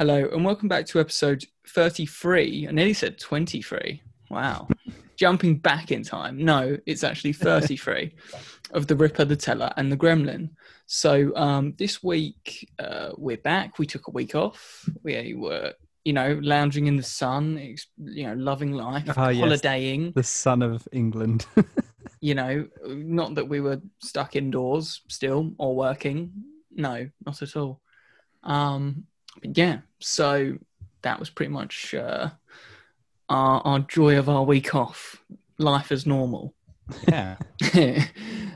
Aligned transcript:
Hello, 0.00 0.30
and 0.32 0.46
welcome 0.46 0.66
back 0.66 0.86
to 0.86 0.98
episode 0.98 1.44
33. 1.68 2.66
I 2.66 2.70
nearly 2.70 2.94
said 2.94 3.18
23. 3.18 4.00
Wow. 4.30 4.66
Jumping 5.16 5.58
back 5.58 5.92
in 5.92 6.02
time. 6.02 6.42
No, 6.42 6.78
it's 6.86 7.04
actually 7.04 7.34
33 7.34 8.14
of 8.70 8.86
The 8.86 8.96
Ripper, 8.96 9.26
The 9.26 9.36
Teller, 9.36 9.70
and 9.76 9.92
The 9.92 9.98
Gremlin. 9.98 10.52
So 10.86 11.36
um, 11.36 11.74
this 11.76 12.02
week 12.02 12.66
uh, 12.78 13.10
we're 13.18 13.36
back. 13.36 13.78
We 13.78 13.84
took 13.84 14.08
a 14.08 14.10
week 14.10 14.34
off. 14.34 14.88
We 15.02 15.34
were, 15.34 15.74
you 16.06 16.14
know, 16.14 16.40
lounging 16.42 16.86
in 16.86 16.96
the 16.96 17.02
sun, 17.02 17.76
you 17.98 18.26
know, 18.26 18.32
loving 18.32 18.72
life, 18.72 19.04
Ah, 19.18 19.28
yes. 19.28 19.40
holidaying. 19.42 20.12
The 20.12 20.22
sun 20.22 20.62
of 20.62 20.88
England. 20.92 21.44
You 22.22 22.34
know, 22.34 22.68
not 22.86 23.34
that 23.36 23.48
we 23.48 23.60
were 23.60 23.80
stuck 24.02 24.36
indoors 24.36 25.00
still 25.08 25.52
or 25.56 25.74
working. 25.74 26.32
No, 26.70 27.08
not 27.24 27.40
at 27.40 27.56
all. 27.56 27.80
Um, 28.42 29.06
but 29.40 29.56
yeah, 29.56 29.78
so 30.00 30.58
that 31.02 31.18
was 31.18 31.30
pretty 31.30 31.52
much 31.52 31.94
uh, 31.94 32.30
our, 33.28 33.60
our 33.64 33.78
joy 33.80 34.18
of 34.18 34.28
our 34.28 34.44
week 34.44 34.74
off. 34.74 35.22
Life 35.58 35.92
as 35.92 36.06
normal. 36.06 36.54
yeah. 37.08 37.36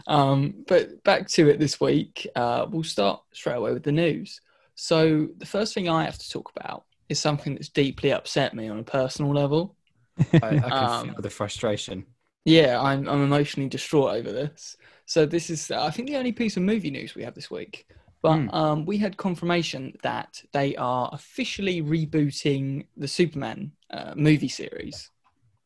um, 0.07 0.55
but 0.67 1.03
back 1.05 1.29
to 1.29 1.49
it 1.49 1.59
this 1.59 1.81
week. 1.81 2.27
Uh, 2.35 2.67
we'll 2.69 2.83
start 2.83 3.23
straight 3.33 3.57
away 3.57 3.73
with 3.73 3.83
the 3.83 3.93
news. 3.93 4.41
So 4.75 5.29
the 5.37 5.47
first 5.47 5.75
thing 5.75 5.89
I 5.89 6.05
have 6.05 6.19
to 6.19 6.31
talk 6.31 6.51
about 6.57 6.85
is 7.09 7.21
something 7.21 7.55
that's 7.55 7.69
deeply 7.69 8.13
upset 8.13 8.55
me 8.55 8.69
on 8.69 8.79
a 8.79 8.83
personal 8.85 9.33
level. 9.35 9.77
I, 10.33 10.49
I 10.49 10.59
can 10.59 10.73
Um, 10.73 11.09
feel 11.11 11.23
the 11.23 11.31
frustration. 11.31 12.07
Yeah, 12.45 12.81
I'm, 12.81 13.09
I'm 13.09 13.23
emotionally 13.23 13.69
distraught 13.69 14.15
over 14.17 14.33
this. 14.33 14.77
So 15.07 15.27
this 15.27 15.51
is, 15.51 15.71
I 15.71 15.91
think, 15.91 16.09
the 16.09 16.17
only 16.17 16.33
piece 16.33 16.57
of 16.57 16.63
movie 16.63 16.91
news 16.91 17.15
we 17.15 17.23
have 17.25 17.35
this 17.35 17.51
week. 17.51 17.87
But 18.25 18.37
Hmm. 18.37 18.49
um, 18.55 18.87
we 18.87 18.97
had 18.97 19.19
confirmation 19.19 19.99
that 20.03 20.43
they 20.55 20.75
are 20.77 21.11
officially 21.13 21.83
rebooting 21.83 22.87
the 22.97 23.07
Superman 23.07 23.73
uh, 23.91 24.15
movie 24.17 24.49
series. 24.49 25.11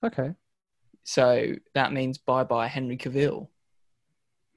Okay. 0.03 0.35
So 1.05 1.55
that 1.75 1.93
means 1.93 2.19
bye 2.19 2.43
bye 2.43 2.67
Henry 2.67 2.97
Cavill. 2.97 3.47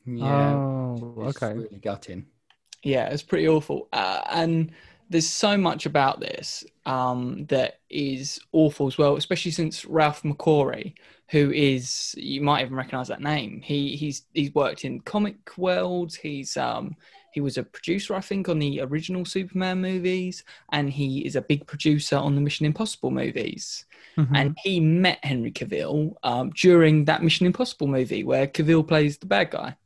Yeah. 0.06 0.56
Oh, 0.96 1.14
it's 1.28 1.38
okay. 1.38 1.54
Really 1.54 1.78
gutting. 1.78 2.26
Yeah, 2.84 3.10
it's 3.10 3.22
pretty 3.22 3.48
awful. 3.48 3.88
Uh, 3.94 4.22
and 4.32 4.72
there's 5.10 5.28
so 5.30 5.56
much 5.58 5.86
about 5.86 6.20
this 6.20 6.64
um, 6.88 7.46
that 7.50 7.82
is 7.90 8.40
awful 8.52 8.88
as 8.88 8.98
well, 8.98 9.16
especially 9.18 9.52
since 9.52 9.86
Ralph 9.86 10.24
McQuarrie, 10.24 10.96
who 11.30 11.52
is 11.52 12.16
you 12.18 12.42
might 12.42 12.64
even 12.64 12.76
recognize 12.76 13.10
that 13.10 13.22
name. 13.22 13.62
He 13.62 13.96
he's 13.96 14.24
he's 14.34 14.54
worked 14.56 14.86
in 14.86 15.02
comic 15.02 15.56
worlds. 15.58 16.16
He's 16.16 16.58
um 16.58 16.96
he 17.34 17.42
was 17.42 17.58
a 17.58 17.64
producer, 17.64 18.14
I 18.16 18.22
think, 18.22 18.50
on 18.50 18.60
the 18.60 18.82
original 18.82 19.26
Superman 19.26 19.82
movies, 19.82 20.44
and 20.72 20.90
he 20.90 21.20
is 21.26 21.36
a 21.36 21.42
big 21.42 21.66
producer 21.66 22.16
on 22.18 22.36
the 22.36 22.42
Mission 22.42 22.66
Impossible 22.66 23.12
movies. 23.12 23.86
Mhm. 24.18 24.30
And 24.36 24.58
he 24.64 24.80
met 24.80 25.24
Henry 25.24 25.52
Cavill 25.52 26.14
um, 26.24 26.50
during 26.52 27.06
that 27.06 27.24
Mission 27.24 27.46
Impossible 27.46 27.88
movie 27.88 28.24
where 28.24 28.48
Cavill 28.48 28.86
plays 28.88 29.18
the 29.18 29.26
bad 29.28 29.52
guy 29.52 29.78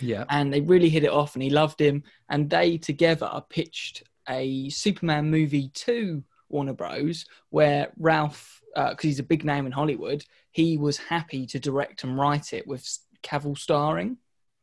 Yeah. 0.00 0.24
and 0.30 0.52
they 0.52 0.60
really 0.62 0.88
hit 0.88 1.04
it 1.04 1.10
off 1.10 1.34
and 1.34 1.42
he 1.42 1.50
loved 1.50 1.80
him 1.80 2.02
and 2.30 2.48
they 2.48 2.78
together 2.78 3.30
pitched 3.50 4.04
a 4.28 4.68
superman 4.70 5.30
movie 5.30 5.68
to 5.70 6.22
warner 6.48 6.72
bros 6.74 7.24
where 7.50 7.90
ralph 7.98 8.62
because 8.74 9.02
he's 9.02 9.18
a 9.18 9.22
big 9.22 9.44
name 9.44 9.64
in 9.66 9.72
hollywood 9.72 10.24
he 10.52 10.76
was 10.76 10.96
happy 10.98 11.46
to 11.46 11.58
direct 11.58 12.04
and 12.04 12.18
write 12.18 12.52
it 12.52 12.66
with 12.66 12.86
cavill 13.22 13.56
starring 13.56 14.16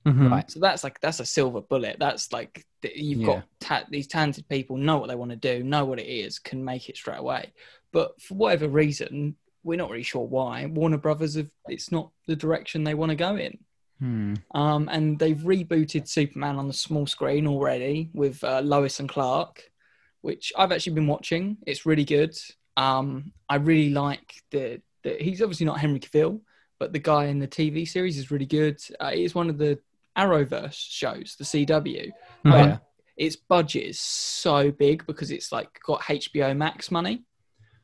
Mhm. 0.06 0.30
Right. 0.32 0.50
so 0.52 0.60
that's 0.60 0.84
like 0.84 1.00
that's 1.02 1.20
a 1.20 1.26
silver 1.26 1.62
bullet 1.62 1.98
that's 2.00 2.32
like 2.32 2.64
you've 2.94 3.22
Yeah. 3.22 3.26
got 3.26 3.44
ta- 3.60 3.86
these 3.90 4.06
talented 4.08 4.48
people 4.48 4.78
know 4.78 4.98
what 5.00 5.08
they 5.10 5.16
want 5.16 5.32
to 5.32 5.38
do 5.38 5.64
know 5.64 5.84
what 5.86 6.00
it 6.00 6.06
is 6.08 6.38
can 6.38 6.64
make 6.64 6.90
it 6.90 6.96
straight 6.98 7.18
away 7.18 7.52
but 7.92 8.22
for 8.22 8.36
whatever 8.36 8.68
reason 8.68 9.36
we're 9.64 9.78
not 9.80 9.90
really 9.90 10.04
sure 10.04 10.24
why 10.28 10.68
warner 10.68 10.98
brothers 11.00 11.34
have 11.36 11.50
it's 11.68 11.92
not 11.92 12.12
the 12.28 12.36
direction 12.36 12.84
they 12.84 12.94
want 12.94 13.10
to 13.10 13.16
go 13.16 13.36
in 13.36 13.58
Hmm. 14.00 14.34
um, 14.54 14.90
and 14.92 15.18
they've 15.18 15.38
rebooted 15.38 16.08
Superman 16.10 16.58
on 16.58 16.68
the 16.68 16.74
small 16.74 17.08
screen 17.08 17.48
already 17.48 18.10
with 18.14 18.44
uh, 18.44 18.60
Lois 18.62 19.00
and 19.00 19.08
Clark, 19.08 19.72
which 20.20 20.52
I've 20.58 20.74
actually 20.74 20.96
been 20.96 21.08
watching. 21.08 21.56
It's 21.66 21.86
really 21.86 22.04
good. 22.04 22.38
Um, 22.76 23.32
I 23.48 23.56
really 23.56 23.92
like 23.92 24.34
the, 24.52 24.82
the. 25.04 25.16
He's 25.22 25.42
obviously 25.42 25.66
not 25.66 25.80
Henry 25.80 26.02
Cavill, 26.02 26.42
but 26.78 26.92
the 26.92 27.00
guy 27.00 27.28
in 27.28 27.40
the 27.40 27.48
TV 27.48 27.88
series 27.88 28.18
is 28.18 28.32
really 28.32 28.46
good. 28.46 28.82
Uh, 29.00 29.12
it's 29.14 29.34
one 29.34 29.50
of 29.50 29.58
the 29.58 29.80
Arrowverse 30.18 30.74
shows, 30.74 31.36
the 31.38 31.44
CW. 31.44 32.12
Oh, 32.12 32.14
But 32.44 32.52
yeah. 32.52 32.78
its 33.18 33.36
budget 33.36 33.84
is 33.84 34.00
so 34.00 34.72
big 34.72 35.06
because 35.06 35.32
it's 35.32 35.52
like 35.52 35.80
got 35.86 36.02
HBO 36.02 36.56
Max 36.56 36.92
money. 36.92 37.24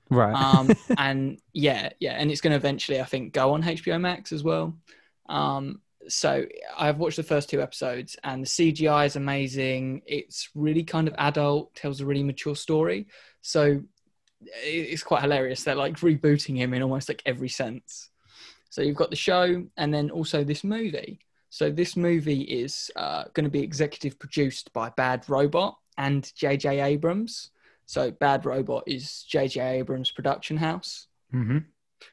Right. 0.10 0.34
Um, 0.34 0.72
and 0.98 1.40
yeah, 1.54 1.90
yeah, 2.00 2.14
and 2.14 2.30
it's 2.32 2.42
going 2.42 2.52
to 2.52 2.58
eventually, 2.58 3.00
I 3.00 3.06
think, 3.06 3.34
go 3.34 3.54
on 3.54 3.64
HBO 3.64 4.00
Max 4.00 4.32
as 4.32 4.44
well. 4.44 4.78
Um, 5.30 5.82
so 6.08 6.46
I've 6.78 6.98
watched 6.98 7.18
the 7.18 7.24
first 7.24 7.50
two 7.50 7.62
episodes, 7.62 8.18
and 8.24 8.44
the 8.44 8.48
CGI 8.48 9.06
is 9.06 9.16
amazing. 9.16 10.02
It's 10.06 10.50
really 10.56 10.84
kind 10.84 11.08
of 11.08 11.16
adult, 11.18 11.74
tells 11.76 12.02
a 12.02 12.06
really 12.06 12.24
mature 12.24 12.56
story. 12.56 13.08
So 13.42 13.82
it's 14.42 15.04
quite 15.04 15.22
hilarious. 15.22 15.64
They're 15.64 15.76
like 15.76 15.98
rebooting 15.98 16.58
him 16.58 16.74
in 16.74 16.82
almost 16.82 17.08
like 17.08 17.22
every 17.26 17.50
sense. 17.50 18.10
So 18.70 18.82
you've 18.82 18.96
got 18.96 19.10
the 19.10 19.16
show, 19.16 19.66
and 19.78 19.94
then 19.94 20.10
also 20.10 20.44
this 20.44 20.64
movie. 20.64 21.20
So 21.52 21.70
this 21.70 21.98
movie 21.98 22.42
is 22.44 22.90
uh, 22.96 23.26
going 23.34 23.44
to 23.44 23.50
be 23.52 23.62
executive 23.62 24.18
produced 24.18 24.72
by 24.72 24.90
Bad 24.96 25.26
Robot 25.28 25.78
and 25.98 26.32
J.J. 26.34 26.80
Abrams. 26.80 27.52
So 27.86 28.10
Bad 28.10 28.46
Robot 28.46 28.84
is 28.88 29.24
J.J. 29.24 29.60
Abrams' 29.80 30.12
production 30.12 30.58
house, 30.58 31.08
hmm 31.32 31.58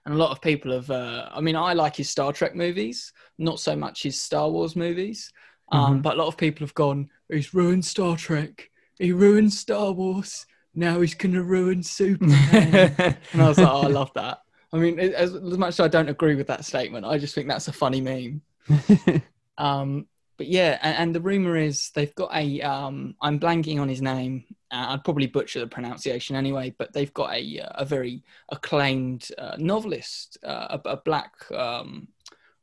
and 0.04 0.15
a 0.15 0.19
lot 0.19 0.32
of 0.32 0.43
people 0.43 0.72
have. 0.72 0.91
Uh, 0.91 1.28
I 1.32 1.41
mean, 1.41 1.56
I 1.56 1.72
like 1.72 1.97
his 1.97 2.10
Star 2.10 2.32
Trek 2.32 2.54
movies, 2.54 3.12
not 3.38 3.59
so 3.59 3.75
much 3.75 4.03
his 4.03 4.21
Star 4.21 4.50
Wars 4.50 4.76
movies. 4.76 5.32
Um, 5.70 5.99
Mhm. 5.99 6.03
But 6.03 6.15
a 6.15 6.19
lot 6.19 6.28
of 6.28 6.37
people 6.37 6.66
have 6.66 6.75
gone, 6.75 7.09
he's 7.31 7.55
ruined 7.55 7.84
Star 7.84 8.16
Trek, 8.16 8.70
he 8.99 9.12
ruined 9.12 9.53
Star 9.53 9.93
Wars. 9.93 10.47
Now 10.75 11.00
he's 11.00 11.15
going 11.15 11.34
to 11.34 11.43
ruin 11.43 11.82
Superman. 11.82 12.94
and 13.32 13.43
I 13.43 13.49
was 13.49 13.59
like, 13.59 13.69
oh, 13.69 13.82
I 13.82 13.87
love 13.88 14.10
that. 14.15 14.38
I 14.72 14.76
mean, 14.76 14.99
as, 15.00 15.34
as 15.34 15.59
much 15.59 15.70
as 15.70 15.81
I 15.81 15.88
don't 15.88 16.09
agree 16.10 16.34
with 16.34 16.47
that 16.49 16.65
statement, 16.65 17.06
I 17.06 17.19
just 17.19 17.34
think 17.34 17.49
that's 17.49 17.69
a 17.69 17.72
funny 17.72 18.00
meme. 18.00 18.43
Um, 19.59 20.06
but 20.39 20.47
yeah, 20.47 20.79
and, 20.83 20.97
and 20.97 21.15
the 21.15 21.21
rumor 21.21 21.56
is 21.56 21.91
they've 21.95 22.15
got 22.15 22.34
a. 22.34 22.62
Um, 22.62 23.17
I'm 23.21 23.41
blanking 23.41 23.81
on 23.81 23.89
his 23.89 24.01
name. 24.01 24.45
Uh, 24.71 24.87
I'd 24.91 25.05
probably 25.05 25.27
butcher 25.27 25.59
the 25.59 25.67
pronunciation 25.67 26.37
anyway, 26.37 26.75
but 26.79 26.93
they've 26.93 27.12
got 27.12 27.34
a 27.34 27.61
uh, 27.61 27.73
a 27.75 27.84
very 27.84 28.23
acclaimed 28.51 29.29
uh, 29.37 29.56
novelist, 29.59 30.39
uh, 30.45 30.79
a, 30.84 30.91
a 30.91 30.97
black 30.99 31.33
um, 31.53 32.09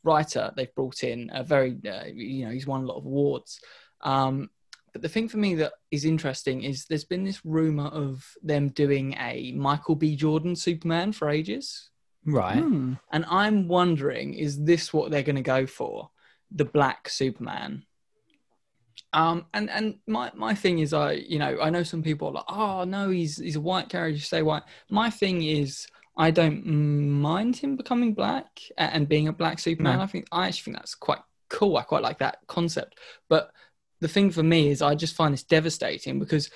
writer. 0.04 0.52
They've 0.56 0.74
brought 0.74 1.04
in 1.04 1.30
a 1.34 1.44
very, 1.44 1.78
uh, 1.86 2.06
you 2.06 2.46
know, 2.46 2.52
he's 2.52 2.66
won 2.66 2.84
a 2.84 2.88
lot 2.88 2.98
of 2.98 3.06
awards. 3.06 3.60
Um, 4.02 4.50
but 4.94 5.02
the 5.02 5.10
thing 5.10 5.28
for 5.28 5.38
me 5.38 5.56
that 5.56 5.74
is 5.92 6.06
interesting 6.06 6.64
is 6.64 6.86
there's 6.86 7.04
been 7.04 7.26
this 7.26 7.44
rumor 7.44 7.88
of 7.88 8.26
them 8.42 8.70
doing 8.70 9.16
a 9.20 9.52
Michael 9.52 9.96
B. 9.96 10.16
Jordan 10.16 10.56
Superman 10.56 11.12
for 11.12 11.30
ages. 11.30 11.90
Right. 12.26 12.58
Hmm. 12.58 12.94
And 13.12 13.26
I'm 13.30 13.68
wondering, 13.68 14.34
is 14.34 14.64
this 14.64 14.94
what 14.94 15.12
they're 15.12 15.24
going 15.24 15.36
to 15.36 15.42
go 15.42 15.66
for? 15.66 16.10
The 16.52 16.66
black 16.66 17.10
Superman. 17.10 17.86
Um, 19.14 19.46
and 19.54 19.70
and 19.70 19.96
my, 20.08 20.32
my 20.36 20.54
thing 20.54 20.80
is, 20.80 20.94
I 20.94 21.14
you 21.14 21.40
know 21.40 21.58
I 21.62 21.70
know 21.70 21.84
some 21.84 22.04
people 22.04 22.28
are 22.28 22.34
like, 22.34 22.46
oh 22.50 22.84
no, 22.84 23.10
he's 23.10 23.38
he's 23.38 23.56
a 23.56 23.62
white 23.62 23.90
character, 23.90 24.20
say 24.20 24.42
white. 24.42 24.64
My 24.90 25.10
thing 25.10 25.42
is, 25.42 25.88
I 26.18 26.32
don't 26.32 26.66
mind 26.66 27.56
him 27.56 27.76
becoming 27.78 28.14
black 28.14 28.60
and 28.78 29.08
being 29.08 29.28
a 29.28 29.34
black 29.34 29.60
Superman. 29.60 29.98
No. 29.98 30.04
I 30.04 30.08
think 30.08 30.28
I 30.32 30.48
actually 30.48 30.74
think 30.74 30.78
that's 30.78 30.96
quite 30.96 31.20
cool. 31.50 31.78
I 31.78 31.84
quite 31.84 32.04
like 32.04 32.20
that 32.20 32.40
concept. 32.48 33.00
But 33.30 33.52
the 34.02 34.08
thing 34.08 34.32
for 34.32 34.44
me 34.44 34.70
is, 34.70 34.82
I 34.82 34.96
just 34.96 35.16
find 35.16 35.34
this 35.34 35.44
devastating 35.44 36.20
because 36.20 36.50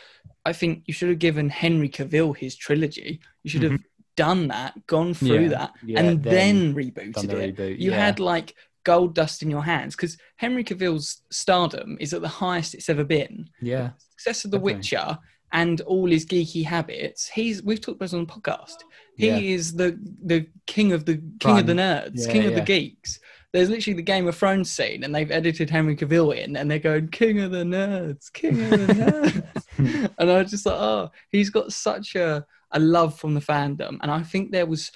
I 0.45 0.53
think 0.53 0.83
you 0.85 0.93
should 0.93 1.09
have 1.09 1.19
given 1.19 1.49
Henry 1.49 1.89
Cavill 1.89 2.35
his 2.35 2.55
trilogy. 2.55 3.21
You 3.43 3.49
should 3.49 3.63
have 3.63 3.79
done 4.25 4.47
that, 4.49 4.71
gone 4.87 5.13
through 5.13 5.43
Yeah. 5.43 5.47
that, 5.57 5.71
Yeah, 5.85 5.99
and 6.01 6.23
then, 6.23 6.73
then 6.73 6.75
rebooted 6.75 7.27
the 7.27 7.37
it. 7.37 7.55
reboot, 7.55 7.79
You 7.79 7.91
yeah. 7.91 8.05
had 8.05 8.19
like 8.19 8.53
gold 8.83 9.13
dust 9.15 9.41
in 9.43 9.49
your 9.49 9.63
hands 9.63 9.95
because 9.95 10.17
Henry 10.37 10.63
Cavill's 10.63 11.21
stardom 11.31 11.97
is 11.99 12.13
at 12.13 12.21
the 12.21 12.27
highest 12.43 12.73
it's 12.73 12.89
ever 12.89 13.03
been. 13.03 13.49
Yeah. 13.61 13.91
Success 14.17 14.45
of 14.45 14.51
The. 14.51 14.59
Witcher 14.59 15.17
and 15.51 15.81
all 15.81 16.07
his 16.09 16.25
geeky 16.25 16.63
habits. 16.65 17.27
He's 17.27 17.63
we've 17.63 17.81
talked 17.81 17.95
about 17.97 18.05
this 18.05 18.13
on 18.13 18.25
the 18.25 18.33
podcast. 18.37 18.77
He 19.15 19.53
is 19.53 19.73
the 19.81 19.89
the 20.31 20.47
king 20.65 20.91
of 20.93 21.05
the 21.05 21.15
king 21.39 21.57
of 21.59 21.65
the 21.65 21.73
nerds, 21.73 22.29
king 22.31 22.45
of 22.45 22.55
the 22.55 22.61
geeks. 22.61 23.19
There's 23.51 23.69
literally 23.69 23.95
the 23.95 24.03
Game 24.13 24.27
of 24.27 24.35
Thrones 24.37 24.71
scene, 24.71 25.03
and 25.03 25.13
they've 25.13 25.31
edited 25.39 25.71
Henry 25.71 25.95
Cavill 25.95 26.37
in, 26.37 26.55
and 26.55 26.69
they're 26.69 26.77
going 26.89 27.07
king 27.07 27.39
of 27.41 27.49
the 27.51 27.63
nerds, 27.63 28.31
king 28.31 28.61
of 28.61 28.69
the 28.69 28.93
nerds, 28.93 30.11
and 30.19 30.31
I 30.31 30.37
was 30.41 30.51
just 30.51 30.67
like, 30.67 30.75
oh, 30.79 31.09
he's 31.31 31.49
got 31.49 31.73
such 31.73 32.13
a 32.15 32.45
a 32.71 32.79
love 32.79 33.19
from 33.19 33.33
the 33.33 33.41
fandom, 33.41 33.97
and 34.01 34.11
I 34.11 34.23
think 34.23 34.51
there 34.51 34.65
was 34.65 34.91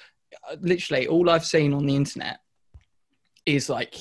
literally 0.60 1.06
all 1.06 1.30
I've 1.30 1.44
seen 1.44 1.72
on 1.72 1.86
the 1.86 1.96
internet 1.96 2.40
is 3.46 3.68
like 3.68 3.94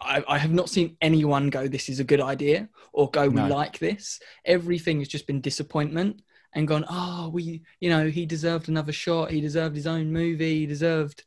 I, 0.00 0.22
I 0.28 0.38
have 0.38 0.52
not 0.52 0.68
seen 0.68 0.96
anyone 1.00 1.48
go 1.48 1.68
this 1.68 1.88
is 1.88 2.00
a 2.00 2.04
good 2.04 2.20
idea 2.20 2.68
or 2.92 3.10
go 3.10 3.28
we 3.28 3.36
No. 3.36 3.46
like 3.46 3.78
this 3.78 4.20
everything 4.44 4.98
has 4.98 5.08
just 5.08 5.26
been 5.26 5.40
disappointment 5.40 6.20
and 6.54 6.68
gone, 6.68 6.84
oh, 6.88 7.30
we, 7.32 7.62
you 7.80 7.90
know, 7.90 8.08
he 8.08 8.26
deserved 8.26 8.68
another 8.68 8.92
shot. 8.92 9.30
He 9.30 9.40
deserved 9.40 9.74
his 9.74 9.86
own 9.86 10.12
movie. 10.12 10.60
He 10.60 10.66
deserved 10.66 11.24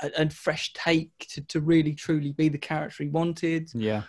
a, 0.00 0.10
a 0.16 0.30
fresh 0.30 0.72
take 0.72 1.10
to, 1.30 1.42
to 1.42 1.60
really 1.60 1.94
truly 1.94 2.32
be 2.32 2.48
the 2.48 2.58
character 2.58 3.04
he 3.04 3.10
wanted. 3.10 3.70
Yeah. 3.74 4.02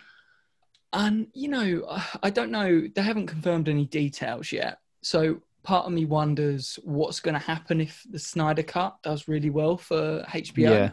And 0.94 1.27
you 1.33 1.50
know, 1.50 1.83
I 2.21 2.30
don't 2.30 2.51
know. 2.51 2.88
They 2.94 3.01
haven't 3.01 3.27
confirmed 3.27 3.68
any 3.68 3.86
details 3.86 4.51
yet. 4.51 4.80
So 5.01 5.42
part 5.63 5.86
of 5.86 5.94
me 5.94 6.06
wonders 6.06 6.77
what's 6.83 7.21
going 7.21 7.33
to 7.33 7.45
happen 7.45 7.81
if 7.81 8.06
the 8.10 8.19
Snyder 8.19 8.63
Cut 8.63 8.98
does 9.01 9.27
really 9.27 9.50
well 9.50 9.77
for 9.77 10.24
HBO. 10.30 10.57
Yeah. 10.57 10.92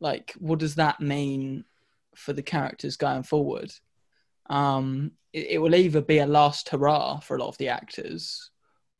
Like, 0.00 0.34
what 0.38 0.58
does 0.58 0.74
that 0.76 1.00
mean 1.00 1.64
for 2.14 2.32
the 2.32 2.42
characters 2.42 2.96
going 2.96 3.22
forward? 3.22 3.72
Um, 4.48 5.12
it, 5.32 5.46
it 5.50 5.58
will 5.58 5.74
either 5.74 6.00
be 6.00 6.18
a 6.18 6.26
last 6.26 6.68
hurrah 6.68 7.20
for 7.20 7.36
a 7.36 7.40
lot 7.40 7.48
of 7.48 7.58
the 7.58 7.68
actors, 7.68 8.50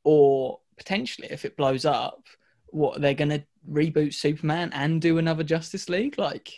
or 0.04 0.60
potentially, 0.76 1.28
if 1.30 1.44
it 1.44 1.56
blows 1.56 1.84
up, 1.84 2.26
what 2.66 3.00
they're 3.00 3.14
going 3.14 3.30
to 3.30 3.44
reboot 3.70 4.14
Superman 4.14 4.70
and 4.72 5.00
do 5.00 5.18
another 5.18 5.42
Justice 5.42 5.88
League, 5.88 6.18
like, 6.18 6.52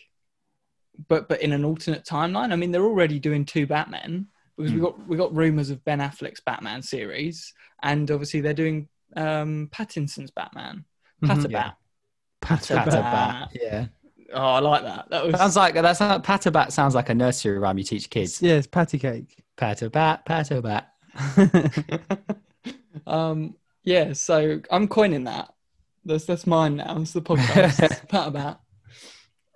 but 1.07 1.29
but 1.29 1.43
in 1.43 1.53
an 1.53 1.65
alternate 1.65 2.05
timeline. 2.05 2.53
I 2.53 2.57
mean, 2.57 2.73
they're 2.73 2.85
already 2.85 3.21
doing 3.21 3.45
two 3.45 3.67
Batmen 3.67 4.27
because 4.59 4.73
we 4.73 4.79
Hmm. 4.79 4.85
got 4.85 5.09
we 5.09 5.17
got 5.17 5.35
rumors 5.35 5.71
of 5.71 5.83
Ben 5.85 6.01
Affleck's 6.01 6.41
Batman 6.41 6.83
series, 6.83 7.55
and 7.83 8.11
obviously 8.11 8.41
they're 8.43 8.53
doing 8.53 8.89
um, 9.17 9.69
Pattinson's 9.73 10.31
Batman. 10.31 10.85
Patabat. 11.25 11.51
Yeah. 11.51 11.71
Patabat. 12.43 12.85
Patabat. 12.85 13.49
Yeah. 13.55 13.87
Oh, 14.35 14.41
I 14.43 14.59
like 14.59 14.83
that. 14.83 15.09
That 15.09 15.25
was 15.25 15.37
Sounds 15.37 15.57
like 15.57 15.73
that's 15.75 16.01
not, 16.01 16.23
Patabat 16.23 16.71
sounds 16.73 16.95
like 16.95 17.09
a 17.09 17.15
nursery 17.15 17.59
rhyme 17.59 17.79
you 17.79 17.85
teach 17.85 18.11
kids. 18.11 18.43
Yeah, 18.43 18.61
patty 18.71 18.99
cake. 18.99 19.43
Patabat, 19.57 20.27
Patabat. 20.27 20.85
um 23.07 23.55
yeah 23.83 24.13
so 24.13 24.61
i'm 24.71 24.87
coining 24.87 25.25
that 25.25 25.53
that's 26.05 26.27
that's 26.27 26.47
mine 26.47 26.77
now 26.77 27.01
it's 27.01 27.13
the 27.13 27.23
podcast 27.23 28.07
Patabat 28.09 28.59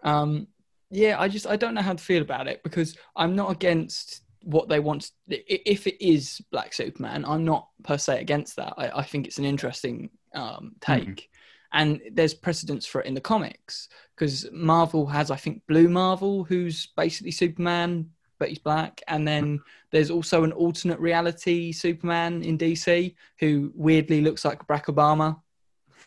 um 0.02 0.48
yeah 0.90 1.20
i 1.20 1.28
just 1.28 1.46
i 1.46 1.54
don't 1.56 1.74
know 1.74 1.82
how 1.82 1.92
to 1.92 2.02
feel 2.02 2.22
about 2.22 2.48
it 2.48 2.62
because 2.64 2.96
i'm 3.14 3.36
not 3.36 3.50
against 3.52 4.21
what 4.44 4.68
they 4.68 4.80
want 4.80 5.10
if 5.28 5.86
it 5.86 6.04
is 6.04 6.40
black 6.50 6.72
superman 6.72 7.24
i'm 7.24 7.44
not 7.44 7.68
per 7.82 7.98
se 7.98 8.20
against 8.20 8.56
that. 8.56 8.74
I, 8.76 8.98
I 8.98 9.02
think 9.02 9.26
it's 9.26 9.38
an 9.38 9.44
interesting 9.44 10.10
um 10.34 10.74
take. 10.80 11.28
And 11.74 12.02
there's 12.12 12.34
precedence 12.34 12.84
for 12.84 13.00
it 13.00 13.06
in 13.06 13.14
the 13.14 13.20
comics 13.20 13.88
because 14.14 14.46
marvel 14.52 15.06
has 15.06 15.30
i 15.30 15.36
think 15.36 15.62
blue 15.66 15.88
marvel 15.88 16.44
who's 16.44 16.88
basically 16.96 17.30
superman 17.30 18.10
but 18.42 18.48
he's 18.48 18.58
black. 18.58 19.00
And 19.06 19.26
then 19.26 19.60
there's 19.92 20.10
also 20.10 20.42
an 20.42 20.50
alternate 20.50 20.98
reality 20.98 21.70
Superman 21.70 22.42
in 22.42 22.58
DC 22.58 23.14
who 23.38 23.70
weirdly 23.76 24.20
looks 24.20 24.44
like 24.44 24.66
Barack 24.66 24.86
Obama, 24.86 25.40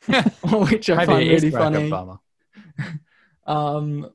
which 0.70 0.90
I 0.90 1.06
Maybe 1.06 1.06
find 1.06 1.30
really 1.30 1.52
Barack 1.52 1.90
funny. 1.90 3.00
Um, 3.48 4.10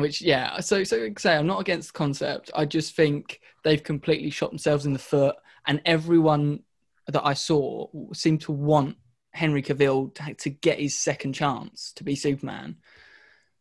which 0.00 0.20
yeah, 0.22 0.60
so 0.60 0.84
so 0.84 0.98
like 0.98 1.18
I 1.18 1.20
say 1.20 1.36
I'm 1.36 1.46
not 1.46 1.60
against 1.60 1.92
the 1.92 1.98
concept. 1.98 2.50
I 2.54 2.64
just 2.64 2.94
think 2.94 3.40
they've 3.64 3.82
completely 3.82 4.30
shot 4.30 4.50
themselves 4.50 4.86
in 4.86 4.92
the 4.92 4.98
foot, 4.98 5.36
and 5.66 5.80
everyone 5.84 6.60
that 7.06 7.24
I 7.24 7.34
saw 7.34 7.88
seemed 8.12 8.42
to 8.42 8.52
want 8.52 8.96
Henry 9.32 9.62
Cavill 9.62 10.14
to, 10.14 10.34
to 10.34 10.50
get 10.50 10.78
his 10.78 10.98
second 10.98 11.32
chance 11.32 11.92
to 11.94 12.04
be 12.04 12.14
Superman. 12.14 12.76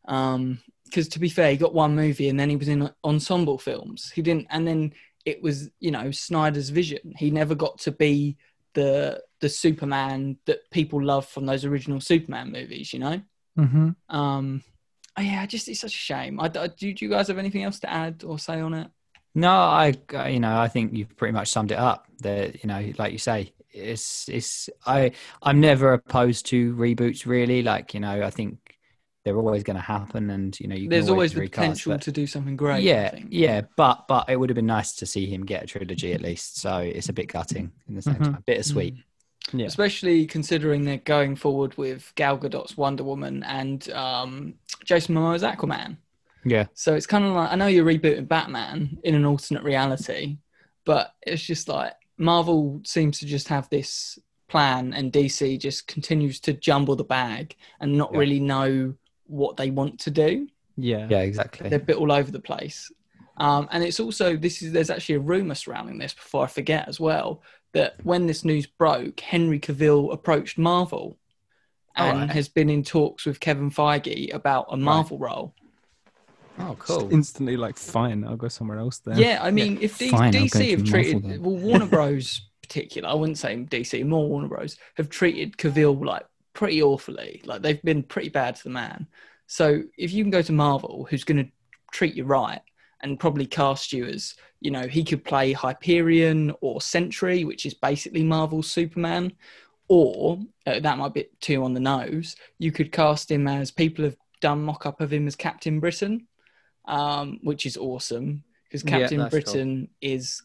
Um, 0.08 0.60
because 0.86 1.08
to 1.10 1.20
be 1.20 1.30
fair, 1.30 1.52
he 1.52 1.58
got 1.58 1.76
one 1.76 1.96
movie 1.96 2.30
and 2.30 2.40
then 2.40 2.50
he 2.50 2.56
was 2.56 2.68
in 2.68 2.90
ensemble 3.04 3.60
films. 3.60 4.12
He 4.12 4.24
didn't, 4.24 4.48
and 4.50 4.68
then 4.68 4.94
it 5.26 5.42
was 5.42 5.70
you 5.80 5.92
know 5.92 6.10
Snyder's 6.12 6.70
vision. 6.70 7.14
He 7.18 7.30
never 7.30 7.54
got 7.54 7.78
to 7.80 7.92
be 7.92 8.38
the 8.74 9.22
the 9.40 9.50
Superman 9.50 10.38
that 10.46 10.70
people 10.72 11.04
love 11.04 11.28
from 11.28 11.46
those 11.46 11.66
original 11.66 12.02
Superman 12.02 12.52
movies. 12.52 12.94
You 12.94 13.00
know. 13.00 13.22
hmm 13.56 13.90
Um, 14.10 14.64
yeah, 15.20 15.46
just 15.46 15.68
it's 15.68 15.80
such 15.82 15.94
a 15.94 15.98
shame. 15.98 16.40
I, 16.40 16.46
I, 16.46 16.68
do, 16.68 16.94
do 16.94 17.06
you 17.06 17.10
guys 17.10 17.28
have 17.28 17.38
anything 17.38 17.64
else 17.64 17.80
to 17.82 17.90
add 17.92 18.24
or 18.26 18.40
say 18.40 18.60
on 18.60 18.74
it? 18.74 18.88
No, 19.36 19.52
I, 19.52 19.94
I- 20.16 20.30
you 20.30 20.40
know, 20.40 20.58
I 20.60 20.68
think 20.68 20.94
you've 20.96 21.16
pretty 21.16 21.34
much 21.34 21.50
summed 21.50 21.72
it 21.72 21.78
up. 21.80 22.08
That 22.22 22.64
you 22.64 22.68
know, 22.68 22.92
like 22.98 23.12
you 23.14 23.18
say, 23.20 23.54
it's, 23.72 24.28
it's. 24.28 24.70
I, 24.86 25.12
I'm 25.44 25.60
never 25.62 25.94
opposed 25.94 26.48
to 26.48 26.76
reboots. 26.76 27.26
Really, 27.26 27.62
like 27.62 27.94
you 27.94 28.00
know, 28.00 28.24
I 28.24 28.30
think 28.30 28.58
they're 29.24 29.38
always 29.38 29.64
going 29.64 29.76
to 29.76 29.82
happen, 29.82 30.30
and 30.32 30.60
you 30.60 30.68
know, 30.68 30.76
you 30.76 30.84
can 30.84 30.90
There's 30.90 31.10
always 31.10 31.34
the 31.34 31.42
recast, 31.42 31.58
potential 31.62 31.92
but- 31.94 32.02
to 32.02 32.12
do 32.12 32.26
something 32.28 32.56
great. 32.58 32.76
I 32.76 32.78
yeah, 32.80 33.10
think. 33.12 33.28
yeah, 33.30 33.62
but 33.78 34.08
but 34.08 34.30
it 34.30 34.38
would 34.38 34.50
have 34.50 34.56
been 34.56 34.66
nice 34.66 34.94
to 34.94 35.06
see 35.06 35.28
him 35.28 35.46
get 35.46 35.64
a 35.64 35.68
trilogy 35.68 36.14
at 36.14 36.22
least. 36.22 36.58
So 36.60 36.78
it's 36.80 37.10
a 37.10 37.14
bit 37.14 37.28
gutting 37.28 37.72
in 37.88 37.96
the 37.96 38.02
same 38.02 38.16
Mm-hmm. 38.16 38.24
Mhm. 38.24 38.34
time, 38.34 38.44
bittersweet. 38.48 38.96
Yeah. 39.54 39.66
Especially 39.66 40.26
considering 40.26 40.84
they're 40.86 40.98
going 40.98 41.36
forward 41.36 41.78
with 41.78 42.12
Gal 42.16 42.38
Gadot's 42.38 42.78
Wonder 42.78 43.04
Woman 43.04 43.44
and 43.44 43.90
um, 43.92 44.54
Jason 44.86 45.16
Momoa's 45.16 45.44
Aquaman. 45.44 45.98
Yeah, 46.46 46.68
So 46.74 46.96
it's 46.96 47.06
kind 47.08 47.26
of 47.26 47.34
like 47.34 47.52
I 47.52 47.56
know 47.56 47.68
you're 47.68 47.86
rebooting 47.86 48.28
Batman 48.28 48.98
in 49.04 49.14
an 49.14 49.26
alternate 49.26 49.64
reality, 49.64 50.38
but 50.86 51.14
it's 51.22 51.44
just 51.44 51.68
like 51.68 51.94
Marvel 52.18 52.82
seems 52.86 53.20
to 53.20 53.26
just 53.26 53.50
have 53.50 53.70
this 53.70 54.18
plan, 54.48 54.94
and 54.94 55.12
DC 55.12 55.60
just 55.60 55.86
continues 55.88 56.40
to 56.42 56.54
jumble 56.54 56.96
the 56.96 57.04
bag 57.04 57.56
and 57.82 57.98
not 57.98 58.12
Yeah. 58.14 58.20
really 58.20 58.40
know 58.40 58.94
what 59.28 59.58
they 59.58 59.70
want 59.70 60.00
to 60.02 60.12
do. 60.12 60.48
Yeah. 60.78 61.08
yeah, 61.10 61.22
exactly. 61.22 61.70
They're 61.70 61.80
a 61.80 61.84
bit 61.84 61.98
all 61.98 62.12
over 62.12 62.32
the 62.32 62.40
place. 62.40 62.90
Um, 63.38 63.68
and 63.72 63.84
it's 63.84 64.00
also 64.00 64.36
this 64.38 64.62
is 64.62 64.72
there's 64.72 64.90
actually 64.90 65.16
a 65.16 65.20
rumor 65.20 65.56
surrounding 65.56 65.98
this 65.98 66.14
before 66.14 66.44
I 66.46 66.48
forget 66.48 66.88
as 66.88 67.00
well 67.00 67.42
that 67.74 67.96
when 68.04 68.28
this 68.28 68.44
news 68.44 68.66
broke, 68.66 69.20
Henry 69.20 69.60
Cavill 69.60 70.12
approached 70.12 70.58
Marvel 70.58 71.18
oh, 71.98 72.04
and 72.04 72.18
Alright. 72.18 72.32
has 72.32 72.50
been 72.50 72.70
in 72.70 72.84
talks 72.84 73.26
with 73.26 73.40
Kevin 73.40 73.72
Feige 73.72 74.34
about 74.34 74.68
a 74.70 74.78
Marvel 74.78 75.18
role. 75.18 75.54
Oh, 76.58 76.76
Just 76.76 76.88
cool. 76.88 77.14
instantly 77.14 77.56
like, 77.56 77.78
fine, 77.78 78.26
I'll 78.26 78.36
go 78.36 78.50
somewhere 78.50 78.80
else 78.80 79.00
then. 79.00 79.18
Yeah, 79.18 79.40
I 79.42 79.50
mean, 79.52 79.78
if 79.82 79.98
D- 79.98 80.10
Fine, 80.10 80.34
DC 80.34 80.72
have 80.72 80.84
treated 80.84 81.24
then. 81.24 81.42
well, 81.42 81.56
Warner 81.56 81.86
Bros. 81.86 82.42
particular, 82.62 83.10
I 83.10 83.14
wouldn't 83.16 83.38
say 83.38 83.56
DC, 83.58 84.06
more 84.06 84.28
Warner 84.30 84.48
Bros. 84.48 84.78
have 84.96 85.10
treated 85.10 85.58
Cavill 85.58 86.06
like 86.06 86.26
pretty 86.54 86.82
awfully. 86.84 87.42
Like 87.44 87.62
they've 87.62 87.82
been 87.82 88.04
pretty 88.04 88.30
bad 88.30 88.56
to 88.56 88.64
the 88.64 88.70
man. 88.70 89.08
So 89.48 89.82
if 89.98 90.14
you 90.14 90.24
can 90.24 90.32
go 90.32 90.44
to 90.44 90.52
Marvel, 90.52 91.08
who's 91.10 91.24
going 91.24 91.44
to 91.44 91.52
treat 91.92 92.14
you 92.14 92.26
right 92.26 92.62
and 93.02 93.20
probably 93.20 93.48
cast 93.48 93.92
you 93.92 94.06
as 94.06 94.36
you 94.62 94.72
know 94.72 94.88
he 94.88 95.04
could 95.04 95.24
play 95.24 95.54
Hyperion 95.54 96.54
or 96.62 96.82
Sentry, 96.82 97.44
which 97.46 97.66
is 97.66 97.74
basically 97.74 98.24
Marvel's 98.24 98.70
Superman, 98.70 99.34
or 99.88 100.40
uh, 100.66 100.80
that 100.80 100.98
might 100.98 101.14
be 101.14 101.28
too 101.42 101.64
on 101.64 101.74
the 101.74 101.80
nose. 101.80 102.36
You 102.58 102.72
could 102.72 102.92
cast 102.92 103.30
him 103.32 103.48
as 103.48 103.72
people 103.72 104.06
have 104.06 104.18
done 104.42 104.62
mock 104.64 104.86
up 104.86 105.02
of 105.02 105.12
him 105.12 105.28
as 105.28 105.36
Captain 105.36 105.80
Britain, 105.80 106.28
um, 106.86 107.40
which 107.44 107.66
is 107.66 107.78
awesome 107.78 108.44
because 108.66 108.84
Yeah, 108.84 109.00
Captain 109.00 109.20
cool. 109.20 109.30
Britain 109.30 109.90
is 110.02 110.42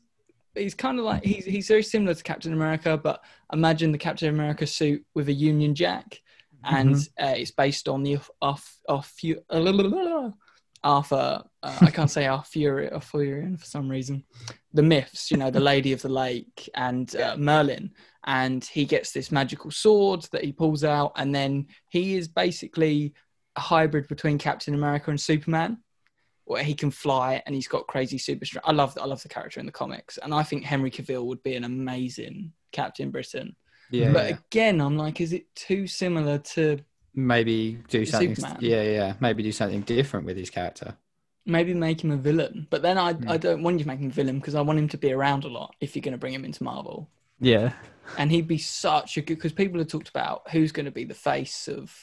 he's 0.55 0.75
kind 0.75 0.99
of 0.99 1.05
like 1.05 1.25
he's 1.25 1.45
he's 1.45 1.69
very 1.69 1.83
similar 1.83 2.15
to 2.15 2.23
Captain 2.23 2.53
America, 2.53 2.97
but 2.97 3.23
imagine 3.53 3.93
the 3.93 3.99
Captain 3.99 4.29
America 4.29 4.67
suit 4.67 5.05
with 5.15 5.29
a 5.29 5.33
Union 5.33 5.75
Jack, 5.75 6.21
and 6.65 6.97
uh, 7.21 7.35
it's 7.37 7.51
based 7.51 7.89
on 7.89 8.03
the 8.03 8.19
off 8.41 8.79
off 8.89 9.15
Arthur. 10.85 11.43
Uh, 11.63 11.79
I 11.81 11.91
can't 11.91 12.11
say 12.11 12.27
Arthurian, 12.29 12.93
Arthurian 12.93 13.57
for 13.57 13.65
some 13.65 13.89
reason. 13.89 14.23
The 14.73 14.83
myths, 14.83 15.31
you 15.31 15.37
know, 15.37 15.51
the 15.51 15.61
Lady 15.61 15.93
of 15.93 16.03
the 16.03 16.09
Lake 16.09 16.69
and 16.75 17.15
uh, 17.17 17.37
Merlin, 17.37 17.91
and 18.25 18.65
he 18.65 18.85
gets 18.85 19.11
this 19.11 19.33
magical 19.33 19.71
sword 19.71 20.29
that 20.31 20.45
he 20.45 20.53
pulls 20.53 20.85
out, 20.85 21.13
and 21.17 21.35
then 21.35 21.67
he 21.89 22.17
is 22.17 22.29
basically 22.29 23.15
a 23.57 23.61
hybrid 23.61 24.07
between 24.09 24.39
Captain 24.39 24.75
America 24.75 25.11
and 25.11 25.21
Superman 25.21 25.79
where 26.47 26.63
he 26.63 26.75
can 26.75 26.91
fly 26.91 27.43
and 27.47 27.55
he's 27.55 27.69
got 27.69 27.87
crazy 27.87 28.19
super 28.19 28.45
strength. 28.45 28.69
I 28.69 28.73
love 28.73 28.97
I 29.01 29.07
love 29.07 29.23
the 29.23 29.29
character 29.29 29.61
in 29.61 29.67
the 29.67 29.73
comics, 29.73 30.19
and 30.19 30.35
I 30.35 30.43
think 30.43 30.65
Henry 30.65 30.91
Cavill 30.91 31.25
would 31.25 31.43
be 31.43 31.55
an 31.55 31.65
amazing 31.65 32.53
Captain 32.73 33.11
Britain. 33.11 33.57
yeah, 33.91 34.13
but 34.13 34.29
yeah. 34.29 34.37
again, 34.51 34.81
I'm 34.81 34.99
like, 34.99 35.21
is 35.21 35.33
it 35.33 35.47
too 35.55 35.87
similar 35.87 36.39
to 36.39 36.79
maybe 37.15 37.79
do 37.89 38.05
something. 38.05 38.35
Superman. 38.35 38.59
Yeah, 38.61 38.83
yeah, 38.83 39.15
maybe 39.21 39.43
do 39.43 39.53
something 39.53 39.83
different 39.83 40.27
with 40.27 40.37
his 40.37 40.51
character. 40.51 40.97
maybe 41.47 41.75
make 41.75 42.03
him 42.03 42.11
a 42.11 42.17
villain? 42.17 42.67
But 42.71 42.81
then 42.81 42.97
I 42.97 43.13
Hmm. 43.13 43.29
I 43.29 43.37
don't 43.37 43.63
want 43.63 43.79
you 43.79 43.85
to 43.85 43.89
make 43.89 43.99
him 44.01 44.09
a 44.09 44.13
villain 44.13 44.39
because 44.39 44.55
I 44.55 44.63
want 44.63 44.79
him 44.79 44.89
to 44.89 44.97
be 44.99 45.13
around 45.13 45.45
a 45.45 45.49
lot 45.49 45.75
if 45.81 45.95
you're 45.95 46.01
going 46.03 46.13
to 46.13 46.19
bring 46.19 46.33
him 46.33 46.45
into 46.45 46.65
Marvel, 46.65 47.11
Yeah. 47.39 47.75
and 48.17 48.31
he'd 48.31 48.49
be 48.49 48.57
such 48.59 49.19
a 49.19 49.21
good 49.21 49.35
because 49.37 49.53
people 49.53 49.79
have 49.79 49.89
talked 49.89 50.09
about 50.09 50.51
who's 50.51 50.73
going 50.73 50.87
to 50.87 50.91
be 50.91 51.05
the 51.05 51.13
face 51.15 51.69
of 51.69 51.95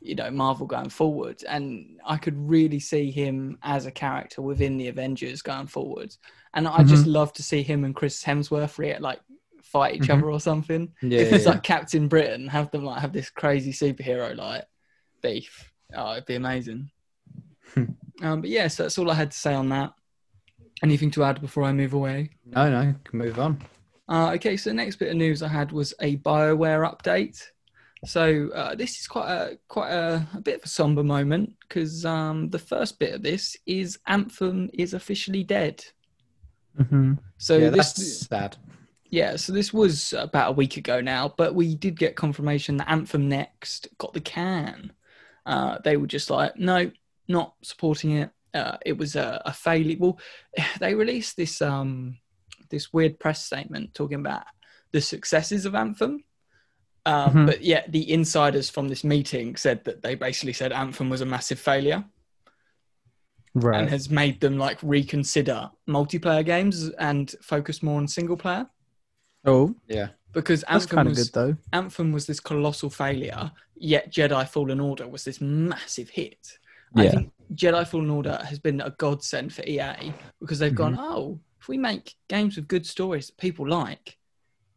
you 0.00 0.14
know 0.14 0.30
Marvel 0.30 0.66
going 0.66 0.88
forward, 0.88 1.44
and 1.46 1.98
I 2.06 2.16
could 2.16 2.38
really 2.48 2.80
see 2.80 3.10
him 3.10 3.58
as 3.62 3.84
a 3.84 3.90
character 3.90 4.40
within 4.40 4.78
the 4.78 4.88
Avengers 4.88 5.42
going 5.42 5.66
forward, 5.66 6.16
and 6.54 6.66
I 6.66 6.82
just 6.82 7.06
love 7.06 7.34
to 7.34 7.42
see 7.42 7.62
him 7.62 7.84
and 7.84 7.94
Chris 7.94 8.24
Hemsworth 8.24 8.78
re- 8.78 8.98
like 8.98 9.20
fight 9.70 9.94
each 9.96 10.08
Mhm. 10.08 10.18
other 10.18 10.30
or 10.30 10.40
something. 10.40 10.92
Yeah, 11.02 11.20
if 11.20 11.32
it's 11.32 11.44
yeah. 11.44 11.52
like 11.52 11.62
Captain 11.62 12.08
Britain, 12.08 12.48
have 12.48 12.70
them 12.70 12.84
like 12.84 13.00
have 13.00 13.12
this 13.12 13.30
crazy 13.30 13.72
superhero 13.72 14.36
like 14.36 14.64
beef. 15.22 15.72
Oh, 15.94 16.12
it'd 16.12 16.26
be 16.26 16.34
amazing. 16.36 16.90
um, 17.76 18.40
but 18.40 18.50
yeah, 18.50 18.68
so 18.68 18.82
that's 18.84 18.98
all 18.98 19.10
I 19.10 19.14
had 19.14 19.30
to 19.30 19.38
say 19.38 19.54
on 19.54 19.68
that. 19.70 19.92
Anything 20.82 21.10
to 21.12 21.24
add 21.24 21.40
before 21.40 21.64
I 21.64 21.72
move 21.72 21.92
away? 21.92 22.30
no, 22.46 22.70
no, 22.70 22.94
can 23.04 23.18
move 23.18 23.38
on. 23.38 23.62
Uh, 24.08 24.32
okay, 24.32 24.56
so 24.56 24.70
the 24.70 24.74
next 24.74 24.96
bit 24.96 25.10
of 25.10 25.16
news 25.16 25.42
I 25.42 25.48
had 25.48 25.70
was 25.72 25.94
a 26.00 26.16
Bioware 26.18 26.90
update. 26.90 27.40
So 28.06 28.48
uh, 28.54 28.74
this 28.74 28.98
is 28.98 29.06
quite 29.06 29.30
a 29.30 29.58
quite 29.68 29.90
a, 29.90 30.26
a 30.34 30.40
bit 30.40 30.56
of 30.56 30.64
a 30.64 30.68
somber 30.68 31.04
moment 31.04 31.54
because 31.68 32.04
um, 32.06 32.48
the 32.48 32.58
first 32.58 32.98
bit 32.98 33.14
of 33.14 33.22
this 33.22 33.56
is 33.66 33.98
Anthem 34.06 34.70
is 34.72 34.94
officially 34.94 35.44
dead. 35.44 35.84
hmm 36.76 37.12
So 37.36 37.58
yeah, 37.58 37.70
this 37.70 37.92
that's 37.92 38.26
sad. 38.26 38.56
Yeah, 39.10 39.36
so 39.36 39.52
this 39.52 39.72
was 39.72 40.12
about 40.16 40.50
a 40.50 40.54
week 40.54 40.76
ago 40.76 41.00
now, 41.00 41.34
but 41.36 41.54
we 41.54 41.74
did 41.74 41.98
get 41.98 42.16
confirmation 42.16 42.76
that 42.78 42.90
Anthem 42.90 43.28
Next 43.28 43.88
got 43.98 44.12
the 44.12 44.20
can. 44.20 44.92
Uh, 45.44 45.78
they 45.84 45.96
were 45.96 46.06
just 46.06 46.30
like, 46.30 46.56
no, 46.56 46.90
not 47.28 47.54
supporting 47.62 48.12
it. 48.12 48.30
Uh, 48.54 48.76
it 48.86 48.96
was 48.96 49.16
a, 49.16 49.42
a 49.44 49.52
failure. 49.52 49.96
Well, 49.98 50.18
they 50.80 50.94
released 50.94 51.36
this 51.36 51.60
um, 51.60 52.18
this 52.70 52.92
weird 52.92 53.18
press 53.18 53.44
statement 53.44 53.94
talking 53.94 54.20
about 54.20 54.44
the 54.92 55.00
successes 55.00 55.66
of 55.66 55.74
Anthem. 55.74 56.24
Uh, 57.04 57.30
Mhm. 57.30 57.46
But 57.46 57.62
yeah, 57.62 57.82
the 57.88 58.12
insiders 58.12 58.70
from 58.70 58.88
this 58.88 59.02
meeting 59.04 59.56
said 59.56 59.84
that 59.84 60.02
they 60.02 60.14
basically 60.14 60.52
said 60.52 60.70
Anthem 60.72 61.10
was 61.10 61.20
a 61.20 61.26
massive 61.26 61.58
failure 61.58 62.04
Right. 63.54 63.80
and 63.80 63.90
has 63.90 64.08
made 64.10 64.40
them 64.40 64.58
like 64.58 64.78
reconsider 64.82 65.70
multiplayer 65.88 66.44
games 66.44 66.88
and 66.90 67.34
focus 67.42 67.82
more 67.82 67.96
on 67.98 68.06
single 68.06 68.36
player 68.36 68.68
oh, 69.44 69.74
Yeah. 69.88 70.08
because 70.32 70.60
that's 70.62 70.84
Anthem 70.84 70.96
kind 70.96 71.08
of 71.08 71.16
was, 71.16 71.30
good 71.30 71.34
though. 71.34 71.56
Anthem 71.72 72.12
was 72.12 72.26
this 72.26 72.40
colossal 72.40 72.90
failure, 72.90 73.50
yet 73.76 74.12
Jedi 74.12 74.48
Fallen 74.48 74.80
Order 74.80 75.08
was 75.08 75.24
this 75.24 75.40
massive 75.40 76.10
hit. 76.10 76.58
I 76.96 77.04
Yeah. 77.04 77.10
think 77.10 77.32
Jedi 77.54 77.86
Fallen 77.86 78.10
Order 78.10 78.38
has 78.44 78.58
been 78.58 78.80
a 78.80 78.90
godsend 78.90 79.52
for 79.52 79.62
EA 79.62 80.12
because 80.40 80.58
they've 80.58 80.74
gone, 80.74 80.96
oh, 80.98 81.40
if 81.60 81.68
we 81.68 81.78
make 81.78 82.14
games 82.28 82.56
with 82.56 82.68
good 82.68 82.86
stories 82.86 83.26
that 83.28 83.36
people 83.38 83.68
like, 83.68 84.18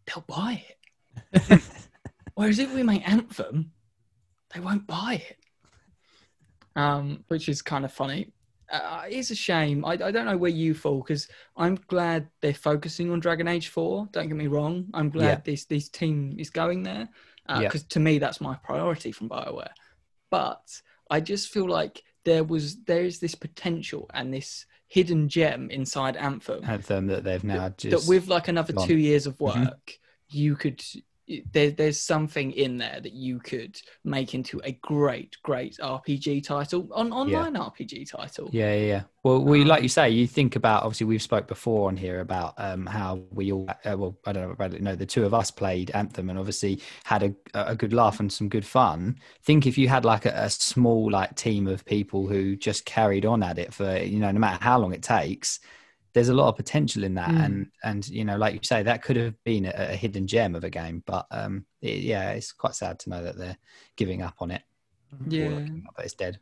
they'll 0.05 0.25
buy 0.27 0.63
it. 0.69 1.63
Whereas 2.35 2.59
if 2.59 2.73
we 2.73 2.83
make 2.83 3.07
Anthem, 3.07 3.71
they 4.53 4.59
won't 4.59 4.87
buy 4.87 5.23
it. 5.29 5.37
Um, 6.75 7.23
which 7.27 7.47
is 7.49 7.61
kind 7.61 7.85
of 7.85 7.93
funny. 7.93 8.33
Uh, 8.71 9.03
it's 9.09 9.31
a 9.31 9.35
shame. 9.35 9.83
I, 9.85 9.91
I 9.91 10.11
don't 10.11 10.25
know 10.25 10.37
where 10.37 10.49
you 10.51 10.73
fall 10.73 11.01
because 11.01 11.27
I'm 11.57 11.75
glad 11.87 12.29
they're 12.41 12.53
focusing 12.53 13.11
on 13.11 13.19
Dragon 13.19 13.47
Age 13.47 13.67
4. 13.69 14.09
Don't 14.11 14.27
get 14.27 14.37
me 14.37 14.47
wrong. 14.47 14.87
I'm 14.93 15.09
glad 15.09 15.25
Yeah. 15.27 15.41
this 15.45 15.65
this 15.65 15.89
team 15.89 16.35
is 16.39 16.49
going 16.49 16.83
there 16.83 17.09
Yeah. 17.49 17.59
because 17.59 17.83
to 17.83 17.99
me 17.99 18.17
that's 18.19 18.41
my 18.41 18.55
priority 18.63 19.11
from 19.11 19.29
Bioware. 19.29 19.71
But 20.29 20.63
I 21.09 21.19
just 21.19 21.49
feel 21.49 21.67
like 21.69 22.01
there 22.25 22.43
was 22.43 22.81
there 22.85 23.03
is 23.03 23.19
this 23.19 23.35
potential 23.35 24.09
and 24.13 24.33
this 24.33 24.65
hidden 24.87 25.27
gem 25.27 25.69
inside 25.69 26.15
Anthem 26.15 26.63
Anthem 26.63 27.07
that 27.07 27.23
they've 27.23 27.43
now 27.43 27.59
that 27.69 27.77
just 27.77 28.07
with 28.07 28.27
like 28.27 28.47
another 28.47 28.73
gone. 28.73 28.87
two 28.87 28.97
years 28.97 29.27
of 29.27 29.39
work, 29.39 29.55
Mhm. 29.57 29.97
you 30.29 30.55
could 30.55 30.81
there, 31.51 31.71
there's 31.71 31.99
something 31.99 32.51
in 32.51 32.77
there 32.77 32.99
that 33.01 33.13
you 33.13 33.39
could 33.39 33.79
make 34.03 34.33
into 34.33 34.59
a 34.63 34.73
great, 34.73 35.37
great 35.41 35.77
RPG 35.81 36.43
title, 36.43 36.87
on 36.93 37.13
online 37.13 37.55
RPG 37.55 38.09
title. 38.11 38.49
Yeah, 38.51 38.73
yeah, 38.73 38.85
yeah. 38.85 39.01
Well, 39.23 39.43
we 39.43 39.61
Um, 39.61 39.67
like 39.67 39.83
you 39.83 39.89
say, 39.89 40.09
you 40.09 40.27
think 40.27 40.55
about 40.55 40.83
obviously 40.83 41.07
we've 41.07 41.21
spoke 41.21 41.47
before 41.47 41.87
on 41.87 41.95
here 41.95 42.19
about 42.19 42.55
um, 42.57 42.85
how 42.85 43.21
we 43.31 43.53
all 43.53 43.69
uh, 43.69 43.95
well, 43.97 44.17
I 44.25 44.33
don't 44.33 44.43
know 44.43 44.51
about 44.51 44.73
it. 44.73 44.81
No, 44.81 44.95
the 44.95 45.05
two 45.05 45.25
of 45.25 45.33
us 45.33 45.49
played 45.49 45.91
Anthem 45.91 46.29
and 46.29 46.37
obviously 46.37 46.81
had 47.05 47.23
a 47.23 47.33
a 47.53 47.75
good 47.75 47.93
laugh 47.93 48.19
and 48.19 48.31
some 48.31 48.49
good 48.49 48.65
fun. 48.65 49.17
Think 49.43 49.65
if 49.65 49.77
you 49.77 49.87
had 49.87 50.03
like 50.03 50.25
a, 50.25 50.33
a 50.35 50.49
small 50.49 51.09
like 51.09 51.35
team 51.35 51.67
of 51.67 51.85
people 51.85 52.27
who 52.27 52.55
just 52.57 52.85
carried 52.85 53.25
on 53.25 53.43
at 53.43 53.57
it 53.57 53.73
for 53.73 53.97
you 53.97 54.19
know 54.19 54.31
no 54.31 54.39
matter 54.39 54.61
how 54.61 54.77
long 54.77 54.93
it 54.93 55.03
takes. 55.03 55.59
There's 56.13 56.29
a 56.29 56.33
lot 56.33 56.47
of 56.49 56.55
potential 56.55 57.03
in 57.03 57.15
that, 57.15 57.29
Mm. 57.29 57.45
and 57.45 57.67
and 57.83 58.07
you 58.09 58.23
know, 58.23 58.37
like 58.37 58.53
you 58.53 58.59
say, 58.63 58.83
that 58.83 59.01
could 59.01 59.15
have 59.15 59.35
been 59.43 59.65
a, 59.65 59.73
a 59.75 59.95
hidden 59.95 60.27
gem 60.27 60.53
of 60.55 60.63
a 60.63 60.69
game. 60.69 61.03
But 61.05 61.25
um, 61.31 61.65
it, 61.81 61.99
yeah, 61.99 62.31
it's 62.31 62.51
quite 62.51 62.75
sad 62.75 62.99
to 62.99 63.09
know 63.09 63.23
that 63.23 63.37
they're 63.37 63.57
giving 63.95 64.21
up 64.21 64.35
on 64.39 64.51
it. 64.51 64.61
Yeah, 65.27 65.47
up 65.87 65.95
that 65.97 66.05
it's 66.05 66.13
dead. 66.13 66.39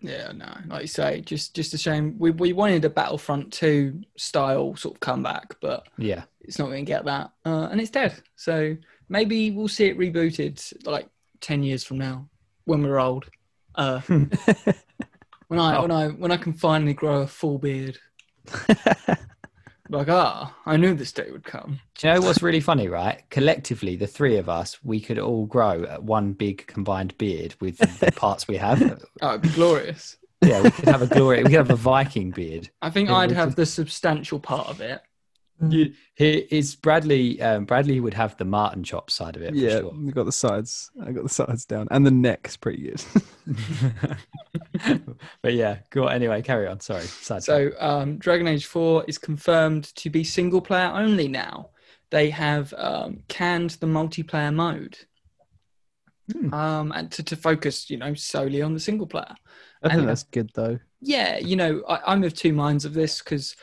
yeah, 0.00 0.30
no, 0.32 0.52
like 0.66 0.82
you 0.82 0.86
say, 0.88 1.20
just 1.20 1.54
just 1.54 1.74
a 1.74 1.78
shame. 1.78 2.16
We 2.18 2.30
we 2.32 2.52
wanted 2.52 2.84
a 2.84 2.90
Battlefront 2.90 3.52
two 3.52 4.00
style 4.16 4.74
sort 4.76 4.94
of 4.96 5.00
comeback, 5.00 5.56
but 5.60 5.86
Yeah, 5.96 6.24
it's 6.40 6.58
not 6.58 6.66
going 6.66 6.84
to 6.84 6.90
get 6.92 7.04
that, 7.04 7.30
uh, 7.44 7.68
and 7.70 7.80
it's 7.80 7.90
dead. 7.90 8.14
So 8.36 8.76
maybe 9.08 9.50
we'll 9.52 9.68
see 9.68 9.86
it 9.86 9.98
rebooted 9.98 10.86
like 10.86 11.08
ten 11.40 11.62
years 11.62 11.84
from 11.84 11.98
now 11.98 12.28
when 12.64 12.82
we're 12.82 13.00
old. 13.00 13.26
Uh, 13.74 14.00
when 15.48 15.60
I 15.60 15.80
when 15.80 15.90
I 15.90 16.08
when 16.08 16.32
I 16.32 16.36
can 16.36 16.52
finally 16.52 16.94
grow 16.94 17.22
a 17.22 17.26
full 17.26 17.58
beard. 17.58 17.98
like 19.88 20.08
ah, 20.08 20.54
I 20.66 20.76
knew 20.76 20.94
this 20.94 21.12
day 21.12 21.30
would 21.30 21.44
come. 21.44 21.80
Do 21.96 22.08
you 22.08 22.14
know 22.14 22.20
what's 22.20 22.42
really 22.42 22.60
funny, 22.60 22.88
right? 22.88 23.22
Collectively, 23.30 23.96
the 23.96 24.06
three 24.06 24.36
of 24.36 24.48
us, 24.48 24.78
we 24.84 25.00
could 25.00 25.18
all 25.18 25.46
grow 25.46 25.84
at 25.84 26.02
one 26.02 26.32
big 26.32 26.66
combined 26.66 27.16
beard 27.18 27.54
with 27.60 27.78
the 28.00 28.12
parts 28.16 28.48
we 28.48 28.56
have. 28.56 29.02
Oh, 29.22 29.30
it'd 29.30 29.42
be 29.42 29.48
glorious. 29.50 30.16
Yeah, 30.42 30.62
we 30.62 30.70
could 30.70 30.88
have 30.88 31.02
a 31.02 31.06
glory. 31.06 31.38
We 31.38 31.50
could 31.50 31.54
have 31.54 31.70
a 31.70 31.76
Viking 31.76 32.30
beard. 32.30 32.70
I 32.80 32.90
think 32.90 33.10
I'd 33.10 33.32
have 33.32 33.56
the 33.56 33.66
substantial 33.66 34.38
part 34.38 34.68
of 34.68 34.80
it. 34.80 35.00
You, 35.60 35.92
he, 36.14 36.30
it's 36.50 36.74
Bradley. 36.76 37.40
Um, 37.42 37.64
Bradley 37.64 37.98
would 38.00 38.14
have 38.14 38.36
the 38.36 38.44
Martin 38.44 38.84
chop 38.84 39.10
side 39.10 39.34
of 39.36 39.42
it. 39.42 39.50
For 39.50 39.56
yeah, 39.56 39.80
sure. 39.80 39.92
we 39.92 40.12
got 40.12 40.24
the 40.26 40.32
sides. 40.32 40.90
I 41.02 41.10
got 41.10 41.24
the 41.24 41.28
sides 41.28 41.64
down, 41.64 41.88
and 41.90 42.06
the 42.06 42.10
neck's 42.12 42.56
pretty 42.56 42.82
good. 42.90 43.02
but 45.42 45.54
yeah, 45.54 45.78
go 45.90 46.06
on. 46.06 46.14
Anyway, 46.14 46.42
carry 46.42 46.66
on. 46.66 46.80
Sorry. 46.80 47.02
Side. 47.02 47.42
So, 47.42 47.70
um, 47.78 48.18
Dragon 48.18 48.46
Age 48.46 48.66
4 48.66 49.04
is 49.08 49.18
confirmed 49.18 49.94
to 49.96 50.10
be 50.10 50.24
single 50.24 50.60
player 50.60 50.90
only 50.94 51.28
now. 51.28 51.70
They 52.10 52.30
have 52.30 52.72
um, 52.76 53.20
canned 53.28 53.70
the 53.70 53.86
multiplayer 53.86 54.54
mode 54.54 54.96
Hmm. 56.30 56.52
um, 56.52 56.92
and 56.92 57.10
to, 57.12 57.22
to 57.22 57.36
focus, 57.36 57.88
you 57.88 57.96
know, 57.96 58.12
solely 58.12 58.60
on 58.60 58.74
the 58.74 58.80
single 58.80 59.06
player. 59.06 59.34
I 59.82 59.88
think 59.88 60.00
And- 60.00 60.08
that's 60.08 60.24
good 60.24 60.50
though. 60.54 60.78
Yeah, 61.00 61.38
you 61.38 61.54
know, 61.56 61.82
I, 61.88 62.00
I'm 62.06 62.22
of 62.24 62.34
two 62.34 62.52
minds 62.52 62.84
of 62.84 62.92
this 62.92 63.20
because 63.20 63.54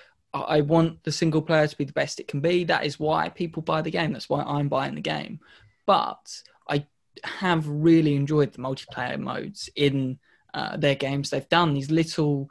I, 0.42 0.62
want 0.62 1.04
the 1.04 1.12
single 1.12 1.42
player 1.42 1.68
to 1.68 1.78
be 1.78 1.86
the 1.86 1.94
best 1.94 2.20
it 2.20 2.28
can 2.28 2.42
be. 2.42 2.64
That 2.64 2.86
is 2.86 3.00
why 3.00 3.30
people 3.30 3.62
buy 3.62 3.82
the 3.82 3.92
game. 3.92 4.14
That's 4.14 4.30
why 4.30 4.44
I'm 4.44 4.68
buying 4.70 4.96
the 4.96 5.02
game. 5.02 5.40
But 5.86 6.42
I 6.70 6.86
have 7.24 7.68
really 7.68 8.16
enjoyed 8.16 8.52
the 8.54 8.60
multiplayer 8.60 9.20
modes 9.20 9.70
in 9.76 10.20
uh, 10.54 10.78
their 10.78 10.96
games. 10.96 11.30
They've 11.30 11.48
done 11.50 11.74
these 11.74 11.92
little 11.92 12.50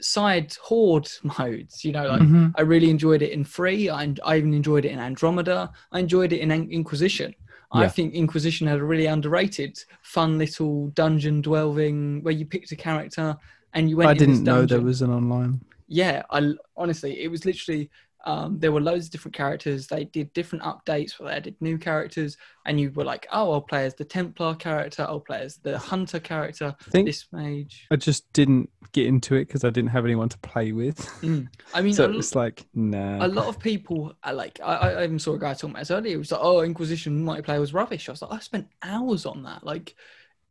side 0.00 0.54
horde 0.62 1.10
modes. 1.38 1.84
You 1.84 1.92
know, 1.92 2.08
like 2.08 2.20
Mhm. 2.22 2.52
I 2.56 2.62
really 2.62 2.90
enjoyed 2.90 3.22
it 3.22 3.32
in 3.32 3.44
Free. 3.44 3.88
I, 3.90 4.14
I 4.24 4.36
even 4.36 4.54
enjoyed 4.54 4.84
it 4.84 4.92
in 4.92 4.98
Andromeda. 4.98 5.70
I 5.92 6.00
enjoyed 6.00 6.32
it 6.32 6.40
in 6.40 6.50
In- 6.50 6.70
Inquisition. 6.70 7.34
I 7.70 7.86
think 7.86 8.14
Inquisition 8.14 8.66
had 8.66 8.78
a 8.78 8.84
really 8.84 9.04
underrated, 9.04 9.78
fun 10.00 10.38
little 10.38 10.88
dungeon 10.88 11.42
dwelling 11.42 12.22
where 12.22 12.32
you 12.32 12.46
picked 12.46 12.72
a 12.72 12.76
character 12.76 13.36
and 13.74 13.90
you 13.90 13.98
went. 13.98 14.08
I 14.10 14.14
didn't 14.14 14.42
know 14.42 14.64
there 14.64 14.80
was 14.80 15.02
an 15.02 15.10
online. 15.10 15.60
Yeah, 15.88 16.22
I 16.30 16.52
honestly, 16.76 17.22
it 17.22 17.30
was 17.30 17.44
literally. 17.44 17.90
Um, 18.26 18.58
there 18.58 18.72
were 18.72 18.80
loads 18.80 19.06
of 19.06 19.12
different 19.12 19.36
characters. 19.36 19.86
They 19.86 20.04
did 20.04 20.32
different 20.32 20.64
updates 20.64 21.18
where 21.18 21.30
they 21.30 21.36
added 21.36 21.54
new 21.60 21.78
characters, 21.78 22.36
and 22.66 22.78
you 22.78 22.90
were 22.90 23.04
like, 23.04 23.26
"Oh, 23.32 23.52
I'll 23.52 23.60
play 23.62 23.86
as 23.86 23.94
the 23.94 24.04
Templar 24.04 24.56
character. 24.56 25.06
I'll 25.08 25.20
play 25.20 25.40
as 25.42 25.56
the 25.58 25.78
Hunter 25.78 26.18
character. 26.18 26.74
I 26.86 26.90
think 26.90 27.06
This 27.06 27.26
mage." 27.32 27.86
I 27.92 27.96
just 27.96 28.30
didn't 28.32 28.70
get 28.92 29.06
into 29.06 29.36
it 29.36 29.46
because 29.46 29.64
I 29.64 29.70
didn't 29.70 29.90
have 29.90 30.04
anyone 30.04 30.28
to 30.30 30.38
play 30.38 30.72
with. 30.72 30.98
Mm. 31.22 31.48
I 31.72 31.80
mean, 31.80 31.94
so 31.94 32.06
a- 32.06 32.18
it's 32.18 32.34
like, 32.34 32.66
nah. 32.74 33.24
a 33.24 33.28
lot 33.28 33.46
of 33.46 33.60
people 33.60 34.12
are 34.24 34.34
like 34.34 34.60
I, 34.62 34.74
I 34.74 35.04
even 35.04 35.20
saw 35.20 35.34
a 35.34 35.38
guy 35.38 35.54
talking 35.54 35.70
about 35.70 35.80
this 35.82 35.90
earlier. 35.92 36.14
It 36.14 36.18
was 36.18 36.32
like, 36.32 36.40
oh, 36.42 36.62
Inquisition 36.62 37.24
multiplayer 37.24 37.60
was 37.60 37.72
rubbish. 37.72 38.08
I 38.08 38.12
was 38.12 38.22
like, 38.22 38.32
I 38.32 38.38
spent 38.40 38.66
hours 38.82 39.26
on 39.26 39.44
that. 39.44 39.64
Like, 39.64 39.94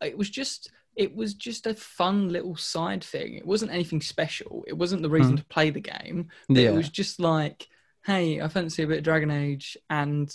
it 0.01 0.17
was 0.17 0.29
just 0.29 0.72
it 0.98 1.16
was 1.16 1.34
just 1.36 1.68
a 1.68 1.74
fun 1.75 2.30
little 2.30 2.56
side 2.58 3.04
thing. 3.04 3.36
It 3.36 3.46
wasn't 3.46 3.72
anything 3.72 4.01
special. 4.01 4.66
It 4.68 4.74
wasn't 4.74 5.04
the 5.04 5.10
reason 5.10 5.34
Hmm. 5.34 5.38
to 5.38 5.46
play 5.46 5.70
the 5.70 5.80
game. 5.80 6.30
Yeah. 6.50 6.70
It 6.72 6.74
was 6.74 6.89
just 6.89 7.20
like, 7.20 7.68
hey, 8.06 8.42
I 8.42 8.48
fancy 8.48 8.84
a 8.84 8.88
bit 8.88 8.98
of 9.00 9.04
Dragon 9.04 9.30
Age, 9.32 9.77
and 9.89 10.34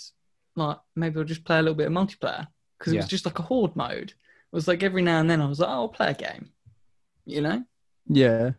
like 0.55 0.77
maybe 0.95 1.19
I'll 1.19 1.25
just 1.25 1.43
play 1.45 1.57
a 1.59 1.61
little 1.61 1.75
bit 1.75 1.87
of 1.87 1.93
multiplayer 1.93 2.47
because 2.79 2.93
it 2.93 2.95
Yeah. 2.95 3.01
was 3.01 3.09
just 3.09 3.25
like 3.25 3.39
a 3.39 3.43
horde 3.43 3.75
mode. 3.75 4.11
It 4.11 4.55
was 4.55 4.67
like 4.67 4.83
every 4.83 5.01
now 5.01 5.19
and 5.19 5.29
then 5.29 5.41
I 5.41 5.45
was 5.47 5.59
like, 5.59 5.69
oh, 5.69 5.73
I'll 5.73 5.89
play 5.89 6.11
a 6.11 6.13
game. 6.13 6.49
You 7.25 7.41
know? 7.41 7.63
yeah. 8.07 8.51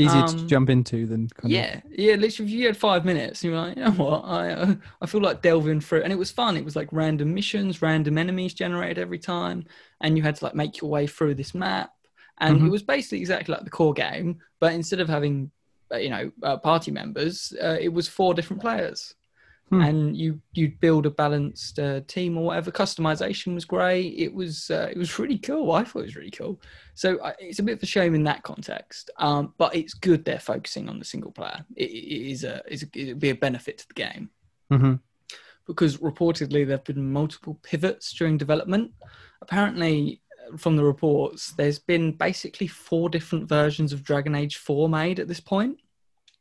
Easier 0.00 0.22
to 0.24 0.36
Um, 0.36 0.46
jump 0.48 0.70
into 0.70 1.06
than 1.06 1.28
kind 1.28 1.54
of. 1.54 1.66
Yeah, 1.66 1.82
yeah. 1.90 2.16
Literally, 2.16 2.52
if 2.52 2.58
you 2.58 2.66
had 2.66 2.76
five 2.76 3.04
minutes, 3.04 3.42
you're 3.44 3.56
like, 3.56 3.76
you 3.76 3.84
know 3.84 3.92
what? 3.92 4.24
I 4.26 4.50
uh, 4.52 4.74
I 5.02 5.06
feel 5.06 5.22
like 5.22 5.42
delving 5.42 5.80
through, 5.80 6.02
and 6.02 6.12
it 6.12 6.16
was 6.18 6.30
fun. 6.30 6.56
It 6.56 6.64
was 6.64 6.76
like 6.76 6.88
random 6.92 7.34
missions, 7.34 7.82
random 7.82 8.18
enemies 8.18 8.54
generated 8.54 8.98
every 8.98 9.18
time, 9.18 9.64
and 10.00 10.16
you 10.18 10.22
had 10.24 10.36
to 10.36 10.44
like 10.44 10.54
make 10.54 10.80
your 10.82 10.90
way 10.90 11.06
through 11.06 11.36
this 11.36 11.54
map. 11.54 11.92
And 12.38 12.64
it 12.66 12.68
Mhm. 12.68 12.70
was 12.70 12.82
basically 12.82 13.20
exactly 13.20 13.54
like 13.54 13.64
the 13.64 13.70
core 13.70 13.94
game, 13.94 14.40
but 14.60 14.72
instead 14.74 15.00
of 15.00 15.08
having, 15.08 15.50
uh, 15.92 15.98
you 15.98 16.10
know, 16.10 16.32
uh, 16.42 16.56
party 16.58 16.90
members, 16.90 17.52
uh, 17.62 17.76
it 17.80 17.90
was 17.92 18.08
four 18.08 18.34
different 18.34 18.62
players, 18.62 19.14
Hmm. 19.70 19.82
and 19.82 20.16
you 20.16 20.40
you'd 20.52 20.80
build 20.80 21.06
a 21.06 21.10
balanced 21.10 21.78
uh, 21.78 22.00
team 22.08 22.36
or 22.36 22.46
whatever. 22.46 22.72
Customization 22.72 23.54
was 23.54 23.64
great. 23.64 24.14
It 24.18 24.34
was 24.34 24.68
uh, 24.70 24.88
it 24.90 24.98
was 24.98 25.16
really 25.18 25.38
cool. 25.38 25.70
I 25.72 25.84
thought 25.84 26.00
it 26.00 26.06
was 26.06 26.16
really 26.16 26.30
cool. 26.32 26.60
So 26.94 27.18
uh, 27.18 27.34
it's 27.38 27.60
a 27.60 27.62
bit 27.62 27.76
of 27.76 27.82
a 27.82 27.86
shame 27.86 28.14
in 28.14 28.24
that 28.24 28.42
context, 28.42 29.10
um, 29.18 29.54
but 29.58 29.74
it's 29.76 29.94
good 29.94 30.24
they're 30.24 30.40
focusing 30.40 30.88
on 30.88 30.98
the 30.98 31.04
single 31.04 31.30
player. 31.30 31.64
It, 31.76 31.90
it 31.90 32.30
is 32.32 32.42
a, 32.42 32.62
it'd 32.66 33.20
be 33.20 33.30
a 33.30 33.34
benefit 33.34 33.78
to 33.78 33.88
the 33.88 33.94
game. 33.94 34.30
hmm 34.70 34.94
because 35.66 35.98
reportedly 35.98 36.66
there 36.66 36.78
have 36.78 36.84
been 36.84 37.12
multiple 37.12 37.56
pivots 37.62 38.12
during 38.12 38.36
development. 38.36 38.90
Apparently, 39.40 40.20
uh, 40.52 40.56
from 40.56 40.74
the 40.74 40.82
reports, 40.82 41.52
there's 41.52 41.78
been 41.78 42.10
basically 42.10 42.66
four 42.66 43.08
different 43.08 43.48
versions 43.48 43.92
of 43.92 44.02
Dragon 44.02 44.34
Age 44.34 44.56
4 44.56 44.88
made 44.88 45.20
at 45.20 45.28
this 45.28 45.38
point 45.38 45.78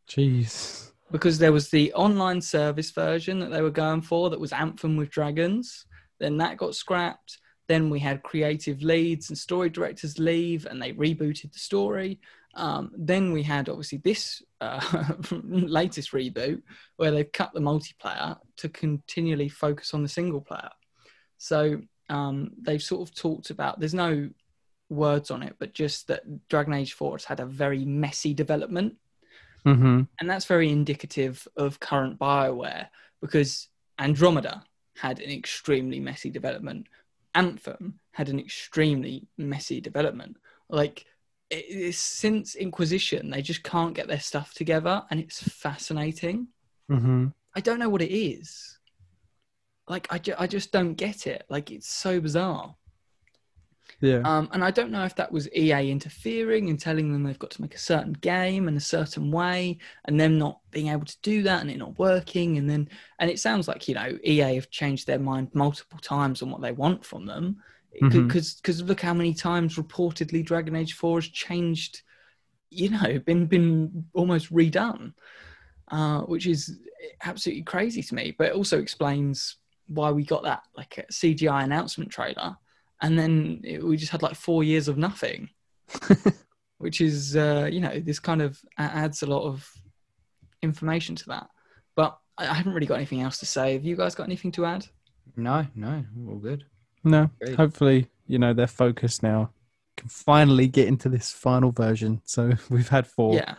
Jeez. 0.09 0.91
Because 1.11 1.39
there 1.39 1.51
was 1.51 1.69
the 1.69 1.93
online 1.93 2.41
service 2.41 2.91
version 2.91 3.39
that 3.39 3.51
they 3.51 3.61
were 3.61 3.69
going 3.69 4.01
for 4.01 4.29
that 4.29 4.39
was 4.39 4.53
Anthem 4.53 4.95
with 4.95 5.09
dragons. 5.09 5.85
Then 6.19 6.37
that 6.37 6.57
got 6.57 6.75
scrapped. 6.75 7.39
Then 7.67 7.89
we 7.89 7.99
had 7.99 8.23
creative 8.23 8.81
leads 8.81 9.29
and 9.29 9.37
story 9.37 9.69
directors 9.69 10.19
leave, 10.19 10.65
and 10.65 10.81
they 10.81 10.93
rebooted 10.93 11.53
the 11.53 11.59
story. 11.59 12.19
Um, 12.55 12.91
then 12.97 13.31
we 13.31 13.43
had 13.43 13.69
obviously 13.69 13.99
this 13.99 14.41
uh, 14.59 15.13
latest 15.31 16.11
reboot 16.11 16.61
where 16.97 17.11
they've 17.11 17.31
cut 17.31 17.53
the 17.53 17.59
multiplayer 17.59 18.37
to 18.57 18.69
continually 18.69 19.49
focus 19.49 19.93
on 19.93 20.01
the 20.01 20.09
single 20.09 20.41
player. 20.41 20.69
So 21.37 21.81
um, 22.09 22.51
they've 22.59 22.81
sort 22.81 23.07
of 23.07 23.15
talked 23.15 23.51
about. 23.51 23.79
There's 23.79 23.93
no 23.93 24.29
words 24.89 25.29
on 25.29 25.43
it, 25.43 25.55
but 25.59 25.73
just 25.73 26.07
that 26.07 26.23
Dragon 26.49 26.73
Age 26.73 26.93
4 26.93 27.13
has 27.13 27.25
had 27.25 27.39
a 27.39 27.45
very 27.45 27.85
messy 27.85 28.33
development 28.33 28.95
Mm-hmm. 29.65 30.01
and 30.19 30.29
that's 30.29 30.45
very 30.45 30.69
indicative 30.69 31.47
of 31.57 31.79
current 31.79 32.17
Bioware 32.17 32.87
because 33.21 33.67
Andromeda 33.99 34.63
had 34.97 35.19
an 35.19 35.29
extremely 35.29 35.99
messy 35.99 36.29
development. 36.29 36.87
Anthem 37.35 37.99
had 38.11 38.29
an 38.29 38.39
extremely 38.39 39.27
messy 39.37 39.81
development. 39.81 40.37
Like 40.69 41.05
it, 41.49 41.65
it's, 41.67 41.97
since 41.97 42.55
Inquisition, 42.55 43.29
they 43.29 43.41
just 43.41 43.63
can't 43.63 43.93
get 43.93 44.07
their 44.07 44.19
stuff 44.19 44.53
together, 44.53 45.03
and 45.09 45.19
it's 45.19 45.41
fascinating. 45.41 46.47
Mm-hmm. 46.89 47.27
I 47.55 47.59
don't 47.61 47.79
know 47.79 47.89
what 47.89 48.01
it 48.01 48.13
is. 48.13 48.77
Like 49.87 50.07
I, 50.11 50.19
ju- 50.19 50.35
I 50.37 50.47
just 50.47 50.71
don't 50.71 50.93
get 50.93 51.27
it. 51.27 51.45
Like 51.49 51.71
it's 51.71 51.89
so 51.89 52.19
bizarre. 52.19 52.75
Yeah. 54.01 54.21
Um, 54.23 54.49
and 54.53 54.63
I 54.63 54.71
don't 54.71 54.91
know 54.91 55.03
if 55.03 55.15
that 55.15 55.31
was 55.31 55.51
EA 55.53 55.91
interfering 55.91 56.69
and 56.69 56.79
telling 56.79 57.11
them 57.11 57.23
they've 57.23 57.37
got 57.37 57.51
to 57.51 57.61
make 57.61 57.75
a 57.75 57.79
certain 57.79 58.13
game 58.13 58.67
in 58.67 58.77
a 58.77 58.81
certain 58.81 59.29
way, 59.31 59.77
and 60.05 60.19
them 60.19 60.37
not 60.37 60.59
being 60.71 60.87
able 60.87 61.05
to 61.05 61.17
do 61.21 61.43
that 61.43 61.61
and 61.61 61.69
it 61.69 61.77
not 61.77 61.99
working. 61.99 62.57
And 62.57 62.69
then, 62.69 62.89
and 63.19 63.29
it 63.29 63.39
sounds 63.39 63.67
like 63.67 63.87
you 63.87 63.95
know 63.95 64.17
EA 64.23 64.55
have 64.55 64.69
changed 64.69 65.05
their 65.05 65.19
mind 65.19 65.49
multiple 65.53 65.99
times 65.99 66.41
on 66.41 66.49
what 66.49 66.61
they 66.61 66.71
want 66.71 67.03
from 67.03 67.25
them, 67.25 67.57
because 68.09 68.55
because 68.55 68.81
look 68.81 69.01
how 69.01 69.13
many 69.13 69.33
times 69.33 69.75
reportedly 69.75 70.45
Dragon 70.45 70.75
Age 70.75 70.93
Four 70.93 71.17
has 71.17 71.27
changed, 71.27 72.01
you 72.69 72.89
know, 72.89 73.19
been 73.25 73.47
been 73.47 74.05
almost 74.13 74.53
redone, 74.53 75.13
uh, 75.89 76.21
which 76.21 76.47
is 76.47 76.79
absolutely 77.23 77.63
crazy 77.63 78.01
to 78.03 78.15
me. 78.15 78.33
But 78.37 78.47
it 78.49 78.55
also 78.55 78.79
explains 78.79 79.57
why 79.87 80.11
we 80.11 80.23
got 80.23 80.43
that 80.43 80.63
like 80.77 80.99
a 80.99 81.03
CGI 81.11 81.63
announcement 81.63 82.11
trailer 82.11 82.55
and 83.01 83.17
then 83.17 83.61
it, 83.63 83.83
we 83.83 83.97
just 83.97 84.11
had 84.11 84.21
like 84.21 84.35
four 84.35 84.63
years 84.63 84.87
of 84.87 84.97
nothing, 84.97 85.49
which 86.77 87.01
is 87.01 87.35
uh, 87.35 87.69
you 87.71 87.79
know 87.79 87.99
this 87.99 88.19
kind 88.19 88.41
of 88.41 88.59
adds 88.77 89.21
a 89.23 89.25
lot 89.27 89.43
of 89.43 89.69
information 90.61 91.15
to 91.15 91.25
that. 91.27 91.47
But 91.95 92.17
I 92.37 92.47
I 92.47 92.53
haven't 92.53 92.73
really 92.73 92.87
got 92.87 92.95
anything 92.95 93.21
else 93.21 93.37
to 93.39 93.45
say. 93.45 93.73
Have 93.73 93.83
you 93.85 93.95
guys 93.95 94.15
got 94.15 94.23
anything 94.23 94.51
to 94.53 94.65
add? 94.65 94.85
No, 95.35 95.65
no, 95.75 96.03
all 96.27 96.35
good. 96.37 96.65
no. 97.03 97.29
Great. 97.41 97.55
Hopefully, 97.55 98.07
you 98.27 98.39
know, 98.39 98.53
they're 98.53 98.67
focused 98.67 99.23
now. 99.23 99.51
Can 99.97 100.09
finally 100.09 100.67
get 100.67 100.87
into 100.87 101.09
this 101.09 101.31
final 101.31 101.71
version. 101.71 102.21
So 102.25 102.51
we've 102.69 102.89
had 102.89 103.05
four. 103.07 103.35
Yeah, 103.35 103.55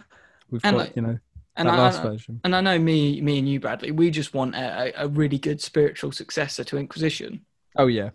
We've 0.50 0.64
And 0.64 0.76
got, 0.76 0.86
like- 0.86 0.96
you 0.96 1.02
know, 1.02 1.18
and 1.56 1.68
that 1.68 1.74
I, 1.78 1.82
last 1.82 2.00
I- 2.00 2.02
version. 2.04 2.40
and 2.44 2.54
I 2.56 2.60
know 2.60 2.78
me, 2.78 3.20
me 3.20 3.38
and 3.38 3.48
you, 3.48 3.60
Bradley. 3.60 3.90
We 3.92 4.10
just 4.10 4.32
want 4.34 4.54
a, 4.54 4.92
a 4.98 5.04
a 5.04 5.08
really 5.08 5.38
good 5.38 5.60
spiritual 5.60 6.12
successor 6.12 6.64
to 6.64 6.78
Inquisition. 6.78 7.44
Oh 7.76 7.86
yeah. 7.86 8.10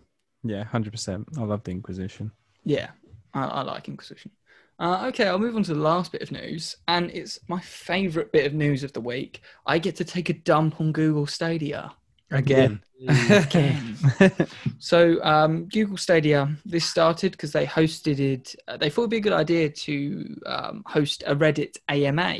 Yeah, 0.48 0.64
hundred 0.64 0.92
percent. 0.92 1.26
I 1.38 1.42
love 1.42 1.64
the 1.64 1.70
Inquisition. 1.72 2.30
Yeah, 2.64 2.90
I, 3.34 3.44
I 3.44 3.62
like 3.62 3.88
Inquisition. 3.88 4.30
Uh, 4.78 5.06
okay, 5.08 5.26
I'll 5.26 5.38
move 5.38 5.56
on 5.56 5.62
to 5.64 5.74
the 5.74 5.80
last 5.80 6.12
bit 6.12 6.22
of 6.22 6.30
news, 6.30 6.76
and 6.86 7.10
it's 7.10 7.38
my 7.48 7.60
favourite 7.60 8.30
bit 8.32 8.46
of 8.46 8.52
news 8.52 8.84
of 8.84 8.92
the 8.92 9.00
week. 9.00 9.40
I 9.64 9.78
get 9.78 9.96
to 9.96 10.04
take 10.04 10.28
a 10.28 10.34
dump 10.34 10.80
on 10.80 10.92
Google 10.92 11.26
Stadia. 11.26 11.92
Again. 12.30 12.80
Again. 13.08 13.96
So 14.78 15.22
um, 15.24 15.66
Google 15.66 15.96
Stadia, 15.96 16.54
this 16.64 16.84
started 16.84 17.32
because 17.32 17.52
they 17.52 17.66
hosted 17.66 18.18
it. 18.18 18.54
Uh, 18.68 18.76
they 18.76 18.90
thought 18.90 19.02
it'd 19.02 19.10
be 19.10 19.16
a 19.16 19.20
good 19.20 19.32
idea 19.32 19.68
to 19.70 20.36
um, 20.46 20.82
host 20.86 21.24
a 21.26 21.34
Reddit 21.34 21.76
AMA, 21.88 22.36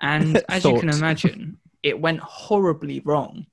and 0.00 0.42
as 0.48 0.64
you 0.64 0.78
can 0.78 0.90
imagine, 0.90 1.58
it 1.82 1.98
went 2.00 2.20
horribly 2.20 3.00
wrong. 3.00 3.46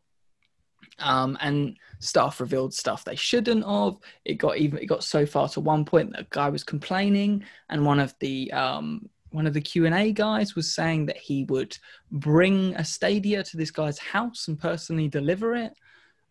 Um, 0.99 1.37
and 1.41 1.77
staff 1.99 2.39
revealed 2.39 2.73
stuff 2.73 3.03
they 3.03 3.15
shouldn't 3.15 3.65
have. 3.65 3.95
It 4.25 4.35
got 4.35 4.57
even. 4.57 4.79
It 4.79 4.85
got 4.85 5.03
so 5.03 5.25
far 5.25 5.49
to 5.49 5.59
one 5.59 5.85
point 5.85 6.11
that 6.11 6.21
a 6.21 6.27
guy 6.29 6.49
was 6.49 6.63
complaining, 6.63 7.43
and 7.69 7.85
one 7.85 7.99
of 7.99 8.13
the 8.19 8.51
um, 8.51 9.09
one 9.31 9.47
of 9.47 9.53
the 9.53 9.61
Q 9.61 9.85
and 9.85 9.95
A 9.95 10.11
guys 10.11 10.55
was 10.55 10.73
saying 10.73 11.07
that 11.07 11.17
he 11.17 11.45
would 11.45 11.77
bring 12.11 12.75
a 12.75 12.85
Stadia 12.85 13.43
to 13.43 13.57
this 13.57 13.71
guy's 13.71 13.97
house 13.97 14.47
and 14.47 14.59
personally 14.59 15.07
deliver 15.07 15.55
it 15.55 15.73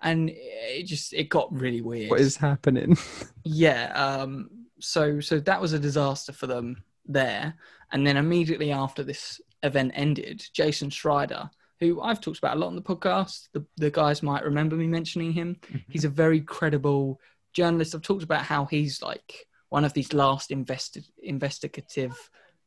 and 0.02 0.30
it 0.34 0.84
just 0.84 1.12
it 1.14 1.28
got 1.28 1.52
really 1.52 1.80
weird. 1.80 2.10
what 2.10 2.20
is 2.20 2.36
happening? 2.36 2.96
Yeah. 3.44 3.92
Um. 3.94 4.50
So 4.78 5.20
so 5.20 5.40
that 5.40 5.60
was 5.60 5.72
a 5.72 5.78
disaster 5.78 6.32
for 6.32 6.46
them 6.46 6.84
there, 7.06 7.54
and 7.90 8.06
then 8.06 8.16
immediately 8.16 8.70
after 8.70 9.02
this 9.02 9.40
event 9.64 9.92
ended, 9.94 10.44
Jason 10.52 10.90
Schreier, 10.90 11.50
who 11.82 12.00
I've 12.00 12.20
talked 12.20 12.38
about 12.38 12.56
a 12.56 12.60
lot 12.60 12.68
on 12.68 12.76
the 12.76 12.82
podcast, 12.82 13.48
the 13.52 13.64
the 13.76 13.90
guys 13.90 14.22
might 14.22 14.44
remember 14.44 14.76
me 14.76 14.86
mentioning 14.86 15.32
him. 15.32 15.56
He's 15.88 16.04
a 16.04 16.08
very 16.08 16.40
credible 16.40 17.20
journalist. 17.52 17.94
I've 17.94 18.02
talked 18.02 18.22
about 18.22 18.44
how 18.44 18.66
he's 18.66 19.02
like 19.02 19.46
one 19.68 19.84
of 19.84 19.92
these 19.92 20.12
last 20.12 20.50
invested 20.50 21.04
investigative. 21.22 22.16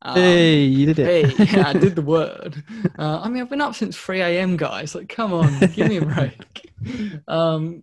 Um, 0.01 0.15
hey, 0.15 0.63
you 0.63 0.87
did 0.87 0.99
it. 0.99 1.29
Hey, 1.29 1.45
yeah, 1.45 1.69
I 1.69 1.73
did 1.73 1.95
the 1.95 2.01
word. 2.17 2.63
Uh, 2.99 3.21
I 3.21 3.29
mean, 3.29 3.41
I've 3.41 3.49
been 3.49 3.61
up 3.61 3.75
since 3.75 3.97
3 3.97 4.21
a.m., 4.21 4.57
guys. 4.57 4.93
Like, 4.93 5.09
come 5.09 5.33
on, 5.33 5.59
give 5.73 5.87
me 5.87 5.97
a 5.97 6.05
break. 6.05 6.71
Um, 7.27 7.81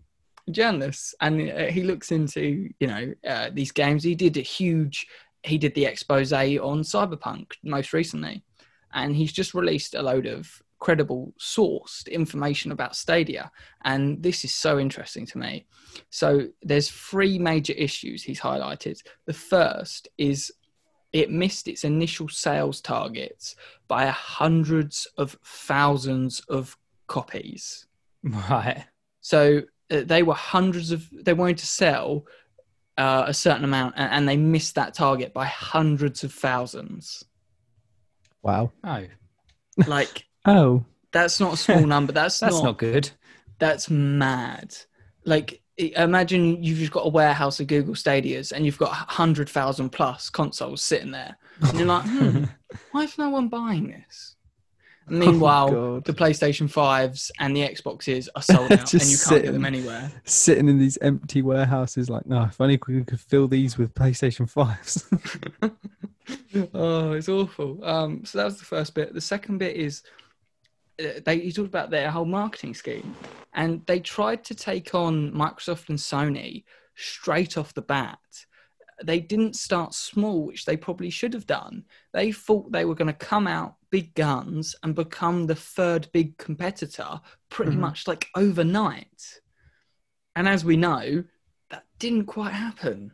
journalists, 0.50 1.12
and 1.20 1.50
uh, 1.50 1.64
he 1.64 1.82
looks 1.82 2.12
into, 2.12 2.70
you 2.78 2.86
know, 2.86 3.12
uh, 3.26 3.50
these 3.52 3.72
games. 3.72 4.04
He 4.04 4.14
did 4.14 4.36
a 4.36 4.40
huge, 4.42 5.08
he 5.42 5.58
did 5.58 5.74
the 5.74 5.86
expose 5.86 6.32
on 6.32 6.82
Cyberpunk 6.82 7.52
most 7.64 7.92
recently, 7.92 8.44
and 8.92 9.16
he's 9.16 9.32
just 9.32 9.54
released 9.54 9.94
a 9.94 10.02
load 10.02 10.26
of 10.26 10.62
credible 10.82 11.32
sourced 11.38 12.10
information 12.10 12.72
about 12.72 12.96
Stadia. 12.96 13.52
And 13.84 14.20
this 14.20 14.44
is 14.44 14.52
so 14.52 14.80
interesting 14.80 15.24
to 15.26 15.38
me. 15.38 15.64
So 16.10 16.48
there's 16.60 16.90
three 16.90 17.38
major 17.38 17.72
issues 17.74 18.24
he's 18.24 18.40
highlighted. 18.40 19.00
The 19.26 19.32
first 19.32 20.08
is 20.18 20.50
it 21.12 21.30
missed 21.30 21.68
its 21.68 21.84
initial 21.84 22.28
sales 22.28 22.80
targets 22.80 23.54
by 23.86 24.06
hundreds 24.06 25.06
of 25.16 25.38
thousands 25.44 26.40
of 26.48 26.76
copies. 27.06 27.86
Right. 28.24 28.84
So 29.20 29.62
uh, 29.90 30.02
they 30.04 30.22
were 30.22 30.34
hundreds 30.34 30.92
of, 30.92 31.08
they 31.12 31.32
wanted 31.32 31.58
to 31.58 31.66
sell 31.66 32.24
uh, 32.96 33.24
a 33.26 33.34
certain 33.34 33.64
amount 33.64 33.94
and, 33.96 34.12
and 34.12 34.28
they 34.28 34.36
missed 34.36 34.76
that 34.76 34.94
target 34.94 35.32
by 35.32 35.46
hundreds 35.46 36.22
of 36.22 36.32
thousands. 36.32 37.24
Wow. 38.42 38.70
Oh, 38.84 39.06
Like, 39.88 40.24
Oh. 40.44 40.84
that's 41.12 41.40
not 41.40 41.54
a 41.54 41.56
small 41.58 41.86
number. 41.86 42.12
That's, 42.12 42.40
that's 42.40 42.56
not, 42.56 42.64
not 42.64 42.78
good. 42.78 43.10
that's 43.58 43.90
mad. 43.90 44.74
Like, 45.24 45.62
imagine 45.78 46.62
you've 46.62 46.78
just 46.78 46.92
got 46.92 47.06
a 47.06 47.08
warehouse 47.08 47.60
of 47.60 47.66
Google 47.66 47.94
Stadias 47.94 48.52
and 48.52 48.64
you've 48.66 48.78
got 48.78 48.90
100,000 48.90 49.90
plus 49.90 50.30
consoles 50.30 50.82
sitting 50.82 51.10
there. 51.10 51.36
And 51.60 51.78
you're 51.78 51.86
like, 51.86 52.04
hmm, 52.06 52.44
why 52.92 53.04
is 53.04 53.18
no 53.18 53.30
one 53.30 53.48
buying 53.48 53.90
this? 53.90 54.36
And 55.08 55.18
meanwhile, 55.18 55.70
God. 55.70 56.04
the 56.04 56.12
PlayStation 56.12 56.70
5s 56.70 57.30
and 57.40 57.56
the 57.56 57.62
Xboxes 57.62 58.28
are 58.36 58.42
sold 58.42 58.70
out 58.72 58.92
and 58.92 59.02
you 59.04 59.16
can't 59.18 59.42
get 59.42 59.52
them 59.52 59.64
anywhere. 59.64 60.12
Sitting 60.24 60.68
in 60.68 60.78
these 60.78 60.96
empty 60.98 61.42
warehouses, 61.42 62.08
like, 62.08 62.26
no, 62.26 62.44
if 62.44 62.60
only 62.60 62.78
we 62.86 63.04
could 63.04 63.20
fill 63.20 63.48
these 63.48 63.76
with 63.76 63.94
PlayStation 63.94 64.50
5s. 64.50 65.72
oh, 66.74 67.12
it's 67.12 67.28
awful. 67.28 67.84
Um, 67.84 68.24
so 68.24 68.38
that 68.38 68.44
was 68.44 68.58
the 68.58 68.64
first 68.64 68.94
bit. 68.94 69.12
The 69.12 69.20
second 69.20 69.58
bit 69.58 69.76
is 69.76 70.02
they 71.24 71.38
he 71.38 71.52
talked 71.52 71.68
about 71.68 71.90
their 71.90 72.10
whole 72.10 72.24
marketing 72.24 72.74
scheme, 72.74 73.14
and 73.52 73.84
they 73.86 74.00
tried 74.00 74.44
to 74.44 74.54
take 74.54 74.94
on 74.94 75.32
Microsoft 75.32 75.88
and 75.88 75.98
Sony 75.98 76.64
straight 76.94 77.56
off 77.56 77.74
the 77.74 77.82
bat. 77.82 78.18
They 79.04 79.20
didn't 79.20 79.56
start 79.56 79.94
small, 79.94 80.44
which 80.44 80.64
they 80.64 80.76
probably 80.76 81.10
should 81.10 81.32
have 81.34 81.46
done. 81.46 81.84
They 82.12 82.30
thought 82.30 82.70
they 82.70 82.84
were 82.84 82.94
going 82.94 83.08
to 83.08 83.12
come 83.12 83.46
out 83.48 83.76
big 83.90 84.14
guns 84.14 84.76
and 84.82 84.94
become 84.94 85.46
the 85.46 85.54
third 85.56 86.08
big 86.12 86.36
competitor 86.38 87.20
pretty 87.48 87.72
Mhm. 87.72 87.78
much 87.80 88.06
like 88.06 88.28
overnight. 88.36 89.40
And 90.36 90.48
as 90.48 90.64
we 90.64 90.76
know, 90.76 91.24
that 91.70 91.84
didn't 91.98 92.26
quite 92.26 92.52
happen. 92.52 93.12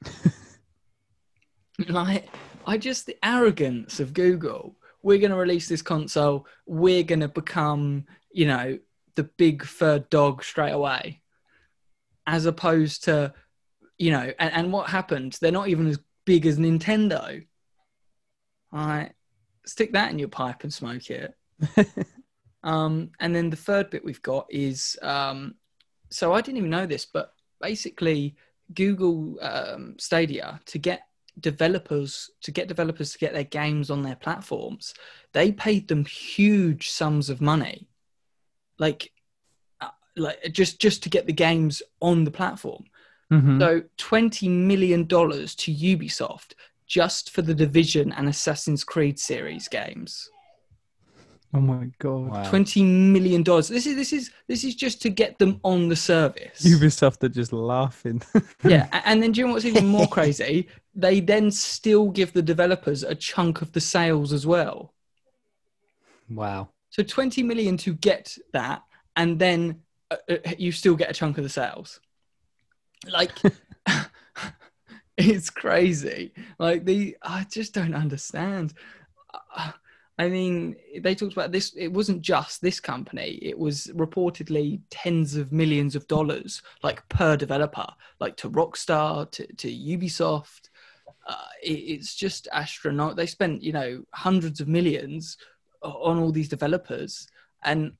like 1.88 2.28
I 2.66 2.78
just 2.78 3.06
the 3.06 3.18
arrogance 3.24 4.00
of 4.00 4.14
Google. 4.14 4.76
We're 5.02 5.18
going 5.18 5.30
to 5.30 5.36
release 5.36 5.68
this 5.68 5.82
console. 5.82 6.46
We're 6.66 7.02
going 7.02 7.20
to 7.20 7.28
become, 7.28 8.06
you 8.30 8.46
know, 8.46 8.78
the 9.14 9.24
big 9.24 9.64
third 9.64 10.08
dog 10.10 10.44
straight 10.44 10.72
away, 10.72 11.20
as 12.26 12.46
opposed 12.46 13.04
to, 13.04 13.34
you 13.98 14.10
know, 14.10 14.32
and, 14.38 14.54
and 14.54 14.72
what 14.72 14.88
happened? 14.88 15.36
They're 15.40 15.52
not 15.52 15.68
even 15.68 15.86
as 15.88 15.98
big 16.24 16.46
as 16.46 16.58
Nintendo. 16.58 17.44
All 18.72 18.86
right, 18.86 19.12
stick 19.66 19.92
that 19.92 20.10
in 20.10 20.18
your 20.18 20.28
pipe 20.28 20.62
and 20.62 20.72
smoke 20.72 21.10
it. 21.10 21.34
um, 22.62 23.10
and 23.20 23.34
then 23.34 23.50
the 23.50 23.56
third 23.56 23.90
bit 23.90 24.04
we've 24.04 24.22
got 24.22 24.46
is 24.48 24.96
um, 25.02 25.56
so 26.12 26.32
I 26.32 26.40
didn't 26.40 26.58
even 26.58 26.70
know 26.70 26.86
this, 26.86 27.06
but 27.06 27.32
basically 27.60 28.36
Google 28.74 29.38
um, 29.40 29.96
Stadia 29.98 30.60
to 30.66 30.78
get 30.78 31.02
developers 31.40 32.30
to 32.42 32.50
get 32.50 32.68
developers 32.68 33.12
to 33.12 33.18
get 33.18 33.32
their 33.32 33.44
games 33.44 33.90
on 33.90 34.02
their 34.02 34.16
platforms, 34.16 34.94
they 35.32 35.52
paid 35.52 35.88
them 35.88 36.04
huge 36.04 36.90
sums 36.90 37.30
of 37.30 37.40
money, 37.40 37.88
like 38.78 39.12
uh, 39.80 39.88
like 40.16 40.38
just 40.52 40.80
just 40.80 41.02
to 41.02 41.08
get 41.08 41.26
the 41.26 41.32
games 41.32 41.82
on 42.00 42.24
the 42.24 42.30
platform. 42.30 42.84
Mhm. 43.30 43.58
So 43.60 43.82
twenty 43.96 44.48
million 44.48 45.04
dollars 45.06 45.54
to 45.56 45.72
Ubisoft 45.74 46.52
just 46.86 47.30
for 47.30 47.40
the 47.40 47.54
Division 47.54 48.12
and 48.12 48.28
Assassin's 48.28 48.84
Creed 48.84 49.18
series 49.18 49.68
games. 49.68 50.28
oh 51.54 51.60
my 51.60 51.86
god. 51.98 52.28
Wow. 52.30 52.48
Twenty 52.50 52.82
million 52.82 53.42
dollars. 53.42 53.68
This 53.68 53.86
is 53.86 53.96
this 53.96 54.12
is 54.12 54.30
this 54.48 54.64
is 54.64 54.74
just 54.74 55.00
to 55.02 55.08
get 55.08 55.38
them 55.38 55.60
on 55.64 55.88
the 55.88 55.96
service. 55.96 56.60
Ubisoft 56.62 57.22
are 57.24 57.28
just 57.30 57.52
laughing. 57.52 58.20
yeah, 58.64 58.88
and 59.06 59.22
then 59.22 59.32
do 59.32 59.40
you 59.40 59.46
know 59.46 59.54
what's 59.54 59.64
even 59.64 59.86
more 59.86 60.06
crazy? 60.16 60.68
They 60.94 61.20
then 61.20 61.50
still 61.50 62.10
give 62.10 62.32
the 62.32 62.42
developers 62.42 63.02
a 63.02 63.14
chunk 63.14 63.62
of 63.62 63.72
the 63.72 63.80
sales 63.80 64.32
as 64.32 64.46
well. 64.46 64.92
Wow. 66.28 66.68
So 66.90 67.02
twenty 67.02 67.42
million 67.42 67.76
to 67.78 67.94
get 67.94 68.36
that, 68.52 68.82
and 69.16 69.38
then 69.38 69.80
uh, 70.10 70.16
uh, 70.28 70.52
you 70.58 70.72
still 70.72 70.96
get 70.96 71.10
a 71.10 71.14
chunk 71.14 71.38
of 71.38 71.44
the 71.44 71.50
sales. 71.50 72.00
Like, 73.06 73.32
it's 75.16 75.50
crazy. 75.50 76.32
Like 76.58 76.84
the 76.84 77.16
I 77.22 77.46
just 77.50 77.74
don't 77.74 77.94
understand. 77.94 78.74
Uh, 79.56 79.72
I 80.18 80.28
mean, 80.28 80.76
they 81.00 81.14
talked 81.14 81.32
about 81.32 81.52
this. 81.52 81.74
It 81.74 81.88
wasn't 81.88 82.20
just 82.22 82.60
this 82.60 82.80
company. 82.80 83.38
It 83.42 83.58
was 83.58 83.86
reportedly 83.94 84.80
tens 84.90 85.36
of 85.36 85.52
millions 85.52 85.96
of 85.96 86.06
dollars, 86.06 86.62
like 86.82 87.06
per 87.08 87.36
developer, 87.36 87.86
like 88.20 88.36
to 88.36 88.50
Rockstar, 88.50 89.30
to, 89.32 89.46
to 89.46 89.68
Ubisoft. 89.68 90.68
Uh, 91.26 91.48
it, 91.62 91.72
it's 91.72 92.14
just 92.14 92.48
astronaut. 92.52 93.16
They 93.16 93.26
spent, 93.26 93.62
you 93.62 93.72
know, 93.72 94.04
hundreds 94.12 94.60
of 94.60 94.68
millions 94.68 95.36
on 95.82 96.18
all 96.18 96.32
these 96.32 96.48
developers, 96.48 97.28
and 97.62 97.92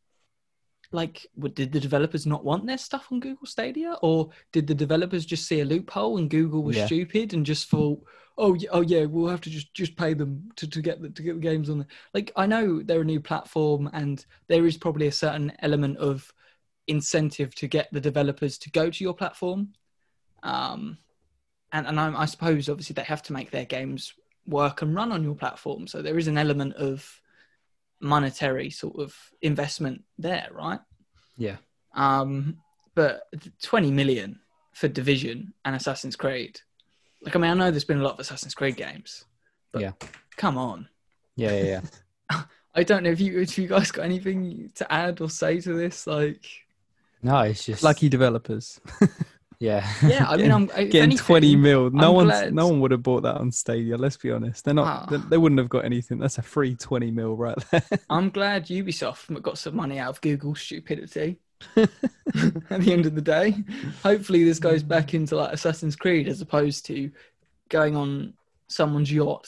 like, 0.92 1.26
what, 1.35 1.54
did 1.54 1.72
the 1.72 1.80
developers 1.80 2.26
not 2.26 2.44
want 2.44 2.66
their 2.66 2.78
stuff 2.78 3.08
on 3.11 3.20
Google 3.20 3.46
Stadia, 3.46 3.96
or 4.02 4.30
did 4.52 4.66
the 4.66 4.74
developers 4.74 5.24
just 5.24 5.46
see 5.46 5.61
a 5.61 5.64
loophole 5.64 6.18
and 6.18 6.28
Google 6.28 6.62
was 6.62 6.76
Yeah. 6.76 6.87
stupid 6.87 7.32
and 7.32 7.46
just 7.46 7.70
thought, 7.70 8.04
oh, 8.37 8.54
yeah, 8.54 8.68
oh 8.72 8.82
yeah, 8.82 9.04
we'll 9.06 9.28
have 9.28 9.40
to 9.42 9.50
just 9.50 9.72
just 9.74 9.96
pay 9.96 10.14
them 10.14 10.50
to, 10.56 10.68
to 10.68 10.82
get 10.82 11.00
the 11.00 11.11
to 11.11 11.22
get 11.22 11.35
the 11.35 11.40
games 11.40 11.70
on. 11.70 11.78
The... 11.78 11.87
Like, 12.12 12.30
I 12.37 12.46
know 12.46 12.82
they're 12.82 13.00
a 13.00 13.04
new 13.04 13.20
platform, 13.20 13.88
and 13.92 14.24
there 14.48 14.66
is 14.66 14.76
probably 14.76 15.06
a 15.06 15.12
certain 15.12 15.52
element 15.61 15.96
of 15.98 16.32
incentive 16.88 17.54
to 17.54 17.68
get 17.68 17.88
the 17.92 18.00
developers 18.00 18.58
to 18.58 18.70
go 18.70 18.90
to 18.90 19.04
your 19.04 19.14
platform. 19.14 19.72
Um, 20.42 20.98
and 21.72 21.87
and 21.87 21.98
I, 21.98 22.22
I 22.22 22.24
suppose 22.26 22.68
obviously 22.68 22.94
they 22.94 23.02
have 23.02 23.22
to 23.24 23.32
make 23.32 23.50
their 23.50 23.64
games 23.64 24.12
work 24.46 24.82
and 24.82 24.94
run 24.94 25.12
on 25.12 25.22
your 25.22 25.35
platform, 25.35 25.87
so 25.87 26.02
there 26.02 26.18
is 26.18 26.28
an 26.28 26.38
element 26.38 26.74
of 26.74 27.20
monetary 28.00 28.70
sort 28.70 28.98
of 28.98 29.14
investment 29.40 30.02
there, 30.18 30.48
right? 30.52 30.80
Yeah. 31.37 31.56
Um, 31.94 32.58
but 32.94 33.22
20 33.62 33.90
million 33.90 34.40
for 34.72 34.88
Division 34.88 35.54
and 35.64 35.76
Assassin's 35.76 36.16
Creed. 36.16 36.61
Like, 37.22 37.37
I 37.37 37.38
mean, 37.38 37.50
I 37.50 37.54
know 37.54 37.70
there's 37.70 37.85
been 37.85 38.00
a 38.00 38.02
lot 38.02 38.14
of 38.14 38.20
Assassin's 38.20 38.54
Creed 38.54 38.76
games, 38.76 39.24
but 39.70 39.82
Yeah. 39.82 39.92
come 40.37 40.58
on. 40.58 40.88
Yeah. 41.37 41.52
Yeah. 41.52 41.80
yeah. 42.30 42.42
I 42.74 42.82
don't 42.82 43.02
know 43.04 43.11
if 43.11 43.20
you 43.20 43.38
if 43.40 43.56
you 43.58 43.68
guys 43.68 43.90
got 43.92 44.04
anything 44.04 44.70
to 44.76 44.92
add 44.92 45.20
or 45.20 45.28
say 45.30 45.61
to 45.61 45.74
this. 45.74 46.06
Like, 46.06 46.44
No, 47.22 47.38
it's 47.40 47.66
just 47.66 47.82
Lucky 47.82 48.08
developers. 48.08 48.80
Yeah. 49.62 49.88
yeah, 50.05 50.27
I 50.29 50.37
mean, 50.37 50.51
I'm 50.51 50.66
Getting 50.66 51.03
anything, 51.03 51.25
20 51.25 51.55
mil. 51.55 51.90
No 51.90 52.20
glad- 52.25 52.53
no 52.53 52.66
one 52.66 52.81
would 52.81 52.90
have 52.90 53.03
bought 53.05 53.22
that 53.22 53.37
on 53.37 53.53
Stadia, 53.53 53.96
let's 53.96 54.16
be 54.16 54.33
honest. 54.33 54.64
They're 54.64 54.75
not 54.75 54.87
Ah. 54.87 55.07
they, 55.09 55.18
they 55.29 55.38
wouldn't 55.38 55.61
have 55.61 55.68
got 55.68 55.85
anything. 55.85 56.18
That's 56.18 56.38
a 56.38 56.42
free 56.42 56.75
20 56.75 57.12
mil 57.12 57.37
right 57.37 57.57
there. 57.70 57.83
I'm 58.11 58.31
glad 58.38 58.66
Ubisoft 58.66 59.40
got 59.40 59.59
some 59.59 59.77
money 59.77 60.01
out 60.01 60.11
of 60.11 60.20
Google's 60.20 60.61
stupidity. 60.61 61.38
At 61.77 61.88
the 62.81 62.92
end 62.92 63.07
of 63.07 63.14
the 63.14 63.20
day, 63.22 63.55
hopefully 64.03 64.42
this 64.42 64.59
goes 64.59 64.83
back 64.83 65.14
into 65.14 65.37
like 65.37 65.53
Assassin's 65.53 65.94
Creed 65.94 66.27
as 66.27 66.40
opposed 66.40 66.85
to 66.87 67.12
going 67.68 67.94
on 67.94 68.35
someone's 68.66 69.12
yacht. 69.12 69.46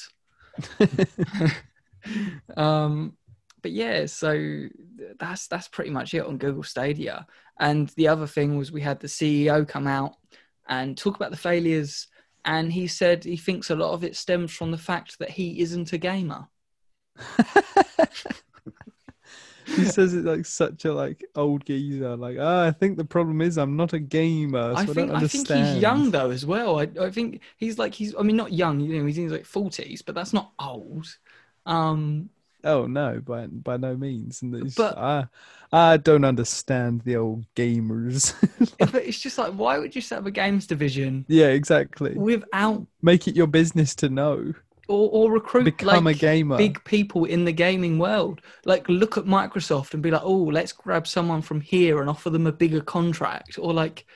um, 2.57 3.14
but 3.64 3.72
yeah, 3.72 4.05
so 4.05 4.66
that's 5.18 5.46
that's 5.46 5.68
pretty 5.68 5.88
much 5.88 6.12
it 6.12 6.27
on 6.27 6.37
Google 6.37 6.62
Stadia. 6.62 7.27
And 7.59 7.88
the 7.96 8.09
other 8.09 8.27
thing 8.27 8.59
was 8.59 8.70
we 8.70 8.83
had 8.83 9.00
the 9.00 9.07
CEO 9.07 9.66
come 9.66 9.87
out 9.87 10.16
and 10.68 10.98
talk 10.98 11.16
about 11.16 11.31
the 11.31 11.38
failures, 11.38 12.09
and 12.44 12.70
he 12.70 12.87
said 12.87 13.24
he 13.24 13.38
thinks 13.38 13.70
a 13.70 13.74
lot 13.74 13.94
of 13.94 14.05
it 14.05 14.16
stems 14.16 14.53
from 14.53 14.70
the 14.70 14.77
fact 14.77 15.18
that 15.18 15.31
he 15.31 15.62
isn't 15.62 15.94
a 15.94 15.98
gamer. 15.98 16.46
he 19.64 19.87
says 19.87 20.12
it 20.12 20.27
like 20.27 20.44
such 20.44 20.85
a 20.85 20.92
like 20.92 21.24
old 21.35 21.64
geezer. 21.64 22.18
Like, 22.18 22.37
ah, 22.38 22.66
I 22.66 22.70
think 22.70 22.98
the 22.98 23.05
problem 23.07 23.40
is 23.40 23.57
I'm 23.57 23.77
not 23.77 23.94
a 23.94 23.98
gamer. 23.98 24.74
So 24.74 24.77
I, 24.77 24.83
I 24.83 24.85
don't 24.85 24.94
think 24.94 25.11
I 25.11 25.14
understand. 25.14 25.46
think 25.46 25.66
he's 25.68 25.79
young 25.79 26.11
though 26.11 26.29
as 26.29 26.44
well. 26.44 26.81
I, 26.81 26.88
I 27.00 27.11
think 27.11 27.40
he's 27.57 27.79
like 27.79 27.94
he's 27.94 28.14
I 28.14 28.20
mean 28.24 28.37
not 28.37 28.53
young, 28.53 28.81
you 28.81 28.98
know, 28.98 29.07
he's 29.07 29.16
in 29.16 29.24
his 29.24 29.33
like 29.33 29.46
forties, 29.46 30.03
but 30.03 30.14
that's 30.14 30.35
not 30.35 30.53
old. 30.59 31.07
Um 31.64 32.29
Oh 32.64 32.87
no, 32.87 33.20
by 33.20 33.46
by 33.46 33.77
no 33.77 33.96
means. 33.96 34.42
And 34.42 34.55
it's, 34.55 34.74
But- 34.74 34.96
I 34.98 35.27
I 35.72 35.96
don't 35.98 36.24
understand 36.24 37.03
the 37.03 37.16
old 37.16 37.46
gamers. 37.55 38.33
but 38.79 38.94
it's 38.94 39.20
just 39.20 39.38
like 39.38 39.53
why 39.53 39.79
would 39.79 39.94
you 39.94 40.00
set 40.00 40.18
up 40.20 40.27
a 40.27 40.31
games 40.31 40.66
division 40.66 41.24
yeah, 41.29 41.48
exactly. 41.48 42.14
without 42.14 42.87
Make 43.03 43.29
it 43.29 43.37
your 43.37 43.46
business 43.48 43.94
to 43.96 44.09
know. 44.09 44.55
or, 44.88 45.09
or 45.12 45.33
recruit 45.33 45.64
Become 45.64 46.05
like 46.05 46.16
a 46.16 46.18
gamer. 46.18 46.57
big 46.57 46.83
people 46.85 47.24
in 47.24 47.44
the 47.44 47.53
gaming 47.53 47.98
world? 47.98 48.40
Like 48.64 48.88
look 48.88 49.16
at 49.18 49.24
Microsoft 49.24 49.94
and 49.94 50.03
be 50.03 50.11
like, 50.11 50.22
oh, 50.24 50.44
let's 50.44 50.72
grab 50.72 51.07
someone 51.07 51.42
from 51.42 51.61
here 51.61 52.00
and 52.00 52.09
offer 52.11 52.31
them 52.31 52.46
a 52.46 52.53
bigger 52.53 52.81
contract, 52.81 53.59
or 53.59 53.72
like, 53.72 54.07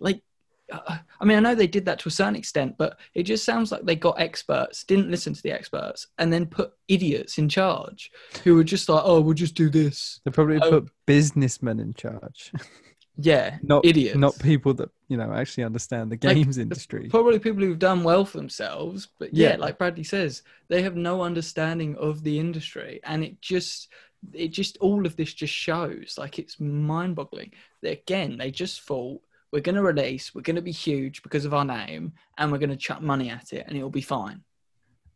like. 0.00 0.22
Uh, 0.72 0.98
I 1.20 1.24
mean, 1.24 1.36
I 1.36 1.40
know 1.40 1.54
they 1.54 1.66
did 1.66 1.84
that 1.86 1.98
to 2.00 2.08
a 2.08 2.12
certain 2.12 2.36
extent, 2.36 2.76
but 2.76 2.98
it 3.14 3.22
just 3.24 3.44
sounds 3.44 3.70
like 3.70 3.84
they 3.84 3.96
got 3.96 4.20
experts, 4.20 4.84
didn't 4.84 5.10
listen 5.10 5.32
to 5.32 5.42
the 5.42 5.52
experts, 5.52 6.08
and 6.18 6.32
then 6.32 6.46
put 6.46 6.72
idiots 6.88 7.38
in 7.38 7.48
charge 7.48 8.10
who 8.44 8.54
were 8.56 8.64
just 8.64 8.88
like, 8.88 9.02
"Oh, 9.04 9.20
we'll 9.20 9.34
just 9.34 9.54
do 9.54 9.70
this." 9.70 10.20
They 10.24 10.30
probably 10.30 10.58
Oh. 10.60 10.70
put 10.70 10.88
businessmen 11.06 11.78
in 11.80 11.94
charge, 11.94 12.52
Yeah, 13.18 13.56
not 13.62 13.86
idiots, 13.86 14.18
not 14.18 14.38
people 14.40 14.74
that 14.74 14.90
you 15.08 15.16
know 15.16 15.32
actually 15.32 15.64
understand 15.64 16.10
the 16.12 16.16
games 16.16 16.56
the- 16.56 16.62
industry. 16.62 17.08
probably 17.08 17.38
people 17.38 17.62
who've 17.62 17.78
done 17.78 18.04
well 18.04 18.24
for 18.26 18.36
themselves. 18.36 19.08
But 19.18 19.32
yeah, 19.32 19.50
Yeah. 19.52 19.56
like 19.56 19.78
Bradley 19.78 20.04
says, 20.04 20.42
they 20.68 20.82
have 20.82 20.96
no 20.96 21.22
understanding 21.22 21.96
of 21.96 22.22
the 22.24 22.38
industry, 22.38 23.00
and 23.04 23.24
it 23.24 23.40
just, 23.40 23.88
it 24.34 24.48
just 24.48 24.76
all 24.78 25.06
of 25.06 25.16
this 25.16 25.32
just 25.32 25.54
shows 25.54 26.16
like 26.18 26.38
it's 26.38 26.58
mind-boggling. 26.60 27.52
Again, 27.82 28.36
they 28.36 28.50
just 28.50 28.82
thought 28.82 29.22
we're 29.56 29.62
going 29.62 29.74
to 29.74 29.82
release, 29.82 30.34
we're 30.34 30.42
going 30.42 30.56
to 30.56 30.60
be 30.60 30.70
huge 30.70 31.22
because 31.22 31.46
of 31.46 31.54
our 31.54 31.64
name, 31.64 32.12
and 32.36 32.52
we're 32.52 32.58
going 32.58 32.68
to 32.68 32.76
chuck 32.76 33.00
money 33.00 33.30
at 33.30 33.54
it, 33.54 33.64
and 33.66 33.74
it'll 33.74 33.88
be 33.88 34.02
fine. 34.02 34.42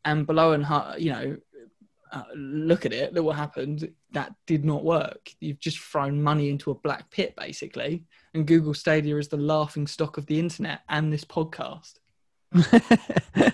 And 0.07 0.27
below 0.27 0.53
and 0.53 0.65
you 0.99 1.13
know, 1.13 1.37
uh, 2.11 2.23
look 2.35 2.87
at 2.87 2.95
it. 2.95 3.13
Look 3.13 3.27
what 3.27 3.37
happened. 3.37 3.93
That 4.13 4.33
did 4.47 4.65
not 4.65 4.83
work. 4.83 5.29
You've 5.41 5.61
just 5.61 5.79
thrown 5.79 6.23
money 6.23 6.49
into 6.49 6.71
a 6.71 6.75
black 6.75 7.11
pit, 7.11 7.35
basically. 7.37 8.05
And 8.33 8.47
Google 8.47 8.73
Stadia 8.73 9.19
is 9.19 9.29
the 9.29 9.37
laughing 9.37 9.87
stock 9.87 10.17
of 10.17 10.25
the 10.25 10.39
internet 10.39 10.81
and 10.89 11.13
this 11.13 11.27
podcast. 11.27 11.99
I 13.45 13.53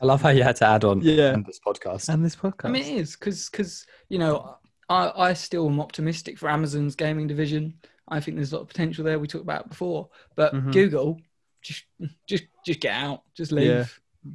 love 0.00 0.22
how 0.22 0.28
you 0.28 0.44
had 0.44 0.56
to 0.56 0.66
add 0.66 0.84
on 0.84 1.00
Yeah. 1.00 1.32
on 1.32 1.42
this 1.42 1.58
podcast. 1.58 2.08
and 2.08 2.24
this 2.24 2.36
podcast. 2.36 2.66
I 2.66 2.70
mean, 2.70 2.82
it 2.84 3.00
is 3.00 3.16
because, 3.16 3.50
because 3.50 3.84
you 4.08 4.20
know 4.20 4.58
I 4.88 5.10
I 5.16 5.32
still 5.32 5.66
am 5.68 5.80
optimistic 5.80 6.38
for 6.38 6.48
Amazon's 6.48 6.94
gaming 6.94 7.26
division. 7.26 7.74
I 8.08 8.20
think 8.20 8.36
there's 8.36 8.52
a 8.52 8.56
lot 8.56 8.62
of 8.62 8.68
potential 8.68 9.04
there. 9.04 9.18
We 9.18 9.26
talked 9.28 9.44
about 9.44 9.62
it 9.64 9.68
before, 9.70 10.08
but 10.34 10.54
Mhm. 10.54 10.72
Google 10.72 11.20
just 11.62 11.84
just 12.26 12.44
just 12.66 12.80
get 12.80 12.92
out, 12.94 13.22
just 13.34 13.52
leave, 13.52 13.68
Yeah. 13.68 13.84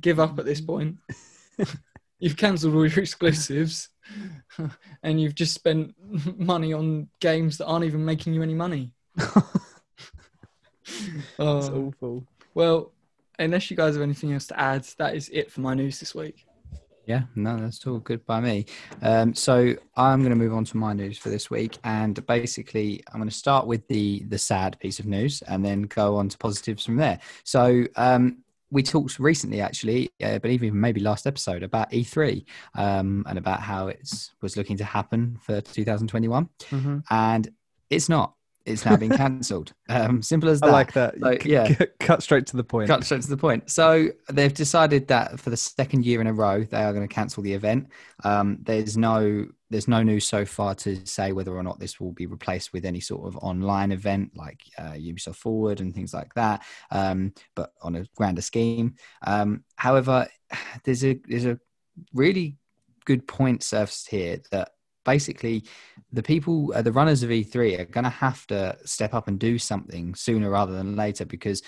give 0.01 0.19
up 0.19 0.39
at 0.39 0.45
this 0.45 0.61
point. 0.61 0.97
you've 2.19 2.37
cancelled 2.37 2.73
all 2.75 2.85
your 2.87 2.99
exclusives, 2.99 3.89
and 5.03 5.19
you've 5.21 5.35
just 5.35 5.53
spent 5.53 5.93
money 6.39 6.71
on 6.73 7.09
games 7.19 7.57
that 7.57 7.65
aren't 7.67 7.85
even 7.85 8.03
making 8.05 8.33
you 8.33 8.41
any 8.43 8.53
money. 8.55 8.93
Oh, 11.37 11.87
awful. 11.87 12.23
well, 12.53 12.93
unless 13.37 13.69
you 13.69 13.75
guys 13.77 13.95
have 13.95 14.01
anything 14.01 14.31
else 14.33 14.47
to 14.47 14.59
add, 14.59 14.83
that 14.97 15.15
is 15.15 15.29
it 15.29 15.51
for 15.51 15.59
my 15.61 15.73
news 15.73 15.99
this 15.99 16.15
week. 16.15 16.46
Yeah, 17.07 17.23
no, 17.35 17.55
that's 17.57 17.87
all 17.87 17.99
good 17.99 18.25
by 18.25 18.41
me. 18.41 18.65
Um, 19.01 19.33
so 19.33 19.73
I'm 19.95 20.19
going 20.19 20.31
to 20.31 20.35
move 20.35 20.53
on 20.53 20.65
to 20.65 20.75
my 20.77 20.91
news 20.91 21.17
for 21.17 21.29
this 21.29 21.49
week, 21.49 21.77
and 21.85 22.23
basically 22.27 23.01
I'm 23.07 23.19
going 23.21 23.29
to 23.29 23.35
start 23.35 23.65
with 23.65 23.87
the 23.87 24.23
the 24.27 24.37
sad 24.37 24.77
piece 24.81 24.99
of 24.99 25.05
news, 25.05 25.41
and 25.43 25.63
then 25.63 25.83
go 25.83 26.17
on 26.17 26.27
to 26.27 26.37
positives 26.37 26.83
from 26.85 26.97
there. 26.97 27.17
So 27.45 27.85
um, 27.95 28.39
we 28.71 28.83
talked 28.83 29.19
recently, 29.19 29.61
actually, 29.61 30.09
I 30.21 30.37
believe 30.39 30.63
even 30.65 30.81
maybe 30.81 30.99
last 30.99 31.25
episode 31.25 31.63
about 31.63 31.89
E3 31.93 32.43
um, 32.75 33.23
and 33.25 33.37
about 33.37 33.61
how 33.61 33.87
it 33.87 34.29
was 34.41 34.57
looking 34.57 34.75
to 34.77 34.83
happen 34.83 35.37
for 35.41 35.61
2021, 35.61 36.49
Mhm. 36.71 37.03
and 37.09 37.47
it's 37.89 38.09
not. 38.09 38.33
It's 38.67 38.85
now 38.85 38.97
been 38.97 39.15
cancelled. 39.15 39.73
Um, 39.89 40.21
simple 40.21 40.49
as 40.49 40.59
that. 40.59 40.67
I 40.67 40.71
like 40.71 40.91
that. 40.93 41.15
So, 41.19 41.37
yeah. 41.45 41.73
cut 41.99 42.21
straight 42.21 42.45
to 42.47 42.57
the 42.57 42.63
point. 42.63 42.89
Cut 42.89 43.05
straight 43.05 43.21
to 43.21 43.29
the 43.29 43.37
point. 43.37 43.71
So 43.71 44.09
they've 44.29 44.53
decided 44.53 45.07
that 45.07 45.39
for 45.39 45.49
the 45.49 45.55
second 45.57 46.05
year 46.05 46.19
in 46.19 46.27
a 46.27 46.33
row, 46.33 46.63
they 46.63 46.83
are 46.83 46.93
going 46.93 47.07
to 47.07 47.13
cancel 47.13 47.41
the 47.41 47.53
event. 47.53 47.87
Um, 48.23 48.57
there's 48.61 48.97
no 48.97 49.47
there's 49.69 49.87
no 49.87 50.03
news 50.03 50.25
so 50.25 50.45
far 50.45 50.75
to 50.75 51.05
say 51.05 51.31
whether 51.31 51.55
or 51.55 51.63
not 51.63 51.79
this 51.79 51.99
will 51.99 52.11
be 52.11 52.25
replaced 52.25 52.73
with 52.73 52.85
any 52.85 52.99
sort 52.99 53.27
of 53.27 53.37
online 53.37 53.91
event 53.91 54.31
like 54.35 54.59
uh, 54.77 54.91
Ubisoft 54.91 55.35
Forward 55.35 55.81
and 55.81 55.95
things 55.95 56.13
like 56.13 56.33
that. 56.35 56.63
Um, 56.91 57.33
but 57.55 57.71
on 57.81 57.95
a 57.95 58.05
grander 58.15 58.41
scheme. 58.41 58.95
Um, 59.25 59.63
however, 59.77 60.27
there's 60.83 61.03
a 61.05 61.19
there's 61.27 61.45
a 61.45 61.59
really 62.13 62.57
good 63.05 63.25
point 63.25 63.63
surfaced 63.63 64.09
here 64.09 64.39
that 64.51 64.71
basically 65.05 65.63
the 66.11 66.23
people 66.23 66.71
uh, 66.75 66.81
the 66.81 66.91
runners 66.91 67.23
of 67.23 67.29
E3 67.29 67.79
are 67.79 67.85
going 67.85 68.03
to 68.05 68.09
have 68.09 68.47
to 68.47 68.77
step 68.85 69.13
up 69.13 69.27
and 69.27 69.39
do 69.39 69.57
something 69.59 70.15
sooner 70.15 70.49
rather 70.49 70.73
than 70.73 70.95
later 70.95 71.25
because 71.25 71.61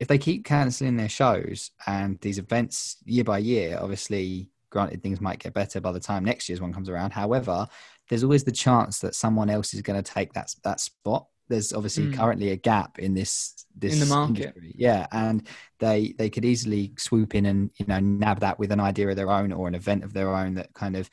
if 0.00 0.08
they 0.08 0.18
keep 0.18 0.44
cancelling 0.44 0.96
their 0.96 1.08
shows 1.08 1.70
and 1.86 2.18
these 2.20 2.38
events 2.38 2.96
year 3.04 3.22
by 3.22 3.38
year, 3.38 3.78
obviously, 3.80 4.48
granted, 4.70 5.02
things 5.02 5.20
might 5.20 5.38
get 5.38 5.54
better 5.54 5.80
by 5.80 5.92
the 5.92 6.00
time 6.00 6.24
next 6.24 6.48
year's 6.48 6.60
one 6.60 6.72
comes 6.72 6.88
around. 6.88 7.12
However, 7.12 7.68
there's 8.08 8.24
always 8.24 8.42
the 8.42 8.50
chance 8.52 8.98
that 8.98 9.14
someone 9.14 9.48
else 9.48 9.72
is 9.72 9.82
going 9.82 10.02
to 10.02 10.12
take 10.12 10.32
that 10.32 10.52
that 10.64 10.80
spot. 10.80 11.26
There's 11.48 11.72
obviously 11.72 12.06
Mm. 12.06 12.14
currently 12.14 12.50
a 12.50 12.56
gap 12.56 12.98
in 12.98 13.14
this 13.14 13.64
this 13.76 13.94
In 13.94 14.00
the 14.00 14.14
market. 14.14 14.38
industry. 14.46 14.74
yeah, 14.76 15.06
and 15.12 15.46
they 15.78 16.14
they 16.18 16.30
could 16.30 16.44
easily 16.44 16.92
swoop 16.98 17.34
in 17.34 17.46
and 17.46 17.70
you 17.76 17.86
know 17.86 18.00
nab 18.00 18.40
that 18.40 18.58
with 18.58 18.72
an 18.72 18.80
idea 18.80 19.08
of 19.10 19.16
their 19.16 19.30
own 19.30 19.52
or 19.52 19.68
an 19.68 19.74
event 19.74 20.02
of 20.04 20.12
their 20.12 20.34
own 20.34 20.54
that 20.54 20.72
kind 20.74 20.96
of 20.96 21.08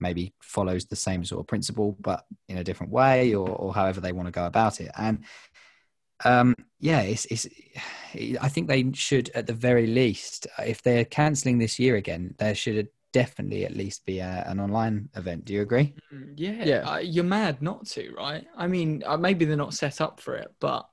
maybe 0.00 0.32
follows 0.40 0.86
the 0.86 0.96
same 0.96 1.24
sort 1.24 1.40
of 1.40 1.46
principle 1.46 1.96
but 2.00 2.24
in 2.48 2.58
a 2.58 2.64
different 2.64 2.92
way 2.92 3.34
or, 3.34 3.48
or 3.48 3.74
however 3.74 4.00
they 4.00 4.12
want 4.12 4.26
to 4.26 4.32
go 4.32 4.46
about 4.46 4.80
it 4.80 4.90
and 4.96 5.24
um 6.24 6.54
yeah 6.80 7.00
it's, 7.00 7.26
it's 7.26 7.46
i 8.40 8.48
think 8.48 8.68
they 8.68 8.90
should 8.92 9.30
at 9.34 9.46
the 9.46 9.52
very 9.52 9.86
least 9.86 10.46
if 10.60 10.82
they're 10.82 11.04
cancelling 11.04 11.58
this 11.58 11.78
year 11.78 11.96
again 11.96 12.34
there 12.38 12.54
should 12.54 12.88
definitely 13.12 13.64
at 13.64 13.74
least 13.76 14.04
be 14.04 14.18
a, 14.18 14.44
an 14.46 14.60
online 14.60 15.08
event 15.14 15.44
do 15.44 15.54
you 15.54 15.62
agree 15.62 15.94
Mm, 16.12 16.34
Yeah, 16.36 16.64
Yeah. 16.64 16.90
Uh, 16.90 16.98
you're 16.98 17.24
mad 17.24 17.62
not 17.62 17.86
to, 17.88 18.12
right? 18.14 18.46
I 18.56 18.66
mean, 18.66 19.02
uh, 19.06 19.16
maybe 19.16 19.44
they're 19.44 19.56
not 19.56 19.74
set 19.74 20.00
up 20.00 20.20
for 20.20 20.36
it, 20.36 20.52
but 20.60 20.88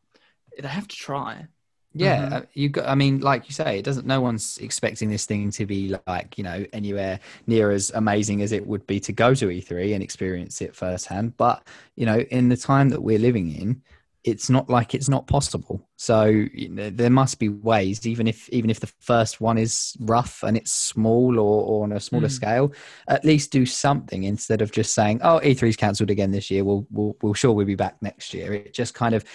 they 0.59 0.67
have 0.67 0.87
to 0.87 0.95
try. 0.95 1.47
Yeah 1.93 2.25
Mhm. 2.29 2.33
uh, 2.33 2.41
you 2.53 2.69
got 2.69 2.87
i 2.87 2.95
mean 2.95 3.19
like 3.19 3.47
you 3.47 3.53
say 3.53 3.77
it 3.79 3.85
doesn't 3.85 4.07
no 4.07 4.19
one's 4.21 4.57
expecting 4.57 5.09
this 5.09 5.25
thing 5.25 5.51
to 5.51 5.65
be 5.65 5.95
like 6.07 6.37
you 6.37 6.43
know 6.43 6.65
anywhere 6.73 7.19
near 7.47 7.71
as 7.71 7.91
amazing 7.91 8.41
as 8.41 8.51
it 8.51 8.65
would 8.65 8.85
be 8.87 8.99
to 8.99 9.11
go 9.11 9.33
to 9.33 9.47
e3 9.47 9.93
and 9.93 10.03
experience 10.03 10.61
it 10.61 10.75
firsthand 10.75 11.37
but 11.37 11.67
you 11.95 12.05
know 12.05 12.19
in 12.31 12.49
the 12.49 12.57
time 12.57 12.89
that 12.89 13.01
we're 13.01 13.19
living 13.19 13.53
in 13.55 13.81
it's 14.23 14.49
not 14.49 14.69
like 14.69 14.95
it's 14.95 15.09
not 15.09 15.27
possible 15.27 15.85
so 15.97 16.23
you 16.25 16.69
know, 16.69 16.89
there 16.89 17.09
must 17.09 17.39
be 17.39 17.49
ways 17.49 18.07
even 18.07 18.25
if 18.25 18.47
even 18.49 18.69
if 18.69 18.79
the 18.79 18.87
first 19.01 19.41
one 19.41 19.57
is 19.57 19.97
rough 19.99 20.43
and 20.43 20.55
it's 20.55 20.71
small 20.71 21.37
or, 21.37 21.63
or 21.65 21.83
on 21.83 21.91
a 21.91 21.99
smaller 21.99 22.29
Mm. 22.29 22.31
scale 22.31 22.73
at 23.09 23.25
least 23.25 23.51
do 23.51 23.65
something 23.65 24.23
instead 24.23 24.61
of 24.61 24.71
just 24.71 24.95
saying 24.95 25.19
oh 25.23 25.41
e3's 25.43 25.75
cancelled 25.75 26.09
again 26.09 26.31
this 26.31 26.49
year 26.49 26.63
we'll, 26.63 26.87
we'll 26.89 27.15
we'll 27.21 27.33
sure 27.33 27.51
we'll 27.51 27.65
be 27.65 27.75
back 27.75 28.01
next 28.01 28.33
year 28.33 28.53
it 28.53 28.73
just 28.73 28.93
kind 28.93 29.13
of 29.13 29.25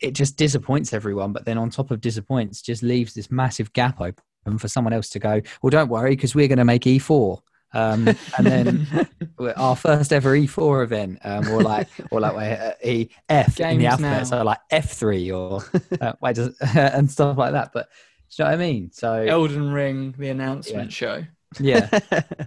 it 0.00 0.12
just 0.12 0.36
disappoints 0.36 0.92
everyone 0.92 1.32
but 1.32 1.44
then 1.44 1.58
on 1.58 1.70
top 1.70 1.90
of 1.90 2.00
disappoints 2.00 2.60
just 2.62 2.82
leaves 2.82 3.14
this 3.14 3.30
massive 3.30 3.72
gap 3.72 4.00
open 4.00 4.58
for 4.58 4.68
someone 4.68 4.92
else 4.92 5.08
to 5.08 5.18
go 5.18 5.40
well 5.62 5.70
don't 5.70 5.88
worry 5.88 6.10
because 6.10 6.34
we're 6.34 6.48
going 6.48 6.58
to 6.58 6.64
make 6.64 6.82
e4 6.82 7.40
um, 7.76 8.08
and 8.08 8.46
then 8.46 9.08
our 9.56 9.76
first 9.76 10.12
ever 10.12 10.32
E4 10.32 10.84
event, 10.84 11.18
um, 11.24 11.46
or 11.48 11.62
like, 11.62 11.88
or 12.10 12.20
like 12.20 12.58
uh, 12.58 12.72
E 12.82 13.08
F 13.28 13.60
in 13.60 13.78
the 13.78 13.86
alphabet, 13.86 14.18
now. 14.18 14.24
so 14.24 14.42
like 14.42 14.58
F3 14.72 15.36
or 15.36 15.80
uh, 16.00 16.14
wait, 16.22 16.36
does, 16.36 16.56
and 16.74 17.10
stuff 17.10 17.36
like 17.36 17.52
that. 17.52 17.72
But 17.74 17.88
do 18.30 18.42
you 18.42 18.44
know 18.44 18.50
what 18.50 18.54
I 18.54 18.56
mean? 18.56 18.90
So 18.92 19.12
Elden 19.12 19.72
Ring, 19.72 20.14
the 20.16 20.30
announcement 20.30 20.92
show. 20.92 21.24
yeah, 21.60 21.88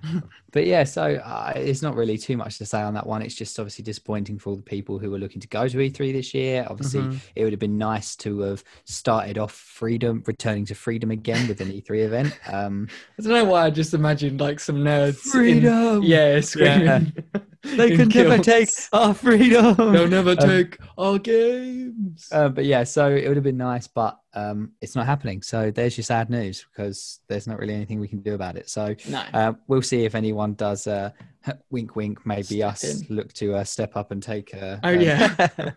but 0.51 0.65
yeah, 0.65 0.83
so 0.83 1.03
uh, 1.15 1.53
it's 1.55 1.81
not 1.81 1.95
really 1.95 2.17
too 2.17 2.38
much 2.38 2.57
to 2.57 2.65
say 2.65 2.81
on 2.81 2.93
that 2.95 3.05
one. 3.05 3.21
It's 3.21 3.35
just 3.35 3.59
obviously 3.59 3.83
disappointing 3.83 4.39
for 4.39 4.49
all 4.51 4.55
the 4.55 4.62
people 4.62 4.97
who 4.99 5.12
were 5.12 5.17
looking 5.19 5.41
to 5.41 5.47
go 5.47 5.67
to 5.67 5.77
E3 5.77 6.13
this 6.13 6.33
year. 6.33 6.65
Obviously, 6.69 7.01
Mm-hmm. 7.01 7.12
Mhm. 7.12 7.19
it 7.35 7.43
would 7.43 7.53
have 7.53 7.59
been 7.59 7.77
nice 7.77 8.15
to 8.17 8.39
have 8.41 8.63
started 8.85 9.38
off 9.38 9.51
freedom, 9.53 10.23
returning 10.25 10.65
to 10.65 10.75
freedom 10.75 11.12
again 11.12 11.47
with 11.47 11.62
an 11.62 11.69
E3 11.71 12.03
event. 12.05 12.39
Um, 12.51 12.88
I 13.17 13.21
don't 13.23 13.33
know 13.33 13.45
why 13.45 13.65
I 13.65 13.69
just 13.69 13.93
imagined 13.93 14.39
like 14.39 14.59
some 14.59 14.77
nerds. 14.77 15.23
in- 15.25 15.31
Freedom! 15.31 16.03
yeah, 16.03 16.39
screaming. 16.41 17.13
they 17.63 17.91
in 17.91 17.97
can 17.97 18.09
never 18.09 18.41
take 18.41 18.69
our 18.93 19.13
freedom. 19.13 19.75
They'll 19.75 20.07
never 20.07 20.31
Um, 20.31 20.38
take 20.38 20.77
our 20.97 21.19
games. 21.19 22.29
Uh, 22.31 22.49
but 22.49 22.65
yeah, 22.65 22.83
so 22.83 23.09
it 23.12 23.27
would 23.27 23.38
have 23.38 23.43
been 23.43 23.57
nice, 23.57 23.88
but 23.88 24.17
um, 24.33 24.71
it's 24.79 24.95
not 24.95 25.05
happening. 25.05 25.41
So 25.41 25.69
there's 25.71 25.97
your 25.97 26.03
sad 26.05 26.29
news 26.29 26.65
because 26.71 27.19
there's 27.27 27.47
not 27.47 27.57
really 27.59 27.73
anything 27.73 27.99
we 27.99 28.07
can 28.07 28.21
do 28.21 28.33
about 28.33 28.55
it. 28.55 28.69
So 28.69 28.95
no. 29.09 29.23
uh, 29.33 29.53
we'll 29.67 29.81
see 29.81 30.05
if 30.05 30.15
anyone 30.15 30.38
does. 30.47 30.88
Uh, 30.88 31.12
wink, 31.69 31.95
wink. 31.95 32.25
Maybe 32.25 32.43
Step 32.43 32.69
us 32.73 32.84
in. 32.84 33.15
look 33.15 33.32
to 33.34 33.56
uh, 33.56 33.63
step 33.63 33.95
up 33.95 34.12
and 34.12 34.21
take. 34.21 34.54
Uh, 34.54 34.78
oh 34.84 34.93
um, 34.93 34.99
yeah. 35.02 35.49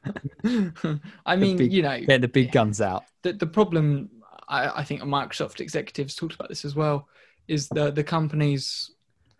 I 1.27 1.37
mean, 1.37 1.57
big- 1.57 1.73
you 1.73 1.83
know, 1.83 2.01
get 2.01 2.21
the 2.21 2.29
big 2.29 2.53
guns 2.53 2.81
out. 2.81 3.05
the, 3.23 3.33
the 3.33 3.47
problem 3.47 4.11
I, 4.49 4.81
I 4.81 4.85
think 4.85 5.03
Microsoft 5.03 5.61
executives 5.61 6.15
talked 6.15 6.35
about 6.35 6.49
this 6.49 6.65
as 6.65 6.75
well 6.75 7.09
is 7.49 7.69
the 7.69 7.91
the 7.91 8.05
companies 8.05 8.91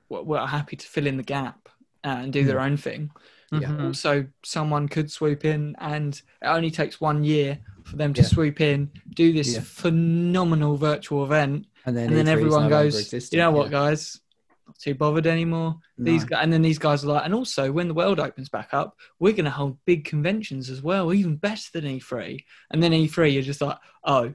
were, 0.09 0.23
were 0.23 0.47
happy 0.47 0.77
to 0.77 0.87
fill 0.87 1.07
in 1.07 1.17
the 1.17 1.23
gap 1.23 1.69
and 2.05 2.33
do 2.33 2.45
their 2.45 2.61
own 2.61 2.77
thing. 2.77 3.11
Yeah. 3.53 3.69
Mhm. 3.69 3.87
Also, 3.89 4.27
someone 4.45 4.89
could 4.89 5.11
swoop 5.11 5.45
in, 5.45 5.77
and 5.79 6.15
it 6.41 6.47
only 6.47 6.71
takes 6.71 7.01
one 7.01 7.23
year 7.23 7.59
for 7.85 7.97
them 7.97 8.15
to 8.15 8.23
Yeah. 8.23 8.29
swoop 8.29 8.61
in, 8.63 8.91
do 9.15 9.33
this 9.33 9.55
Yeah. 9.55 9.61
phenomenal 9.63 10.77
virtual 10.79 11.25
event, 11.25 11.67
And 11.85 11.95
then, 11.97 12.07
and 12.09 12.17
then 12.17 12.29
everyone 12.29 12.65
no 12.65 12.69
goes. 12.71 13.13
"You 13.33 13.39
know 13.39 13.51
what, 13.51 13.71
guys? 13.71 14.21
Not 14.67 14.79
too 14.79 14.95
bothered 14.95 15.27
anymore." 15.27 15.77
These 15.99 16.25
guys, 16.25 16.41
and 16.43 16.53
then 16.53 16.63
these 16.63 16.79
guys 16.79 17.05
are 17.05 17.09
like, 17.09 17.25
and 17.25 17.35
also 17.35 17.71
when 17.73 17.89
the 17.89 17.95
world 17.95 18.19
opens 18.21 18.49
back 18.49 18.71
up, 18.73 18.97
we're 19.21 19.33
going 19.33 19.45
to 19.45 19.51
hold 19.51 19.79
big 19.87 20.05
conventions 20.05 20.69
as 20.71 20.83
well, 20.83 21.13
even 21.13 21.37
better 21.37 21.69
than 21.73 21.85
E3. 21.85 22.45
And 22.71 22.83
then 22.83 22.93
E3, 22.93 23.33
you're 23.33 23.43
just 23.43 23.61
like, 23.61 23.79
oh, 24.05 24.35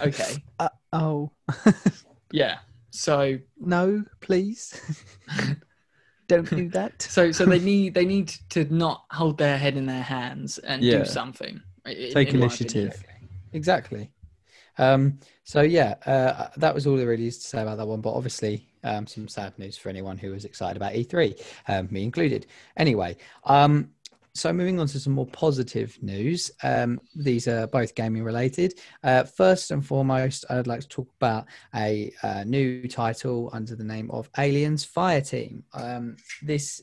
okay, 0.00 0.36
Uh, 0.58 0.68
oh 0.92 1.30
yeah. 2.32 2.58
So, 2.90 3.38
no, 3.58 4.04
please, 4.20 4.78
don't 6.28 6.48
do 6.48 6.68
that. 6.70 7.02
so, 7.02 7.32
so 7.32 7.44
they 7.46 7.58
need 7.58 7.94
they 7.94 8.04
need 8.04 8.28
to 8.50 8.64
not 8.72 9.04
hold 9.10 9.38
their 9.38 9.56
head 9.58 9.76
in 9.76 9.86
their 9.86 10.02
hands 10.02 10.58
and 10.58 10.82
Yeah. 10.82 10.98
do 10.98 11.04
something. 11.04 11.60
Take 11.86 12.28
in 12.28 12.36
initiative. 12.36 12.92
opinion. 12.92 13.28
Exactly. 13.54 14.10
Um, 14.78 15.18
so 15.44 15.62
yeah, 15.62 15.94
uh, 16.06 16.48
that 16.56 16.74
was 16.74 16.86
all 16.86 16.96
there 16.96 17.06
really 17.06 17.26
is 17.26 17.38
to 17.38 17.46
say 17.46 17.62
about 17.62 17.78
that 17.78 17.86
one. 17.86 18.00
But 18.00 18.14
obviously, 18.14 18.68
um, 18.84 19.06
some 19.06 19.28
sad 19.28 19.58
news 19.58 19.76
for 19.76 19.88
anyone 19.88 20.18
who 20.18 20.30
was 20.30 20.44
excited 20.44 20.76
about 20.76 20.92
E3, 20.92 21.40
um, 21.68 21.88
me 21.90 22.02
included. 22.02 22.46
Anyway, 22.76 23.16
um, 23.44 23.90
so 24.34 24.52
moving 24.52 24.80
on 24.80 24.86
to 24.86 24.98
some 24.98 25.12
more 25.12 25.26
positive 25.26 25.98
news. 26.02 26.50
Um, 26.62 27.00
these 27.14 27.46
are 27.48 27.66
both 27.66 27.94
gaming 27.94 28.24
related. 28.24 28.78
Uh, 29.04 29.24
first 29.24 29.70
and 29.70 29.84
foremost, 29.84 30.46
I'd 30.48 30.66
like 30.66 30.80
to 30.80 30.88
talk 30.88 31.08
about 31.20 31.46
a 31.74 32.12
uh, 32.22 32.44
new 32.44 32.88
title 32.88 33.50
under 33.52 33.76
the 33.76 33.84
name 33.84 34.10
of 34.10 34.30
Aliens 34.38 34.86
Fireteam. 34.86 35.62
Um, 35.74 36.16
this, 36.40 36.82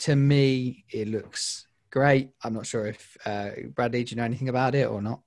to 0.00 0.16
me, 0.16 0.84
it 0.90 1.08
looks 1.08 1.66
great. 1.90 2.30
I'm 2.44 2.52
not 2.52 2.66
sure 2.66 2.86
if 2.86 3.16
uh, 3.24 3.50
Bradley, 3.74 4.04
do 4.04 4.10
you 4.10 4.16
know 4.16 4.24
anything 4.24 4.50
about 4.50 4.74
it 4.74 4.88
or 4.88 5.00
not? 5.00 5.20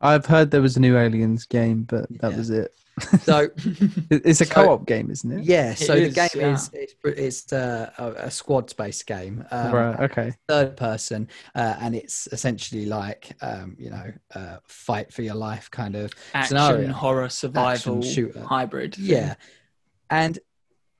I've 0.00 0.26
heard 0.26 0.50
there 0.50 0.62
was 0.62 0.76
a 0.76 0.80
new 0.80 0.96
Aliens 0.96 1.44
game, 1.46 1.82
but 1.82 2.08
that 2.20 2.32
Yeah. 2.32 2.36
was 2.38 2.50
it. 2.50 2.74
So 3.22 3.48
It's 4.10 4.40
a 4.40 4.44
So- 4.44 4.54
co-op 4.54 4.86
game, 4.86 5.10
isn't 5.10 5.30
it? 5.30 5.44
Yeah, 5.44 5.74
so 5.74 5.94
the 5.94 6.02
is, 6.06 6.14
game 6.14 6.28
yeah. 6.34 6.52
is 6.54 6.70
it's, 6.72 6.94
it's 7.04 7.52
uh, 7.52 7.90
a, 7.98 8.26
a 8.26 8.30
squad 8.30 8.74
based 8.76 9.06
game, 9.06 9.44
um, 9.50 9.72
right. 9.72 10.00
Okay. 10.10 10.32
third 10.48 10.76
person, 10.76 11.28
uh, 11.54 11.76
and 11.80 11.94
it's 11.94 12.28
essentially 12.32 12.86
like 12.86 13.32
um, 13.42 13.76
you 13.78 13.90
know, 13.90 14.12
uh, 14.34 14.56
fight 14.68 15.12
for 15.12 15.22
your 15.22 15.34
life 15.34 15.70
kind 15.70 15.96
of 15.96 16.12
Action, 16.34 16.56
Scenario. 16.58 16.92
horror, 16.92 17.28
survival, 17.28 18.02
shooter. 18.02 18.42
hybrid. 18.42 18.94
thing. 18.96 19.04
yeah, 19.06 19.34
and 20.10 20.38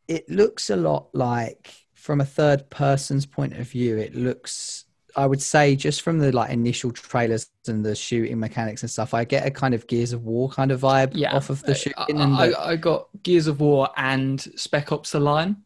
it 0.08 0.28
looks 0.28 0.70
a 0.70 0.76
lot 0.76 1.08
like 1.14 1.72
from 1.94 2.20
a 2.20 2.24
third 2.24 2.70
person's 2.70 3.26
point 3.26 3.54
of 3.58 3.68
view, 3.68 3.98
it 3.98 4.14
looks 4.14 4.86
I 5.16 5.26
would 5.26 5.42
say 5.42 5.76
just 5.76 6.02
from 6.02 6.18
the 6.18 6.32
like 6.32 6.50
initial 6.50 6.90
trailers 6.90 7.48
and 7.66 7.84
the 7.84 7.94
shooting 7.94 8.38
mechanics 8.38 8.82
and 8.82 8.90
stuff, 8.90 9.14
I 9.14 9.24
get 9.24 9.46
a 9.46 9.50
kind 9.50 9.74
of 9.74 9.86
Gears 9.86 10.12
of 10.12 10.24
War 10.24 10.48
kind 10.48 10.70
of 10.70 10.80
vibe 10.80 11.12
Yeah, 11.14 11.34
off 11.34 11.50
of 11.50 11.62
the 11.62 11.72
I, 11.72 11.74
shooting. 11.74 12.20
and 12.20 12.38
the, 12.38 12.58
I, 12.58 12.70
I 12.72 12.76
got 12.76 13.08
Gears 13.22 13.46
of 13.46 13.60
War 13.60 13.88
and 13.96 14.40
Spec 14.56 14.92
Ops: 14.92 15.10
The 15.12 15.20
Line. 15.20 15.56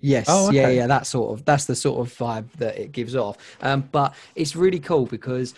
Yes, 0.00 0.26
Oh, 0.28 0.50
yeah, 0.50 0.68
yeah, 0.68 0.86
that 0.86 1.06
sort 1.06 1.32
of 1.38 1.44
that's 1.46 1.64
the 1.64 1.74
sort 1.74 2.06
of 2.06 2.12
vibe 2.14 2.50
that 2.58 2.76
it 2.78 2.92
gives 2.92 3.16
off. 3.16 3.38
Um, 3.62 3.88
but 3.90 4.14
it's 4.34 4.54
really 4.54 4.80
cool 4.80 5.06
because 5.06 5.54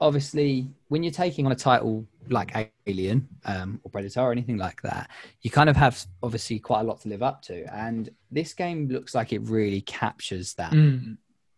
obviously 0.00 0.68
when 0.88 1.02
you're 1.02 1.12
taking 1.12 1.46
on 1.46 1.52
a 1.52 1.56
title 1.56 2.06
like 2.28 2.72
Alien 2.86 3.26
um, 3.46 3.80
or 3.84 3.90
Predator 3.90 4.20
or 4.20 4.32
anything 4.32 4.58
like 4.58 4.82
that, 4.82 5.08
you 5.42 5.50
kind 5.50 5.70
of 5.70 5.76
have 5.76 6.04
obviously 6.22 6.58
quite 6.58 6.80
a 6.80 6.84
lot 6.84 7.00
to 7.02 7.08
live 7.08 7.22
up 7.22 7.40
to, 7.42 7.64
and 7.74 8.10
this 8.30 8.52
game 8.52 8.88
looks 8.88 9.14
like 9.14 9.32
it 9.32 9.40
really 9.42 9.80
captures 9.80 10.54
that 10.54 10.72
Mm. 10.72 11.16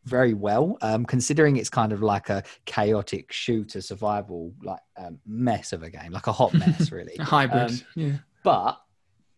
Very 0.09 0.35
well. 0.35 0.77
Um, 0.83 1.05
considering 1.05 1.57
it's 1.57 1.71
kind 1.71 1.93
of 1.93 2.03
like 2.03 2.29
a 2.31 2.43
chaotic 2.65 3.31
shooter 3.33 3.81
survival 3.81 4.53
like 4.63 4.81
um, 4.97 5.19
mess 5.27 5.73
of 5.73 5.83
a 5.83 5.91
game, 5.91 6.13
like 6.13 6.27
a 6.27 6.33
hot 6.33 6.53
mess, 6.55 6.91
really 6.99 7.15
A 7.19 7.25
hybrid. 7.25 7.71
Um, 7.71 7.81
yeah. 7.95 8.13
but 8.43 8.81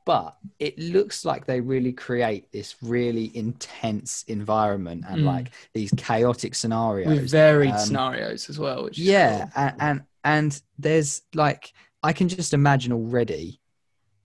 but 0.07 0.37
it 0.59 0.79
looks 0.79 1.25
like 1.25 1.45
they 1.45 1.61
really 1.61 1.93
create 1.93 2.51
this 2.53 2.75
really 2.83 3.31
intense 3.37 4.25
environment 4.29 5.05
and 5.09 5.21
Mm. 5.21 5.25
like 5.27 5.51
these 5.75 5.93
chaotic 5.97 6.55
scenarios 6.55 7.07
With 7.09 7.31
varied 7.31 7.73
um, 7.73 7.79
scenarios 7.79 8.49
as 8.49 8.59
well. 8.59 8.85
Which 8.85 8.99
yeah 8.99 9.41
cool. 9.41 9.51
and, 9.57 9.75
and 9.81 10.03
and 10.25 10.63
there's 10.79 11.23
like 11.35 11.73
i 12.03 12.13
can 12.13 12.29
just 12.29 12.53
imagine 12.55 12.93
already 12.93 13.61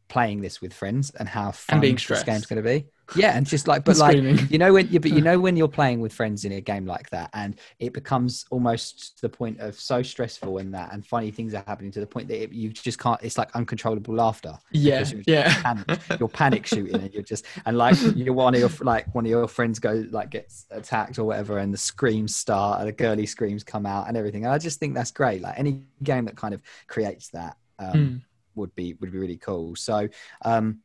playing 0.08 0.42
this 0.42 0.62
with 0.62 0.74
friends 0.74 1.10
and 1.12 1.28
how 1.28 1.52
fun 1.52 1.80
being 1.82 1.96
this 1.96 2.24
game's 2.24 2.46
going 2.46 2.62
to 2.64 2.70
be 2.70 2.86
yeah 3.16 3.38
and 3.38 3.46
just 3.46 3.68
like 3.68 3.84
but 3.86 3.98
like 3.98 4.16
you 4.50 4.58
know 4.58 4.74
when 4.74 4.88
you 4.90 5.00
but 5.00 5.12
you 5.12 5.22
know 5.22 5.40
when 5.40 5.56
you're 5.56 5.68
playing 5.68 6.00
with 6.00 6.12
friends 6.14 6.46
in 6.46 6.52
a 6.54 6.62
game 6.62 6.86
like 6.86 7.10
that 7.10 7.30
and 7.34 7.60
it 7.80 7.94
becomes 7.94 8.46
almost 8.52 9.18
to 9.18 9.22
the 9.22 9.30
point 9.30 9.60
of 9.60 9.80
so 9.80 10.02
stressful 10.02 10.58
and 10.58 10.74
that 10.74 10.92
and 10.94 11.06
funny 11.06 11.32
things 11.32 11.54
are 11.54 11.64
happening 11.68 11.92
to 11.92 12.00
the 12.00 12.08
point 12.08 12.28
that 12.28 12.42
it, 12.44 12.52
you 12.52 12.70
just 12.72 13.00
can't 13.00 13.22
it's 13.22 13.38
like 13.38 13.56
uncontrollable 13.56 14.14
laughter 14.16 14.58
Yeah, 14.72 15.04
you're 15.10 15.22
yeah. 15.28 15.62
panic, 15.62 16.00
you're 16.20 16.30
panic 16.30 16.66
shooting 16.66 17.02
and 17.02 17.14
you're 17.14 17.24
just 17.24 17.46
and 17.66 17.78
like 17.78 17.96
you're 18.16 18.34
one 18.34 18.54
of 18.56 18.60
your 18.60 18.72
like 18.82 19.14
one 19.14 19.26
of 19.26 19.30
your 19.30 19.48
friends 19.48 19.80
go 19.80 20.06
like 20.12 20.30
gets 20.32 20.66
attacked 20.72 21.20
or 21.20 21.26
whatever 21.26 21.58
and 21.60 21.74
the 21.74 21.78
screams 21.78 22.36
start 22.36 22.80
and 22.80 22.88
the 22.88 22.92
girly 22.94 23.26
screams 23.26 23.64
come 23.64 23.86
out 23.86 24.08
and 24.08 24.18
everything 24.18 24.46
and 24.46 24.54
i 24.54 24.58
just 24.58 24.80
think 24.80 24.94
that's 24.96 25.12
great 25.12 25.42
like 25.42 25.58
any 25.58 25.84
game 26.04 26.26
that 26.26 26.36
kind 26.36 26.54
of 26.54 26.62
creates 26.88 27.30
that 27.30 27.58
um, 27.80 27.94
Mm. 27.96 28.22
would 28.56 28.74
be 28.76 28.94
would 29.02 29.12
be 29.12 29.18
really 29.18 29.38
cool 29.38 29.76
so 29.76 30.08
um 30.44 30.80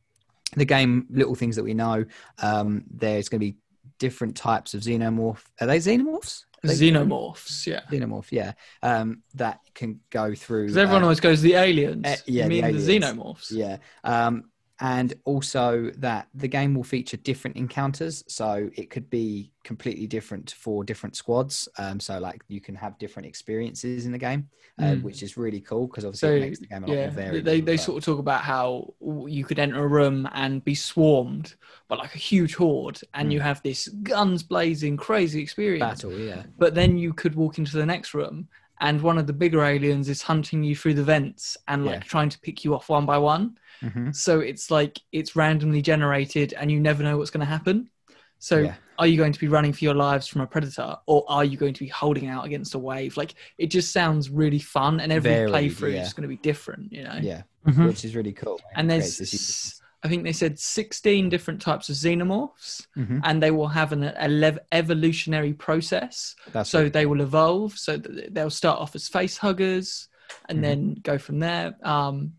the 0.57 0.65
game 0.65 1.07
little 1.11 1.35
things 1.35 1.57
that 1.57 1.65
we 1.65 1.75
know 1.75 2.05
um 2.43 2.85
there's 2.91 3.29
going 3.29 3.41
to 3.41 3.47
be 3.47 3.57
different 3.99 4.37
types 4.37 4.75
of 4.75 4.81
xenomorph 4.83 5.43
are 5.61 5.67
they 5.67 5.79
xenomorphs 5.79 6.45
Are 6.65 6.69
they 6.69 6.75
Xenomorphs, 6.91 7.67
yeah. 7.67 7.81
xenomorph 7.91 8.33
yeah 8.33 8.53
um 8.83 9.23
that 9.35 9.61
can 9.75 10.01
go 10.11 10.35
through 10.35 10.65
Because 10.65 10.77
everyone 10.79 11.03
uh, 11.03 11.07
always 11.07 11.21
goes 11.21 11.41
the 11.43 11.55
aliens. 11.55 12.03
eh, 12.07 12.17
yeah, 12.27 12.45
you 12.45 12.49
the 12.49 12.49
mean 12.49 12.63
the, 12.63 12.69
aliens. 12.93 13.05
xenomorphs. 13.05 13.51
Yeah. 13.51 13.77
Um, 14.05 14.51
and 14.81 15.15
also 15.25 15.91
that 15.99 16.29
the 16.35 16.49
game 16.49 16.75
will 16.75 16.85
feature 16.85 17.17
different 17.19 17.57
encounters. 17.57 18.25
So 18.29 18.71
it 18.77 18.91
could 18.91 19.11
be 19.11 19.53
completely 19.65 20.07
different 20.07 20.53
for 20.53 20.85
different 20.85 21.17
squads. 21.17 21.69
Um, 21.79 22.01
so 22.01 22.19
like 22.19 22.43
you 22.49 22.61
can 22.61 22.75
have 22.77 22.99
different 22.99 23.27
experiences 23.27 24.07
in 24.07 24.13
the 24.13 24.19
game, 24.19 24.49
uh, 24.79 24.93
Mm. 24.93 25.03
which 25.03 25.23
is 25.23 25.37
really 25.37 25.61
cool 25.61 25.87
because 25.87 26.05
obviously 26.05 26.29
So 26.29 26.35
it 26.35 26.41
makes 26.41 26.59
the 26.59 26.67
game 26.67 26.85
a 26.85 26.87
lot 26.89 26.95
yeah, 26.95 27.07
more 27.07 27.13
varied. 27.13 27.45
they 27.45 27.61
they 27.61 27.77
sort 27.77 27.99
of 27.99 28.05
talk 28.05 28.19
about 28.19 28.43
how 28.43 28.95
you 29.29 29.45
could 29.45 29.59
enter 29.59 29.85
a 29.85 29.89
room 29.89 30.29
and 30.33 30.65
be 30.65 30.75
swarmed 30.75 31.55
by 31.89 31.97
like 31.97 32.15
a 32.15 32.19
huge 32.19 32.55
horde, 32.55 33.01
and 33.15 33.29
Mm. 33.29 33.33
you 33.33 33.41
have 33.41 33.63
this 33.63 33.89
guns 33.89 34.43
blazing 34.43 34.97
crazy 34.97 35.41
experience. 35.43 36.01
battle, 36.01 36.19
yeah. 36.19 36.43
But 36.59 36.75
then 36.75 36.97
you 36.99 37.13
could 37.13 37.35
walk 37.35 37.59
into 37.59 37.77
the 37.77 37.87
next 37.87 38.15
room, 38.15 38.49
and 38.81 39.01
one 39.03 39.19
of 39.19 39.27
the 39.27 39.33
bigger 39.33 39.63
aliens 39.63 40.09
is 40.09 40.23
hunting 40.23 40.63
you 40.65 40.75
through 40.75 40.95
the 40.95 41.05
vents 41.05 41.57
and 41.69 41.85
like 41.85 42.01
Yeah. 42.01 42.09
trying 42.09 42.29
to 42.31 42.39
pick 42.41 42.65
you 42.65 42.75
off 42.75 42.89
one 42.89 43.07
by 43.07 43.19
one. 43.19 43.59
hmm 43.81 44.11
So 44.13 44.41
it's 44.41 44.71
like 44.71 45.01
it's 45.13 45.37
randomly 45.37 45.83
generated, 45.83 46.53
and 46.55 46.71
you 46.71 46.81
never 46.81 47.03
know 47.03 47.17
what's 47.19 47.31
going 47.31 47.47
to 47.47 47.55
happen. 47.59 47.91
So 48.39 48.59
Yeah. 48.61 48.75
are 48.99 49.07
you 49.07 49.17
going 49.17 49.33
to 49.33 49.41
be 49.41 49.49
running 49.49 49.73
for 49.73 49.85
your 49.85 49.95
lives 49.95 50.27
from 50.27 50.41
a 50.43 50.47
predator, 50.47 50.97
or 51.07 51.25
are 51.29 51.45
you 51.45 51.57
going 51.57 51.75
to 51.75 51.85
be 51.85 51.89
holding 51.89 52.27
out 52.29 52.45
against 52.47 52.75
a 52.75 52.79
wave? 52.79 53.17
Like 53.17 53.35
it 53.59 53.69
just 53.69 53.93
sounds 53.93 54.31
really 54.31 54.59
fun, 54.59 55.01
and 55.01 55.13
every 55.13 55.31
Varied, 55.31 55.53
playthrough 55.55 55.95
yeah. 55.95 56.03
is 56.03 56.13
going 56.15 56.23
to 56.29 56.35
be 56.37 56.43
different. 56.51 56.93
You 56.93 57.05
know. 57.05 57.19
Yeah, 57.21 57.43
Mhm. 57.67 57.87
which 57.87 58.05
is 58.05 58.15
really 58.17 58.33
cool. 58.33 58.61
and 58.77 58.89
there's 58.91 59.81
I 60.03 60.09
think 60.09 60.25
they 60.25 60.33
said 60.33 60.59
16 60.59 61.29
different 61.29 61.61
types 61.61 61.89
of 61.91 61.95
xenomorphs 61.97 62.87
Mhm. 62.97 63.21
and 63.23 63.43
they 63.43 63.51
will 63.51 63.69
have 63.69 63.93
an 63.93 64.05
ele- 64.05 64.59
evolutionary 64.73 65.53
process 65.53 66.35
That's 66.53 66.71
so 66.71 66.89
they 66.89 67.07
will 67.07 67.21
evolve 67.21 67.79
so 67.79 67.99
they'll 67.99 68.51
start 68.51 68.81
off 68.81 68.95
as 68.95 69.09
face 69.09 69.37
huggers 69.37 70.09
and 70.49 70.59
Mhm. 70.59 70.63
then 70.63 70.95
go 71.03 71.19
from 71.19 71.39
there 71.41 71.77
um, 71.83 72.35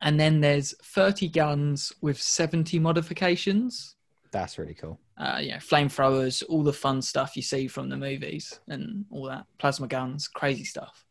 and 0.00 0.18
then 0.18 0.40
there's 0.40 0.74
30 0.82 1.28
guns 1.28 1.92
with 2.00 2.20
70 2.20 2.78
modifications 2.80 3.94
That's 4.32 4.58
really 4.58 4.74
cool. 4.74 4.98
uh, 5.18 5.38
know, 5.50 5.56
flamethrowers 5.58 6.42
all 6.48 6.62
the 6.64 6.72
fun 6.72 7.00
stuff 7.02 7.36
you 7.36 7.42
see 7.42 7.68
from 7.68 7.90
the 7.90 7.96
movies 7.96 8.58
and 8.66 9.04
all 9.10 9.26
that 9.26 9.46
plasma 9.58 9.86
guns 9.86 10.26
crazy 10.26 10.64
stuff 10.64 11.04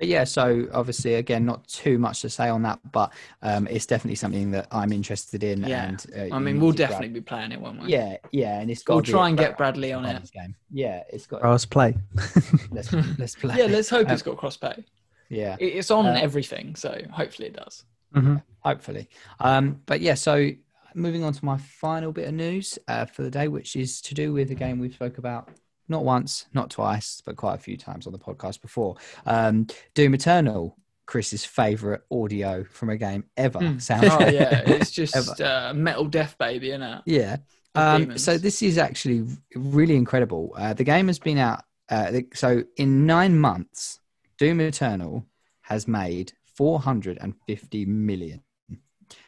But 0.00 0.08
yeah, 0.08 0.24
so 0.24 0.66
obviously, 0.72 1.16
again, 1.16 1.44
not 1.44 1.68
too 1.68 1.98
much 1.98 2.22
to 2.22 2.30
say 2.30 2.48
on 2.48 2.62
that, 2.62 2.80
but 2.90 3.12
um, 3.42 3.66
it's 3.66 3.84
definitely 3.84 4.14
something 4.16 4.50
that 4.52 4.66
I'm 4.72 4.92
interested 4.92 5.44
in. 5.44 5.62
Yeah. 5.62 5.84
And 5.88 6.06
uh, 6.32 6.34
i 6.34 6.38
mean 6.38 6.58
we'll 6.58 6.72
to 6.72 6.78
grab- 6.78 6.88
definitely 6.88 7.12
be 7.14 7.20
playing 7.20 7.52
it 7.52 7.60
won't 7.60 7.82
we 7.82 7.90
Yeah, 7.92 8.16
yeah, 8.32 8.60
and 8.60 8.70
it's 8.70 8.82
got. 8.82 8.94
we'll 8.94 9.02
try 9.04 9.28
and 9.28 9.36
get 9.36 9.58
bradley 9.58 9.92
on 9.92 10.06
it 10.06 10.32
Game. 10.32 10.54
Yeah, 10.70 11.02
it's 11.12 11.26
got. 11.26 11.42
Cross 11.42 11.66
play. 11.66 11.94
Let's 12.70 12.90
let's 13.18 13.34
play. 13.42 13.56
yeah 13.58 13.66
let's 13.66 13.90
hope 13.90 14.08
Um, 14.08 14.14
it's 14.14 14.22
got 14.22 14.38
crossplay 14.38 14.82
Yeah, 15.28 15.56
It- 15.60 15.74
It's 15.76 15.90
on 15.90 16.06
Uh, 16.06 16.18
everything, 16.20 16.76
so 16.76 16.98
hopefully 17.12 17.48
it 17.48 17.56
does. 17.56 17.84
hmm 18.14 18.36
hopefully. 18.60 19.08
Um, 19.38 19.80
but 19.84 20.00
yeah, 20.00 20.14
so 20.14 20.48
moving 20.94 21.24
on 21.24 21.32
to 21.34 21.44
my 21.44 21.58
final 21.58 22.10
bit 22.12 22.26
of 22.28 22.34
news 22.34 22.78
uh, 22.88 23.04
for 23.04 23.22
the 23.22 23.30
day, 23.30 23.48
which 23.48 23.76
is 23.76 24.00
to 24.02 24.14
do 24.14 24.32
with 24.32 24.50
a 24.50 24.54
game 24.54 24.78
we 24.78 24.90
spoke 24.90 25.18
about 25.18 25.50
not 25.90 26.04
once, 26.04 26.46
not 26.54 26.70
twice, 26.70 27.20
but 27.24 27.36
quite 27.36 27.54
a 27.54 27.58
few 27.58 27.76
times 27.76 28.06
on 28.06 28.12
the 28.12 28.18
podcast 28.18 28.62
before. 28.62 28.96
Um, 29.26 29.66
Doom 29.94 30.14
Eternal, 30.14 30.76
Chris's 31.06 31.44
favorite 31.44 32.02
audio 32.10 32.64
from 32.64 32.90
a 32.90 32.96
game 32.96 33.24
ever. 33.36 33.58
Hmm. 33.58 33.76
Soundtrack. 33.76 34.26
Oh 34.26 34.30
yeah, 34.30 34.62
it's 34.66 34.90
just 34.90 35.40
uh, 35.40 35.74
metal 35.74 36.04
death 36.04 36.38
baby, 36.38 36.70
isn't 36.70 36.82
it? 36.82 37.02
Yeah. 37.04 37.36
Um, 37.74 38.18
so 38.18 38.38
this 38.38 38.62
is 38.62 38.78
actually 38.78 39.24
really 39.54 39.96
incredible. 39.96 40.54
Uh, 40.56 40.72
the 40.72 40.84
game 40.84 41.08
has 41.08 41.18
been 41.18 41.38
out. 41.38 41.64
Uh, 41.88 42.20
so 42.34 42.62
in 42.76 43.06
nine 43.06 43.38
months, 43.38 44.00
Doom 44.38 44.60
Eternal 44.60 45.26
has 45.62 45.86
made 45.86 46.32
450 46.56 47.84
million. 47.86 48.42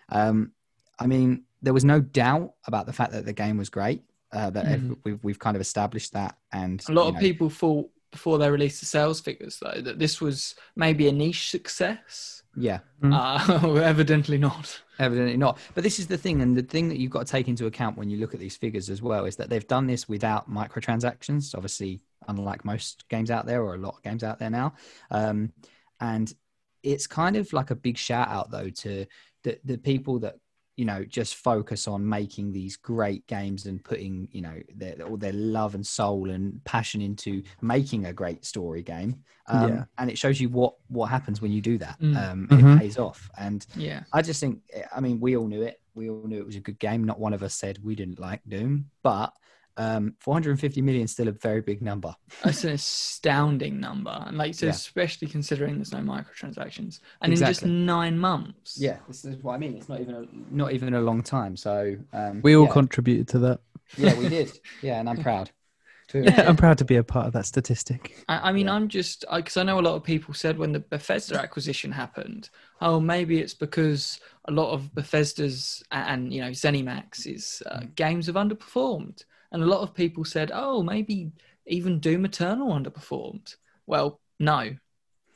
Um, 0.09 0.53
I 0.99 1.07
mean, 1.07 1.45
there 1.63 1.73
was 1.73 1.85
no 1.85 2.01
doubt 2.01 2.55
about 2.67 2.87
the 2.87 2.93
fact 2.93 3.13
that 3.13 3.25
the 3.25 3.33
game 3.33 3.57
was 3.57 3.71
great. 3.71 4.03
Uh, 4.33 4.49
that 4.51 4.65
Mhm. 4.65 4.97
we've 5.05 5.23
we've 5.23 5.39
kind 5.39 5.57
of 5.57 5.61
established 5.61 6.13
that, 6.15 6.39
and 6.53 6.83
A 6.89 6.93
lot 6.93 7.09
of 7.09 7.15
know, 7.15 7.21
people 7.21 7.51
thought 7.51 7.91
before 8.11 8.39
they 8.39 8.51
released 8.51 8.81
the 8.81 8.87
sales 8.87 9.21
figures 9.21 9.59
though 9.63 9.81
that 9.81 9.99
this 9.99 10.21
was 10.21 10.55
maybe 10.77 11.09
a 11.09 11.13
niche 11.13 11.51
success. 11.51 12.43
yeah, 12.57 12.81
Mm. 13.03 13.13
Uh, 13.15 13.81
evidently 13.93 14.37
not. 14.39 14.83
Evidently 14.99 15.37
not. 15.39 15.59
But 15.75 15.85
this 15.85 15.99
is 15.99 16.07
the 16.07 16.19
thing, 16.19 16.43
and 16.43 16.55
the 16.57 16.63
thing 16.63 16.89
that 16.89 16.99
you've 16.99 17.11
got 17.11 17.27
to 17.27 17.33
take 17.33 17.49
into 17.49 17.65
account 17.67 17.97
when 17.97 18.11
you 18.11 18.19
look 18.19 18.35
at 18.35 18.41
these 18.41 18.57
figures 18.57 18.91
as 18.91 19.01
well 19.03 19.25
is 19.25 19.37
that 19.37 19.49
they've 19.51 19.67
done 19.67 19.87
this 19.87 20.09
without 20.09 20.51
microtransactions. 20.51 21.55
Obviously, 21.55 22.03
unlike 22.29 22.65
most 22.65 23.09
games 23.09 23.31
out 23.31 23.47
there 23.47 23.63
or 23.63 23.75
a 23.75 23.79
lot 23.79 23.97
of 23.97 24.03
games 24.03 24.23
out 24.23 24.39
there 24.39 24.51
now, 24.51 24.75
um, 25.11 25.53
and 26.01 26.35
it's 26.83 27.07
kind 27.07 27.37
of 27.37 27.53
like 27.53 27.71
a 27.71 27.75
big 27.77 27.97
shout 27.97 28.29
out 28.29 28.51
though 28.51 28.69
to 28.71 29.07
the 29.45 29.59
the 29.65 29.79
people 29.79 30.19
that 30.21 30.37
you 30.77 30.85
know 30.87 31.05
just 31.05 31.35
focus 31.37 31.87
on 31.87 32.09
making 32.09 32.51
these 32.53 32.77
great 32.77 33.27
games 33.27 33.67
and 33.67 33.85
putting 33.85 34.27
you 34.33 34.41
know 34.41 34.59
their 34.75 34.95
all 35.07 35.17
their 35.19 35.33
love 35.33 35.75
and 35.75 35.87
soul 35.87 36.31
and 36.31 36.65
passion 36.65 37.03
into 37.03 37.43
making 37.61 38.07
a 38.07 38.13
great 38.13 38.45
story 38.45 38.83
game 38.83 39.17
um, 39.49 39.69
Yeah. 39.69 39.85
and 39.99 40.11
it 40.11 40.17
shows 40.19 40.41
you 40.41 40.49
what 40.49 40.75
what 40.89 41.07
happens 41.07 41.43
when 41.43 41.53
you 41.53 41.61
do 41.61 41.77
that 41.79 42.01
Mm. 42.01 42.17
um, 42.17 42.47
Mhm. 42.49 42.77
it 42.77 42.79
pays 42.79 42.99
off 42.99 43.31
and 43.39 43.67
Yeah. 43.77 44.05
I 44.13 44.23
just 44.23 44.41
think, 44.41 44.61
I 44.95 45.01
mean, 45.01 45.21
we 45.21 45.37
all 45.37 45.47
knew 45.47 45.63
it. 45.63 45.81
We 45.95 46.09
all 46.09 46.27
knew 46.27 46.39
it 46.39 46.47
was 46.47 46.57
a 46.57 46.61
good 46.61 46.79
game. 46.79 47.05
Not 47.05 47.21
one 47.21 47.35
of 47.35 47.43
us 47.43 47.55
said 47.55 47.79
we 47.83 47.95
didn't 47.95 48.19
like 48.19 48.41
Doom, 48.49 48.91
but 49.03 49.33
um, 49.77 50.15
450 50.21 50.83
million 50.83 51.05
is 51.05 51.13
still 51.13 51.29
a 51.29 51.33
very 51.33 51.61
big 51.61 51.81
number. 51.83 52.15
That's 52.45 52.65
an 52.65 52.71
astounding 52.73 53.81
number. 53.81 54.11
And 54.27 54.37
like 54.37 54.49
you 54.49 54.53
said, 54.55 54.67
Yeah. 54.67 54.73
especially 54.73 55.29
considering 55.29 55.77
there's 55.77 55.93
no 55.93 55.99
microtransactions. 56.01 57.01
And 57.21 57.33
in 57.33 57.39
just 57.39 57.65
nine 57.65 58.19
months. 58.19 58.77
Yeah, 58.79 58.99
this 59.09 59.25
is 59.25 59.43
what 59.43 59.55
I 59.55 59.59
mean. 59.59 59.77
It's 59.77 59.89
not 59.89 60.01
even 60.01 60.15
a, 60.15 60.25
not 60.51 60.73
even 60.73 60.95
a 60.95 61.01
long 61.01 61.23
time. 61.23 61.57
So 61.57 61.97
um, 62.13 62.41
We 62.43 62.57
all 62.57 62.67
yeah, 62.67 62.73
contributed 62.73 63.29
to 63.29 63.39
that. 63.41 63.61
yeah, 63.97 64.19
we 64.19 64.29
did. 64.29 64.51
Yeah, 64.83 65.01
and 65.01 65.09
I'm 65.09 65.23
proud. 65.23 65.51
To- 66.09 66.23
Yeah. 66.23 66.47
I'm 66.49 66.57
proud 66.57 66.77
to 66.79 66.85
be 66.85 66.97
a 66.97 67.05
part 67.05 67.27
of 67.29 67.33
that 67.33 67.47
statistic. 67.47 68.23
I, 68.29 68.51
I 68.51 68.53
mean, 68.53 68.67
Yeah. 68.67 68.75
I'm 68.75 68.89
just 68.89 69.25
because 69.33 69.57
I 69.57 69.63
know 69.63 69.79
a 69.79 69.87
lot 69.89 69.95
of 69.95 70.03
people 70.05 70.35
said 70.35 70.59
when 70.59 70.73
the 70.73 70.81
Bethesda 70.81 71.41
acquisition 71.41 71.91
happened, 71.93 72.51
oh, 72.83 73.01
maybe 73.01 73.39
it's 73.39 73.55
because 73.55 74.21
a 74.47 74.53
lot 74.53 74.73
of 74.73 74.93
Bethesda's 74.95 75.83
and 75.93 76.31
you 76.35 76.41
know 76.43 76.51
ZeniMax's 76.51 77.63
uh, 77.65 77.81
Mm. 77.81 77.95
games 77.95 78.27
have 78.27 78.35
underperformed, 78.35 79.25
and 79.53 79.63
a 79.63 79.67
lot 79.67 79.81
of 79.83 79.95
people 79.95 80.25
said, 80.25 80.51
oh, 80.53 80.83
maybe 80.83 81.31
even 81.67 82.01
Doom 82.01 82.25
Eternal 82.25 82.69
underperformed. 82.73 83.55
Well, 83.87 84.21
no, 84.41 84.71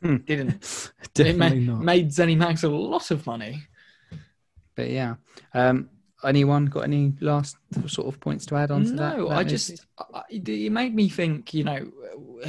Hmm. 0.03 0.17
didn't. 0.27 0.91
it 1.19 1.37
ma- 1.39 1.49
Definitely 1.49 1.61
not. 1.67 1.81
made 1.83 2.09
ZeniMax 2.11 2.64
a 2.64 2.69
lot 2.69 3.11
of 3.11 3.25
money. 3.27 3.62
But 4.75 4.91
yeah, 4.91 5.14
um, 5.55 5.89
anyone 6.23 6.67
got 6.67 6.81
any 6.85 7.14
last 7.21 7.57
sort 7.87 8.07
of 8.09 8.21
points 8.21 8.45
to 8.47 8.57
add 8.57 8.71
on 8.71 8.85
to 8.85 8.93
that? 8.93 9.17
No, 9.17 9.31
I 9.31 9.43
just 9.43 9.87
I, 10.12 10.23
it 10.29 10.71
made 10.71 10.95
me 10.95 11.09
think. 11.09 11.55
You 11.55 11.64
know, 11.64 11.91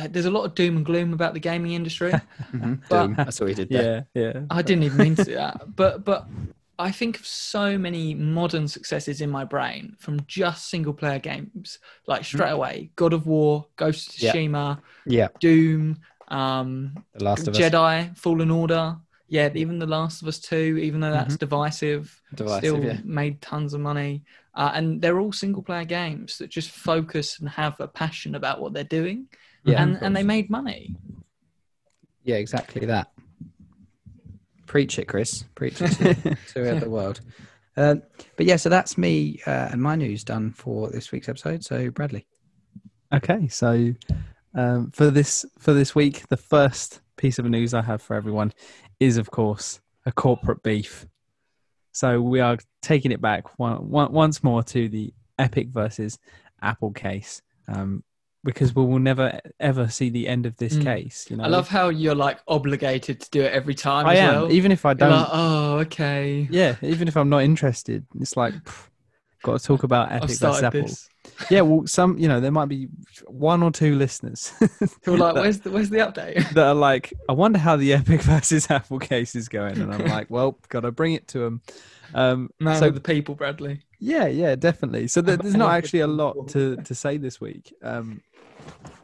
there's 0.09 0.25
a 0.25 0.31
lot 0.31 0.43
of 0.43 0.55
doom 0.55 0.75
and 0.75 0.85
gloom 0.85 1.13
about 1.13 1.33
the 1.33 1.39
gaming 1.39 1.71
industry. 1.71 2.11
Mhm. 2.51 2.81
but- 2.89 3.03
Doom. 3.07 3.15
That's 3.15 3.39
what 3.39 3.47
he 3.49 3.55
did 3.55 3.69
there. 3.69 4.07
Yeah, 4.13 4.21
yeah. 4.33 4.41
I 4.49 4.61
didn't 4.61 4.83
even 4.83 4.97
mean 4.97 5.15
to 5.15 5.23
do 5.23 5.35
that, 5.35 5.73
but 5.75 6.03
but 6.03 6.27
I 6.79 6.91
think 6.91 7.19
of 7.19 7.25
so 7.25 7.77
many 7.77 8.13
modern 8.13 8.67
successes 8.67 9.21
in 9.21 9.29
my 9.29 9.43
brain 9.43 9.95
from 9.99 10.19
just 10.27 10.69
single 10.69 10.93
player 10.93 11.19
games, 11.19 11.79
like 12.05 12.23
straight 12.23 12.51
away, 12.51 12.91
God 12.95 13.13
of 13.13 13.25
War, 13.25 13.65
Ghost 13.77 14.09
of. 14.09 14.21
Yeah. 14.21 14.33
Tsushima, 14.33 14.79
Yeah, 15.05 15.27
Doom, 15.39 15.97
um, 16.27 16.93
The 17.13 17.23
Last 17.23 17.47
of 17.47 17.55
Us. 17.55 17.59
Jedi, 17.59 18.15
Fallen 18.17 18.51
Order. 18.51 18.97
Yeah, 19.29 19.49
even 19.55 19.79
The 19.79 19.87
Last 19.87 20.21
of 20.21 20.27
Us 20.27 20.39
2, 20.39 20.77
even 20.81 21.01
though 21.01 21.11
that's 21.11 21.35
divisive, 21.37 22.21
Mm-hmm. 22.27 22.35
Divisive, 22.35 22.59
still 22.59 22.83
yeah. 22.83 22.97
made 23.03 23.41
tons 23.41 23.73
of 23.73 23.81
money. 23.81 24.23
Uh, 24.53 24.71
and 24.73 25.01
they're 25.01 25.19
all 25.19 25.31
single 25.31 25.61
player 25.63 25.85
games 25.85 26.37
that 26.37 26.49
just 26.49 26.69
focus 26.69 27.39
and 27.39 27.49
have 27.49 27.79
a 27.79 27.87
passion 27.87 28.35
about 28.35 28.61
what 28.61 28.73
they're 28.73 28.83
doing. 28.83 29.27
Yeah, 29.63 29.81
and, 29.81 29.97
and 30.01 30.15
they 30.15 30.23
made 30.23 30.49
money. 30.49 30.95
Yeah, 32.23 32.35
exactly 32.35 32.85
that. 32.85 33.11
Preach 34.67 34.99
it, 34.99 35.05
Chris. 35.07 35.43
Preach 35.55 35.81
it 35.81 35.91
to, 35.93 36.35
to 36.53 36.79
the 36.79 36.89
world. 36.89 37.21
Um, 37.75 38.03
but 38.35 38.45
yeah, 38.45 38.57
so 38.57 38.69
that's 38.69 38.97
me 38.97 39.39
uh, 39.47 39.69
and 39.71 39.81
my 39.81 39.95
news 39.95 40.23
done 40.23 40.51
for 40.51 40.89
this 40.89 41.11
week's 41.11 41.29
episode. 41.29 41.63
So 41.63 41.89
Bradley. 41.89 42.27
Okay, 43.13 43.47
so 43.47 43.93
um, 44.53 44.91
for 44.91 45.09
this 45.09 45.45
for 45.57 45.73
this 45.73 45.95
week, 45.95 46.27
the 46.27 46.37
first 46.37 47.01
piece 47.15 47.39
of 47.39 47.45
news 47.45 47.73
I 47.73 47.81
have 47.81 48.01
for 48.01 48.15
everyone 48.15 48.53
is, 48.99 49.17
of 49.17 49.31
course, 49.31 49.79
a 50.05 50.11
corporate 50.11 50.63
beef. 50.63 51.05
So 51.91 52.21
we 52.21 52.39
are 52.39 52.57
taking 52.81 53.11
it 53.11 53.21
back 53.21 53.57
one, 53.57 53.89
one, 53.89 54.11
once 54.11 54.43
more 54.43 54.63
to 54.63 54.89
the 54.89 55.13
Epic 55.39 55.69
versus 55.69 56.19
Apple 56.61 56.91
case, 56.91 57.41
um, 57.67 58.03
because 58.47 58.73
we 58.73 58.83
will 58.83 58.99
never 59.11 59.39
ever 59.59 59.87
see 59.89 60.09
the 60.09 60.25
end 60.27 60.45
of 60.45 60.55
this 60.57 60.73
Mm. 60.75 60.83
case. 60.83 61.27
You 61.29 61.35
know, 61.37 61.43
I 61.43 61.47
love 61.47 61.67
how 61.67 61.89
you're 61.89 62.15
like 62.27 62.39
obligated 62.47 63.19
to 63.21 63.29
do 63.29 63.41
it 63.41 63.51
every 63.51 63.75
time. 63.75 64.05
I 64.07 64.13
as 64.13 64.19
am, 64.19 64.33
well. 64.33 64.51
even 64.51 64.71
if 64.71 64.85
I 64.85 64.93
don't. 64.93 65.11
like, 65.11 65.29
oh, 65.31 65.77
okay. 65.85 66.47
yeah, 66.49 66.75
even 66.81 67.07
if 67.07 67.15
I'm 67.17 67.29
not 67.29 67.43
interested, 67.43 68.05
it's 68.19 68.35
like. 68.37 68.53
pff, 68.63 68.87
Got 69.43 69.59
to 69.59 69.65
talk 69.67 69.83
about 69.83 70.09
versus 70.21 70.37
started 70.37 70.65
Apple. 70.65 70.81
this. 70.81 71.07
Yeah, 71.51 71.61
well, 71.61 71.85
some 71.85 72.17
you 72.17 72.27
know 72.27 72.39
there 72.39 72.51
might 72.51 72.69
be 72.69 72.87
one 73.27 73.61
or 73.61 73.69
two 73.69 73.93
listeners 73.95 74.51
Who 75.03 75.13
are 75.13 75.17
like, 75.17 75.33
that- 75.35 75.41
where's 75.43 75.59
the 75.59 75.69
where's 75.71 75.89
the 75.91 75.99
update? 75.99 76.49
that 76.55 76.65
are 76.67 76.73
like, 76.89 77.13
I 77.29 77.33
wonder 77.33 77.59
how 77.59 77.75
the 77.75 77.93
Epic 77.93 78.21
versus 78.23 78.71
Apple 78.71 78.97
case 78.97 79.35
is 79.35 79.47
going, 79.47 79.77
and 79.79 79.93
I'm 79.93 80.05
like, 80.05 80.31
well, 80.31 80.57
gotta 80.69 80.91
bring 80.91 81.13
it 81.13 81.27
to 81.29 81.39
them. 81.39 81.61
Um, 82.15 82.49
Man 82.59 82.79
so 82.79 82.89
the 82.89 82.99
people, 83.01 83.35
Bradley. 83.35 83.81
yeah, 83.99 84.25
yeah, 84.25 84.55
definitely. 84.55 85.07
So 85.07 85.21
there, 85.21 85.37
there's 85.37 85.55
not 85.55 85.71
actually 85.71 85.99
a 85.99 86.07
lot 86.07 86.47
to 86.49 86.77
to 86.77 86.95
say 86.95 87.17
this 87.17 87.39
week, 87.39 87.71
um, 87.83 88.21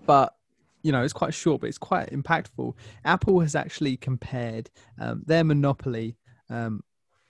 but 0.05 0.33
you 0.83 0.91
know, 0.91 1.01
it's 1.01 1.13
quite 1.13 1.33
short, 1.33 1.61
but 1.61 1.67
it's 1.67 1.77
quite 1.77 2.11
impactful. 2.11 2.73
Apple 3.05 3.39
has 3.39 3.55
actually 3.55 3.97
compared 3.97 4.69
um, 4.99 5.23
their 5.25 5.43
monopoly 5.43 6.17
um, 6.49 6.83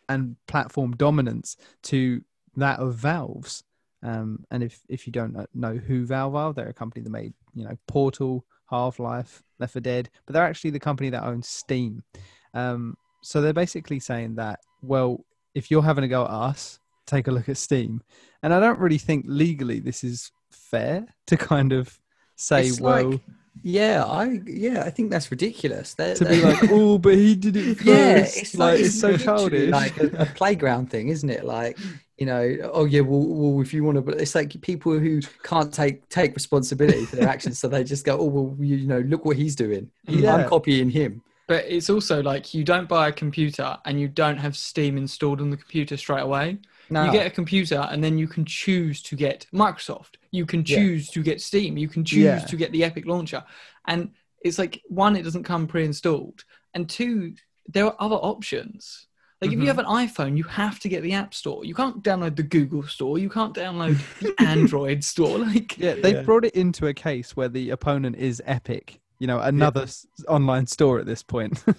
and 0.10 0.36
platform 0.48 0.92
dominance 0.94 1.56
to 1.84 2.22
that 2.56 2.80
of 2.80 2.96
Valve's. 2.96 3.64
Um, 4.02 4.44
and 4.52 4.64
if 4.64 4.82
if 4.90 5.08
you 5.08 5.14
don't 5.14 5.38
know 5.54 5.76
who 5.76 6.06
Valve 6.06 6.36
are, 6.36 6.54
they're 6.54 6.70
a 6.70 6.74
company 6.74 7.04
that 7.04 7.10
made 7.10 7.34
you 7.54 7.64
know 7.64 7.78
Portal, 7.88 8.44
Half 8.70 9.00
Life, 9.00 9.44
Left 9.60 9.74
4 9.74 9.82
Dead, 9.82 10.10
but 10.26 10.34
they're 10.34 10.44
actually 10.44 10.72
the 10.72 10.80
company 10.80 11.10
that 11.12 11.24
owns 11.24 11.48
Steam. 11.48 12.04
Um, 12.54 12.98
so 13.22 13.40
they're 13.40 13.54
basically 13.54 14.00
saying 14.00 14.36
that 14.36 14.60
well, 14.82 15.24
if 15.56 15.72
you're 15.72 15.84
having 15.84 16.04
a 16.04 16.10
go 16.10 16.24
at 16.24 16.32
us, 16.32 16.80
take 17.06 17.28
a 17.28 17.32
look 17.32 17.48
at 17.48 17.58
Steam. 17.58 18.02
And 18.42 18.54
I 18.54 18.60
don't 18.60 18.80
really 18.80 18.98
think 18.98 19.26
legally 19.28 19.80
this 19.80 20.04
is 20.04 20.32
fair 20.50 21.06
to 21.28 21.38
kind 21.38 21.72
of 21.72 22.00
say, 22.44 22.68
It's 22.68 22.80
well, 22.82 23.12
like- 23.12 23.22
Yeah, 23.62 24.04
I 24.04 24.41
yeah, 24.46 24.84
I 24.84 24.89
think 24.89 25.10
that's 25.12 25.30
ridiculous. 25.32 25.94
They're, 25.94 26.16
to 26.16 26.26
be 26.26 26.36
they're- 26.41 26.46
like, 26.54 26.70
oh, 26.72 26.98
but 26.98 27.16
he 27.16 27.36
did 27.36 27.56
it 27.56 27.78
first. 27.78 27.86
yeah, 27.88 28.18
it's 28.41 28.56
like, 28.58 28.80
it's 28.80 29.00
so 29.00 29.16
childish. 29.18 29.72
like 29.72 29.98
a, 30.00 30.08
a 30.24 30.26
playground 30.26 30.89
thing, 30.89 31.10
isn't 31.10 31.30
it? 31.30 31.46
Like 31.46 31.78
you 32.18 32.26
know, 32.26 32.58
oh 32.74 32.86
yeah, 32.86 33.02
well, 33.02 33.26
well 33.26 33.62
if 33.62 33.74
you 33.74 33.84
want 33.84 33.96
to, 33.96 34.02
but 34.02 34.20
it's 34.22 34.36
like 34.36 34.60
people 34.62 34.98
who 35.00 35.22
can't 35.44 35.74
take 35.74 36.08
take 36.10 36.34
responsibility 36.36 37.06
for 37.06 37.16
their 37.16 37.28
actions, 37.30 37.60
so 37.60 37.68
they 37.68 37.84
just 37.84 38.06
go, 38.06 38.18
oh 38.20 38.26
well, 38.26 38.56
you, 38.60 38.76
you 38.78 38.88
know, 38.88 39.00
look 39.00 39.24
what 39.26 39.38
he's 39.38 39.56
doing. 39.56 39.89
Yeah. 40.08 40.36
I'm 40.36 40.50
copying 40.50 40.89
him. 40.89 41.22
But 41.48 41.66
it's 41.68 41.89
also 41.89 42.22
like 42.24 42.54
you 42.54 42.64
don't 42.64 42.88
buy 42.88 43.10
a 43.10 43.12
computer 43.12 43.78
and 43.86 44.00
you 44.00 44.08
don't 44.08 44.38
have 44.38 44.56
Steam 44.56 44.98
installed 44.98 45.41
on 45.41 45.50
the 45.50 45.58
computer 45.58 45.98
straight 45.98 46.22
away. 46.22 46.58
No, 46.89 47.06
You 47.06 47.12
get 47.12 47.28
a 47.28 47.30
computer 47.30 47.88
and 47.91 48.04
then 48.04 48.18
you 48.18 48.28
can 48.28 48.46
choose 48.46 49.02
to 49.04 49.16
get 49.16 49.46
Microsoft. 49.54 50.16
You 50.34 50.46
can 50.48 50.64
Yeah. 50.66 50.78
choose 50.78 51.10
to 51.12 51.22
get 51.22 51.40
Steam. 51.42 51.78
You 51.78 51.88
can 51.88 52.04
choose 52.04 52.24
Yeah. 52.24 52.40
to 52.40 52.56
get 52.58 52.72
the 52.72 52.84
Epic 52.84 53.06
launcher. 53.06 53.44
And 53.88 54.10
it's 54.44 54.58
like 54.58 54.82
one, 54.90 55.16
it 55.16 55.22
doesn't 55.22 55.44
come 55.44 55.68
pre-installed, 55.68 56.44
and 56.74 56.90
two, 56.90 57.36
there 57.68 57.86
are 57.86 57.96
other 58.00 58.16
options. 58.18 59.08
Like 59.40 59.52
if 59.52 59.58
Mhm. 59.60 59.62
you 59.62 59.68
have 59.68 59.80
an 59.80 59.86
iPhone, 59.86 60.36
you 60.38 60.44
have 60.46 60.80
to 60.80 60.90
get 60.90 61.04
the 61.04 61.14
App 61.14 61.34
Store. 61.34 61.64
You 61.64 61.76
can't 61.76 62.02
download 62.04 62.36
the 62.36 62.44
Google 62.44 62.84
Store. 62.84 63.18
You 63.20 63.30
can't 63.30 63.54
download 63.54 63.96
the 64.20 64.34
Android 64.40 65.04
Store. 65.04 65.38
Like 65.38 65.78
yeah, 65.78 65.94
they've 66.02 66.16
Yeah. 66.16 66.22
brought 66.24 66.46
it 66.46 66.56
into 66.56 66.88
a 66.88 66.94
case 66.94 67.36
where 67.36 67.50
the 67.50 67.70
opponent 67.70 68.16
is 68.16 68.42
Epic, 68.46 69.00
you 69.20 69.28
know, 69.28 69.40
another 69.40 69.84
s 69.84 70.08
online 70.28 70.66
store 70.66 71.00
at 71.00 71.06
this 71.06 71.22
point. 71.24 71.64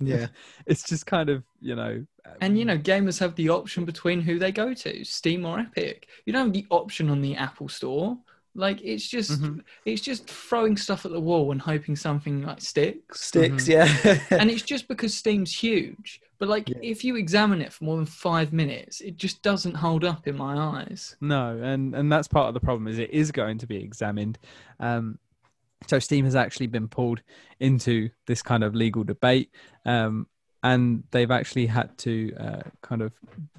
yeah, 0.00 0.26
it's 0.66 0.82
just 0.84 1.06
kind 1.06 1.28
of, 1.28 1.44
you 1.60 1.74
know, 1.74 2.04
And 2.40 2.58
you 2.58 2.64
know, 2.64 2.78
gamers 2.78 3.18
have 3.20 3.34
the 3.36 3.48
option 3.50 3.84
between 3.84 4.20
who 4.20 4.38
they 4.38 4.52
go 4.52 4.74
to, 4.74 5.04
Steam 5.04 5.44
or 5.44 5.58
Epic. 5.60 6.06
You 6.24 6.32
don't 6.32 6.46
have 6.46 6.52
the 6.52 6.66
option 6.70 7.10
on 7.10 7.20
the 7.20 7.36
Apple 7.36 7.68
Store. 7.68 8.18
Like 8.54 8.82
it's 8.82 9.08
just 9.08 9.40
Mhm. 9.40 9.62
it's 9.86 10.02
just 10.02 10.28
throwing 10.28 10.76
stuff 10.76 11.06
at 11.06 11.12
the 11.12 11.20
wall 11.20 11.52
and 11.52 11.60
hoping 11.60 11.96
something 11.96 12.42
like 12.42 12.60
sticks. 12.60 13.20
sticks. 13.22 13.66
Yeah, 13.66 13.86
and 14.36 14.50
it's 14.50 14.62
just 14.62 14.88
because 14.88 15.14
Steam's 15.14 15.52
huge. 15.62 16.20
But 16.38 16.48
like 16.48 16.68
Yeah. 16.68 16.76
if 16.82 17.02
you 17.04 17.16
examine 17.16 17.62
it 17.62 17.72
for 17.72 17.84
more 17.84 17.96
than 17.96 18.06
five 18.06 18.52
minutes, 18.52 19.00
it 19.00 19.16
just 19.16 19.42
doesn't 19.42 19.74
hold 19.76 20.04
up 20.04 20.26
in 20.28 20.36
my 20.36 20.56
eyes. 20.58 21.16
No, 21.20 21.58
and 21.62 21.94
and 21.94 22.10
that's 22.10 22.28
part 22.28 22.48
of 22.48 22.54
the 22.54 22.60
problem 22.60 22.88
is 22.88 22.98
it 22.98 23.10
is 23.10 23.30
going 23.32 23.58
to 23.58 23.66
be 23.66 23.76
examined. 23.76 24.38
Um, 24.80 25.18
so 25.86 25.98
Steam 25.98 26.24
has 26.24 26.36
actually 26.36 26.66
been 26.66 26.88
pulled 26.88 27.22
into 27.60 28.10
this 28.26 28.42
kind 28.42 28.64
of 28.64 28.74
legal 28.74 29.04
debate, 29.04 29.50
um, 29.84 30.26
and 30.62 31.02
they've 31.10 31.30
actually 31.30 31.66
had 31.66 31.96
to 31.98 32.32
uh, 32.38 32.62
kind 32.82 33.02
of, 33.02 33.12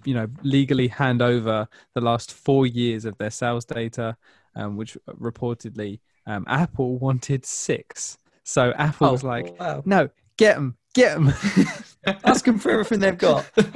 you 0.06 0.14
know, 0.14 0.28
legally 0.42 0.88
hand 0.88 1.22
over 1.22 1.68
the 1.94 2.02
last 2.02 2.34
four 2.34 2.66
years 2.66 3.06
of 3.06 3.18
their 3.18 3.32
sales 3.32 3.66
data, 3.66 4.16
um, 4.56 4.78
which 4.78 4.98
reportedly 5.10 6.00
um, 6.26 6.46
Apple 6.48 6.98
wanted 6.98 7.46
six. 7.46 8.18
So 8.44 8.72
Apple 8.78 9.12
was 9.12 9.24
like, 9.24 9.60
wow. 9.60 9.84
"No, 9.86 10.10
get 10.38 10.56
them, 10.56 10.78
get 10.94 11.16
them." 11.16 11.34
ask 12.06 12.46
them 12.46 12.60
for 12.60 12.72
everything 12.72 13.00
they've 13.00 13.18
got. 13.18 13.50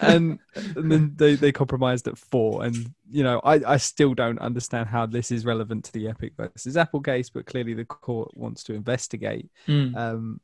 and, 0.00 0.38
and 0.54 0.92
then 0.92 1.12
they, 1.16 1.34
they 1.34 1.52
compromised 1.52 2.08
at 2.08 2.18
four. 2.18 2.64
And 2.64 2.92
you 3.10 3.22
know, 3.22 3.40
I, 3.44 3.60
I 3.66 3.76
still 3.76 4.14
don't 4.14 4.38
understand 4.38 4.88
how 4.88 5.06
this 5.06 5.30
is 5.30 5.44
relevant 5.44 5.84
to 5.86 5.92
the 5.92 6.08
Epic 6.08 6.32
versus 6.36 6.76
Apple 6.76 7.00
case, 7.00 7.30
but 7.30 7.46
clearly 7.46 7.74
the 7.74 7.84
court 7.84 8.36
wants 8.36 8.62
to 8.64 8.74
investigate. 8.74 9.50
Mm. 9.66 9.96
Um, 9.96 10.40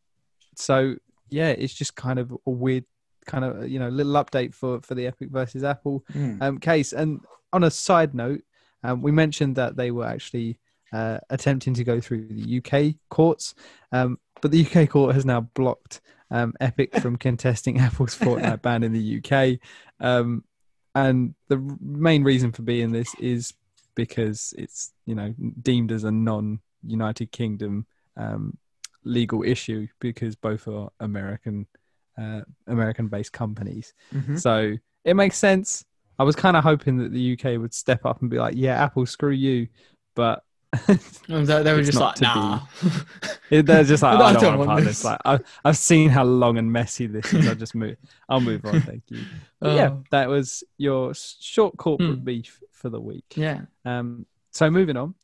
so 0.55 0.97
yeah, 1.30 1.51
it's 1.51 1.74
just 1.74 1.95
kind 1.95 2.18
of 2.18 2.32
a 2.47 2.51
weird 2.51 2.84
kind 3.26 3.45
of 3.45 3.68
you 3.68 3.78
know 3.78 3.91
little 3.91 4.14
update 4.14 4.55
for 4.55 4.80
for 4.80 4.95
the 4.95 5.07
Epic 5.07 5.28
versus 5.30 5.62
Apple 5.62 6.05
Mm. 6.14 6.43
um, 6.43 6.59
case. 6.59 6.93
And 6.93 7.20
on 7.53 7.64
a 7.64 7.70
side 7.70 8.14
note, 8.14 8.43
um, 8.82 9.03
we 9.03 9.12
mentioned 9.12 9.57
that 9.57 9.76
they 9.76 9.91
were 9.91 10.07
actually 10.07 10.59
uh, 10.93 11.18
attempting 11.30 11.74
to 11.74 11.84
go 11.84 12.01
through 12.01 12.28
the 12.30 12.59
UK 12.59 12.95
courts, 13.11 13.55
um, 13.93 14.18
but 14.41 14.51
the 14.51 14.66
UK 14.66 14.89
court 14.89 15.14
has 15.14 15.24
now 15.24 15.43
blocked 15.43 16.01
um, 16.31 16.55
Epic 16.61 16.95
from 17.01 17.16
contesting 17.26 17.79
Apple's 17.79 18.16
Fortnite 18.16 18.62
ban 18.62 18.83
in 18.83 18.93
the 18.93 19.22
UK. 19.22 19.59
Um, 20.01 20.45
and 20.95 21.35
the 21.49 21.59
main 21.81 22.24
reason 22.24 22.53
for 22.53 22.62
being 22.62 22.93
this 22.93 23.14
is 23.18 23.55
because 23.95 24.55
it's 24.57 24.93
you 25.07 25.14
know 25.14 25.35
deemed 25.62 25.93
as 25.93 26.05
a 26.05 26.11
non-United 26.11 27.33
Kingdom 27.33 27.87
um, 28.16 28.57
legal 29.05 29.43
issue 29.43 29.87
because 30.01 30.37
both 30.37 30.68
are 30.68 30.91
American 31.01 31.66
uh, 32.16 32.41
American-based 32.66 33.33
companies. 33.33 33.95
Mhm. 34.12 34.41
So 34.41 34.76
it 35.05 35.14
makes 35.14 35.39
sense. 35.39 35.85
I 36.18 36.24
was 36.24 36.35
kind 36.35 36.57
of 36.57 36.64
hoping 36.64 36.97
that 36.99 37.12
the 37.12 37.33
UK 37.35 37.61
would 37.61 37.72
step 37.72 38.05
up 38.05 38.20
and 38.20 38.31
be 38.31 38.39
like, 38.39 38.55
"Yeah, 38.57 38.83
Apple, 38.83 39.07
screw 39.07 39.31
you," 39.31 39.68
but 40.16 40.43
they, 40.87 41.73
were 41.73 41.83
just 41.83 41.99
like, 41.99 42.16
be. 42.16 42.25
nah. 42.27 42.61
it- 43.51 43.66
they're 43.66 43.85
just 43.85 44.03
like, 44.03 44.19
I 44.21 44.25
"I 44.25 44.33
don't 44.35 44.59
want 44.59 44.81
this." 44.81 44.89
this." 44.89 45.05
Like, 45.05 45.21
I, 45.25 45.39
I've 45.64 45.77
seen 45.77 46.11
how 46.11 46.25
long 46.25 46.59
and 46.59 46.71
messy 46.73 47.07
this 47.07 47.33
is. 47.33 47.49
I'll 47.49 47.55
just 47.55 47.75
move. 47.75 47.97
I'll 48.29 48.41
move 48.41 48.64
on. 48.66 48.81
Thank 48.83 49.05
you. 49.09 49.21
But 49.61 49.75
yeah, 49.75 49.89
Oh. 49.91 50.05
that 50.12 50.29
was 50.29 50.62
your 50.77 51.14
short 51.14 51.77
corporate 51.79 52.19
Hmm. 52.19 52.25
beef 52.25 52.61
for 52.73 52.91
the 52.91 53.01
week. 53.01 53.25
yeah. 53.35 53.62
Um, 53.85 54.25
so 54.53 54.71
moving 54.71 54.97
on, 54.97 55.14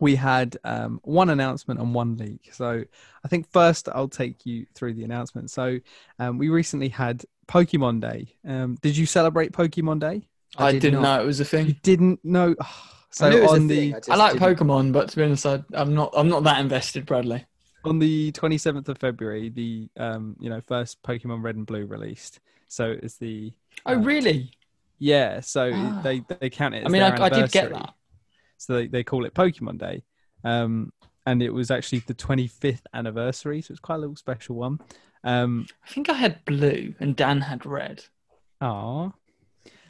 we 0.00 0.14
had 0.16 0.56
um, 0.64 1.00
one 1.04 1.28
announcement 1.28 1.78
and 1.78 1.94
one 1.94 2.16
leak. 2.16 2.48
So 2.52 2.82
I 3.24 3.28
think 3.28 3.50
first 3.52 3.90
I'll 3.94 4.08
take 4.08 4.46
you 4.46 4.64
through 4.74 4.94
the 4.94 5.04
announcement. 5.04 5.50
So 5.50 5.78
um, 6.18 6.38
we 6.38 6.48
recently 6.48 6.88
had 6.88 7.24
Pokemon 7.46 8.00
Day. 8.00 8.34
Um, 8.46 8.78
did 8.80 8.96
you 8.96 9.04
celebrate 9.04 9.52
Pokemon 9.52 10.00
Day? 10.00 10.28
I, 10.56 10.72
did 10.72 10.80
didn't 10.82 11.02
not. 11.02 11.16
know 11.18 11.22
it 11.22 11.26
was 11.26 11.40
a 11.40 11.42
You 11.42 11.48
thing. 11.48 11.76
didn't 11.82 12.24
know. 12.24 12.54
So 13.12 13.26
I 13.28 13.34
it 13.34 13.42
was 13.42 13.52
on 13.52 13.66
the 13.66 13.94
I 13.94 14.12
I 14.12 14.16
like 14.16 14.32
didn't- 14.38 14.58
Pokemon, 14.58 14.92
but 14.92 15.08
to 15.10 15.16
be 15.16 15.22
honest, 15.24 15.44
I, 15.46 15.62
I'm 15.74 15.94
not. 15.94 16.12
I'm 16.16 16.28
not 16.28 16.44
that 16.44 16.60
invested, 16.60 17.04
Bradley. 17.06 17.44
on 17.84 17.98
the 17.98 18.32
27th 18.32 18.88
of 18.88 18.98
February, 18.98 19.48
the 19.50 19.88
um, 19.96 20.36
you 20.40 20.48
know 20.48 20.60
first 20.60 21.02
Pokemon 21.02 21.42
Red 21.42 21.56
and 21.56 21.66
Blue 21.66 21.84
released. 21.86 22.40
So 22.68 22.96
it's 23.02 23.16
the 23.18 23.52
Oh, 23.86 23.94
Uh, 23.94 23.98
really? 23.98 24.50
yeah. 24.98 25.40
So 25.40 25.70
Ah. 25.74 26.00
they 26.02 26.22
they 26.40 26.48
count 26.50 26.74
it. 26.74 26.78
As 26.78 26.86
I 26.86 26.88
mean, 26.88 27.02
their 27.02 27.20
I, 27.20 27.26
I 27.26 27.28
did 27.28 27.52
get 27.52 27.70
that. 27.70 27.92
So 28.58 28.74
they, 28.74 28.86
they 28.86 29.04
call 29.04 29.24
it 29.26 29.34
Pokemon 29.34 29.78
Day. 29.78 30.04
Um, 30.44 30.92
and 31.26 31.42
it 31.42 31.50
was 31.50 31.70
actually 31.70 32.00
the 32.00 32.14
25th 32.14 32.82
anniversary, 32.94 33.60
so 33.62 33.72
it's 33.72 33.80
quite 33.80 33.96
a 33.96 33.98
little 33.98 34.16
special 34.16 34.56
one. 34.56 34.80
Um, 35.24 35.66
I 35.84 35.88
think 35.88 36.08
I 36.08 36.14
had 36.14 36.44
blue 36.44 36.94
and 36.98 37.14
Dan 37.14 37.40
had 37.42 37.64
red. 37.66 38.04
aw. 38.60 39.10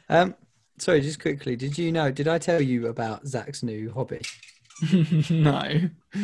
Um, 0.09 0.35
sorry, 0.77 1.01
just 1.01 1.19
quickly, 1.21 1.55
did 1.55 1.77
you 1.77 1.91
know? 1.91 2.11
Did 2.11 2.27
I 2.27 2.37
tell 2.37 2.61
you 2.61 2.87
about 2.87 3.27
Zach's 3.27 3.63
new 3.63 3.91
hobby? 3.91 4.21
no. 5.29 5.81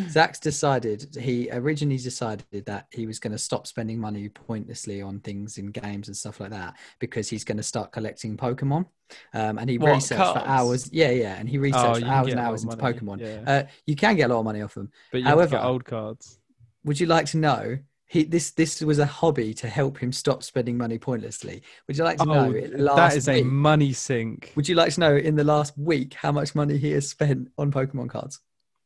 Zach's 0.10 0.39
decided 0.39 1.16
he 1.20 1.50
originally 1.52 1.97
decided 1.97 2.66
that 2.66 2.88
he 2.91 3.06
was 3.06 3.20
going 3.20 3.32
to 3.32 3.38
stop 3.38 3.68
spending 3.68 4.00
money 4.00 4.30
pointlessly 4.30 5.02
on 5.02 5.20
things 5.20 5.58
in 5.58 5.68
games 5.68 6.08
and 6.08 6.18
stuff 6.18 6.39
like 6.39 6.50
that 6.52 6.76
because 7.00 7.30
he's 7.30 7.43
going 7.43 7.58
to 7.58 7.64
start 7.64 7.91
collecting 7.91 8.38
Pokemon. 8.38 8.86
Um, 9.34 9.58
and 9.58 9.70
he 9.70 9.78
What, 9.78 9.91
researched 9.93 10.34
for 10.34 10.39
hours. 10.47 10.89
Yeah, 10.91 11.12
yeah, 11.12 11.36
and 11.36 11.47
he 11.50 11.58
Oh, 11.58 11.62
researched 11.62 12.02
for 12.02 12.06
hours 12.08 12.32
and 12.32 12.39
hours 12.39 12.64
into 12.64 12.78
money, 12.78 12.93
Pokemon. 13.00 13.20
yeah. 13.20 13.52
Uh, 13.52 13.64
you 13.86 13.95
can 13.95 14.16
get 14.16 14.30
a 14.30 14.34
lot 14.34 14.39
of 14.39 14.45
money 14.45 14.62
off 14.62 14.74
them. 14.74 14.91
But 15.12 15.20
you 15.22 15.28
however- 15.28 15.60
old 15.60 15.86
cards. 15.86 16.39
Would 16.86 17.00
you 17.00 17.08
like 17.08 17.26
to 17.28 17.38
know? 17.38 17.78
He 18.10 18.24
this 18.24 18.49
this 18.51 18.82
was 18.82 18.97
a 18.97 19.05
hobby 19.05 19.53
to 19.53 19.70
help 19.70 19.99
him 19.99 20.12
stop 20.12 20.41
spending 20.41 20.76
money 20.76 20.97
pointlessly. 20.97 21.62
Would 21.88 21.95
you 21.95 22.03
like 22.03 22.18
to 22.18 22.26
know? 22.26 22.45
Oh, 22.47 22.51
in 22.51 22.72
the 22.72 22.78
that 22.78 22.95
last 22.95 23.28
a 23.30 23.43
money 23.43 23.93
sink. 23.93 24.51
Would 24.55 24.68
you 24.68 24.74
like 24.74 24.91
to 24.95 24.99
know 24.99 25.16
in 25.16 25.36
the 25.36 25.43
last 25.43 25.78
week 25.78 26.16
how 26.16 26.32
much 26.32 26.55
money 26.55 26.78
he 26.78 26.91
has 26.93 27.07
spent 27.07 27.49
on 27.60 27.72
Pokemon 27.72 28.10
cards? 28.10 28.39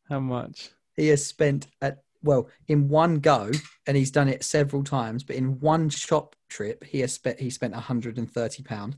How 0.09 0.19
much? 0.19 0.71
He 0.97 1.07
has 1.07 1.25
spent 1.25 1.67
at 1.81 2.03
well 2.21 2.49
in 2.67 2.89
one 2.89 3.19
go, 3.19 3.49
and 3.87 3.95
he's 3.95 4.11
done 4.11 4.27
it 4.27 4.43
several 4.43 4.83
times. 4.83 5.23
But 5.23 5.37
in 5.37 5.57
one 5.61 5.89
shop 5.89 6.35
trip, 6.49 6.83
he 6.83 6.99
has 6.99 7.13
spent 7.13 7.39
he 7.39 7.49
spent 7.49 7.73
130 7.73 8.63
pound, 8.63 8.97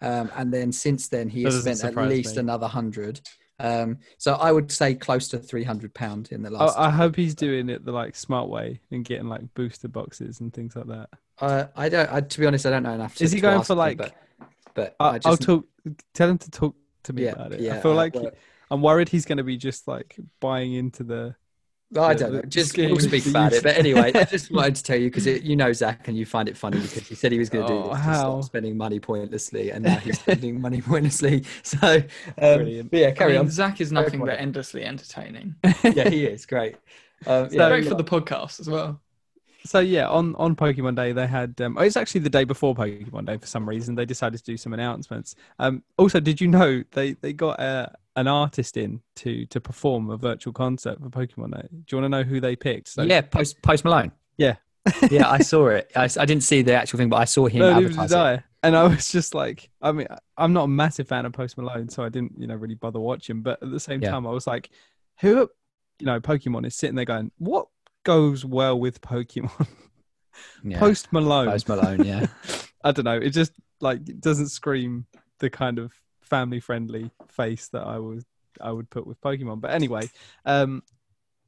um, 0.00 0.30
and 0.36 0.54
then 0.54 0.72
since 0.72 1.08
then 1.08 1.28
he 1.28 1.44
That 1.44 1.52
has 1.52 1.60
spent 1.60 1.84
at 1.84 2.08
least 2.08 2.36
me. 2.36 2.40
another 2.40 2.66
hundred. 2.66 3.20
Um, 3.58 3.98
so 4.18 4.34
I 4.34 4.52
would 4.52 4.70
say 4.70 4.94
close 4.94 5.28
to 5.28 5.38
300 5.38 5.94
pound 5.94 6.28
in 6.30 6.42
the 6.42 6.50
I, 6.50 6.52
last. 6.52 6.78
I 6.78 6.90
hope 6.90 7.16
he's 7.16 7.34
doing 7.34 7.68
it 7.68 7.84
the 7.84 7.92
like 7.92 8.14
smart 8.14 8.48
way 8.48 8.80
and 8.90 9.04
getting 9.04 9.28
like 9.28 9.42
booster 9.54 9.88
boxes 9.88 10.40
and 10.40 10.52
things 10.52 10.76
like 10.76 10.86
that. 10.86 11.08
Uh, 11.40 11.66
I 11.74 11.88
don't. 11.88 12.12
I, 12.12 12.20
to 12.20 12.40
be 12.40 12.46
honest, 12.46 12.66
I 12.66 12.70
don't 12.70 12.82
know 12.82 12.92
enough. 12.94 13.16
To, 13.16 13.24
Is 13.24 13.32
he 13.32 13.40
going 13.40 13.62
for 13.62 13.72
him, 13.74 13.78
like? 13.78 13.98
But, 13.98 14.14
but 14.74 14.96
I, 15.00 15.08
I 15.08 15.18
just, 15.18 15.26
I'll 15.26 15.36
talk. 15.36 15.66
Tell 16.14 16.28
him 16.28 16.38
to 16.38 16.50
talk 16.50 16.76
to 17.04 17.12
me 17.12 17.24
Yeah, 17.24 17.32
about 17.32 17.52
it. 17.52 17.60
yeah. 17.60 17.76
I 17.76 17.80
feel 17.80 17.92
uh, 17.92 17.94
like 17.94 18.14
well, 18.14 18.30
I'm 18.70 18.82
worried 18.82 19.08
he's 19.08 19.24
going 19.24 19.38
to 19.38 19.44
be 19.44 19.56
just 19.56 19.88
like 19.88 20.16
buying 20.40 20.74
into 20.74 21.04
the. 21.04 21.34
I 21.96 22.14
the- 22.14 22.20
don't 22.20 22.32
know. 22.34 22.42
Just 22.42 22.76
we'll 22.76 22.98
speak 22.98 23.26
about 23.26 23.52
it. 23.52 23.62
But 23.62 23.76
anyway, 23.78 24.10
I 24.14 24.24
just 24.24 24.50
wanted 24.50 24.74
to 24.76 24.82
tell 24.82 24.96
you 24.96 25.08
because 25.08 25.26
you 25.26 25.54
know 25.54 25.72
Zach 25.72 26.08
and 26.08 26.16
you 26.16 26.26
find 26.26 26.48
it 26.48 26.56
funny 26.56 26.80
because 26.80 27.06
he 27.06 27.14
said 27.14 27.30
he 27.32 27.38
was 27.38 27.48
going 27.48 27.66
to 27.66 27.72
do 27.72 27.78
Oh, 27.78 27.82
this 27.90 27.98
to 27.98 28.02
how? 28.02 28.14
stop 28.40 28.44
spending 28.44 28.76
money 28.76 28.98
pointlessly, 28.98 29.70
and 29.70 29.84
now 29.84 29.96
he's 29.96 30.18
spending 30.24 30.60
money 30.60 30.82
pointlessly. 30.82 31.44
So, 31.62 31.96
um, 31.96 32.02
Brilliant. 32.36 32.90
but 32.90 32.98
yeah, 33.00 33.06
I 33.08 33.12
carry 33.12 33.32
mean, 33.32 33.40
on. 33.42 33.50
Zach 33.50 33.80
is 33.80 33.92
nothing 33.92 34.20
but 34.20 34.38
endlessly 34.40 34.84
entertaining. 34.84 35.54
yeah, 35.84 36.08
he 36.08 36.24
is 36.26 36.44
great. 36.46 36.76
Um, 37.26 37.48
So- 37.50 37.56
yeah, 37.56 37.68
Great 37.68 37.86
for 37.86 37.94
the 37.94 38.04
podcast 38.04 38.58
as 38.60 38.68
well. 38.68 39.00
So 39.64 39.80
yeah, 39.80 40.08
on 40.08 40.34
on 40.36 40.54
Pokemon 40.54 40.94
Day 40.94 41.10
they 41.12 41.26
had. 41.26 41.60
Um, 41.60 41.76
oh, 41.78 41.82
it's 41.82 41.96
actually 41.96 42.20
the 42.20 42.30
day 42.30 42.44
before 42.44 42.72
Pokemon 42.74 43.26
Day 43.26 43.36
for 43.36 43.46
some 43.46 43.68
reason. 43.68 43.96
They 43.96 44.04
decided 44.06 44.38
to 44.38 44.44
do 44.44 44.56
some 44.56 44.72
announcements. 44.72 45.34
Um, 45.58 45.82
also, 45.98 46.20
did 46.20 46.40
you 46.40 46.46
know 46.46 46.84
they 46.92 47.12
they 47.14 47.32
got 47.32 47.58
uh, 47.58 47.88
an 48.16 48.26
artist 48.26 48.76
in 48.76 49.00
to 49.16 49.46
to 49.46 49.60
perform 49.60 50.10
a 50.10 50.16
virtual 50.16 50.52
concert 50.52 50.98
for 51.00 51.08
Pokemon 51.08 51.54
Day? 51.54 51.68
Do 51.70 51.96
you 51.96 52.02
want 52.02 52.04
to 52.04 52.08
know 52.08 52.22
who 52.22 52.40
they 52.40 52.56
picked? 52.56 52.88
So, 52.88 53.02
yeah, 53.02 53.20
Post 53.20 53.62
Post 53.62 53.84
Malone. 53.84 54.12
Yeah. 54.36 54.56
yeah, 55.10 55.28
I 55.28 55.38
saw 55.38 55.66
it. 55.66 55.90
I, 55.96 56.04
I 56.04 56.24
didn't 56.24 56.44
see 56.44 56.62
the 56.62 56.74
actual 56.74 56.98
thing, 56.98 57.08
but 57.08 57.16
I 57.16 57.24
saw 57.24 57.46
him 57.48 57.60
no, 57.60 57.72
advertise 57.76 58.12
it. 58.12 58.16
I. 58.16 58.44
And 58.62 58.76
I 58.76 58.84
was 58.84 59.10
just 59.10 59.34
like, 59.34 59.68
I 59.82 59.92
mean, 59.92 60.06
I'm 60.36 60.52
not 60.52 60.64
a 60.64 60.68
massive 60.68 61.08
fan 61.08 61.26
of 61.26 61.32
Post 61.32 61.58
Malone, 61.58 61.88
so 61.88 62.04
I 62.04 62.08
didn't, 62.08 62.34
you 62.38 62.46
know, 62.46 62.54
really 62.54 62.74
bother 62.74 63.00
watching. 63.00 63.42
But 63.42 63.62
at 63.62 63.70
the 63.70 63.80
same 63.80 64.02
Yeah. 64.02 64.10
time, 64.10 64.26
I 64.26 64.30
was 64.30 64.46
like, 64.46 64.70
who, 65.20 65.50
you 65.98 66.06
know, 66.06 66.20
Pokemon 66.20 66.66
is 66.66 66.76
sitting 66.76 66.94
there 66.94 67.04
going, 67.04 67.32
what 67.38 67.66
goes 68.04 68.44
well 68.44 68.78
with 68.78 69.00
Pokemon? 69.00 69.66
Yeah. 70.62 70.78
Post 70.78 71.12
Malone. 71.12 71.48
Post 71.48 71.68
Malone. 71.68 72.04
Yeah. 72.04 72.26
I 72.84 72.92
don't 72.92 73.04
know. 73.04 73.16
It 73.16 73.30
just 73.30 73.52
like 73.80 74.06
it 74.08 74.20
doesn't 74.20 74.48
scream 74.48 75.06
the 75.38 75.48
kind 75.48 75.78
of 75.78 75.92
family 76.26 76.60
friendly 76.60 77.10
face 77.28 77.68
that 77.68 77.82
I 77.82 77.98
was 77.98 78.24
I 78.60 78.72
would 78.72 78.90
put 78.90 79.06
with 79.06 79.20
Pokemon. 79.20 79.60
But 79.60 79.72
anyway, 79.72 80.08
um, 80.44 80.82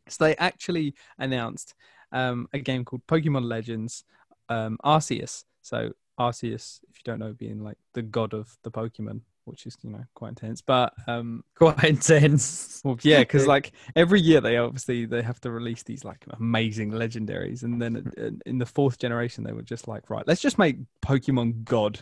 so 0.08 0.24
they 0.24 0.36
actually 0.36 0.94
announced 1.18 1.74
um, 2.12 2.48
a 2.52 2.58
game 2.58 2.84
called 2.84 3.06
Pokemon 3.06 3.44
Legends 3.44 4.04
um, 4.48 4.78
Arceus. 4.84 5.44
So 5.62 5.92
Arceus, 6.18 6.80
if 6.90 6.96
you 6.96 7.02
don't 7.04 7.18
know, 7.18 7.32
being 7.32 7.62
like 7.62 7.78
the 7.94 8.02
god 8.02 8.34
of 8.34 8.56
the 8.62 8.70
Pokemon, 8.70 9.20
which 9.44 9.66
is 9.66 9.76
you 9.82 9.90
know 9.90 10.04
quite 10.14 10.30
intense. 10.30 10.60
But 10.60 10.92
um, 11.06 11.44
Quite 11.54 11.84
intense. 11.84 12.80
well, 12.84 12.98
yeah, 13.02 13.20
because 13.20 13.46
like 13.54 13.72
every 13.96 14.20
year 14.20 14.40
they 14.40 14.56
obviously 14.56 15.06
they 15.06 15.22
have 15.22 15.40
to 15.40 15.50
release 15.50 15.82
these 15.82 16.04
like 16.04 16.24
amazing 16.38 16.92
legendaries, 16.92 17.62
and 17.62 17.80
then 17.80 18.10
in- 18.16 18.40
in 18.46 18.58
the 18.58 18.66
fourth 18.66 18.98
generation 18.98 19.44
they 19.44 19.52
were 19.52 19.62
just 19.62 19.88
like, 19.88 20.10
right, 20.10 20.26
let's 20.26 20.40
just 20.40 20.58
make 20.58 20.76
Pokemon 21.02 21.64
God, 21.64 22.00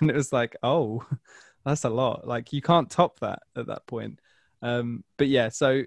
and 0.00 0.10
it 0.10 0.16
was 0.16 0.32
like, 0.32 0.56
oh, 0.62 1.04
that's 1.64 1.84
a 1.84 1.90
lot. 1.90 2.26
Like 2.26 2.52
you 2.52 2.62
can't 2.62 2.90
top 2.90 3.20
that 3.20 3.40
at 3.56 3.66
that 3.66 3.86
point. 3.86 4.20
Um, 4.62 5.04
but 5.16 5.28
yeah, 5.28 5.48
so 5.48 5.82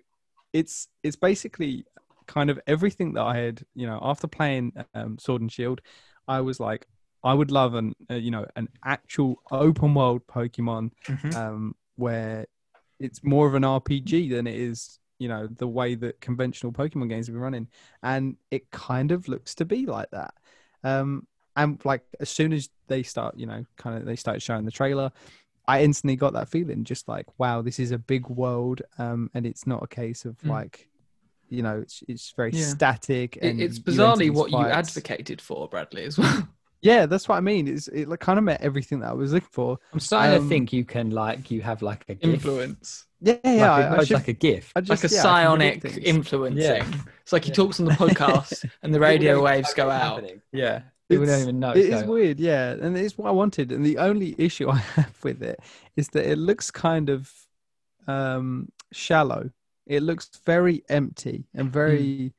it's 0.54 0.88
it's 1.04 1.16
basically 1.16 1.86
kind 2.28 2.50
of 2.50 2.60
everything 2.68 3.14
that 3.14 3.24
I 3.24 3.38
had, 3.38 3.64
you 3.76 3.88
know, 3.88 4.00
after 4.02 4.28
playing 4.28 4.74
um, 4.94 5.18
Sword 5.18 5.42
and 5.42 5.52
Shield, 5.52 5.82
I 6.28 6.42
was 6.42 6.60
like, 6.60 6.88
I 7.24 7.34
would 7.34 7.52
love 7.52 7.74
an 7.76 7.94
uh, 8.10 8.16
you 8.16 8.32
know 8.32 8.46
an 8.56 8.70
actual 8.86 9.42
open 9.52 9.94
world 9.94 10.26
Pokemon 10.28 10.92
Mhm. 11.08 11.36
um, 11.36 11.76
where 11.96 12.46
it's 13.00 13.24
more 13.24 13.48
of 13.48 13.56
an 13.56 13.64
RPG 13.64 14.30
than 14.30 14.48
it 14.48 14.56
is, 14.56 15.00
you 15.20 15.28
know, 15.28 15.48
the 15.48 15.68
way 15.68 15.96
that 15.96 16.22
conventional 16.22 16.72
Pokemon 16.72 17.10
games 17.10 17.28
have 17.28 17.34
been 17.34 17.42
running, 17.42 17.68
and 18.04 18.38
it 18.52 18.70
kind 18.72 19.12
of 19.12 19.28
looks 19.28 19.56
to 19.56 19.66
be 19.66 19.86
like 19.86 20.10
that. 20.12 20.34
Um, 20.84 21.28
and 21.56 21.84
like 21.84 22.04
as 22.20 22.30
soon 22.30 22.54
as 22.54 22.70
they 22.88 23.04
start, 23.04 23.38
you 23.38 23.46
know, 23.46 23.66
kind 23.78 23.98
of 23.98 24.06
they 24.06 24.16
started 24.16 24.42
showing 24.42 24.66
the 24.66 24.72
trailer, 24.72 25.12
I 25.68 25.84
instantly 25.84 26.16
got 26.16 26.34
that 26.34 26.49
feeling, 26.49 26.84
just 26.84 27.07
like, 27.07 27.26
wow, 27.39 27.62
this 27.62 27.80
is 27.80 27.91
a 27.91 27.97
big 27.97 28.28
world, 28.28 28.82
um, 28.97 29.30
and 29.34 29.45
it's 29.45 29.66
not 29.68 29.84
a 29.84 29.88
case 29.88 30.26
of 30.26 30.38
Mm. 30.39 30.49
like, 30.49 30.89
you 31.49 31.62
know, 31.64 31.80
it's 31.80 32.03
it's 32.07 32.34
very 32.36 32.51
Yeah. 32.51 32.66
static. 32.66 33.38
It, 33.38 33.43
And 33.43 33.62
it's 33.62 33.78
bizarrely 33.80 34.20
these 34.20 34.32
what 34.32 34.51
you 34.51 34.57
advocated 34.59 35.41
for, 35.41 35.68
Bradley, 35.70 36.03
as 36.03 36.18
well. 36.18 36.47
Yeah, 36.84 37.05
that's 37.05 37.30
what 37.30 37.36
I 37.36 37.41
mean. 37.41 37.68
It's 37.68 37.88
it 37.89 38.07
like 38.09 38.22
kind 38.22 38.39
of 38.39 38.43
met 38.43 38.59
everything 38.62 39.01
that 39.01 39.09
I 39.09 39.14
was 39.14 39.34
looking 39.34 39.49
for. 39.51 39.78
I'm 39.93 39.99
starting 39.99 40.36
Um, 40.36 40.43
to 40.45 40.49
think 40.49 40.74
you 40.74 40.84
can 40.84 41.12
like 41.12 41.51
you 41.51 41.62
have 41.62 41.84
like 41.84 42.03
a 42.09 42.16
gift. 42.16 42.34
Influence. 42.34 43.05
Yeah, 43.20 43.34
Like, 43.34 43.43
yeah. 43.43 43.51
it 43.51 43.59
I, 43.59 43.97
I 43.97 44.03
should, 44.03 44.16
like 44.16 44.28
a 44.30 44.34
gift. 44.34 44.72
I 44.76 44.80
Like 44.80 45.03
a 45.03 45.07
yeah, 45.07 45.22
psionic 45.22 45.82
predict 45.82 46.03
influencing. 46.07 46.64
Yeah. 46.64 46.91
It's 47.22 47.32
like 47.32 47.43
he 47.43 47.49
Yeah. 47.51 47.55
talks 47.55 47.80
on 47.80 47.86
the 47.86 47.91
podcast 48.03 48.68
and 48.82 48.91
the 48.91 48.99
radio 48.99 49.43
waves 49.43 49.76
go 49.76 49.91
out. 49.91 50.24
Yeah. 50.51 50.82
People 51.12 51.26
don't 51.26 51.34
It's- 51.36 51.43
even 51.43 51.59
know. 51.59 51.72
It's 51.72 52.01
is 52.01 52.03
weird, 52.03 52.39
yeah, 52.39 52.72
and 52.72 52.97
it's 52.97 53.18
what 53.18 53.28
I 53.28 53.32
wanted. 53.32 53.72
And 53.72 53.86
the 53.86 53.97
only 53.97 54.36
issue 54.38 54.70
I 54.78 54.78
have 54.78 55.18
with 55.24 55.41
it 55.43 55.59
is 55.95 56.07
that 56.09 56.30
it 56.30 56.38
looks 56.38 56.72
kind 56.72 57.09
of 57.09 57.32
um, 58.07 58.70
shallow. 58.91 59.49
It 59.86 60.03
looks 60.03 60.30
very 60.45 60.84
empty 60.89 61.45
and 61.53 61.72
very, 61.72 62.34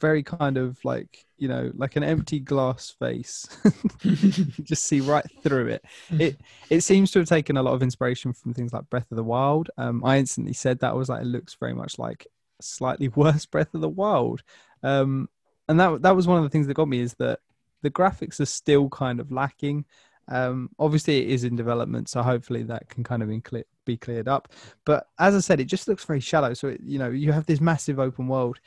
very 0.00 0.22
kind 0.22 0.56
of 0.56 0.78
like 0.84 1.24
you 1.36 1.48
know, 1.48 1.70
like 1.74 1.96
an 1.96 2.04
empty 2.04 2.40
glass 2.40 2.90
face. 2.98 3.46
you 4.02 4.16
just 4.62 4.84
see 4.84 5.00
right 5.00 5.26
through 5.42 5.68
it. 5.68 5.84
It 6.10 6.40
it 6.70 6.80
seems 6.80 7.10
to 7.10 7.18
have 7.18 7.28
taken 7.28 7.56
a 7.56 7.62
lot 7.62 7.74
of 7.74 7.82
inspiration 7.82 8.32
from 8.32 8.54
things 8.54 8.72
like 8.72 8.88
Breath 8.88 9.10
of 9.10 9.16
the 9.16 9.24
Wild. 9.24 9.70
Um, 9.76 10.02
I 10.04 10.18
instantly 10.18 10.54
said 10.54 10.78
that 10.80 10.90
I 10.90 10.94
was 10.94 11.08
like, 11.08 11.22
it 11.22 11.26
looks 11.26 11.54
very 11.60 11.74
much 11.74 11.98
like 11.98 12.26
slightly 12.60 13.08
worse 13.08 13.44
Breath 13.46 13.74
of 13.74 13.80
the 13.82 13.88
Wild. 13.88 14.42
Um, 14.82 15.28
and 15.68 15.78
that 15.80 16.02
that 16.02 16.16
was 16.16 16.26
one 16.26 16.38
of 16.38 16.44
the 16.44 16.50
things 16.50 16.66
that 16.66 16.74
got 16.74 16.88
me 16.88 17.00
is 17.00 17.14
that 17.14 17.40
the 17.84 17.90
graphics 17.90 18.40
are 18.40 18.46
still 18.46 18.88
kind 18.88 19.20
of 19.20 19.30
lacking. 19.30 19.84
Um, 20.26 20.70
obviously, 20.78 21.18
it 21.22 21.28
is 21.28 21.44
in 21.44 21.54
development, 21.54 22.08
so 22.08 22.22
hopefully 22.22 22.62
that 22.64 22.88
can 22.88 23.04
kind 23.04 23.22
of 23.22 23.28
be, 23.28 23.40
cle- 23.40 23.62
be 23.84 23.96
cleared 23.98 24.26
up. 24.26 24.48
But 24.86 25.06
as 25.18 25.34
I 25.36 25.40
said, 25.40 25.60
it 25.60 25.66
just 25.66 25.86
looks 25.86 26.04
very 26.04 26.20
shallow. 26.20 26.54
So 26.54 26.68
it, 26.68 26.80
you 26.82 26.98
know, 26.98 27.10
you 27.10 27.30
have 27.32 27.46
this 27.46 27.60
massive 27.60 27.98
open 28.00 28.26
world, 28.26 28.58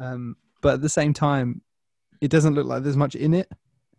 um, 0.00 0.36
but 0.62 0.74
at 0.74 0.80
the 0.80 0.88
same 0.88 1.12
time, 1.12 1.60
it 2.22 2.30
doesn't 2.30 2.54
look 2.54 2.66
like 2.66 2.82
there's 2.82 2.96
much 2.96 3.14
in 3.14 3.34
it. 3.34 3.48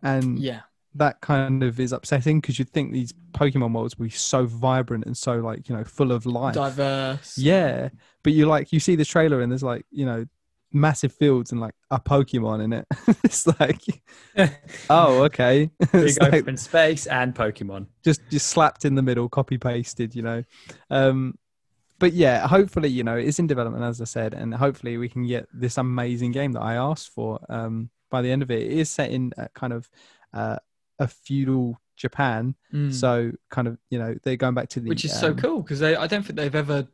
And 0.02 0.38
Yeah. 0.40 0.62
that 0.96 1.20
kind 1.20 1.62
of 1.62 1.78
is 1.78 1.92
upsetting 1.92 2.40
because 2.40 2.58
you'd 2.58 2.70
think 2.70 2.92
these 2.92 3.12
Pokemon 3.32 3.72
worlds 3.74 3.96
would 3.98 4.06
be 4.06 4.10
so 4.10 4.44
vibrant 4.46 5.04
and 5.06 5.16
so 5.16 5.36
like 5.36 5.68
you 5.68 5.76
know 5.76 5.84
full 5.84 6.10
of 6.12 6.26
life. 6.26 6.54
diverse. 6.54 7.38
Yeah, 7.38 7.90
but 8.24 8.32
you 8.32 8.46
like 8.46 8.72
you 8.72 8.80
see 8.80 8.96
the 8.96 9.04
trailer 9.04 9.40
and 9.40 9.50
there's 9.52 9.62
like 9.62 9.86
you 9.90 10.04
know 10.06 10.26
massive 10.74 11.12
fields 11.12 11.52
and 11.52 11.60
like 11.60 11.74
a 11.90 11.98
Pokemon 12.00 12.62
in 12.64 12.72
it. 12.72 12.86
it's 13.24 13.46
like, 13.60 13.80
oh 14.90 15.22
okay, 15.24 15.70
Big 15.92 16.20
like 16.20 16.34
open 16.34 16.56
space 16.56 17.06
and 17.06 17.34
Pokemon. 17.34 17.86
just 18.04 18.20
just 18.30 18.48
slapped 18.48 18.84
in 18.84 18.94
the 18.94 19.02
middle, 19.02 19.28
copy 19.28 19.56
pasted, 19.58 20.14
you 20.14 20.22
know. 20.22 20.42
Um, 20.90 21.38
but 21.98 22.12
yeah, 22.12 22.46
hopefully 22.46 22.88
you 22.88 23.04
know 23.04 23.16
it's 23.16 23.38
in 23.38 23.46
development 23.46 23.84
as 23.84 24.00
I 24.00 24.04
said, 24.04 24.34
and 24.34 24.52
hopefully 24.54 24.98
we 24.98 25.08
can 25.08 25.26
get 25.26 25.48
this 25.54 25.78
amazing 25.78 26.32
game 26.32 26.52
that 26.52 26.62
I 26.62 26.74
asked 26.74 27.10
for. 27.10 27.38
Um, 27.48 27.90
by 28.10 28.20
the 28.22 28.30
end 28.30 28.42
of 28.42 28.50
it, 28.50 28.62
it 28.62 28.72
is 28.72 28.90
set 28.90 29.10
in 29.10 29.32
a 29.38 29.48
kind 29.50 29.72
of 29.72 29.88
uh, 30.32 30.56
a 30.98 31.08
feudal 31.08 31.80
Japan, 31.96 32.56
Mm. 32.72 32.92
so 32.92 33.30
kind 33.50 33.68
of 33.68 33.78
you 33.90 33.98
know 34.00 34.16
they're 34.24 34.36
going 34.36 34.54
back 34.54 34.68
to 34.70 34.80
the 34.80 34.88
which 34.88 35.04
is 35.04 35.16
so 35.18 35.28
um, 35.28 35.36
cool 35.36 35.62
because 35.62 35.78
they 35.78 35.94
I 35.94 36.08
don't 36.08 36.24
think 36.24 36.34
they've 36.36 36.54
ever 36.54 36.88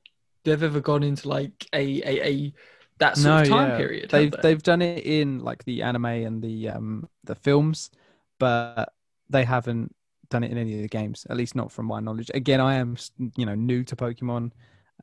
they've 0.45 0.63
ever 0.63 0.81
gone 0.81 1.03
into 1.03 1.27
like 1.29 1.67
a 1.75 2.03
a, 2.03 2.27
a 2.29 2.53
that 3.01 3.17
sort 3.17 3.43
of 3.43 3.49
time 3.49 3.77
period. 3.77 4.11
They've 4.11 4.31
they? 4.31 4.39
they've 4.43 4.63
done 4.63 4.81
it 4.83 5.05
in 5.05 5.41
like 5.41 5.65
the 5.65 5.83
anime 5.83 6.07
and 6.07 6.43
the 6.43 6.69
um 6.71 7.09
the 7.25 7.35
films, 7.35 7.91
but 8.39 8.93
they 9.29 9.45
haven't 9.45 9.95
done 10.31 10.45
it 10.45 10.51
in 10.53 10.59
any 10.59 10.77
of 10.77 10.83
the 10.83 10.89
games. 10.89 11.27
At 11.29 11.37
least 11.37 11.55
not 11.57 11.73
from 11.73 11.87
my 11.87 12.01
knowledge. 12.01 12.31
Again, 12.33 12.61
I 12.61 12.77
am 12.77 12.97
you 13.37 13.45
know 13.47 13.55
new 13.55 13.83
to 13.85 13.97
Pokemon, 13.97 14.53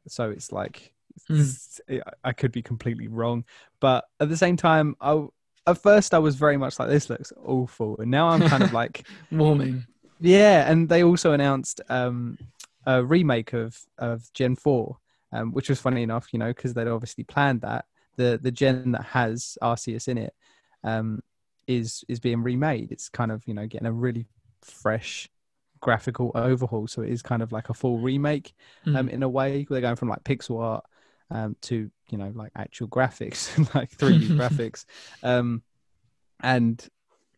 so 0.07 0.29
it's 0.31 0.51
like. 0.51 0.93
I- 1.89 2.01
I 2.23 2.31
could 2.31 2.51
be 2.51 2.61
completely 2.61 3.07
wrong. 3.07 3.43
But 3.79 4.05
at 4.19 4.29
the 4.29 4.37
same 4.37 4.55
time, 4.55 4.95
I 5.01 5.25
at 5.65 5.81
first 5.81 6.13
I 6.13 6.19
was 6.19 6.35
very 6.35 6.57
much 6.57 6.77
like 6.79 6.89
this 6.89 7.09
looks 7.09 7.33
awful, 7.43 7.97
and 7.99 8.11
now 8.11 8.29
I'm 8.29 8.47
kind 8.47 8.61
of 8.63 8.71
like 8.81 9.07
warming. 9.31 9.85
yeah, 10.19 10.69
and 10.71 10.87
they 10.87 11.03
also 11.03 11.31
announced 11.31 11.81
um, 11.89 12.37
a 12.85 13.03
remake 13.03 13.53
of 13.53 13.79
of 13.97 14.31
Gen 14.33 14.55
Four, 14.55 14.97
um, 15.31 15.51
which 15.51 15.69
was 15.69 15.79
funny 15.81 16.03
enough, 16.03 16.27
you 16.33 16.39
know, 16.39 16.47
because 16.53 16.73
they'd 16.73 16.87
obviously 16.87 17.23
planned 17.23 17.61
that 17.61 17.85
the 18.17 18.39
the 18.41 18.51
gen 18.51 18.91
that 18.93 19.03
has 19.03 19.57
Arceus 19.61 20.07
in 20.07 20.17
it 20.17 20.33
um, 20.83 21.21
is 21.67 22.03
is 22.07 22.19
being 22.19 22.43
remade. 22.43 22.91
It's 22.91 23.09
kind 23.09 23.31
of 23.31 23.43
you 23.47 23.53
know 23.53 23.67
getting 23.67 23.87
a 23.87 23.91
really 23.91 24.25
fresh 24.61 25.29
graphical 25.79 26.31
overhaul, 26.35 26.87
so 26.87 27.01
it 27.01 27.09
is 27.09 27.21
kind 27.21 27.41
of 27.41 27.51
like 27.51 27.69
a 27.69 27.73
full 27.73 27.99
remake 27.99 28.53
um, 28.87 29.07
Mm. 29.07 29.11
in 29.11 29.23
a 29.23 29.29
way. 29.29 29.65
They're 29.69 29.81
going 29.81 29.95
from 29.95 30.09
like 30.09 30.23
pixel 30.23 30.61
art 30.61 30.85
um, 31.29 31.55
to 31.63 31.89
you 32.09 32.17
know 32.17 32.31
like 32.35 32.51
actual 32.55 32.87
graphics, 32.87 33.51
like 33.75 33.91
3D 33.91 34.29
graphics, 34.35 34.85
um, 35.23 35.61
and 36.41 36.87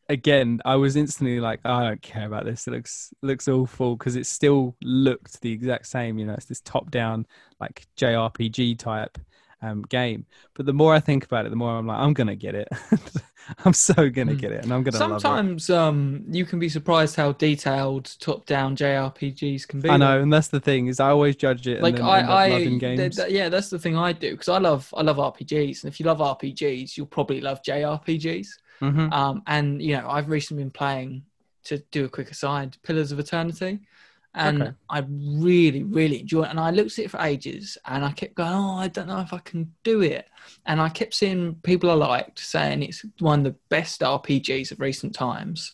again, 0.10 0.62
I 0.66 0.76
was 0.76 0.96
instantly 0.96 1.40
like, 1.40 1.62
I 1.66 1.84
don't 1.88 2.02
care 2.02 2.28
about 2.28 2.46
this. 2.46 2.68
It 2.68 2.72
looks 2.72 3.14
looks 3.22 3.48
awful 3.48 3.96
because 3.96 4.16
it 4.16 4.26
still 4.28 4.76
looked 4.82 5.42
the 5.42 5.52
exact 5.52 5.88
same. 5.88 6.18
You 6.20 6.26
know, 6.26 6.34
it's 6.34 6.46
this 6.46 6.62
top 6.62 6.92
down 6.92 7.28
like 7.60 7.88
JRPG 7.98 8.76
type 8.76 9.18
um, 9.62 9.84
game. 9.84 10.26
But 10.56 10.66
the 10.66 10.74
more 10.74 10.94
I 10.94 11.00
think 11.00 11.26
about 11.26 11.46
it, 11.46 11.50
the 11.50 11.56
more 11.56 11.72
I'm 11.78 11.88
like, 11.88 12.00
I'm 12.00 12.14
gonna 12.14 12.36
get 12.36 12.56
it. 12.56 12.68
I'm 13.66 13.74
so 13.74 14.10
gonna 14.10 14.36
Mm. 14.36 14.40
get 14.40 14.52
it, 14.52 14.64
and 14.64 14.74
I'm 14.74 14.84
gonna 14.84 15.02
love 15.02 15.26
it. 15.26 15.28
Sometimes 15.28 15.70
um, 15.70 16.24
you 16.30 16.46
can 16.46 16.60
be 16.60 16.70
surprised 16.70 17.16
how 17.16 17.32
detailed 17.34 18.16
top-down 18.20 18.76
JRPGs 18.76 19.68
can 19.68 19.82
be. 19.82 19.90
I 19.90 19.98
know, 19.98 20.22
and 20.22 20.32
that's 20.32 20.50
the 20.50 20.60
thing 20.60 20.88
is 20.88 21.00
I 21.00 21.10
always 21.10 21.36
judge 21.36 21.68
it. 21.68 21.80
And 21.80 21.84
Like 21.84 21.96
then 21.96 22.06
I, 22.06 22.46
I, 22.46 22.50
th- 22.96 23.16
th- 23.16 23.30
yeah, 23.32 23.50
that's 23.50 23.70
the 23.70 23.80
thing 23.80 23.96
I 23.98 24.12
do 24.14 24.32
because 24.32 24.50
I 24.50 24.58
love, 24.58 24.94
I 24.96 25.02
love 25.02 25.18
RPGs, 25.20 25.84
and 25.84 25.92
if 25.92 26.00
you 26.00 26.06
love 26.06 26.20
RPGs, 26.22 26.98
you'll 26.98 27.08
probably 27.08 27.42
love 27.42 27.62
JRPGs. 27.64 28.60
Mhm. 28.82 29.12
Um, 29.12 29.44
and 29.48 29.82
you 29.82 29.96
know, 29.98 30.08
I've 30.10 30.30
recently 30.30 30.64
been 30.64 30.72
playing 30.72 31.24
to 31.66 31.80
do 31.92 32.06
a 32.06 32.10
quick 32.10 32.32
aside, 32.32 32.78
Pillars 32.84 33.12
of 33.12 33.20
Eternity, 33.20 33.80
and 34.36 34.62
Okay. 34.62 34.72
I 34.90 35.00
really, 35.10 35.84
really 35.84 36.22
enjoy 36.22 36.44
it. 36.44 36.50
And 36.50 36.60
I 36.60 36.72
looked 36.72 36.98
at 37.00 37.06
it 37.06 37.12
for 37.12 37.20
ages, 37.20 37.78
and 37.86 38.06
I 38.06 38.12
kept 38.12 38.36
going, 38.36 38.52
"Oh, 38.54 38.76
I 38.76 38.88
don't 38.88 39.08
know 39.08 39.20
if 39.20 39.34
I 39.34 39.40
can 39.40 39.74
do 39.84 40.02
it." 40.02 40.28
And 40.66 40.80
I 40.80 40.90
kept 40.90 41.14
seeing 41.14 41.56
people 41.64 41.90
I 41.90 41.96
liked 41.96 42.40
saying 42.40 42.84
it's 42.84 43.04
one 43.20 43.40
of 43.40 43.46
the 43.46 43.60
best 43.70 44.02
RPGs 44.02 44.72
of 44.72 44.80
recent 44.80 45.14
times. 45.16 45.74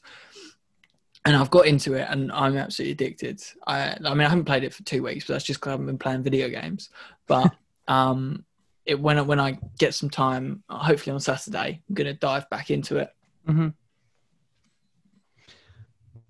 And 1.25 1.35
I've 1.35 1.49
got 1.49 1.65
into 1.65 1.93
it, 1.95 2.07
and 2.09 2.31
I'm 2.31 2.55
absolutely 2.55 2.91
addicted. 2.91 3.41
I, 3.65 3.97
I 4.05 4.13
mean, 4.13 4.21
I 4.21 4.29
haven't 4.29 4.45
played 4.45 4.63
it 4.63 4.73
for 4.75 4.83
two 4.83 5.01
weeks, 5.01 5.25
but 5.25 5.33
that's 5.33 5.43
just 5.45 5.59
because 5.59 5.69
I 5.69 5.71
haven't 5.71 5.87
been 5.87 5.97
playing 5.97 6.21
video 6.21 6.49
games. 6.49 6.89
But 7.25 7.51
um, 7.87 8.44
it 8.85 8.99
when 8.99 9.17
I, 9.17 9.21
when 9.21 9.39
I 9.39 9.57
get 9.77 9.93
some 9.93 10.09
time, 10.09 10.63
hopefully 10.69 11.13
on 11.13 11.19
Saturday, 11.19 11.81
I'm 11.87 11.95
gonna 11.95 12.13
dive 12.13 12.49
back 12.49 12.69
into 12.69 12.97
it. 12.97 13.09
hmm 13.45 13.69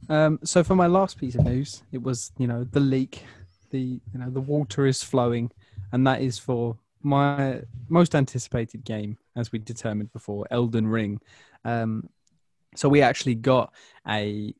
Um, 0.07 0.39
so 0.43 0.63
for 0.63 0.75
my 0.75 0.87
last 0.87 1.17
piece 1.17 1.35
of 1.35 1.45
news, 1.45 1.83
it 1.91 2.01
was 2.01 2.31
you 2.37 2.47
know 2.47 2.63
the 2.63 2.79
leak, 2.79 3.23
the 3.71 3.99
you 4.13 4.19
know 4.19 4.29
the 4.29 4.41
water 4.41 4.85
is 4.85 5.03
flowing, 5.03 5.51
and 5.91 6.05
that 6.07 6.21
is 6.21 6.37
for 6.37 6.77
my 7.01 7.61
most 7.87 8.15
anticipated 8.15 8.83
game, 8.83 9.17
as 9.35 9.51
we 9.51 9.59
determined 9.59 10.11
before, 10.11 10.47
Elden 10.49 10.87
Ring. 10.87 11.19
Um, 11.63 12.09
so 12.75 12.89
we 12.89 13.01
actually 13.01 13.35
got 13.35 13.73
a 14.07 14.53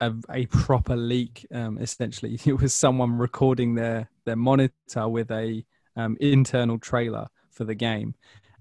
a, 0.00 0.12
a 0.30 0.46
proper 0.46 0.96
leak. 0.96 1.46
Um, 1.52 1.78
essentially, 1.78 2.38
it 2.46 2.60
was 2.60 2.74
someone 2.74 3.18
recording 3.18 3.74
their 3.74 4.08
their 4.24 4.36
monitor 4.36 5.08
with 5.08 5.30
a 5.30 5.64
um, 5.98 6.16
internal 6.20 6.78
trailer 6.78 7.26
for 7.50 7.64
the 7.64 7.74
game, 7.74 8.14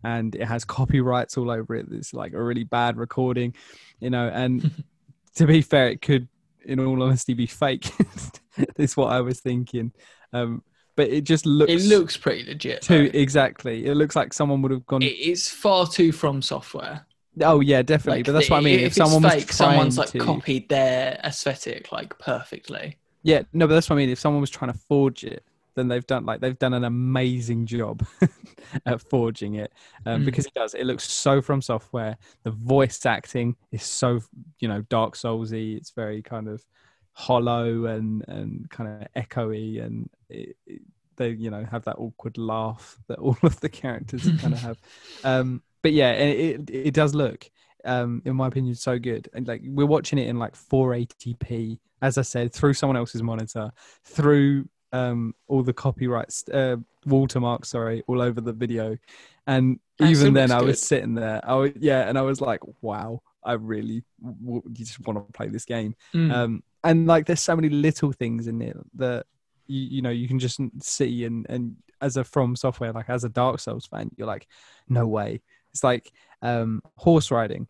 and 0.04 0.36
it 0.36 0.46
has 0.46 0.66
copyrights 0.66 1.38
all 1.38 1.50
over 1.50 1.76
it. 1.76 1.86
It's 1.92 2.14
like 2.14 2.34
a 2.34 2.44
really 2.44 2.66
bad 2.66 2.98
recording, 2.98 3.56
you 4.00 4.10
know. 4.10 4.28
And 4.28 4.84
to 5.36 5.46
be 5.46 5.62
fair, 5.62 5.88
it 5.88 6.02
could, 6.02 6.28
in 6.66 6.80
all 6.80 7.02
honesty, 7.02 7.34
be 7.34 7.46
fake. 7.46 7.90
is 8.78 8.98
what 8.98 9.14
I 9.14 9.22
was 9.22 9.40
thinking. 9.40 9.94
Um, 10.34 10.64
but 10.96 11.10
it 11.10 11.22
just 11.22 11.46
looks. 11.46 11.72
It 11.72 11.84
looks 11.84 12.18
pretty 12.18 12.44
legit. 12.44 12.82
too 12.82 13.10
though. 13.10 13.20
exactly. 13.20 13.86
It 13.86 13.94
looks 13.94 14.16
like 14.16 14.34
someone 14.34 14.62
would 14.64 14.72
have 14.72 14.86
gone. 14.88 15.02
It's 15.04 15.48
far 15.48 15.86
too 15.86 16.12
from 16.12 16.42
software. 16.42 17.06
oh 17.42 17.60
yeah, 17.60 17.84
definitely. 17.84 18.20
Like, 18.20 18.26
but 18.26 18.32
that's 18.34 18.50
what 18.50 18.58
I 18.58 18.62
mean. 18.62 18.80
If, 18.80 18.88
it's 18.88 18.96
someone 18.96 19.22
was 19.22 19.34
fake, 19.34 19.54
someone's 19.54 19.98
like 19.98 20.10
to, 20.10 20.20
copied 20.20 20.70
their 20.70 21.20
aesthetic 21.24 21.92
like 21.92 22.18
perfectly. 22.18 22.98
Yeah, 23.22 23.44
no, 23.54 23.68
but 23.68 23.76
that's 23.76 23.90
what 23.90 23.98
I 23.98 24.00
mean. 24.00 24.10
If 24.10 24.20
someone 24.20 24.42
was 24.42 24.50
trying 24.50 24.72
to 24.72 24.80
forge 24.88 25.24
it, 25.24 25.44
then 25.78 25.88
they've 25.88 26.05
done 26.05 26.25
like 26.25 26.41
they've 26.41 26.59
done 26.59 26.73
an 26.73 26.84
amazing 26.84 27.65
job 27.65 28.05
at 28.86 29.01
forging 29.09 29.55
it 29.55 29.71
um, 30.05 30.21
Mm. 30.23 30.25
because 30.25 30.45
it 30.45 30.53
does. 30.53 30.73
It 30.73 30.84
looks 30.86 31.09
so 31.09 31.41
from 31.41 31.61
software. 31.61 32.17
The 32.43 32.51
voice 32.51 33.05
acting 33.05 33.55
is 33.71 33.84
so 33.84 34.19
you 34.59 34.67
know 34.67 34.82
Dark 34.89 35.15
Soulsy. 35.15 35.78
It's 35.78 35.91
very 35.91 36.21
kind 36.21 36.49
of 36.49 36.65
hollow 37.13 37.86
and 37.86 38.25
and 38.28 38.69
kind 38.69 38.89
of 39.03 39.07
echoey, 39.23 39.82
and 39.84 40.09
it, 40.30 40.57
it- 40.65 40.82
they 41.15 41.30
you 41.32 41.49
know 41.49 41.65
have 41.65 41.84
that 41.86 41.95
awkward 41.97 42.38
laugh 42.38 42.95
that 43.07 43.17
all 43.25 43.38
of 43.41 43.59
the 43.61 43.69
characters 43.69 44.30
kind 44.41 44.53
of 44.53 44.59
have. 44.61 44.78
Um, 45.23 45.63
but 45.82 45.93
yeah, 45.93 46.11
it 46.11 46.69
it 46.69 46.93
does 46.93 47.15
look. 47.15 47.49
Um, 47.86 48.21
in 48.25 48.36
my 48.36 48.47
opinion, 48.47 48.75
so 48.75 48.99
good. 48.99 49.30
And 49.34 49.47
like 49.47 49.61
we're 49.63 49.86
watching 49.86 50.19
it 50.19 50.28
in 50.28 50.38
like 50.38 50.55
480p, 50.55 51.80
as 52.01 52.17
I 52.17 52.21
said, 52.21 52.51
through 52.53 52.73
someone 52.73 52.97
else's 52.97 53.23
monitor, 53.23 53.71
through 54.03 54.67
um 54.94 55.34
all 55.48 55.64
the 55.64 55.74
copyrights 55.74 56.48
uh 56.50 56.78
watermarks 57.06 57.70
sorry 57.70 58.04
all 58.08 58.22
over 58.22 58.42
the 58.42 58.54
video. 58.54 58.98
And 59.46 59.80
it 60.00 60.10
even 60.10 60.34
then 60.34 60.52
i 60.52 60.62
was 60.62 60.82
sitting 60.82 61.16
there 61.16 61.42
i 61.44 61.56
was, 61.56 61.72
yeah 61.80 62.08
and 62.08 62.18
i 62.18 62.22
was 62.22 62.40
like 62.42 62.60
wow 62.82 63.22
i 63.44 63.54
really 63.54 64.04
w- 64.22 64.62
you 64.68 64.86
just 64.86 65.00
want 65.08 65.18
to 65.26 65.32
play 65.34 65.48
this 65.48 65.66
game. 65.66 65.96
Mm. 66.14 66.32
um 66.32 66.64
and 66.84 67.08
like 67.08 67.26
there's 67.26 67.42
so 67.42 67.56
many 67.56 67.70
little 67.70 68.12
things 68.12 68.48
in 68.48 68.62
it 68.62 68.78
that 68.96 69.26
you, 69.68 69.82
you 69.82 70.02
know 70.02 70.10
you 70.10 70.28
can 70.28 70.40
just 70.40 70.60
see 70.82 71.26
and 71.26 71.46
and 71.50 71.76
as 72.02 72.18
a 72.18 72.24
from 72.24 72.56
software 72.56 72.94
like 72.94 73.10
as 73.10 73.24
a 73.24 73.30
dark 73.30 73.60
souls 73.60 73.86
fan 73.88 74.10
you're 74.18 74.28
like 74.28 74.48
no 74.88 75.08
way. 75.08 75.42
It's 75.74 75.84
like 75.84 76.12
um 76.42 76.82
horse 76.96 77.32
riding 77.32 77.68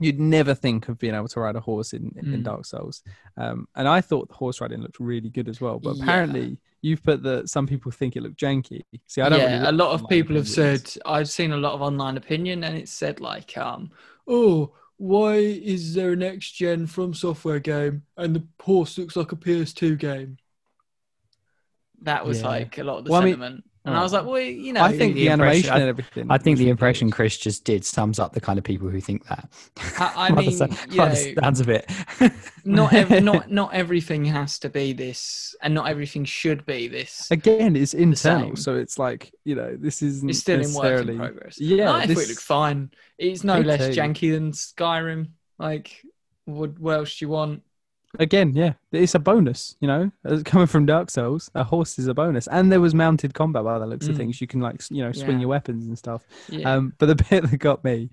you'd 0.00 0.18
never 0.18 0.54
think 0.54 0.88
of 0.88 0.98
being 0.98 1.14
able 1.14 1.28
to 1.28 1.40
ride 1.40 1.54
a 1.56 1.60
horse 1.60 1.92
in, 1.92 2.12
in, 2.16 2.32
in 2.32 2.40
Mm. 2.40 2.44
dark 2.44 2.64
souls 2.64 3.02
um 3.36 3.68
and 3.76 3.86
i 3.86 4.00
thought 4.00 4.28
the 4.28 4.34
horse 4.34 4.60
riding 4.60 4.80
looked 4.80 4.98
really 4.98 5.28
good 5.28 5.48
as 5.48 5.60
well 5.60 5.78
but 5.78 5.96
Yeah. 5.96 6.02
apparently 6.02 6.58
you've 6.80 7.02
put 7.02 7.22
that 7.24 7.48
some 7.50 7.66
people 7.66 7.92
think 7.92 8.16
it 8.16 8.22
looked 8.22 8.40
janky 8.40 8.80
see 9.06 9.20
i 9.20 9.28
don't 9.28 9.38
yeah, 9.40 9.56
really 9.58 9.68
a 9.68 9.72
lot 9.72 9.90
of 9.92 10.08
people 10.08 10.34
have 10.36 10.48
said 10.48 10.90
I've 11.04 11.28
seen 11.28 11.52
a 11.52 11.56
lot 11.58 11.74
of 11.74 11.82
online 11.82 12.16
opinion, 12.16 12.64
and 12.64 12.76
it 12.76 12.88
said 12.88 13.20
like, 13.20 13.56
um, 13.58 13.90
"Oh, 14.26 14.72
why 14.96 15.34
is 15.36 15.94
there 15.94 16.12
a 16.12 16.16
next 16.16 16.52
gen 16.52 16.86
from 16.86 17.12
software 17.14 17.60
game 17.60 18.02
and 18.16 18.34
the 18.36 18.44
horse 18.60 18.96
looks 18.98 19.14
like 19.16 19.32
a 19.32 19.36
PS2 19.36 19.96
game?" 19.98 20.38
That 22.02 22.26
was 22.26 22.40
Yeah. 22.40 22.48
like 22.48 22.78
a 22.78 22.84
lot 22.84 22.98
of 22.98 23.04
the 23.04 23.10
Well, 23.12 23.22
I 23.22 23.24
mean- 23.26 23.62
sentiment, 23.84 23.86
and 23.86 23.96
I 23.96 24.02
was 24.02 24.12
hmm. 24.12 24.16
like, 24.16 24.26
"Well, 24.26 24.40
you 24.40 24.72
know, 24.72 24.82
i 24.82 24.96
think 24.96 25.14
the 25.14 25.24
the, 25.24 25.28
animation 25.30 25.70
I- 25.70 25.78
and 25.80 25.88
everything 25.88 26.26
I 26.30 26.38
think 26.38 26.58
the 26.58 26.68
impression 26.68 27.08
good. 27.08 27.14
Chris 27.16 27.36
just 27.36 27.64
did 27.64 27.84
sums 27.84 28.18
up 28.18 28.32
the 28.32 28.40
kind 28.40 28.58
of 28.58 28.64
people 28.64 28.88
who 28.88 29.00
think 29.00 29.26
that. 29.26 29.48
I- 29.98 30.12
I 30.16 30.30
By 30.34 30.42
the 30.42 30.50
mean, 30.50 30.78
you 30.90 30.96
know- 30.96 31.40
sounds 31.42 31.60
of 31.60 31.68
it. 31.68 31.90
not 32.64 32.92
ev- 32.92 33.22
not 33.24 33.50
not 33.50 33.74
everything 33.74 34.24
has 34.26 34.58
to 34.60 34.68
be 34.68 34.92
this, 34.92 35.54
and 35.62 35.74
not 35.74 35.88
everything 35.88 36.24
should 36.24 36.64
be 36.66 36.88
this." 36.88 37.30
again 37.30 37.76
it's 37.76 37.94
internal 37.94 38.56
so 38.56 38.76
it's 38.76 38.98
like 38.98 39.32
you 39.44 39.54
know 39.54 39.76
this 39.76 40.02
isn't 40.02 40.28
It's 40.30 40.40
still 40.40 40.60
in 40.60 40.72
work 40.74 40.84
necessarily 40.84 41.12
in 41.14 41.18
progress. 41.18 41.60
Yeah, 41.60 41.92
I 41.92 42.06
this- 42.06 42.22
it 42.22 42.28
looked 42.28 42.40
fine. 42.42 42.90
It's 43.18 43.44
no 43.44 43.60
less 43.60 43.94
too. 43.94 44.00
janky 44.00 44.32
than 44.32 44.52
Skyrim. 44.52 45.28
Like, 45.58 46.02
What, 46.44 46.78
what 46.80 46.96
else 46.96 47.18
do 47.18 47.24
you 47.24 47.28
want? 47.28 47.62
Again, 48.18 48.52
yeah, 48.54 48.74
it's 48.92 49.14
a 49.14 49.18
bonus. 49.18 49.74
You 49.80 49.88
know, 49.88 50.10
As- 50.24 50.42
coming 50.42 50.66
from 50.66 50.84
Dark 50.84 51.08
Souls, 51.10 51.50
a 51.54 51.64
horse 51.64 51.98
is 51.98 52.08
a 52.08 52.14
bonus, 52.14 52.46
and 52.46 52.70
there 52.70 52.80
was 52.80 52.94
mounted 52.94 53.32
combat 53.32 53.64
by 53.64 53.78
the 53.78 53.86
looks 53.86 54.06
of 54.06 54.14
Mm. 54.14 54.18
things. 54.18 54.40
You 54.40 54.46
can 54.46 54.60
like 54.60 54.82
you 54.90 55.02
know 55.02 55.12
swing 55.12 55.36
Yeah. 55.36 55.40
your 55.40 55.48
weapons 55.48 55.86
and 55.86 55.96
stuff. 55.96 56.26
Yeah. 56.50 56.70
Um, 56.74 56.92
but 56.98 57.06
the 57.06 57.14
bit 57.30 57.50
that 57.50 57.56
got 57.58 57.82
me 57.84 58.10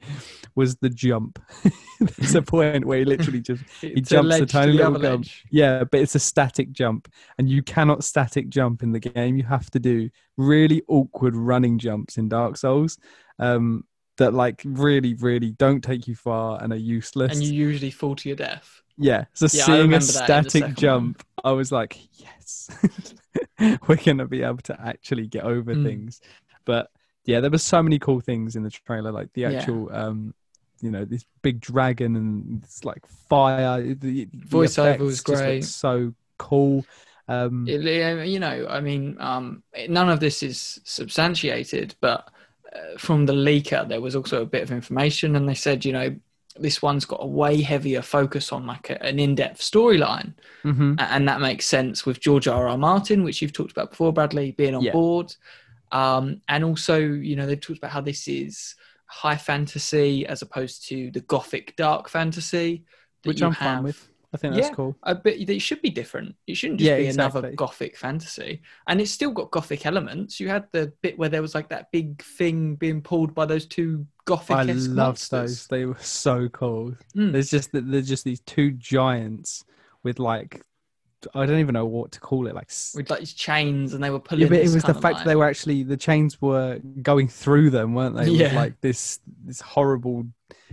was 0.56 0.78
the 0.78 0.89
jump. 0.89 1.38
There's 2.00 2.36
a 2.36 2.41
point 2.41 2.86
where 2.86 3.00
he 3.00 3.06
literally 3.06 3.41
just 3.41 3.62
he 3.82 4.00
jumps 4.00 4.36
a 4.36 4.39
to 4.39 4.45
tiny 4.45 4.72
little 4.72 4.93
jump. 4.93 5.04
ledge. 5.04 5.43
Yeah, 5.52 5.84
but 5.84 6.00
it's 6.00 6.16
a 6.16 6.20
static 6.20 6.72
jump, 6.72 7.10
and 7.38 7.50
you 7.50 7.62
cannot 7.62 8.06
static 8.06 8.47
jump 8.50 8.84
in 8.84 8.93
the 8.93 9.00
game. 9.02 9.36
You 9.36 9.43
have 9.43 9.70
to 9.72 9.80
do 9.80 10.10
really 10.38 10.82
awkward 10.88 11.36
running 11.36 11.78
jumps 11.78 12.18
in 12.18 12.30
Dark 12.30 12.56
Souls 12.56 12.97
um, 13.38 13.84
that, 14.16 14.34
like, 14.34 14.62
really, 14.64 15.14
really 15.16 15.52
don't 15.52 15.82
take 15.84 16.08
you 16.08 16.16
far 16.16 16.64
and 16.64 16.72
are 16.72 16.78
useless. 16.78 17.34
And 17.36 17.43
you 17.43 17.52
usually 17.54 17.91
fall 17.91 18.16
to 18.16 18.30
your 18.30 18.38
death. 18.38 18.82
Yeah, 19.00 19.26
so 19.34 19.45
Yeah, 19.52 19.64
seeing 19.66 19.80
a 19.80 19.84
remember 19.84 20.06
that 20.06 20.08
in 20.08 20.26
static 20.26 20.52
second 20.52 20.68
one. 20.68 20.76
jump, 20.76 21.24
I 21.43 21.52
was 21.52 21.72
like, 21.72 21.97
yes, 22.20 22.70
we're 23.88 23.95
gonna 23.95 24.28
be 24.28 24.43
able 24.43 24.58
to 24.58 24.80
actually 24.80 25.28
get 25.28 25.43
over 25.43 25.74
Mm. 25.74 25.84
things. 25.86 26.22
But 26.66 26.91
yeah, 27.26 27.39
there 27.39 27.50
were 27.52 27.58
so 27.58 27.82
many 27.82 28.00
cool 28.00 28.20
things 28.20 28.56
in 28.56 28.64
the 28.64 28.70
trailer, 28.70 29.12
like 29.12 29.32
the 29.34 29.41
Yeah. 29.41 29.52
actual. 29.52 29.91
Um, 29.93 30.34
you 30.82 30.91
know 30.91 31.04
this 31.04 31.26
big 31.41 31.60
dragon 31.60 32.16
and 32.16 32.64
it's 32.64 32.86
like 32.86 33.06
fire. 33.28 33.82
The, 33.95 34.28
Voiceover 34.28 35.00
was 35.00 35.20
great. 35.20 35.66
so 35.66 36.14
cool. 36.38 36.86
Um, 37.28 37.68
It- 37.68 38.28
you 38.30 38.39
know, 38.39 38.66
I 38.70 38.80
mean, 38.80 39.18
um, 39.20 39.62
none 39.89 40.08
of 40.10 40.22
this 40.22 40.41
is 40.41 40.80
substantiated, 40.86 41.95
but 42.00 42.30
uh, 42.74 42.97
from 42.97 43.26
the 43.26 43.34
leaker, 43.34 43.86
there 43.89 44.00
was 44.00 44.16
also 44.16 44.41
a 44.41 44.45
bit 44.45 44.64
of 44.64 44.72
information, 44.72 45.36
and 45.36 45.50
they 45.50 45.54
said, 45.54 45.84
you 45.84 45.91
know, 45.91 46.16
this 46.62 46.82
one's 46.82 47.05
got 47.05 47.24
a 47.24 47.28
way 47.28 47.62
heavier 47.62 48.01
focus 48.01 48.51
on 48.51 48.66
like 48.66 48.89
a, 48.89 49.01
an 49.03 49.20
in-depth 49.20 49.60
storyline, 49.62 50.34
mhm. 50.64 50.95
And 50.99 51.28
that 51.28 51.41
makes 51.41 51.66
sense 51.66 52.05
with 52.05 52.20
George 52.20 52.47
R. 52.47 52.68
R. 52.68 52.78
Martin, 52.78 53.24
which 53.24 53.41
you've 53.41 53.53
talked 53.53 53.72
about 53.72 53.91
before, 53.91 54.12
Bradley, 54.14 54.51
being 54.51 54.76
on 54.76 54.84
Yeah. 54.84 54.91
board, 54.91 55.36
um, 55.91 56.41
and 56.47 56.64
also, 56.64 56.99
you 56.99 57.36
know, 57.36 57.45
they've 57.45 57.60
talked 57.60 57.80
about 57.80 57.91
how 57.91 58.01
this 58.01 58.28
is 58.28 58.76
high 59.05 59.38
fantasy 59.38 60.26
as 60.28 60.41
opposed 60.41 60.88
to 60.88 61.10
the 61.12 61.22
gothic 61.22 61.76
dark 61.76 62.10
fantasy, 62.10 62.84
that 63.24 63.30
Which 63.30 63.41
you 63.41 63.47
I'm 63.47 63.53
fine 63.53 63.84
with. 63.84 64.07
I 64.32 64.38
think 64.38 64.54
that's 64.54 64.68
Yeah. 64.68 64.74
cool. 64.76 64.96
I 65.04 65.14
bet 65.14 65.38
it 65.40 65.60
should 65.60 65.82
be 65.82 65.90
different. 65.90 66.36
It 66.46 66.56
shouldn't 66.56 66.80
just 66.80 66.88
Yeah, 66.88 66.98
be 66.98 67.08
another 67.08 67.52
gothic 67.54 67.98
fantasy. 67.98 68.62
And 68.88 69.02
it's 69.02 69.10
still 69.12 69.32
got 69.32 69.50
gothic 69.50 69.86
elements. 69.88 70.40
You 70.40 70.50
had 70.50 70.68
the 70.72 70.94
bit 71.02 71.18
where 71.18 71.30
there 71.30 71.42
was 71.42 71.56
like 71.56 71.70
that 71.70 71.92
big 71.92 72.22
thing 72.22 72.76
being 72.76 73.02
pulled 73.02 73.34
by 73.34 73.46
those 73.46 73.66
two 73.66 74.06
gothic 74.26 74.56
I 74.56 74.64
loved 74.64 74.96
monsters. 74.96 75.30
those. 75.30 75.68
They 75.68 75.86
were 75.86 75.98
so 76.00 76.48
cool. 76.50 76.94
Mm. 77.16 77.32
There's 77.32 77.50
just 77.50 77.70
there's 77.74 78.08
just 78.08 78.24
these 78.24 78.42
two 78.42 78.72
giants 78.72 79.66
with 80.04 80.20
like 80.20 80.62
I 81.36 81.45
don't 81.45 81.59
even 81.59 81.74
know 81.74 81.86
what 81.86 82.11
to 82.13 82.20
call 82.20 82.47
it. 82.47 82.55
Like 82.55 82.70
With 82.95 83.09
like 83.09 83.26
chains 83.26 83.93
and 83.93 84.03
they 84.03 84.09
were 84.09 84.20
pulling. 84.20 84.43
yeah, 84.43 84.49
but 84.49 84.59
it 84.59 84.70
was 84.74 84.84
the 84.84 84.93
fact 84.93 85.03
like- 85.03 85.17
that 85.17 85.26
they 85.26 85.36
were 85.36 85.47
actually 85.47 85.84
the 85.84 85.97
chains 85.97 86.41
were 86.41 86.80
going 87.01 87.28
through 87.28 87.70
them, 87.72 87.93
weren't 87.93 88.15
they? 88.15 88.30
With 88.30 88.39
Yeah. 88.39 88.55
like 88.55 88.80
this 88.82 89.20
this 89.45 89.61
horrible 89.61 90.26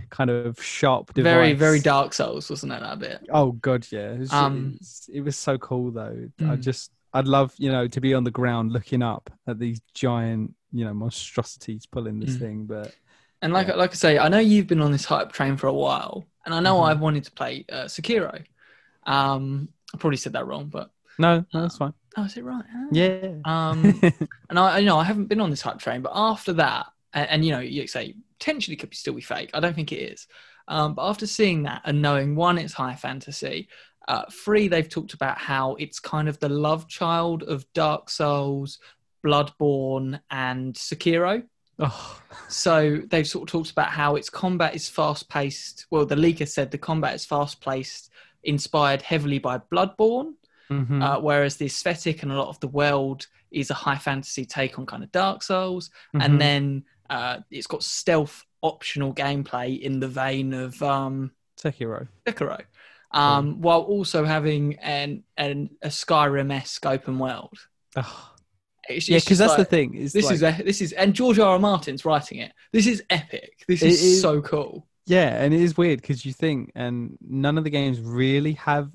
kind 0.09 0.29
of 0.29 0.61
sharp 0.63 1.13
device. 1.13 1.31
very, 1.33 1.53
very 1.53 1.79
Dark 1.79 2.13
Souls, 2.13 2.49
wasn't 2.49 2.71
it, 2.73 2.79
that 2.81 2.99
bit? 2.99 3.27
Oh 3.29 3.51
god, 3.53 3.85
yeah. 3.91 4.11
It 4.11 4.19
was, 4.19 4.31
Um, 4.33 4.79
it 5.13 5.21
was, 5.21 5.35
so 5.35 5.57
cool 5.57 5.91
though. 5.91 6.29
I 6.39 6.43
Mm. 6.43 6.61
just 6.61 6.91
I'd 7.13 7.27
love 7.27 7.53
you 7.57 7.71
know 7.71 7.87
to 7.87 7.99
be 8.01 8.13
on 8.13 8.23
the 8.23 8.31
ground 8.31 8.71
looking 8.71 9.01
up 9.01 9.29
at 9.47 9.59
these 9.59 9.81
giant 9.93 10.53
you 10.71 10.85
know 10.85 10.93
monstrosities 10.93 11.85
pulling 11.85 12.19
this 12.19 12.35
Mm. 12.35 12.39
thing, 12.39 12.65
but 12.65 12.95
And 13.41 13.53
like 13.53 13.67
Yeah. 13.67 13.75
like 13.75 13.91
I 13.91 13.95
say, 13.95 14.17
I 14.17 14.29
know 14.29 14.39
you've 14.39 14.67
been 14.67 14.81
on 14.81 14.91
this 14.91 15.05
hype 15.05 15.31
train 15.31 15.57
for 15.57 15.67
a 15.67 15.73
while, 15.73 16.25
and 16.45 16.55
I 16.55 16.59
know 16.59 16.75
Mhm. 16.77 16.87
I've 16.89 16.99
wanted 17.01 17.23
to 17.25 17.31
play 17.31 17.65
uh, 17.71 17.85
Sekiro. 17.85 18.43
Um, 19.05 19.69
I 19.97 19.99
probably 19.99 20.17
said 20.17 20.33
that 20.33 20.45
wrong, 20.45 20.67
but 20.67 20.91
no, 21.17 21.43
no 21.51 21.61
that's 21.61 21.77
fine. 21.77 21.93
oh, 22.17 22.23
is 22.25 22.37
it 22.37 22.43
right? 22.43 22.63
Ah. 22.71 22.87
Yeah. 22.91 23.31
Um, 23.45 23.99
and 24.49 24.59
I, 24.59 24.77
you 24.77 24.85
know, 24.85 24.99
I 24.99 25.03
haven't 25.03 25.25
been 25.25 25.41
on 25.41 25.49
this 25.49 25.61
hype 25.61 25.79
train, 25.79 26.01
but 26.01 26.11
after 26.13 26.53
that, 26.53 26.85
and, 27.13 27.29
and 27.29 27.45
you 27.45 27.51
know, 27.51 27.59
you 27.59 27.87
say 27.87 28.13
potentially 28.39 28.77
could 28.77 28.91
be, 28.91 28.95
still 28.95 29.15
be 29.15 29.21
fake. 29.21 29.49
I 29.55 29.59
don't 29.59 29.73
think 29.73 29.91
it 29.91 29.97
is. 29.97 30.27
Um, 30.67 30.93
but 30.93 31.09
after 31.09 31.25
seeing 31.25 31.63
that 31.63 31.81
and 31.85 31.99
knowing 32.01 32.35
one, 32.35 32.59
it's 32.59 32.73
high 32.73 32.93
fantasy. 32.93 33.69
Uh, 34.07 34.25
three, 34.31 34.67
they've 34.67 34.87
talked 34.87 35.13
about 35.13 35.39
how 35.39 35.75
it's 35.75 35.99
kind 35.99 36.29
of 36.29 36.39
the 36.39 36.49
love 36.49 36.87
child 36.87 37.41
of 37.41 37.65
Dark 37.73 38.09
Souls, 38.09 38.77
Bloodborne, 39.25 40.19
and 40.29 40.75
Sekiro. 40.75 41.43
oh, 41.79 42.21
So 42.47 43.01
they've 43.09 43.27
sort 43.27 43.49
of 43.49 43.51
talked 43.51 43.71
about 43.71 43.89
how 43.89 44.15
its 44.15 44.29
combat 44.29 44.75
is 44.75 44.87
fast 44.87 45.29
paced. 45.29 45.87
Well, 45.89 46.05
the 46.05 46.15
leaker 46.15 46.47
said 46.47 46.71
the 46.71 46.77
combat 46.77 47.15
is 47.15 47.25
fast 47.25 47.59
paced, 47.61 48.11
inspired 48.47 49.01
heavily 49.01 49.39
by 49.39 49.57
Bloodborne 49.71 50.33
mhm. 50.71 51.01
uh, 51.03 51.19
whereas 51.21 51.55
the 51.57 51.65
aesthetic 51.65 52.23
and 52.23 52.31
a 52.31 52.35
lot 52.35 52.49
of 52.49 52.59
the 52.59 52.67
world 52.67 53.27
is 53.51 53.69
a 53.69 53.73
high 53.73 53.97
fantasy 53.97 54.43
take 54.45 54.77
on 54.79 54.85
kind 54.85 55.03
of 55.03 55.11
Dark 55.11 55.41
Souls, 55.43 55.89
Mhm. 56.13 56.25
and 56.25 56.41
then 56.41 56.83
uh, 57.09 57.37
it's 57.49 57.67
got 57.67 57.83
stealth 57.83 58.43
optional 58.61 59.13
gameplay 59.13 59.79
in 59.79 59.99
the 60.01 60.07
vein 60.09 60.53
of 60.53 60.81
um, 60.83 61.31
Sekiro. 61.57 62.07
Sekiro, 62.25 62.59
um, 63.11 63.61
while 63.61 63.81
also 63.81 64.25
having 64.25 64.75
an, 64.79 65.23
an 65.37 65.69
a 65.81 65.87
Skyrim 65.87 66.51
esque 66.51 66.85
open 66.85 67.17
world. 67.19 67.57
Oh. 67.95 68.33
It's, 68.89 69.07
Yeah, 69.09 69.19
because 69.19 69.37
that's 69.37 69.51
like- 69.57 69.59
the 69.59 69.65
thing. 69.65 69.95
Is 69.95 70.11
This 70.13 70.25
like, 70.25 70.33
is 70.35 70.43
a, 70.43 70.61
this 70.63 70.81
is 70.81 70.91
and 70.93 71.13
George 71.13 71.39
R. 71.39 71.53
R. 71.53 71.59
Martin's 71.59 72.03
writing 72.05 72.39
it. 72.39 72.51
This 72.73 72.87
is 72.87 73.03
epic. 73.09 73.63
This 73.67 73.81
is, 73.81 74.01
is- 74.01 74.21
so 74.21 74.41
cool. 74.41 74.85
Yeah, 75.07 75.41
and 75.41 75.53
it 75.53 75.61
is 75.61 75.77
weird 75.77 76.01
because 76.01 76.25
you 76.25 76.33
think, 76.33 76.71
and 76.75 77.17
none 77.21 77.57
of 77.57 77.63
the 77.63 77.69
games 77.69 77.99
really 78.01 78.53
have 78.53 78.91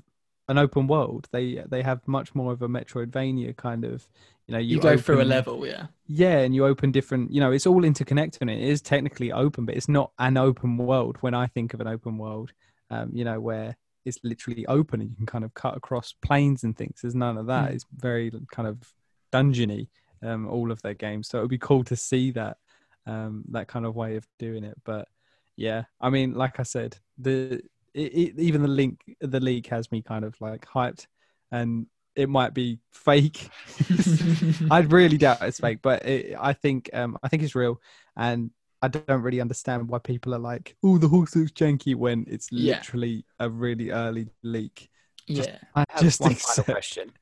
an 0.49 0.59
open 0.59 0.87
world. 0.87 1.27
They 1.33 1.65
they 1.67 1.83
have 1.83 2.07
much 2.07 2.35
more 2.35 2.53
of 2.53 2.63
a 2.63 2.69
Metroidvania 2.69 3.57
kind 3.57 3.85
of. 3.85 4.07
You 4.47 4.53
know, 4.53 4.59
you, 4.59 4.77
You, 4.77 4.83
go 4.83 4.97
through 4.99 5.23
a 5.23 5.25
level, 5.25 5.67
yeah. 5.67 5.87
Yeah, 6.07 6.39
and 6.39 6.55
you 6.55 6.67
open 6.67 6.91
different. 6.91 7.33
You 7.33 7.41
know, 7.41 7.53
it's 7.53 7.67
all 7.67 7.85
interconnected. 7.85 8.43
And 8.43 8.51
it 8.51 8.61
is 8.61 8.83
technically 8.83 9.33
open, 9.33 9.65
but 9.65 9.77
it's 9.77 9.89
not 9.89 10.11
an 10.19 10.37
open 10.37 10.77
world. 10.77 11.17
When 11.21 11.33
I 11.33 11.47
think 11.47 11.73
of 11.73 11.81
an 11.81 11.87
open 11.87 12.19
world, 12.19 12.53
um, 12.91 13.11
you 13.15 13.25
know, 13.25 13.41
where 13.41 13.77
it's 14.05 14.19
literally 14.25 14.67
open 14.67 15.01
and 15.01 15.11
you 15.11 15.17
can 15.17 15.27
kind 15.27 15.45
of 15.45 15.55
cut 15.55 15.77
across 15.77 16.13
planes 16.23 16.65
and 16.65 16.77
things. 16.77 17.01
There's 17.01 17.15
none 17.15 17.39
of 17.39 17.47
that. 17.47 17.71
Mm. 17.71 17.75
It's 17.75 17.87
very 17.97 18.33
kind 18.53 18.69
of 18.69 18.93
dungeony. 19.33 19.89
Um, 20.25 20.47
all 20.47 20.71
of 20.71 20.81
their 20.83 20.95
games, 20.95 21.27
so 21.27 21.39
it 21.39 21.41
would 21.41 21.51
be 21.51 21.59
cool 21.59 21.83
to 21.85 21.97
see 21.97 22.31
that 22.33 22.59
um, 23.07 23.43
that 23.51 23.67
kind 23.67 23.85
of 23.85 23.97
way 23.97 24.15
of 24.15 24.27
doing 24.39 24.63
it. 24.63 24.77
But 24.85 25.09
yeah, 25.57 25.84
I 26.00 26.11
mean, 26.11 26.34
like 26.34 26.59
I 26.61 26.64
said, 26.64 26.96
the 27.18 27.61
it, 27.94 28.12
it, 28.14 28.38
even 28.38 28.62
the 28.62 28.68
link, 28.68 29.00
the 29.20 29.40
leak 29.40 29.66
has 29.68 29.90
me 29.92 30.03
kind 30.03 30.24
of 30.24 30.34
like 30.40 30.66
hyped, 30.66 31.07
and 31.50 31.86
it 32.16 32.28
might 32.28 32.55
be 32.55 32.78
fake. 32.92 33.48
I 34.70 34.80
really 34.80 35.18
doubt 35.18 35.42
it's 35.42 35.61
fake, 35.61 35.80
but 35.82 36.05
it, 36.07 36.36
I 36.38 36.53
think 36.53 36.90
um, 36.92 37.18
I 37.22 37.28
think 37.28 37.42
it's 37.42 37.55
real, 37.55 37.80
and 38.16 38.50
I 38.80 38.88
don't 38.88 39.22
really 39.22 39.40
understand 39.40 39.88
why 39.88 39.98
people 39.98 40.34
are 40.34 40.38
like, 40.38 40.74
"Oh, 40.82 40.98
the 40.98 41.09
horse 41.09 41.36
looks 41.36 41.53
janky," 41.53 41.94
when 41.94 42.24
it's 42.28 42.48
Yeah. 42.50 42.76
literally 42.76 43.24
a 43.38 43.48
really 43.48 43.90
early 43.90 44.28
leak. 44.42 44.88
yeah. 45.26 45.59
I 45.74 45.84
have 45.90 46.00
Just 46.03 46.20
one 46.20 46.32
accept- 46.32 46.66
final 46.66 46.74
question. 46.74 47.12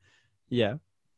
Yeah, 0.49 0.75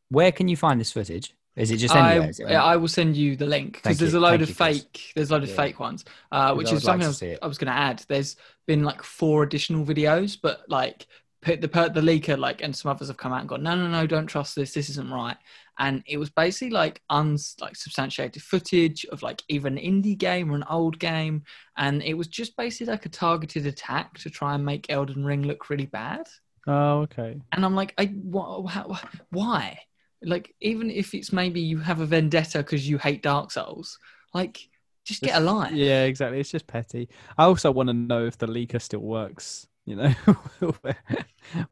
Where 0.09 0.31
can 0.31 0.47
you 0.47 0.57
find 0.57 0.79
this 0.79 0.91
footage? 0.91 1.33
Is 1.55 1.69
it 1.71 1.77
just 1.77 1.95
I, 1.95 2.11
anywhere? 2.13 2.29
Is 2.29 2.39
it 2.39 2.45
on- 2.45 2.51
I 2.55 2.75
will 2.77 2.87
send 2.87 3.15
you 3.15 3.35
the 3.35 3.45
link 3.45 3.73
because 3.73 3.83
Thank 3.83 3.97
there's 3.99 4.13
you. 4.13 4.19
a 4.19 4.21
load 4.21 4.29
Thank 4.39 4.41
of 4.43 4.49
you, 4.49 4.55
Chris. 4.55 4.77
fake. 4.81 5.11
There's 5.15 5.29
a 5.29 5.33
load 5.33 5.43
of 5.43 5.49
Yeah. 5.49 5.55
fake 5.55 5.79
ones, 5.79 6.05
uh, 6.31 6.55
which 6.55 6.67
I 6.67 6.69
is 6.71 6.73
would 6.73 6.83
like 6.87 7.01
something 7.03 7.29
I 7.29 7.31
was. 7.33 7.39
I 7.43 7.47
was 7.47 7.57
going 7.57 7.71
to 7.73 7.77
add. 7.79 8.03
There's 8.07 8.35
been 8.65 8.83
like 8.83 9.03
four 9.03 9.43
additional 9.43 9.85
videos, 9.85 10.37
but 10.41 10.61
like 10.67 11.05
p- 11.41 11.55
the 11.55 11.67
the 11.67 12.01
leaker 12.01 12.37
like 12.39 12.63
and 12.63 12.75
some 12.75 12.89
others 12.89 13.07
have 13.09 13.17
come 13.17 13.33
out 13.33 13.41
and 13.41 13.49
gone, 13.49 13.61
no, 13.61 13.75
no, 13.75 13.87
no, 13.87 14.07
don't 14.07 14.25
trust 14.27 14.55
this. 14.55 14.73
This 14.73 14.89
isn't 14.89 15.11
right. 15.11 15.37
And 15.79 16.03
it 16.07 16.17
was 16.17 16.29
basically 16.29 16.69
like 16.71 17.01
uns 17.09 17.55
like 17.59 17.75
substantiated 17.75 18.41
footage 18.41 19.05
of 19.11 19.21
like 19.21 19.41
either 19.49 19.67
an 19.67 19.77
indie 19.77 20.17
game 20.17 20.51
or 20.51 20.55
an 20.55 20.63
old 20.69 20.97
game, 20.97 21.43
and 21.77 22.01
it 22.01 22.13
was 22.15 22.27
just 22.27 22.55
basically 22.57 22.91
like 22.91 23.05
a 23.05 23.09
targeted 23.09 23.65
attack 23.67 24.17
to 24.19 24.29
try 24.31 24.55
and 24.55 24.65
make 24.65 24.89
Elden 24.89 25.23
Ring 25.25 25.43
look 25.43 25.69
really 25.69 25.85
bad. 25.87 26.27
Oh, 26.65 27.01
okay. 27.01 27.39
And 27.51 27.65
I'm 27.65 27.75
like, 27.75 27.93
I 27.97 28.05
wh- 28.05 28.67
how, 28.69 28.97
why? 29.29 29.79
Like, 30.23 30.55
even 30.61 30.89
if 30.89 31.13
it's 31.13 31.31
maybe 31.33 31.59
you 31.61 31.79
have 31.79 31.99
a 31.99 32.05
vendetta 32.05 32.59
because 32.59 32.87
you 32.87 32.97
hate 32.97 33.21
Dark 33.23 33.51
Souls, 33.51 33.99
like, 34.33 34.69
just 35.05 35.21
get 35.21 35.31
a 35.31 35.41
It's- 35.41 35.43
line. 35.45 35.75
Yeah, 35.75 36.03
exactly. 36.03 36.39
It's 36.39 36.51
just 36.51 36.65
petty. 36.67 37.09
I 37.37 37.43
also 37.45 37.71
want 37.71 37.87
to 37.89 37.93
know 37.93 38.25
if 38.25 38.37
the 38.37 38.47
leaker 38.47 38.81
still 38.81 39.01
works. 39.01 39.67
You 39.85 39.95
know. 39.97 40.13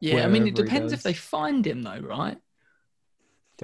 Yeah, 0.00 0.24
I 0.24 0.28
mean, 0.28 0.46
it 0.46 0.54
depends 0.54 0.92
if 0.92 1.02
they 1.02 1.14
find 1.14 1.66
him, 1.66 1.82
though, 1.82 1.98
right? 2.00 2.36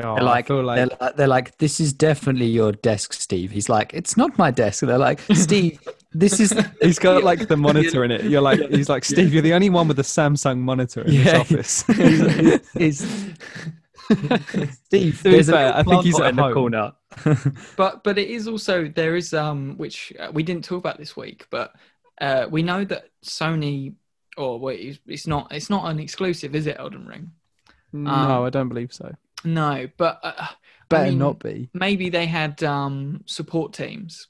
Oh, 0.00 0.14
They're 0.14 0.22
like, 0.24 0.48
like 0.48 0.76
they're, 0.76 0.86
like, 1.00 1.16
they're 1.16 1.26
like, 1.28 1.58
this 1.58 1.80
is 1.80 1.92
definitely 1.92 2.46
your 2.46 2.72
desk, 2.72 3.12
Steve. 3.12 3.50
He's 3.50 3.68
like, 3.68 3.92
it's 3.92 4.16
not 4.16 4.38
my 4.38 4.50
desk. 4.50 4.82
And 4.82 4.90
they're 4.90 4.96
like, 4.98 5.20
Steve, 5.34 5.80
this 6.12 6.38
is. 6.40 6.54
he's 6.80 6.98
got 6.98 7.24
like 7.30 7.48
the 7.48 7.56
monitor 7.56 8.04
in 8.04 8.10
it. 8.12 8.24
You're 8.24 8.40
like, 8.40 8.60
he's 8.70 8.88
like, 8.88 9.04
Steve, 9.04 9.32
you're 9.34 9.42
the 9.42 9.52
only 9.54 9.70
one 9.70 9.86
with 9.88 9.98
a 9.98 10.02
Samsung 10.02 10.58
monitor 10.58 11.02
in 11.02 11.12
Yeah. 11.12 11.42
this 11.42 11.82
office. 11.88 12.74
is 12.76 13.30
Steve, 14.84 15.18
To 15.18 15.24
be 15.24 15.30
there's 15.30 15.50
fair, 15.50 15.74
I 15.76 15.82
think 15.82 16.04
he's 16.04 16.14
pot 16.14 16.22
at 16.24 16.30
in 16.30 16.36
the 16.36 16.52
corner. 16.52 16.92
But 17.76 18.04
but 18.04 18.18
it 18.18 18.28
is 18.28 18.46
also 18.48 18.88
there 18.88 19.16
is 19.16 19.32
um 19.34 19.76
which 19.76 20.12
uh, 20.18 20.30
we 20.32 20.42
didn't 20.42 20.64
talk 20.64 20.78
about 20.78 20.98
this 20.98 21.16
week, 21.16 21.46
but 21.50 21.72
uh, 22.20 22.46
we 22.50 22.62
know 22.62 22.84
that 22.84 23.10
Sony 23.24 23.94
or 24.36 24.58
wait, 24.60 24.80
it's- 24.80 24.98
it's 25.06 25.26
not. 25.26 25.52
It's 25.52 25.68
not 25.70 25.90
an 25.90 25.98
exclusive, 25.98 26.54
is 26.54 26.66
it? 26.66 26.76
Elden 26.78 27.06
Ring. 27.06 27.32
no, 27.92 28.10
Um, 28.10 28.42
I 28.44 28.50
don't 28.50 28.68
believe 28.68 28.92
so. 28.92 29.12
No, 29.44 29.88
but 29.96 30.20
uh, 30.22 30.46
Better 30.88 31.10
mean, 31.10 31.18
not 31.18 31.38
be. 31.40 31.68
maybe 31.74 32.08
they 32.08 32.26
had 32.26 32.62
um, 32.62 33.22
support 33.26 33.72
teams, 33.72 34.28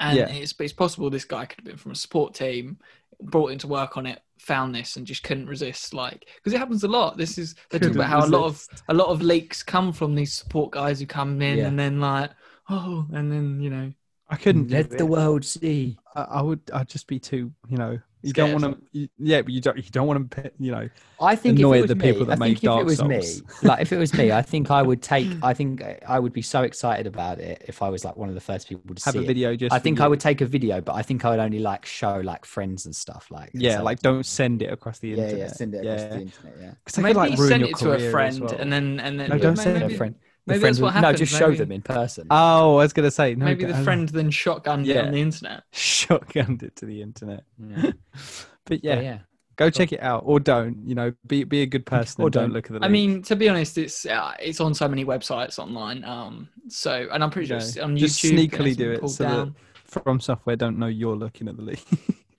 and 0.00 0.16
Yeah. 0.18 0.28
it's 0.28 0.54
it's 0.58 0.72
possible 0.72 1.10
this 1.10 1.24
guy 1.24 1.44
could 1.46 1.58
have 1.58 1.64
been 1.64 1.76
from 1.76 1.92
a 1.92 1.96
support 1.96 2.34
team, 2.34 2.78
brought 3.20 3.52
in 3.52 3.58
to 3.58 3.66
work 3.68 3.96
on 3.96 4.06
it, 4.06 4.20
found 4.42 4.74
this, 4.74 4.96
and 4.96 5.06
just 5.06 5.22
couldn't 5.22 5.46
resist. 5.46 5.94
Like 5.94 6.28
because 6.36 6.52
it 6.52 6.58
happens 6.58 6.84
a 6.84 6.88
lot. 6.88 7.16
This 7.16 7.38
is 7.38 7.54
they 7.70 7.78
talk 7.78 7.94
about 7.94 8.08
how 8.08 8.24
a 8.24 8.26
lot 8.26 8.44
of 8.44 8.66
a 8.88 8.94
lot 8.94 9.08
of 9.08 9.22
leaks 9.22 9.62
come 9.62 9.92
from 9.92 10.14
these 10.14 10.32
support 10.32 10.72
guys 10.72 11.00
who 11.00 11.06
come 11.06 11.40
in 11.40 11.58
Yeah. 11.58 11.68
and 11.68 11.78
then 11.78 12.00
like 12.00 12.30
oh, 12.68 13.06
and 13.12 13.30
then 13.32 13.60
you 13.60 13.70
know 13.70 13.92
I 14.28 14.36
couldn't. 14.36 14.70
Let 14.70 14.90
the 14.90 15.06
world 15.06 15.44
see. 15.44 15.98
I, 16.14 16.22
I 16.22 16.42
would. 16.42 16.60
I'd 16.72 16.88
just 16.88 17.06
be 17.06 17.18
too. 17.18 17.52
You 17.68 17.76
know. 17.76 17.98
You 18.22 18.32
don't 18.32 18.52
want 18.52 18.92
to. 18.92 19.08
Yeah, 19.18 19.42
but 19.42 19.52
you 19.52 19.60
don't. 19.60 19.76
You 19.76 19.90
don't 19.90 20.06
want 20.06 20.30
to. 20.32 20.52
You 20.58 20.70
know. 20.72 20.88
I 21.20 21.36
think 21.36 21.58
Annoy 21.58 21.78
if 21.78 21.78
it 21.78 21.80
was 21.82 21.88
the 21.88 21.94
me, 21.96 22.02
people 22.12 22.26
that 22.26 22.32
I 22.32 22.36
make 22.36 22.62
if 22.62 22.62
Dark 22.62 22.82
it 22.82 22.84
was 22.84 22.98
Souls. 22.98 23.42
me, 23.42 23.42
like 23.62 23.80
if 23.80 23.92
it 23.92 23.98
was 23.98 24.14
me, 24.14 24.32
I 24.32 24.42
think 24.42 24.70
I 24.70 24.82
would 24.82 25.02
take. 25.02 25.28
I 25.42 25.54
think 25.54 25.82
I 26.06 26.18
would 26.18 26.32
be 26.32 26.42
so 26.42 26.62
excited 26.62 27.06
about 27.06 27.38
it 27.40 27.64
if 27.68 27.82
I 27.82 27.88
was 27.88 28.04
like 28.04 28.16
one 28.16 28.28
of 28.28 28.34
the 28.34 28.40
first 28.40 28.68
people 28.68 28.94
to 28.94 29.02
Have 29.04 29.14
see 29.14 29.18
a 29.18 29.22
it. 29.22 29.26
video 29.26 29.56
just. 29.56 29.72
I 29.72 29.78
think 29.78 29.98
you. 29.98 30.04
I 30.04 30.08
would 30.08 30.20
take 30.20 30.40
a 30.40 30.46
video, 30.46 30.80
but 30.80 30.94
I 30.94 31.02
think 31.02 31.24
I 31.24 31.30
would 31.30 31.40
only 31.40 31.58
like 31.58 31.84
show 31.86 32.18
like 32.20 32.44
friends 32.44 32.86
and 32.86 32.94
stuff 32.94 33.30
like. 33.30 33.50
Yeah, 33.54 33.80
like 33.80 34.00
don't 34.00 34.24
send 34.26 34.62
it 34.62 34.72
across 34.72 34.98
the 34.98 35.12
internet. 35.14 35.38
yeah, 35.38 35.48
send 35.48 35.74
it 35.74 35.78
across 35.82 36.02
yeah. 36.02 36.08
the 36.08 36.20
internet. 36.20 36.56
Yeah, 36.60 36.74
Because 36.84 36.98
I 36.98 37.02
maybe 37.02 37.14
could 37.20 37.30
like 37.30 37.36
ruin 37.36 37.48
send 37.48 37.60
your 37.60 37.70
it 37.70 37.76
to 37.78 37.92
a 37.92 37.98
friend 37.98 38.40
well. 38.40 38.56
and 38.58 38.72
then 38.72 39.00
and 39.00 39.18
then 39.20 39.28
No, 39.28 39.38
don't 39.38 39.56
maybe, 39.56 39.56
send 39.56 39.76
it 39.76 39.80
to 39.80 39.86
a 39.86 39.90
friend. 39.90 40.16
Maybe 40.46 40.58
The 40.58 40.66
that's 40.66 40.78
friend 40.78 40.82
what 40.82 40.94
would- 40.94 41.00
No, 41.00 41.06
happens. 41.08 41.20
just 41.30 41.38
show 41.38 41.54
them 41.54 41.72
in 41.72 41.82
person. 41.82 42.26
Oh, 42.30 42.76
I 42.76 42.82
was 42.82 42.92
gonna 42.92 43.10
say 43.10 43.34
no. 43.34 43.44
Maybe 43.44 43.64
the 43.64 43.72
don't- 43.72 43.84
friend 43.84 44.08
then 44.08 44.30
shotgunned 44.30 44.86
it 44.88 44.96
on 44.96 45.12
the 45.12 45.20
internet. 45.20 45.62
shotgunned 45.72 46.62
it 46.62 46.76
to 46.76 46.86
the 46.86 47.02
internet. 47.02 47.44
yeah. 47.58 47.92
But 48.64 48.84
yeah, 48.84 48.94
yeah, 48.94 49.00
yeah. 49.02 49.18
go 49.56 49.70
check 49.70 49.92
it 49.92 50.00
out 50.02 50.22
or 50.24 50.38
don't. 50.38 50.86
You 50.88 50.94
know, 50.94 51.12
be 51.26 51.42
be 51.44 51.62
a 51.62 51.66
good 51.66 51.84
person 51.84 52.22
Or 52.22 52.26
or 52.26 52.30
don't, 52.30 52.44
don't. 52.44 52.52
look 52.52 52.70
at 52.70 52.80
the. 52.80 52.84
I 52.86 52.88
mean, 52.88 53.22
to 53.22 53.34
be 53.34 53.48
honest, 53.48 53.76
it's 53.76 54.06
uh, 54.06 54.34
it's 54.40 54.60
on 54.60 54.72
so 54.72 54.86
many 54.86 55.04
websites 55.04 55.58
online. 55.58 56.04
Um, 56.04 56.48
so 56.68 57.08
and 57.12 57.24
I'm 57.24 57.30
pretty 57.30 57.48
sure 57.48 57.58
No, 57.58 57.64
it's 57.64 57.76
on 57.76 57.96
just 57.96 58.22
YouTube. 58.22 58.48
sneakily 58.50 58.76
do 58.76 58.92
it 58.92 59.00
pulled 59.00 59.12
so 59.12 59.24
that- 59.24 59.52
from 59.84 60.20
software 60.20 60.56
don't 60.56 60.78
know 60.78 60.86
you're 60.86 61.16
looking 61.16 61.48
at 61.48 61.56
the 61.56 61.62
link. 61.62 61.84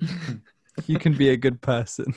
you 0.88 0.98
can 0.98 1.14
be 1.16 1.30
a 1.30 1.38
good 1.38 1.62
person. 1.62 2.16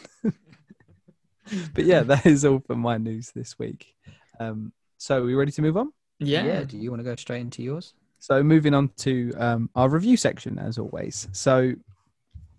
but 1.75 1.85
yeah, 1.85 2.03
that 2.05 2.25
is 2.25 2.45
all 2.45 2.61
for 2.67 2.77
my 2.77 2.97
news 2.97 3.33
this 3.35 3.59
week. 3.59 3.95
Um, 4.41 4.73
so 4.99 5.23
are 5.23 5.25
we 5.25 5.35
ready 5.35 5.53
to 5.53 5.63
move 5.63 5.77
on? 5.77 5.93
Yeah. 6.19 6.65
Do 6.65 6.79
you 6.79 6.91
want 6.91 7.01
to 7.01 7.05
go 7.05 7.15
straight 7.17 7.41
into 7.41 7.63
yours? 7.63 7.95
So 8.19 8.43
moving 8.43 8.75
on 8.75 8.89
to 8.99 9.33
um, 9.37 9.71
our 9.75 9.89
review 9.89 10.17
section, 10.17 10.59
as 10.59 10.79
always. 10.79 11.29
So 11.33 11.75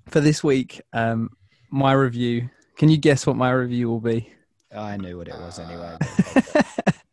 for 0.06 0.22
this 0.22 0.44
week, 0.44 0.82
um, 0.94 1.32
my 1.70 1.94
review. 1.94 2.50
Can 2.78 2.90
you 2.90 2.98
guess 2.98 3.26
what 3.26 3.36
my 3.36 3.52
review 3.52 3.90
will 3.90 4.00
be? 4.00 4.32
I 4.76 4.98
knew 4.98 5.18
what 5.18 5.28
it 5.28 5.34
was 5.34 5.60
anyway. 5.60 5.98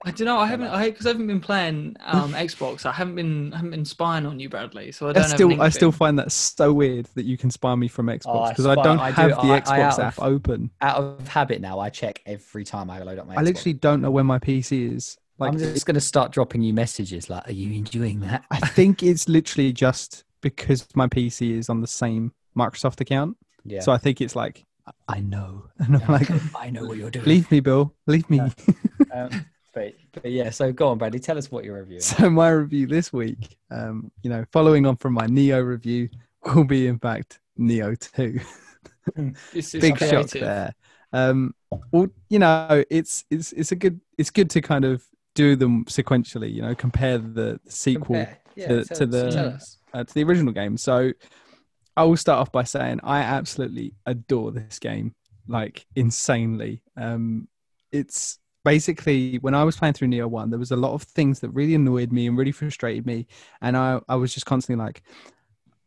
I 0.05 0.11
don't 0.11 0.27
know. 0.27 0.39
I 0.39 0.47
haven't. 0.47 0.69
I 0.69 0.91
because 0.91 1.07
I 1.07 1.11
haven't 1.11 1.27
been 1.27 1.41
playing 1.41 1.97
um, 2.05 2.33
Xbox. 2.35 2.85
I 2.87 2.93
haven't 2.93 3.15
been 3.15 3.53
haven't 3.53 3.71
been 3.71 3.85
spying 3.85 4.27
on 4.27 4.39
you, 4.39 4.49
Bradley. 4.49 4.93
So 4.93 5.07
I 5.07 5.11
I 5.11 5.13
don't. 5.15 5.23
have 5.23 5.31
still, 5.33 5.51
an 5.53 5.61
I 5.61 5.69
still 5.71 5.93
find 5.93 6.19
that 6.19 6.31
so 6.33 6.73
weird 6.73 7.07
that 7.15 7.25
you 7.25 7.37
can 7.39 7.51
spy 7.51 7.75
me 7.75 7.89
from 7.89 8.09
Oh, 8.09 8.13
Xbox 8.13 8.47
I 8.47 8.49
because 8.51 8.67
I, 8.67 8.75
spy- 8.75 8.83
don't 8.83 8.99
I 9.01 9.11
do- 9.11 9.15
have 9.23 9.31
the 9.31 9.37
I- 9.37 9.57
I 9.57 9.61
Xbox 9.61 9.79
out 9.79 9.93
of- 9.99 10.05
app 10.05 10.23
open. 10.23 10.71
Out 10.83 10.97
of 11.03 11.29
habit 11.29 11.61
now, 11.61 11.79
I 11.79 11.89
check 11.91 12.21
every 12.27 12.65
time 12.65 12.91
I 12.91 13.01
load 13.03 13.19
up 13.19 13.27
my. 13.27 13.35
I 13.35 13.39
Xbox. 13.39 13.45
literally 13.45 13.73
don't 13.75 14.03
know 14.03 14.11
where 14.11 14.25
my 14.25 14.39
PC 14.39 14.95
is. 14.95 15.17
Like, 15.39 15.53
I'm 15.53 15.59
just 15.59 15.85
going 15.87 15.95
to 15.97 16.01
start 16.01 16.31
dropping 16.33 16.63
you 16.63 16.73
messages 16.75 17.29
like, 17.29 17.49
"Are 17.49 17.53
you 17.53 17.73
enjoying 17.73 18.21
that?" 18.21 18.45
I 18.51 18.61
think 18.61 19.03
it's 19.03 19.29
literally 19.29 19.73
just 19.73 20.23
because 20.43 20.87
my 20.95 21.07
PC 21.09 21.53
is 21.59 21.69
on 21.69 21.81
the 21.81 21.87
same 21.89 22.33
Microsoft 22.57 23.01
account. 23.01 23.37
Yeah. 23.65 23.81
So 23.81 23.91
I 23.91 23.99
think 23.99 24.21
it's 24.21 24.37
like, 24.37 24.65
I 25.09 25.21
know. 25.21 25.65
And 25.79 25.97
I'm 25.97 26.07
like, 26.13 26.29
I 26.55 26.71
know 26.71 26.85
what 26.85 26.99
you're 26.99 27.11
doing. 27.11 27.25
leave 27.25 27.51
me, 27.51 27.61
Bill. 27.61 27.95
Leave 28.07 28.29
me. 28.29 28.41
Um, 29.13 29.45
but, 29.75 29.95
but 30.13 30.31
yeah, 30.31 30.51
so 30.51 30.73
go 30.73 30.89
on, 30.89 30.99
Bradley. 30.99 31.19
Tell 31.21 31.37
us 31.39 31.51
what 31.51 31.65
your 31.65 31.75
review. 31.81 31.97
reviewing. 31.97 32.01
So 32.03 32.31
my 32.31 32.49
review 32.51 32.87
this 32.87 33.13
week, 33.13 33.57
um, 33.71 34.11
you 34.23 34.31
know, 34.31 34.45
following 34.53 34.87
on 34.87 34.97
from 34.97 35.13
my 35.15 35.27
Nioh 35.27 35.67
review, 35.67 36.09
will 36.55 36.65
be 36.65 36.87
in 36.87 36.99
fact 36.99 37.41
Nioh 37.59 37.99
2. 38.15 38.41
Big 39.81 39.99
shock 39.99 40.29
there. 40.41 40.73
Um, 41.13 41.55
well, 41.93 42.09
you 42.29 42.39
know, 42.39 42.83
it's 42.91 43.25
it's 43.31 43.53
it's 43.53 43.73
a 43.73 43.77
good 43.77 44.01
it's 44.19 44.31
good 44.31 44.51
to 44.51 44.61
kind 44.61 44.85
of 44.85 45.05
do 45.35 45.57
them 45.57 45.85
sequentially. 45.87 46.53
You 46.53 46.63
know, 46.63 46.75
compare 46.75 47.19
the, 47.19 47.61
the 47.65 47.71
sequel 47.71 48.17
Compare. 48.17 48.39
Yeah, 48.57 48.67
to- 48.69 48.85
to 48.85 49.05
us- 49.05 49.79
the- 49.93 49.99
uh, 49.99 50.05
to 50.05 50.15
the 50.15 50.25
original 50.25 50.53
game. 50.53 50.77
So 50.77 51.13
I 51.97 52.05
will 52.05 52.17
start 52.17 52.41
off 52.41 52.51
by 52.51 52.65
saying 52.65 53.01
I 53.05 53.21
absolutely 53.21 53.95
adore 54.07 54.51
this 54.53 54.79
game, 54.79 55.15
like 55.47 55.87
insanely. 55.95 56.83
Um, 56.97 57.47
it's 57.93 58.39
basically 58.65 59.37
when 59.39 59.55
I 59.55 59.65
was 59.65 59.77
playing 59.77 59.95
through 59.95 60.09
Nioh 60.09 60.29
One, 60.29 60.51
there 60.51 60.59
was 60.59 60.73
a 60.73 60.77
lot 60.77 60.95
of 60.95 61.03
things 61.03 61.41
that 61.41 61.51
really 61.51 61.75
annoyed 61.75 62.13
me 62.13 62.27
and 62.27 62.37
really 62.37 62.53
frustrated 62.53 63.07
me, 63.07 63.27
and 63.61 63.77
I 63.77 64.01
I 64.09 64.17
was 64.17 64.33
just 64.35 64.47
constantly 64.47 64.85
like, 64.85 65.03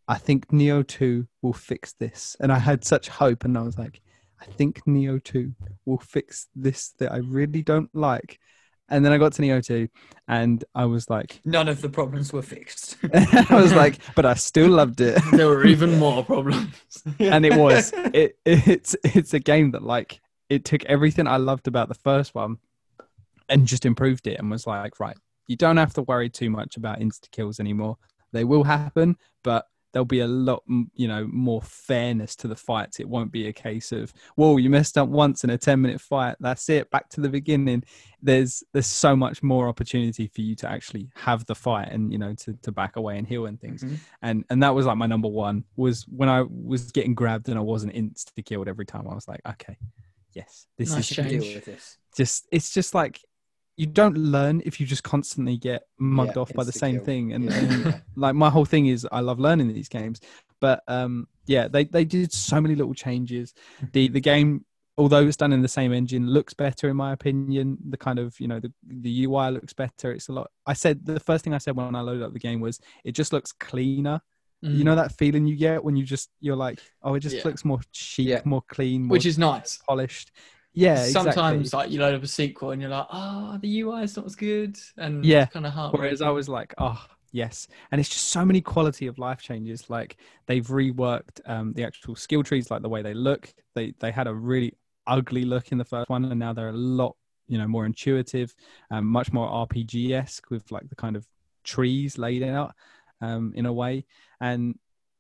I 0.08 0.16
think 0.18 0.48
Nioh 0.48 0.86
Two 0.88 1.28
will 1.42 1.54
fix 1.54 1.94
this, 1.94 2.36
and 2.40 2.52
I 2.52 2.60
had 2.60 2.86
such 2.86 3.10
hope, 3.10 3.44
and 3.44 3.58
I 3.58 3.62
was 3.62 3.78
like, 3.78 4.02
I 4.40 4.46
think 4.46 4.84
Nioh 4.86 5.24
Two 5.24 5.54
will 5.86 5.98
fix 6.00 6.48
this 6.56 6.94
that 7.00 7.12
I 7.12 7.18
really 7.18 7.64
don't 7.64 7.94
like. 7.94 8.40
And 8.90 9.04
then 9.04 9.12
I 9.12 9.18
got 9.18 9.34
to 9.34 9.42
Nioh 9.42 9.62
2 9.66 9.90
and 10.30 10.64
I 10.74 10.86
was 10.86 11.10
like, 11.10 11.42
None 11.44 11.68
of 11.68 11.82
the 11.82 11.90
problems 11.90 12.32
were 12.32 12.42
fixed. 12.42 12.96
I 13.14 13.46
was 13.52 13.74
like, 13.74 13.98
but 14.16 14.26
I 14.26 14.36
still 14.36 14.70
loved 14.70 15.02
it. 15.02 15.22
there 15.34 15.48
were 15.48 15.66
even 15.66 16.00
more 16.06 16.24
problems. 16.24 16.70
and 17.20 17.46
it 17.46 17.54
was 17.58 17.92
it 18.14 18.38
it's 18.46 18.96
it's 19.04 19.34
a 19.34 19.40
game 19.40 19.72
that 19.72 19.84
like 19.84 20.22
it 20.50 20.64
took 20.64 20.86
everything 20.86 21.28
I 21.28 21.36
loved 21.36 21.68
about 21.68 21.90
the 21.90 21.96
first 21.96 22.34
one 22.34 22.60
and 23.50 23.66
just 23.68 23.86
improved 23.86 24.28
it 24.28 24.40
and 24.40 24.50
was 24.52 24.68
like, 24.68 25.00
right, 25.00 25.18
you 25.48 25.56
don't 25.56 25.78
have 25.78 25.94
to 25.96 26.02
worry 26.04 26.30
too 26.30 26.50
much 26.50 26.78
about 26.78 27.00
insta 27.00 27.30
kills 27.32 27.60
anymore. 27.60 27.98
They 28.34 28.44
will 28.44 28.64
happen, 28.64 29.16
but 29.44 29.66
there'll 29.94 30.06
be 30.06 30.20
a 30.20 30.28
lot, 30.28 30.62
you 30.96 31.08
know, 31.08 31.26
more 31.32 31.62
fairness 31.62 32.36
to 32.36 32.48
the 32.48 32.56
fights. 32.58 33.00
It 33.00 33.08
won't 33.08 33.32
be 33.32 33.48
a 33.48 33.54
case 33.54 33.94
of, 33.94 34.14
whoa, 34.36 34.58
you 34.58 34.70
messed 34.70 34.98
up 34.98 35.08
once 35.08 35.46
in 35.46 35.50
a 35.50 35.58
ten 35.58 35.82
minute 35.82 36.02
fight. 36.02 36.36
That's 36.42 36.68
it. 36.70 36.92
Back 36.92 37.08
to 37.12 37.22
the 37.22 37.30
beginning. 37.30 37.84
There's 38.22 38.62
there's 38.74 38.86
so 38.86 39.16
much 39.16 39.42
more 39.42 39.70
opportunity 39.70 40.28
for 40.28 40.42
you 40.42 40.56
to 40.58 40.70
actually 40.70 41.10
have 41.16 41.46
the 41.46 41.56
fight 41.56 41.88
and 41.92 42.12
you 42.12 42.18
know 42.20 42.34
to 42.36 42.54
to 42.64 42.72
back 42.72 42.98
away 42.98 43.18
and 43.18 43.26
heal 43.26 43.46
and 43.46 43.60
things 43.62 43.84
Mhm. 43.84 44.00
and 44.22 44.44
and 44.50 44.62
that 44.64 44.76
was 44.76 44.86
like 44.86 44.98
my 44.98 45.06
number 45.08 45.30
one 45.30 45.64
was 45.78 46.04
when 46.10 46.28
I 46.28 46.42
was 46.42 46.92
getting 46.92 47.16
grabbed 47.16 47.48
and 47.48 47.58
I 47.58 47.62
wasn't 47.62 47.94
insta 47.94 48.44
killed 48.44 48.68
every 48.68 48.86
time. 48.86 49.08
I 49.08 49.16
was 49.16 49.28
like, 49.28 49.42
okay, 49.48 49.78
yes, 50.34 50.68
this 50.78 50.92
Nice 50.92 51.10
is 51.12 51.16
change. 51.16 51.44
Deal 51.44 51.56
with 51.56 51.66
this. 51.66 51.98
just 52.16 52.46
it's 52.52 52.72
just 52.74 52.94
like 52.94 53.22
you 53.78 53.86
don't 53.86 54.18
learn 54.18 54.62
if 54.66 54.80
you 54.80 54.88
just 54.88 55.04
constantly 55.04 55.56
get 55.56 55.84
mugged 56.00 56.36
Yeah, 56.36 56.42
off 56.42 56.54
by 56.54 56.64
the 56.64 56.72
same 56.72 57.00
thing. 57.00 57.34
And, 57.34 57.46
Yeah. 57.46 57.60
and 57.60 58.02
like 58.16 58.36
my 58.36 58.50
whole 58.50 58.66
thing 58.66 58.88
is 58.88 59.08
I 59.12 59.20
love 59.22 59.40
learning 59.40 59.68
these 59.74 59.88
games. 59.90 60.20
But 60.60 60.84
um 60.88 61.28
yeah 61.46 61.68
they 61.68 61.86
they 61.86 62.04
did 62.04 62.34
so 62.34 62.60
many 62.60 62.76
little 62.76 62.96
changes. 62.96 63.54
The 63.94 64.08
the 64.10 64.20
game 64.20 64.66
although 64.98 65.28
it's 65.28 65.38
done 65.38 65.54
in 65.54 65.62
the 65.62 65.68
same 65.68 65.94
engine 65.94 66.28
looks 66.28 66.56
better 66.56 66.90
in 66.90 66.98
my 66.98 67.14
opinion. 67.14 67.78
The 67.90 67.98
kind 67.98 68.18
of 68.18 68.40
you 68.40 68.48
know 68.48 68.60
the 68.60 68.74
the 68.88 69.24
UI 69.26 69.52
looks 69.52 69.74
better. 69.74 70.12
It's 70.12 70.28
a 70.30 70.34
lot 70.34 70.50
I 70.66 70.74
said 70.74 71.06
the 71.06 71.20
first 71.20 71.44
thing 71.44 71.54
I 71.54 71.60
said 71.60 71.76
when 71.76 71.96
I 71.96 72.02
loaded 72.02 72.24
up 72.24 72.34
the 72.34 72.40
game 72.40 72.60
was 72.60 72.80
it 73.06 73.12
just 73.12 73.32
looks 73.32 73.52
cleaner. 73.52 74.22
You 74.64 74.84
know 74.84 74.96
that 74.96 75.12
feeling 75.12 75.46
you 75.46 75.56
get 75.56 75.84
when 75.84 75.96
you 75.96 76.04
just 76.04 76.30
you're 76.42 76.56
like 76.56 76.80
oh 77.04 77.14
it 77.14 77.20
just 77.20 77.36
Yeah. 77.36 77.44
looks 77.46 77.64
more 77.64 77.80
chic 77.92 78.44
more 78.44 78.64
clean 78.68 79.04
more 79.04 79.12
which 79.14 79.28
is 79.28 79.38
nice. 79.38 79.78
polished 79.88 80.32
yeah 80.78 81.04
exactly. 81.04 81.12
Sometimes 81.32 81.74
like 81.74 81.92
you 81.92 82.00
load 82.00 82.16
up 82.16 82.24
a 82.24 82.28
sequel 82.28 82.72
and 82.72 82.82
you're 82.82 82.92
like, 82.92 83.08
oh, 83.12 83.58
the 83.62 83.80
UI 83.80 84.04
is 84.04 84.16
not 84.16 84.26
as 84.26 84.36
good, 84.36 84.78
and 84.98 85.26
Yeah. 85.26 85.46
kind 85.48 85.66
of 85.66 85.74
hard. 85.74 85.98
Whereas 85.98 86.22
I 86.22 86.30
was 86.30 86.48
like, 86.48 86.74
oh 86.78 87.04
yes, 87.32 87.68
and 87.92 88.00
it's 88.00 88.10
just 88.10 88.30
so 88.30 88.46
many 88.46 88.62
quality 88.62 89.08
of 89.08 89.18
life 89.18 89.42
changes. 89.42 89.90
Like 89.90 90.18
they've 90.48 90.66
reworked 90.66 91.42
um, 91.46 91.74
the 91.74 91.84
actual 91.84 92.16
skill 92.16 92.44
trees, 92.44 92.72
like 92.72 92.82
the 92.82 92.90
way 92.90 93.02
they 93.02 93.14
look. 93.14 93.54
They 93.76 93.94
they 94.00 94.12
had 94.12 94.28
a 94.28 94.34
really 94.34 94.74
ugly 95.06 95.46
look 95.46 95.72
in 95.72 95.78
the 95.78 95.86
first 95.86 96.10
one, 96.10 96.26
and 96.26 96.40
now 96.40 96.54
they're 96.54 96.70
a 96.70 96.74
lot 96.74 97.16
you 97.48 97.58
know 97.58 97.68
more 97.68 97.86
intuitive, 97.86 98.54
um, 98.92 99.06
much 99.06 99.32
more 99.32 99.48
RPG 99.50 100.12
esque 100.12 100.50
with 100.50 100.72
like 100.72 100.88
the 100.90 100.96
kind 100.96 101.16
of 101.16 101.26
trees 101.64 102.18
laid 102.18 102.44
out 102.44 102.74
um, 103.22 103.54
in 103.56 103.66
a 103.66 103.74
way, 103.74 104.06
and 104.42 104.76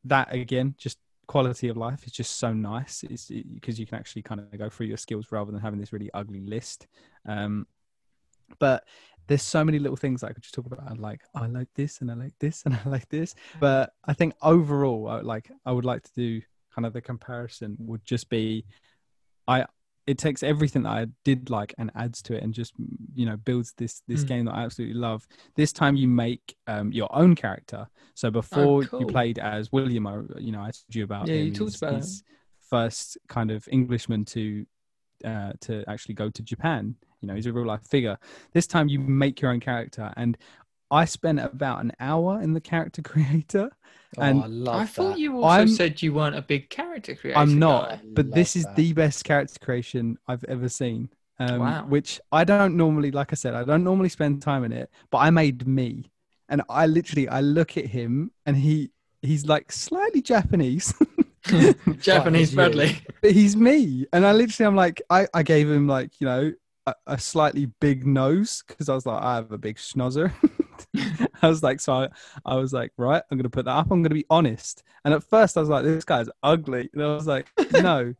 that 0.05 0.34
again 0.34 0.76
just 0.78 0.97
quality 1.28 1.67
of 1.67 1.78
life 1.78 2.05
is 2.05 2.11
just 2.11 2.38
so 2.38 2.53
nice 2.53 3.03
because 3.53 3.80
you 3.80 3.86
can 3.86 3.97
actually 3.97 4.21
kind 4.21 4.39
of 4.39 4.57
go 4.57 4.69
through 4.69 4.88
your 4.88 4.97
skills 4.97 5.28
rather 5.32 5.51
than 5.51 5.59
having 5.59 5.80
this 5.80 5.91
really 5.91 6.09
ugly 6.13 6.39
list 6.39 6.88
um 7.25 7.67
but 8.59 8.86
there's 9.28 9.43
so 9.43 9.63
many 9.63 9.78
little 9.80 9.97
things 9.97 10.23
I 10.23 10.32
could 10.32 10.43
just 10.43 10.55
talk 10.55 10.65
about. 10.65 10.80
I 10.88 10.93
Like 10.93 11.21
I 11.36 11.47
like 11.47 11.67
this 11.75 12.01
and 12.01 12.09
I 12.09 12.15
like 12.15 12.34
this 12.39 12.63
and 12.65 12.75
I 12.86 12.89
like 12.89 13.09
this. 13.09 13.36
But 13.59 13.93
I 14.05 14.13
think 14.13 14.34
overall, 14.41 15.07
I, 15.07 15.19
like 15.19 15.51
I 15.65 15.71
would 15.71 15.86
like 15.86 16.03
to 16.03 16.13
do 16.15 16.41
kind 16.73 16.86
of 16.86 16.93
the 16.93 17.01
comparison 17.01 17.75
would 17.80 18.05
just 18.05 18.30
be, 18.30 18.65
I 19.47 19.65
it 20.08 20.18
takes 20.18 20.41
everything 20.41 20.84
that 20.84 20.89
I 20.91 21.08
did 21.26 21.49
like 21.49 21.76
and 21.78 21.91
adds 21.95 22.22
to 22.24 22.34
it 22.36 22.41
and 22.43 22.53
just 22.53 22.74
you 23.14 23.26
know 23.26 23.38
builds 23.38 23.74
this 23.78 24.01
this 24.08 24.24
Mm. 24.24 24.28
game 24.28 24.45
that 24.45 24.55
I 24.55 24.64
absolutely 24.64 24.95
love. 24.99 25.28
This 25.55 25.72
time 25.74 25.95
you 25.95 26.08
make 26.08 26.55
um, 26.68 26.91
your 26.91 27.14
own 27.16 27.36
character. 27.36 27.88
So 28.16 28.32
before 28.32 28.84
cool. 28.86 29.01
you 29.01 29.08
played 29.08 29.38
as 29.38 29.72
William, 29.72 30.08
I 30.08 30.22
you 30.39 30.51
know 30.53 30.62
I 30.62 30.72
told 30.72 30.95
you 30.95 31.03
about 31.03 31.28
Yeah, 31.28 31.36
you 31.36 31.51
talked 31.51 31.72
He's- 31.72 31.82
about 31.82 31.95
he's 31.95 32.24
first 32.70 33.18
kind 33.28 33.51
of 33.51 33.68
Englishman 33.72 34.26
to 34.26 34.66
uh, 35.26 35.53
to 35.62 35.84
actually 35.88 36.14
go 36.16 36.30
to 36.30 36.41
Japan. 36.43 36.95
You 37.22 37.28
know, 37.28 37.36
he's 37.36 37.47
a 37.47 37.53
real 37.53 37.66
life 37.66 37.86
figure. 37.88 38.18
This 38.53 38.68
time 38.68 38.88
you 38.88 38.99
make 38.99 39.41
your 39.41 39.51
own 39.51 39.60
character, 39.60 40.14
and 40.16 40.38
I 40.91 41.05
spent 41.05 41.39
about 41.39 41.81
an 41.83 41.91
hour 41.99 42.41
in 42.41 42.53
the 42.53 42.61
character 42.61 43.01
creator. 43.11 43.69
Oh, 44.17 44.21
And 44.21 44.43
I 44.43 44.47
love 44.47 44.75
I 44.81 44.85
thought 44.85 45.19
you 45.19 45.35
also 45.43 45.47
I'm- 45.47 45.67
said 45.67 46.01
you 46.01 46.13
weren't 46.13 46.35
a 46.35 46.41
big 46.41 46.69
character 46.69 47.13
creator. 47.15 47.38
I'm 47.39 47.59
not, 47.59 47.89
guy. 47.89 48.01
but 48.13 48.31
this 48.33 48.55
Love 48.55 48.59
is 48.61 48.65
that. 48.65 48.75
the 48.77 48.93
best 48.93 49.23
character 49.25 49.59
creation 49.59 50.17
I've 50.27 50.43
ever 50.45 50.69
seen. 50.69 51.09
Um, 51.39 51.59
Wow. 51.59 51.85
Which 51.88 52.19
I 52.31 52.43
don't 52.45 52.75
normally, 52.77 53.11
like 53.11 53.31
I 53.31 53.35
said, 53.35 53.53
I 53.53 53.63
don't 53.63 53.83
normally 53.83 54.09
spend 54.09 54.41
time 54.41 54.63
in 54.63 54.71
it, 54.71 54.89
but 55.11 55.19
I 55.19 55.29
made 55.29 55.67
me, 55.67 56.09
and 56.49 56.61
I 56.69 56.88
literally 56.88 57.27
I 57.27 57.41
look 57.41 57.77
at 57.77 57.85
him 57.88 58.31
and 58.45 58.55
he 58.57 58.91
he's 59.21 59.45
like 59.45 59.71
slightly 59.71 60.21
Japanese. 60.21 60.93
Japanese 61.99 62.51
you. 62.51 62.55
Bradley. 62.55 62.99
but 63.21 63.31
he's 63.31 63.55
me 63.55 64.05
and 64.11 64.25
i 64.25 64.33
literally 64.33 64.67
i'm 64.67 64.75
like 64.75 65.01
i, 65.09 65.25
I 65.33 65.43
gave 65.43 65.69
him 65.71 65.88
like 65.88 66.11
you 66.19 66.27
know 66.27 66.51
a, 66.85 66.93
a 67.07 67.17
slightly 67.17 67.67
big 67.79 68.05
nose 68.05 68.63
because 68.67 68.89
i 68.89 68.93
was 68.95 69.05
like 69.05 69.21
i 69.23 69.35
have 69.35 69.53
a 69.53 69.57
big 69.57 69.77
schnozzer 69.77 70.33
i 71.41 71.48
was 71.48 71.64
like 71.64 71.80
so 71.80 71.93
I, 71.93 72.10
I 72.45 72.56
was 72.56 72.74
like 72.74 72.91
right 72.98 73.22
i'm 73.30 73.38
gonna 73.38 73.50
put 73.50 73.66
that 73.66 73.72
up 73.72 73.91
i'm 73.91 74.02
gonna 74.04 74.16
be 74.16 74.26
honest. 74.30 74.84
And 75.06 75.14
at 75.14 75.24
first 75.24 75.58
i 75.58 75.60
was 75.60 75.70
like 75.70 75.84
this 75.84 76.04
guy's 76.04 76.30
ugly. 76.43 76.89
And 76.93 77.04
i 77.04 77.08
was 77.08 77.28
like 77.28 77.48
no 77.72 78.14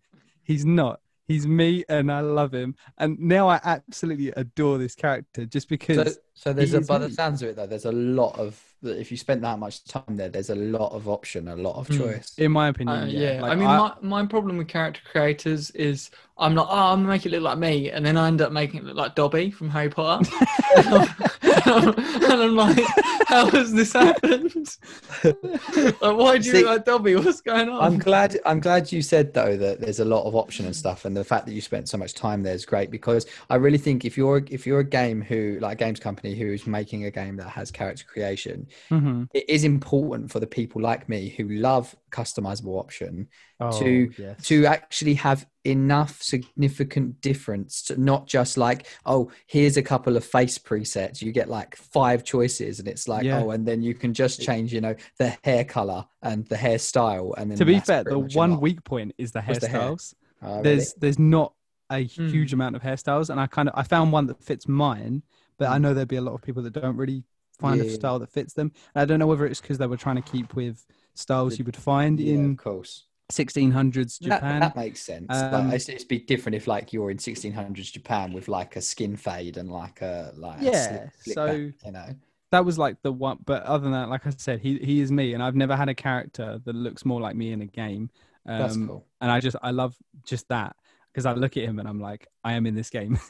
he's 0.44 0.66
not. 0.66 1.02
He's 1.26 1.46
me 1.46 1.84
and 1.90 2.12
i 2.12 2.22
love 2.22 2.54
him. 2.54 2.76
And 2.98 3.20
now 3.20 3.50
i 3.50 3.60
absolutely 3.64 4.30
adore 4.30 4.78
this 4.78 4.96
character 4.96 5.46
just 5.46 5.70
because 5.70 6.16
so 6.16 6.22
there's 6.46 6.74
a 6.74 6.82
by 6.82 6.98
the 7.00 7.10
sounds 7.10 7.42
of 7.42 7.50
it 7.50 7.56
though, 7.56 7.68
there's 7.68 7.86
a 7.86 7.92
lot 7.92 8.38
of 8.40 8.62
if 8.84 9.10
you 9.10 9.18
spent 9.18 9.42
that 9.42 9.58
much 9.58 9.84
time 9.86 10.04
there, 10.16 10.30
there's 10.30 10.52
a 10.52 10.56
lot 10.56 10.92
of 10.92 11.08
option, 11.10 11.48
a 11.48 11.56
lot 11.56 11.76
of 11.78 11.88
Mm. 11.88 11.98
choice. 11.98 12.34
in 12.38 12.52
my 12.52 12.68
opinion 12.68 12.98
Uh, 13.04 13.06
yeah, 13.06 13.34
yeah, 13.36 13.42
Like, 13.42 13.52
I 13.52 13.56
mean, 13.56 13.66
my, 13.68 13.94
my 14.02 14.26
problem 14.26 14.58
with 14.58 14.68
character 14.68 15.02
creators 15.12 15.72
is 15.72 16.12
I'm 16.38 16.54
like, 16.54 16.68
oh, 16.70 16.92
I'm 16.94 17.00
gonna 17.00 17.08
make 17.10 17.26
it 17.26 17.32
look 17.32 17.42
like 17.42 17.58
me, 17.58 17.90
and 17.90 18.06
then 18.06 18.16
I 18.18 18.28
end 18.28 18.42
up 18.42 18.52
making 18.52 18.82
it 18.82 18.86
look 18.86 18.96
like 18.96 19.16
Dobby 19.16 19.50
from 19.50 19.70
Harry 19.72 19.90
Potter, 19.90 20.30
and, 20.78 20.94
I'm, 21.66 21.90
and 22.32 22.42
I'm 22.44 22.56
like, 22.56 22.86
how 23.28 23.50
has 23.50 23.74
this 23.74 23.94
happened? 23.94 24.78
like, 25.24 26.02
why 26.02 26.38
do 26.38 26.48
you 26.48 26.54
look 26.54 26.66
like 26.68 26.86
Dobby? 26.86 27.16
What's 27.16 27.42
going 27.42 27.70
on? 27.70 27.82
I'm 27.82 27.98
glad. 27.98 28.40
I'm 28.46 28.60
glad 28.60 28.92
you 28.92 29.02
said 29.02 29.34
though 29.34 29.58
that 29.58 29.82
there's 29.82 30.00
a 30.00 30.06
lot 30.06 30.26
of 30.26 30.36
option 30.36 30.68
and 30.68 30.76
stuff, 30.76 31.06
and 31.06 31.18
the 31.18 31.24
fact 31.24 31.48
that 31.48 31.54
you 31.54 31.62
spent 31.62 31.90
so 31.90 31.98
much 31.98 32.14
time 32.14 32.44
there 32.44 32.54
is 32.54 32.66
great 32.66 32.92
because 32.92 33.26
I 33.50 33.56
really 33.56 33.80
think 33.80 34.06
if 34.06 34.16
you're 34.18 34.44
if 34.52 34.68
you're 34.68 34.82
a 34.82 34.84
game 34.84 35.22
who 35.24 35.58
like 35.60 35.82
a 35.82 35.86
games 35.86 36.00
company 36.00 36.27
who 36.36 36.52
is 36.54 36.66
making 36.68 37.06
a 37.06 37.12
game 37.12 37.38
that 37.38 37.50
has 37.50 37.72
character 37.72 38.06
creation, 38.06 38.68
Mhm. 38.90 39.28
it 39.34 39.50
is 39.50 39.64
important 39.64 40.32
for 40.32 40.40
the 40.40 40.48
people 40.48 40.82
like 40.82 41.08
me 41.10 41.30
who 41.30 41.48
love 41.50 41.96
customizable 42.12 42.80
option 42.80 43.28
Oh, 43.60 43.78
to 43.80 44.12
yes. 44.18 44.44
to 44.46 44.66
actually 44.66 45.16
have 45.16 45.48
enough 45.64 46.22
significant 46.24 47.20
difference 47.22 47.82
to 47.84 48.00
not 48.00 48.26
just 48.28 48.58
like 48.58 48.88
oh 49.06 49.30
here's 49.48 49.76
a 49.78 49.82
couple 49.84 50.16
of 50.16 50.24
face 50.24 50.58
presets 50.58 51.22
you 51.22 51.32
get 51.32 51.50
like 51.50 51.76
five 51.76 52.24
choices 52.24 52.80
and 52.80 52.88
it's 52.88 53.08
like 53.08 53.26
Yeah. 53.26 53.42
oh 53.42 53.50
and 53.52 53.68
then 53.68 53.82
you 53.82 53.94
can 53.94 54.14
just 54.14 54.42
change 54.42 54.74
you 54.74 54.80
know 54.80 54.96
the 55.18 55.36
hair 55.44 55.66
color 55.66 56.06
and 56.22 56.46
the 56.48 56.56
hairstyle 56.56 57.34
and 57.38 57.52
then 57.52 57.58
to 57.58 57.66
be 57.66 57.80
fair 57.80 58.04
the 58.04 58.20
one 58.20 58.62
weak 58.62 58.84
point 58.84 59.14
is 59.18 59.32
the 59.34 59.44
Was 59.48 59.60
the 59.60 59.68
hair. 59.68 59.82
hairstyles 59.82 60.14
Oh, 60.42 60.50
really? 60.52 60.64
there's 60.64 60.94
there's 60.94 61.20
not 61.20 61.54
a 61.92 62.04
Hmm. 62.06 62.28
huge 62.30 62.54
amount 62.54 62.76
of 62.76 62.82
hairstyles 62.82 63.30
and 63.30 63.40
i 63.40 63.48
kind 63.48 63.68
of 63.70 63.76
i 63.78 63.84
found 63.84 64.12
one 64.12 64.28
that 64.28 64.42
fits 64.44 64.68
mine 64.68 65.24
but 65.58 65.68
i 65.70 65.76
Hmm. 65.78 65.82
know 65.84 65.94
there'd 65.94 66.08
be 66.08 66.16
a 66.18 66.22
lot 66.22 66.34
of 66.34 66.42
people 66.42 66.64
that 66.64 66.74
don't 66.74 66.98
really 66.98 67.24
find 67.60 67.78
Yeah. 67.82 67.88
a 67.88 67.90
style 67.90 68.20
that 68.20 68.30
fits 68.32 68.54
them. 68.54 68.72
And 68.94 69.02
i 69.02 69.06
don't 69.06 69.20
know 69.20 69.28
whether 69.28 69.46
it's 69.46 69.62
because 69.62 69.78
they 69.78 69.88
were 69.88 69.98
trying 69.98 70.18
to 70.18 70.22
keep 70.22 70.56
with 70.56 70.86
styles 71.16 71.58
you 71.58 71.66
would 71.66 71.76
find 71.78 72.20
yeah, 72.20 72.34
in 72.36 72.52
of 72.52 72.58
course. 72.58 73.06
1600s 73.32 74.22
japan 74.22 74.62
that 74.62 74.76
makes 74.76 75.02
sense. 75.02 75.26
Like, 75.30 75.54
Um, 75.54 75.72
it's, 75.72 75.90
it'd 75.90 76.08
be 76.08 76.20
different 76.20 76.56
if 76.56 76.66
like 76.68 76.94
you're 76.94 77.12
in 77.12 77.18
1600s 77.18 77.92
japan 77.92 78.32
with 78.34 78.48
like 78.48 78.76
a 78.78 78.82
skin 78.82 79.16
fade 79.18 79.58
and 79.58 79.70
like 79.72 80.02
a 80.02 80.32
like 80.38 80.62
a 80.62 80.64
Yeah, 80.64 80.88
slick- 80.88 81.14
slick 81.24 81.34
so- 81.36 81.48
back, 81.48 81.86
you 81.86 81.92
know? 81.92 82.16
that 82.52 82.64
was 82.64 82.78
like 82.80 83.02
the 83.02 83.12
one 83.12 83.38
but 83.46 83.64
other 83.64 83.84
than 83.84 83.92
that 83.92 84.08
like 84.08 84.26
i 84.26 84.30
said 84.38 84.62
he 84.62 84.78
he 84.78 85.02
is 85.02 85.12
me 85.12 85.34
and 85.34 85.44
i've 85.44 85.56
never 85.56 85.76
had 85.76 85.90
a 85.90 85.94
character 85.94 86.62
that 86.64 86.74
looks 86.76 87.04
more 87.04 87.20
like 87.20 87.36
me 87.36 87.52
in 87.52 87.62
a 87.62 87.66
game. 87.66 88.10
Um, 88.46 88.60
that's 88.60 88.78
cool. 88.78 89.06
and 89.20 89.30
I 89.30 89.42
just 89.42 89.58
I 89.62 89.72
love 89.72 89.98
just 90.24 90.48
that 90.48 90.78
because 91.12 91.26
I 91.26 91.34
look 91.34 91.58
at 91.58 91.64
him 91.66 91.80
and 91.80 91.88
I'm 91.90 92.00
like 92.00 92.28
I 92.46 92.54
am 92.54 92.66
in 92.66 92.76
this 92.76 92.90
game. 92.90 93.20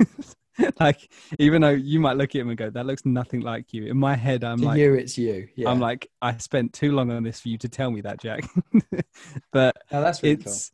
like 0.79 1.11
even 1.39 1.61
though 1.61 1.69
you 1.69 1.99
might 1.99 2.17
look 2.17 2.35
at 2.35 2.41
him 2.41 2.49
and 2.49 2.57
go 2.57 2.69
that 2.69 2.85
looks 2.85 3.05
nothing 3.05 3.41
like 3.41 3.73
you. 3.73 3.85
In 3.85 3.97
my 3.97 4.15
head 4.15 4.43
I'm 4.43 4.59
to 4.59 4.65
like 4.65 4.79
you 4.79 4.93
it's 4.93 5.17
you. 5.17 5.47
Yeah. 5.55 5.69
I'm 5.69 5.79
like 5.79 6.09
I 6.21 6.37
spent 6.37 6.73
too 6.73 6.91
long 6.91 7.11
on 7.11 7.23
this 7.23 7.39
for 7.39 7.49
you 7.49 7.57
to 7.59 7.69
tell 7.69 7.91
me 7.91 8.01
that 8.01 8.19
Jack. 8.19 8.43
but 9.51 9.75
oh, 9.91 10.01
that's 10.01 10.23
really 10.23 10.37
cool. 10.37 10.51
it's 10.51 10.71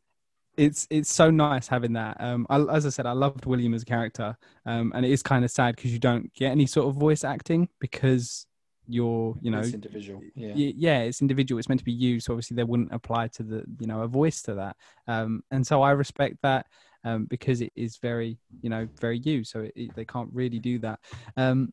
it's 0.58 0.88
it's 0.90 1.12
so 1.12 1.32
nice 1.32 1.68
having 1.68 1.94
that. 1.94 2.18
Um, 2.20 2.46
I, 2.50 2.60
as 2.62 2.86
I 2.86 2.90
said, 2.90 3.06
I 3.06 3.14
loved 3.14 3.46
William 3.46 3.74
as 3.74 3.82
a 3.82 3.86
character, 3.86 4.38
um, 4.66 4.92
and 4.96 5.06
it 5.06 5.12
is 5.12 5.24
kind 5.24 5.44
of 5.44 5.52
sad 5.52 5.76
because 5.76 5.92
you 5.92 6.00
don't 6.00 6.32
get 6.34 6.52
any 6.52 6.68
sort 6.68 6.88
of 6.88 6.96
voice 6.96 7.24
acting 7.24 7.70
because 7.80 8.46
you're 8.88 9.34
you 9.42 9.50
know 9.50 9.60
it's 9.60 9.74
individual 9.74 10.22
yeah. 10.36 10.50
y- 10.50 10.74
yeah 10.76 11.00
it's 11.00 11.22
individual. 11.22 11.58
It's 11.58 11.70
meant 11.70 11.80
to 11.80 11.86
be 11.86 11.94
you 11.94 12.20
so 12.20 12.34
obviously 12.34 12.56
they 12.56 12.66
wouldn't 12.66 12.92
apply 12.92 13.30
to 13.30 13.44
the 13.44 13.64
you 13.80 13.88
know 13.88 14.02
a 14.02 14.08
voice 14.08 14.42
to 14.44 14.56
that. 14.56 14.76
Um 15.08 15.44
and 15.52 15.66
so 15.66 15.82
i 15.82 15.92
respect 15.92 16.38
that 16.44 16.68
um 17.04 17.26
because 17.26 17.62
it 17.62 17.72
is 17.76 17.98
very 17.98 18.38
you 18.62 18.70
know 18.70 18.88
very 19.00 19.20
you 19.20 19.44
so 19.44 19.62
it, 19.62 19.74
it- 19.76 19.96
they 19.96 20.06
can't 20.06 20.30
really 20.34 20.60
do 20.60 20.80
that 20.80 21.00
um 21.38 21.72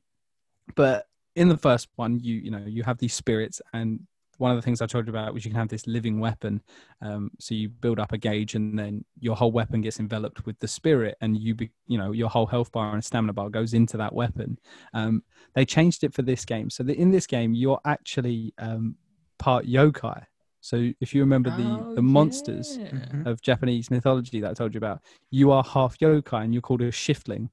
but 0.75 1.07
in 1.37 1.49
the 1.49 1.57
first 1.57 1.89
one 1.97 2.19
you 2.21 2.37
you 2.37 2.51
know 2.51 2.63
you 2.67 2.83
have 2.83 2.99
these 2.99 3.15
spirits 3.15 3.61
and 3.73 4.01
one 4.41 4.51
of 4.51 4.57
the 4.57 4.63
things 4.63 4.81
I 4.81 4.87
told 4.87 5.07
you 5.07 5.11
about 5.11 5.35
was 5.35 5.45
you 5.45 5.51
can 5.51 5.61
have 5.61 5.69
this 5.69 5.87
living 5.87 6.19
weapon. 6.19 6.63
Um, 7.03 7.31
so 7.39 7.55
you 7.55 7.69
build 7.69 8.01
up 8.01 8.13
a 8.13 8.19
gauge, 8.19 8.55
and 8.55 8.77
then 8.79 9.05
your 9.19 9.37
whole 9.37 9.53
weapon 9.53 9.83
gets 9.83 10.01
enveloped 10.01 10.47
with 10.47 10.59
the 10.61 10.67
spirit, 10.67 11.17
and 11.21 11.37
you, 11.37 11.55
be, 11.55 11.71
you 11.87 11.99
know, 11.99 12.13
your 12.13 12.31
whole 12.31 12.47
health 12.47 12.73
bar 12.73 12.95
and 12.95 13.05
stamina 13.05 13.35
bar 13.35 13.51
goes 13.51 13.75
into 13.75 13.99
that 13.99 14.15
weapon. 14.15 14.59
Um, 14.95 15.23
they 15.55 15.67
changed 15.67 16.05
it 16.05 16.15
for 16.15 16.23
this 16.23 16.47
game, 16.47 16.71
so 16.71 16.85
in 16.85 17.11
this 17.11 17.27
game 17.27 17.53
you're 17.53 17.81
actually 17.85 18.55
um, 18.57 18.97
part 19.39 19.67
yokai. 19.67 20.25
So 20.61 20.91
if 21.01 21.15
you 21.15 21.23
remember 21.23 21.51
the 21.51 21.63
Oh, 21.63 21.95
the 21.95 22.03
monsters 22.03 22.79
yeah. 22.79 23.23
Of 23.25 23.41
Japanese 23.41 23.91
mythology 23.91 24.41
that 24.41 24.51
I 24.51 24.55
told 24.55 24.75
you 24.75 24.79
about, 24.79 25.01
you 25.31 25.51
are 25.53 25.63
half 25.63 25.99
yokai, 25.99 26.45
and 26.45 26.53
you're 26.53 26.63
called 26.63 26.83
a 26.83 26.91
shiftling. 26.91 27.49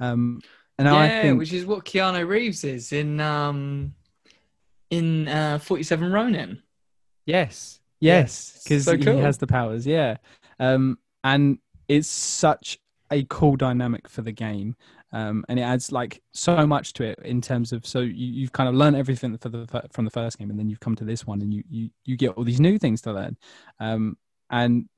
Um, 0.00 0.40
and 0.78 0.86
yeah, 0.86 0.96
I 0.96 1.08
think 1.22 1.38
which 1.38 1.52
is 1.52 1.66
what 1.66 1.84
Keanu 1.84 2.26
Reeves 2.26 2.64
is 2.64 2.92
in 2.92 3.20
um 3.20 3.94
in 4.90 5.28
uh 5.28 5.58
47 5.58 6.12
Ronin. 6.12 6.62
Yes. 7.26 7.80
Yes. 8.00 8.52
Yes. 8.54 8.62
Because 8.62 8.84
So 8.84 8.96
he 8.96 9.18
has 9.20 9.38
the 9.38 9.46
powers. 9.46 9.86
Yeah. 9.86 10.16
Um, 10.58 10.98
and 11.24 11.58
it's 11.88 12.08
such 12.08 12.78
a 13.10 13.24
cool 13.24 13.56
dynamic 13.56 14.08
for 14.08 14.22
the 14.22 14.32
game. 14.32 14.76
Um, 15.12 15.44
and 15.48 15.58
it 15.58 15.62
adds 15.62 15.90
like 15.90 16.22
so 16.32 16.66
much 16.66 16.92
to 16.94 17.04
it 17.04 17.18
in 17.24 17.40
terms 17.40 17.72
of 17.72 17.86
so 17.86 18.00
you, 18.00 18.12
you've 18.12 18.52
kind 18.52 18.68
of 18.68 18.74
learned 18.74 18.96
everything 18.96 19.36
for 19.38 19.48
the 19.48 19.66
from 19.92 20.04
the 20.04 20.10
first 20.10 20.38
game, 20.38 20.50
and 20.50 20.58
then 20.58 20.68
you've 20.68 20.80
come 20.80 20.96
to 20.96 21.04
this 21.04 21.26
one, 21.26 21.40
and 21.42 21.52
you 21.54 21.62
you 21.70 21.90
you 22.04 22.16
get 22.16 22.30
all 22.32 22.44
these 22.44 22.60
new 22.60 22.78
things 22.78 23.00
to 23.02 23.12
learn. 23.12 23.36
Um, 23.80 24.18
and 24.50 24.88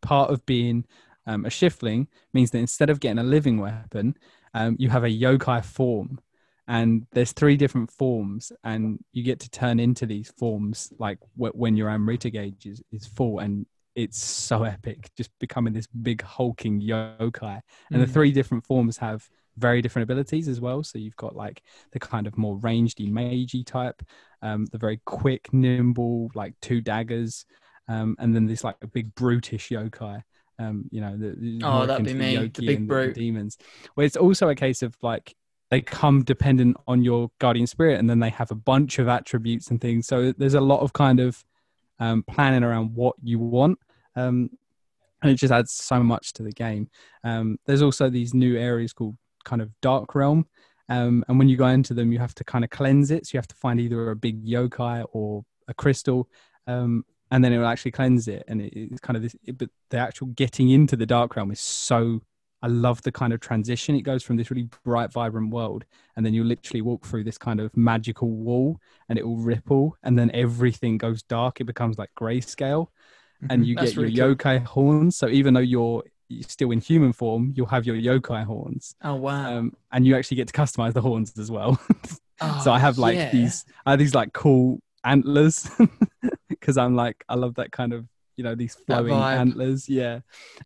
part 0.00 0.30
of 0.30 0.44
being 0.46 0.84
um, 1.26 1.44
a 1.44 1.48
shiftling 1.48 2.08
means 2.32 2.50
that 2.50 2.58
instead 2.58 2.90
of 2.90 2.98
getting 3.00 3.18
a 3.18 3.22
living 3.22 3.58
weapon, 3.58 4.16
um, 4.54 4.76
you 4.78 4.88
have 4.90 5.04
a 5.04 5.08
yokai 5.08 5.64
form, 5.64 6.18
and 6.66 7.06
there's 7.12 7.32
three 7.32 7.56
different 7.56 7.90
forms, 7.90 8.50
and 8.64 8.98
you 9.12 9.22
get 9.22 9.38
to 9.40 9.50
turn 9.50 9.78
into 9.78 10.06
these 10.06 10.32
forms 10.36 10.92
like 10.98 11.18
wh- 11.36 11.54
when 11.54 11.76
your 11.76 11.88
Amrita 11.88 12.30
gauge 12.30 12.66
is, 12.66 12.82
is 12.90 13.06
full, 13.06 13.38
and 13.38 13.66
it's 13.94 14.18
so 14.18 14.64
epic, 14.64 15.10
just 15.16 15.30
becoming 15.38 15.72
this 15.72 15.86
big 15.86 16.22
hulking 16.22 16.80
yokai. 16.80 17.60
And 17.92 18.02
the 18.02 18.06
Mm. 18.06 18.12
three 18.12 18.32
different 18.32 18.64
forms 18.66 18.96
have 18.98 19.28
very 19.58 19.82
different 19.82 20.04
abilities 20.04 20.48
as 20.48 20.60
well. 20.60 20.82
So 20.82 20.98
you've 20.98 21.16
got 21.16 21.36
like 21.36 21.62
the 21.92 22.00
kind 22.00 22.26
of 22.26 22.36
more 22.38 22.58
rangedy, 22.58 23.10
magey 23.10 23.64
type, 23.66 24.02
um, 24.42 24.66
the 24.66 24.78
very 24.78 25.00
quick, 25.04 25.52
nimble, 25.52 26.30
like 26.34 26.54
two 26.60 26.80
daggers, 26.80 27.44
um, 27.88 28.16
and 28.18 28.34
then 28.34 28.46
this 28.46 28.64
like 28.64 28.76
a 28.82 28.86
big 28.86 29.14
brutish 29.14 29.68
yokai. 29.70 30.22
Um, 30.58 30.84
you 30.90 31.00
know, 31.00 31.16
the, 31.16 31.34
the 31.38 31.60
Oh, 31.64 31.86
that'd 31.86 32.04
be 32.04 32.12
to 32.12 32.18
me, 32.18 32.36
the 32.36 32.66
big 32.66 32.86
brute. 32.86 33.14
demons. 33.14 33.58
Well, 33.96 34.06
it's 34.06 34.16
also 34.16 34.48
a 34.48 34.54
case 34.54 34.82
of 34.82 34.96
like 35.02 35.34
they 35.70 35.80
come 35.80 36.22
dependent 36.22 36.76
on 36.86 37.02
your 37.02 37.30
guardian 37.38 37.66
spirit, 37.66 37.98
and 37.98 38.08
then 38.08 38.20
they 38.20 38.30
have 38.30 38.50
a 38.50 38.54
bunch 38.56 38.98
of 38.98 39.08
attributes 39.08 39.68
and 39.68 39.80
things. 39.80 40.06
So 40.06 40.32
there's 40.32 40.54
a 40.54 40.60
lot 40.60 40.80
of 40.80 40.92
kind 40.92 41.18
of 41.20 41.42
um, 41.98 42.22
planning 42.28 42.62
around 42.62 42.94
what 42.94 43.16
you 43.22 43.38
want. 43.38 43.78
Um, 44.14 44.50
and 45.22 45.30
it 45.30 45.36
just 45.36 45.52
adds 45.52 45.72
so 45.72 46.02
much 46.02 46.32
to 46.34 46.42
the 46.42 46.50
game. 46.52 46.88
Um, 47.22 47.56
there's 47.64 47.80
also 47.82 48.10
these 48.10 48.34
new 48.34 48.58
areas 48.58 48.92
called 48.92 49.16
kind 49.44 49.62
of 49.62 49.70
dark 49.80 50.14
realm. 50.14 50.46
Um, 50.88 51.24
and 51.28 51.38
when 51.38 51.48
you 51.48 51.56
go 51.56 51.68
into 51.68 51.94
them, 51.94 52.12
you 52.12 52.18
have 52.18 52.34
to 52.34 52.44
kind 52.44 52.64
of 52.64 52.70
cleanse 52.70 53.10
it. 53.10 53.26
So 53.26 53.30
you 53.34 53.38
have 53.38 53.48
to 53.48 53.54
find 53.56 53.80
either 53.80 54.10
a 54.10 54.16
big 54.16 54.44
yokai 54.44 55.04
or 55.12 55.44
a 55.68 55.74
crystal. 55.74 56.28
Um, 56.66 57.04
and 57.30 57.42
then 57.42 57.52
it 57.52 57.58
will 57.58 57.66
actually 57.66 57.92
cleanse 57.92 58.28
it. 58.28 58.44
And 58.46 58.60
it, 58.60 58.72
it's 58.74 59.00
kind 59.00 59.16
of 59.16 59.22
this, 59.22 59.34
it, 59.44 59.56
but 59.56 59.70
the 59.90 59.98
actual 59.98 60.26
getting 60.28 60.68
into 60.70 60.96
the 60.96 61.06
dark 61.06 61.34
realm 61.36 61.50
is 61.50 61.60
so, 61.60 62.20
I 62.60 62.66
love 62.66 63.00
the 63.02 63.10
kind 63.10 63.32
of 63.32 63.40
transition. 63.40 63.96
It 63.96 64.02
goes 64.02 64.22
from 64.22 64.36
this 64.36 64.50
really 64.50 64.68
bright, 64.84 65.12
vibrant 65.12 65.50
world. 65.50 65.84
And 66.16 66.26
then 66.26 66.34
you 66.34 66.44
literally 66.44 66.82
walk 66.82 67.06
through 67.06 67.24
this 67.24 67.38
kind 67.38 67.58
of 67.58 67.74
magical 67.76 68.30
wall 68.30 68.78
and 69.08 69.18
it 69.18 69.26
will 69.26 69.38
ripple. 69.38 69.96
And 70.02 70.18
then 70.18 70.30
everything 70.34 70.98
goes 70.98 71.22
dark. 71.22 71.60
It 71.60 71.64
becomes 71.64 71.96
like 71.98 72.10
grayscale. 72.18 72.88
and 73.50 73.66
you 73.66 73.74
That's 73.74 73.92
get 73.92 73.96
your 73.96 74.04
really 74.04 74.16
cool. 74.16 74.34
yokai 74.34 74.64
horns. 74.64 75.16
So 75.16 75.28
even 75.28 75.54
though 75.54 75.60
you're 75.60 76.04
still 76.40 76.70
in 76.70 76.80
human 76.80 77.12
form, 77.12 77.52
you'll 77.56 77.66
have 77.66 77.86
your 77.86 77.96
yokai 77.96 78.44
horns, 78.44 78.94
Oh 79.02 79.16
wow! 79.16 79.58
um, 79.58 79.76
and 79.92 80.06
you 80.06 80.16
actually 80.16 80.38
get 80.38 80.48
to 80.48 80.54
customize 80.54 80.94
the 80.94 81.02
horns 81.02 81.38
as 81.38 81.50
well. 81.50 81.80
Oh, 82.40 82.60
so 82.64 82.72
I 82.72 82.78
have 82.78 82.98
like 82.98 83.16
yeah. 83.16 83.30
these, 83.30 83.64
I 83.84 83.90
have 83.90 83.98
these 83.98 84.14
like 84.14 84.32
cool 84.32 84.80
antlers 85.04 85.68
because 86.48 86.76
I'm 86.76 86.96
like 86.96 87.24
I 87.28 87.34
love 87.34 87.56
that 87.56 87.72
kind 87.72 87.92
of 87.92 88.06
you 88.36 88.44
know 88.44 88.54
these 88.54 88.74
flowing 88.74 89.12
antlers, 89.12 89.88
yeah. 89.88 90.20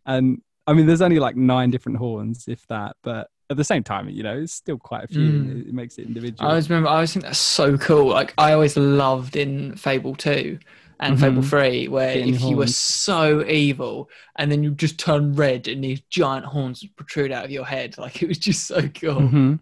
And 0.05 0.41
I 0.65 0.73
mean, 0.73 0.85
there's 0.85 1.01
only 1.01 1.19
like 1.19 1.35
nine 1.35 1.71
different 1.71 1.97
horns, 1.97 2.45
if 2.47 2.65
that, 2.67 2.95
but 3.03 3.29
at 3.49 3.57
the 3.57 3.63
same 3.63 3.83
time, 3.83 4.09
you 4.09 4.23
know, 4.23 4.37
it's 4.37 4.53
still 4.53 4.77
quite 4.77 5.05
a 5.05 5.07
few. 5.07 5.21
Mm. 5.21 5.51
It, 5.61 5.67
it 5.69 5.73
makes 5.73 5.97
it 5.97 6.05
individual. 6.05 6.47
I 6.47 6.51
always 6.51 6.69
remember. 6.69 6.89
I 6.89 6.95
always 6.95 7.13
think 7.13 7.23
that's 7.23 7.39
so 7.39 7.77
cool. 7.77 8.07
Like 8.07 8.33
I 8.37 8.53
always 8.53 8.75
loved 8.75 9.35
in 9.35 9.75
Fable 9.75 10.15
Two 10.15 10.59
and 10.99 11.19
Fable 11.19 11.41
Mhm. 11.41 11.49
Three, 11.49 11.87
where 11.87 12.13
Getting 12.15 12.33
if 12.33 12.41
you 12.41 12.57
were 12.57 12.67
so 12.67 13.45
evil 13.45 14.09
and 14.37 14.51
then 14.51 14.63
you 14.63 14.71
just 14.71 14.97
turn 14.97 15.35
red 15.35 15.67
and 15.67 15.83
these 15.83 16.01
giant 16.09 16.45
horns 16.45 16.81
would 16.81 16.95
protrude 16.95 17.31
out 17.31 17.45
of 17.45 17.51
your 17.51 17.65
head, 17.65 17.97
like 17.99 18.21
it 18.23 18.27
was 18.27 18.37
just 18.39 18.65
so 18.65 18.81
cool. 18.89 19.21
Mhm. 19.21 19.59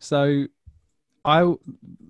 So, 0.00 0.46
I 1.24 1.54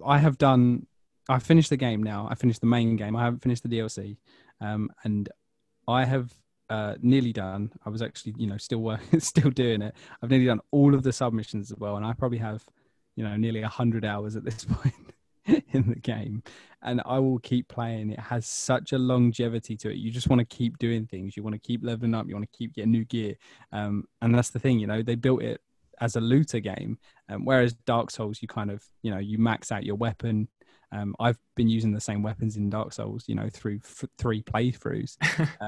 I 0.05 0.19
have 0.19 0.39
done. 0.39 0.87
I 1.29 1.39
finished 1.39 1.71
the 1.71 1.77
game 1.77 2.03
now. 2.03 2.27
I 2.31 2.35
finished 2.35 2.61
the 2.61 2.67
main 2.67 2.97
game. 2.97 3.15
I 3.15 3.25
haven't 3.25 3.43
finished 3.43 3.63
the 3.63 3.69
DLC, 3.69 4.17
um, 4.61 4.91
and 5.05 5.29
I 5.87 6.05
have 6.05 6.33
uh, 6.71 6.95
nearly 7.03 7.33
done. 7.35 7.71
I 7.85 7.91
was 7.91 8.01
actually, 8.01 8.35
you 8.39 8.47
know, 8.47 8.57
still 8.57 8.79
working, 8.79 9.21
still 9.33 9.51
doing 9.51 9.83
it. 9.83 9.95
I've 10.23 10.31
nearly 10.31 10.47
done 10.47 10.61
all 10.71 10.95
of 10.95 11.03
the 11.03 11.13
submissions 11.13 11.71
as 11.71 11.77
well, 11.79 11.97
and 11.97 12.07
I 12.07 12.15
probably 12.15 12.39
have, 12.39 12.65
you 13.15 13.23
know, 13.25 13.37
nearly 13.37 13.61
hundred 13.61 14.05
hours 14.07 14.35
at 14.37 14.45
this 14.45 14.65
point 14.71 14.95
in 15.73 15.89
the 15.89 15.97
game. 16.01 16.43
And 16.83 17.01
I 17.05 17.19
will 17.19 17.39
keep 17.39 17.69
playing. 17.69 18.11
It 18.11 18.21
has 18.21 18.47
such 18.47 18.93
a 18.93 18.99
longevity 18.99 19.77
to 19.79 19.91
it. 19.91 19.97
You 19.97 20.11
just 20.11 20.29
want 20.29 20.41
to 20.41 20.57
keep 20.57 20.79
doing 20.79 21.07
things. 21.07 21.37
You 21.37 21.43
want 21.43 21.55
to 21.55 21.61
keep 21.61 21.85
leveling 21.85 22.15
up. 22.15 22.27
You 22.29 22.35
want 22.35 22.51
to 22.51 22.57
keep 22.57 22.75
getting 22.75 22.93
new 22.93 23.05
gear. 23.05 23.35
Um, 23.73 24.05
and 24.21 24.35
that's 24.35 24.51
the 24.51 24.59
thing, 24.59 24.79
you 24.79 24.87
know, 24.87 25.03
they 25.03 25.15
built 25.15 25.43
it 25.43 25.61
as 26.01 26.17
a 26.17 26.21
looter 26.21 26.59
game, 26.59 26.99
um, 27.29 27.45
whereas 27.45 27.75
Dark 27.75 28.11
Souls, 28.11 28.43
you 28.43 28.49
kind 28.49 28.71
of, 28.71 28.83
you 29.03 29.11
know, 29.11 29.19
you 29.19 29.39
max 29.39 29.71
out 29.71 29.85
your 29.85 29.95
weapon. 29.95 30.49
Um, 30.91 31.15
I've 31.21 31.39
been 31.55 31.69
using 31.69 31.93
the 31.93 32.01
same 32.01 32.23
weapons 32.23 32.57
in 32.57 32.69
Dark 32.69 32.93
Souls, 32.93 33.25
you 33.29 33.35
know, 33.35 33.49
through 33.49 33.81
f- 33.85 34.09
three 34.19 34.43
playthroughs. 34.43 35.17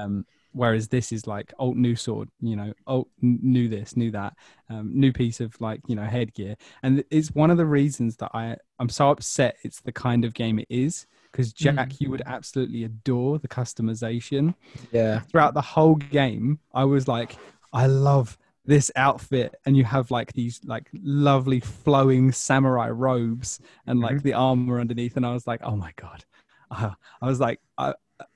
whereas 0.55 0.87
this 0.87 1.11
is 1.11 1.27
like 1.27 1.53
old 1.59 1.75
new 1.77 1.95
sword, 1.95 2.29
you 2.41 2.55
know, 2.55 2.73
old 2.87 3.07
n- 3.21 3.39
new 3.41 3.67
this, 3.67 3.95
new 3.97 4.09
that, 4.11 4.33
um, 4.69 4.89
new 4.93 5.11
piece 5.11 5.39
of 5.41 5.59
like 5.59 5.81
you 5.87 5.95
know 5.95 6.03
headgear, 6.05 6.55
and 6.83 7.03
it's 7.11 7.29
one 7.35 7.51
of 7.51 7.57
the 7.57 7.65
reasons 7.65 8.15
that 8.17 8.31
I 8.33 8.55
I'm 8.79 8.89
so 8.89 9.09
upset. 9.11 9.57
It's 9.63 9.81
the 9.81 9.91
kind 9.91 10.25
of 10.25 10.33
game 10.33 10.57
it 10.59 10.67
is 10.69 11.05
because 11.31 11.53
Jack, 11.53 11.89
Mm. 11.89 12.01
you 12.01 12.09
would 12.11 12.23
absolutely 12.25 12.83
adore 12.85 13.37
the 13.39 13.47
customization 13.49 14.55
Yeah. 14.91 15.19
throughout 15.19 15.53
the 15.53 15.61
whole 15.61 15.95
game, 15.95 16.59
I 16.73 16.85
was 16.85 17.07
like, 17.07 17.35
I 17.73 17.87
love 17.87 18.37
this 18.65 18.91
outfit, 18.95 19.53
and 19.65 19.75
you 19.77 19.83
have 19.83 20.09
like 20.09 20.33
these 20.33 20.59
like 20.65 20.89
lovely 20.93 21.59
flowing 21.59 22.31
samurai 22.31 22.89
robes 22.89 23.59
and 23.85 23.99
like 23.99 24.23
the 24.23 24.33
armor 24.33 24.79
underneath, 24.79 25.17
and 25.17 25.25
I 25.25 25.33
was 25.33 25.45
like, 25.45 25.61
oh 25.63 25.75
my 25.75 25.91
god, 25.97 26.23
uh, 26.71 26.91
I 27.21 27.25
was 27.27 27.39
like, 27.39 27.59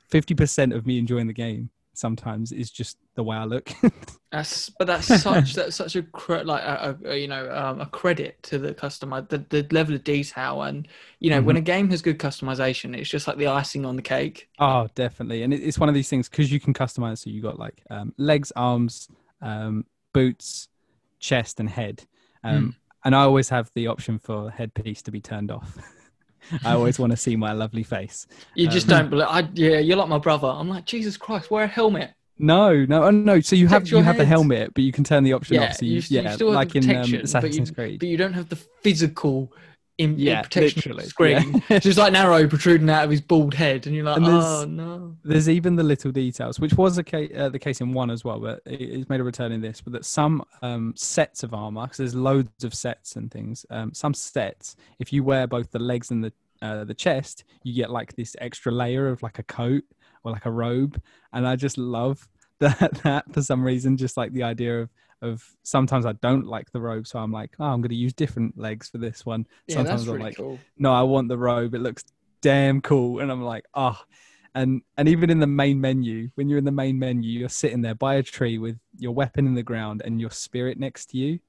fifty 0.10 0.36
percent 0.36 0.74
of 0.74 0.86
me 0.86 0.98
enjoying 1.00 1.28
the 1.28 1.34
game 1.34 1.70
sometimes 2.00 2.52
is 2.52 2.72
just 2.72 2.98
the 3.16 3.24
way 3.24 3.38
I 3.38 3.46
look. 3.46 3.72
That's 4.32 4.70
but 4.70 4.86
that's 4.86 5.08
such 5.08 5.56
that's 5.56 5.76
such 5.76 5.96
a 5.96 6.06
like 6.44 6.62
a, 6.62 6.96
a, 7.04 7.16
you 7.18 7.28
know 7.28 7.52
um, 7.52 7.82
a 7.82 7.88
credit 7.88 8.38
to 8.44 8.60
the 8.60 8.76
customer 8.76 9.22
the, 9.28 9.40
the 9.50 9.68
level 9.72 9.96
of 9.96 10.04
detail 10.04 10.62
and 10.62 10.88
you 11.20 11.32
know 11.32 11.42
when 11.42 11.58
a 11.58 11.62
game 11.62 11.90
has 11.90 12.04
good 12.04 12.20
customization 12.20 12.96
it's 12.96 13.10
just 13.10 13.28
like 13.28 13.38
the 13.38 13.48
icing 13.48 13.88
on 13.88 13.96
the 13.96 14.04
cake. 14.04 14.48
Oh, 14.60 14.88
definitely. 14.94 15.42
And 15.42 15.52
it, 15.52 15.64
it's 15.64 15.80
one 15.80 15.90
of 15.90 15.96
these 15.96 16.10
things 16.10 16.30
because 16.30 16.52
you 16.52 16.60
can 16.60 16.76
customize. 16.76 17.18
So 17.24 17.32
you 17.32 17.42
got 17.42 17.58
like 17.58 17.82
um, 17.90 18.14
legs, 18.18 18.52
arms, 18.56 19.08
um, 19.42 19.86
boots, 20.14 20.68
chest, 21.20 21.60
and 21.60 21.68
head. 21.68 22.06
Um, 22.44 22.76
And 23.04 23.16
I 23.16 23.22
always 23.22 23.50
have 23.50 23.72
the 23.76 23.88
option 23.88 24.20
for 24.20 24.52
headpiece 24.52 25.02
to 25.04 25.12
be 25.12 25.22
turned 25.22 25.52
off. 25.52 25.78
I 26.66 26.74
always 26.74 27.00
want 27.00 27.12
to 27.12 27.18
see 27.18 27.36
my 27.36 27.54
lovely 27.54 27.84
face. 27.84 28.28
You 28.56 28.68
just 28.68 28.90
Um, 28.92 28.98
don't 28.98 29.10
believe. 29.10 29.28
I, 29.30 29.48
yeah, 29.54 29.80
you're 29.80 29.98
like 29.98 30.10
my 30.10 30.18
brother. 30.18 30.48
I'm 30.48 30.70
like 30.70 30.86
Jesus 30.86 31.18
Christ, 31.18 31.52
wear 31.52 31.64
a 31.66 31.68
helmet. 31.68 32.12
No, 32.42 32.86
no, 32.86 33.04
oh, 33.04 33.12
no. 33.12 33.42
So 33.42 33.56
you 33.58 33.68
have 33.68 33.86
you 33.88 33.98
your 33.98 34.04
have 34.04 34.18
the 34.18 34.26
helmet, 34.26 34.74
but 34.74 34.84
you 34.84 34.94
can 34.94 35.04
turn 35.04 35.24
the 35.24 35.34
option 35.34 35.56
Yeah, 35.56 35.64
off. 35.66 35.76
So 35.76 35.86
you, 35.86 35.96
you, 35.96 36.04
yeah, 36.22 36.36
still 36.36 36.48
have 36.48 36.56
like 36.56 36.70
the 36.72 36.78
in 36.80 36.84
um, 36.86 36.90
protection, 36.90 37.18
but, 37.18 37.24
Assassin's 37.26 37.70
you, 37.70 37.76
Creed. 37.76 38.00
but 38.00 38.08
you 38.08 38.18
don't 38.18 38.34
have 38.34 38.48
the 38.48 38.56
physical 38.56 39.52
in, 40.00 40.14
in 40.14 40.20
Yeah, 40.20 40.42
protection 40.42 40.94
literally, 40.94 41.06
screen. 41.10 41.64
yeah. 41.70 41.80
Just 41.80 41.98
like 42.00 42.14
Narrow 42.14 42.48
protruding 42.48 42.90
out 42.90 43.04
of 43.04 43.12
his 43.12 43.22
bald 43.22 43.54
head, 43.54 43.86
and 43.86 43.96
you're 43.96 44.06
like, 44.06 44.18
And 44.18 44.26
oh 44.28 44.66
no. 44.66 45.16
there's 45.24 45.48
even 45.50 45.76
the 45.76 45.84
little 45.84 46.12
details, 46.12 46.60
which 46.60 46.74
was 46.74 46.96
the 46.96 47.04
case, 47.04 47.32
uh, 47.38 47.50
the 47.50 47.60
case 47.60 47.82
in 47.82 47.94
one 47.94 48.10
as 48.10 48.24
well, 48.24 48.40
but 48.40 48.62
it- 48.66 48.82
it's 48.82 49.10
made 49.10 49.20
a 49.20 49.24
return 49.24 49.52
in 49.52 49.62
this. 49.62 49.82
But 49.82 49.94
that 49.94 50.06
some 50.06 50.44
um, 50.62 50.94
sets 50.96 51.44
of 51.44 51.54
armor, 51.54 51.84
because 51.84 51.98
there's 51.98 52.16
loads 52.16 52.64
of 52.64 52.74
sets 52.74 53.16
and 53.16 53.30
things. 53.30 53.66
Um, 53.70 53.94
some 53.94 54.14
sets, 54.14 54.76
if 55.00 55.14
you 55.14 55.24
wear 55.24 55.46
both 55.48 55.70
the 55.72 55.80
legs 55.80 56.10
and 56.12 56.24
the 56.24 56.34
uh, 56.62 56.84
the 56.84 56.94
chest, 56.94 57.44
you 57.64 57.74
get 57.74 57.90
like 57.90 58.16
this 58.16 58.36
extra 58.42 58.72
layer 58.72 59.08
of 59.08 59.24
like 59.24 59.40
a 59.40 59.44
coat 59.44 59.84
or 60.24 60.32
like 60.32 60.46
a 60.46 60.52
robe, 60.52 61.02
and 61.34 61.48
I 61.48 61.56
just 61.56 61.78
love 61.78 62.28
that. 62.60 63.00
That 63.04 63.32
for 63.34 63.42
some 63.42 63.64
reason, 63.64 63.96
just 63.98 64.18
like 64.18 64.34
the 64.34 64.44
idea 64.44 64.82
of 64.82 64.90
of 65.22 65.44
sometimes 65.64 66.06
I 66.06 66.14
don't 66.14 66.46
like 66.46 66.72
the 66.72 66.82
robe, 66.82 67.08
so 67.08 67.20
I'm 67.20 67.32
like, 67.32 67.56
oh, 67.60 67.66
I'm 67.66 67.82
going 67.82 67.90
to 67.90 67.96
use 67.96 68.14
different 68.14 68.58
legs 68.58 68.90
for 68.90 68.98
this 68.98 69.26
one. 69.26 69.46
Yeah, 69.68 69.76
sometimes 69.76 70.02
that's 70.02 70.10
I'm 70.10 70.16
really 70.16 70.30
like, 70.30 70.38
cool. 70.38 70.60
no, 70.78 70.94
I 70.94 71.02
want 71.04 71.28
the 71.28 71.38
robe. 71.38 71.76
It 71.76 71.80
looks 71.80 72.06
damn 72.42 72.82
cool. 72.82 73.20
And 73.20 73.32
I'm 73.32 73.44
like, 73.44 73.66
oh. 73.74 74.00
And 74.56 74.82
and 74.98 75.08
even 75.08 75.30
in 75.30 75.40
the 75.40 75.48
main 75.48 75.80
menu, 75.80 76.30
when 76.36 76.50
you're 76.50 76.58
in 76.58 76.66
the 76.66 76.72
main 76.72 76.98
menu, 76.98 77.40
you're 77.40 77.50
sitting 77.50 77.82
there 77.82 77.96
by 77.96 78.16
a 78.16 78.24
tree 78.24 78.58
with 78.58 78.80
your 78.98 79.14
weapon 79.14 79.46
in 79.46 79.54
the 79.54 79.64
ground 79.64 80.02
and 80.04 80.20
your 80.20 80.32
spirit 80.32 80.80
next 80.80 81.12
to 81.12 81.18
you. 81.18 81.40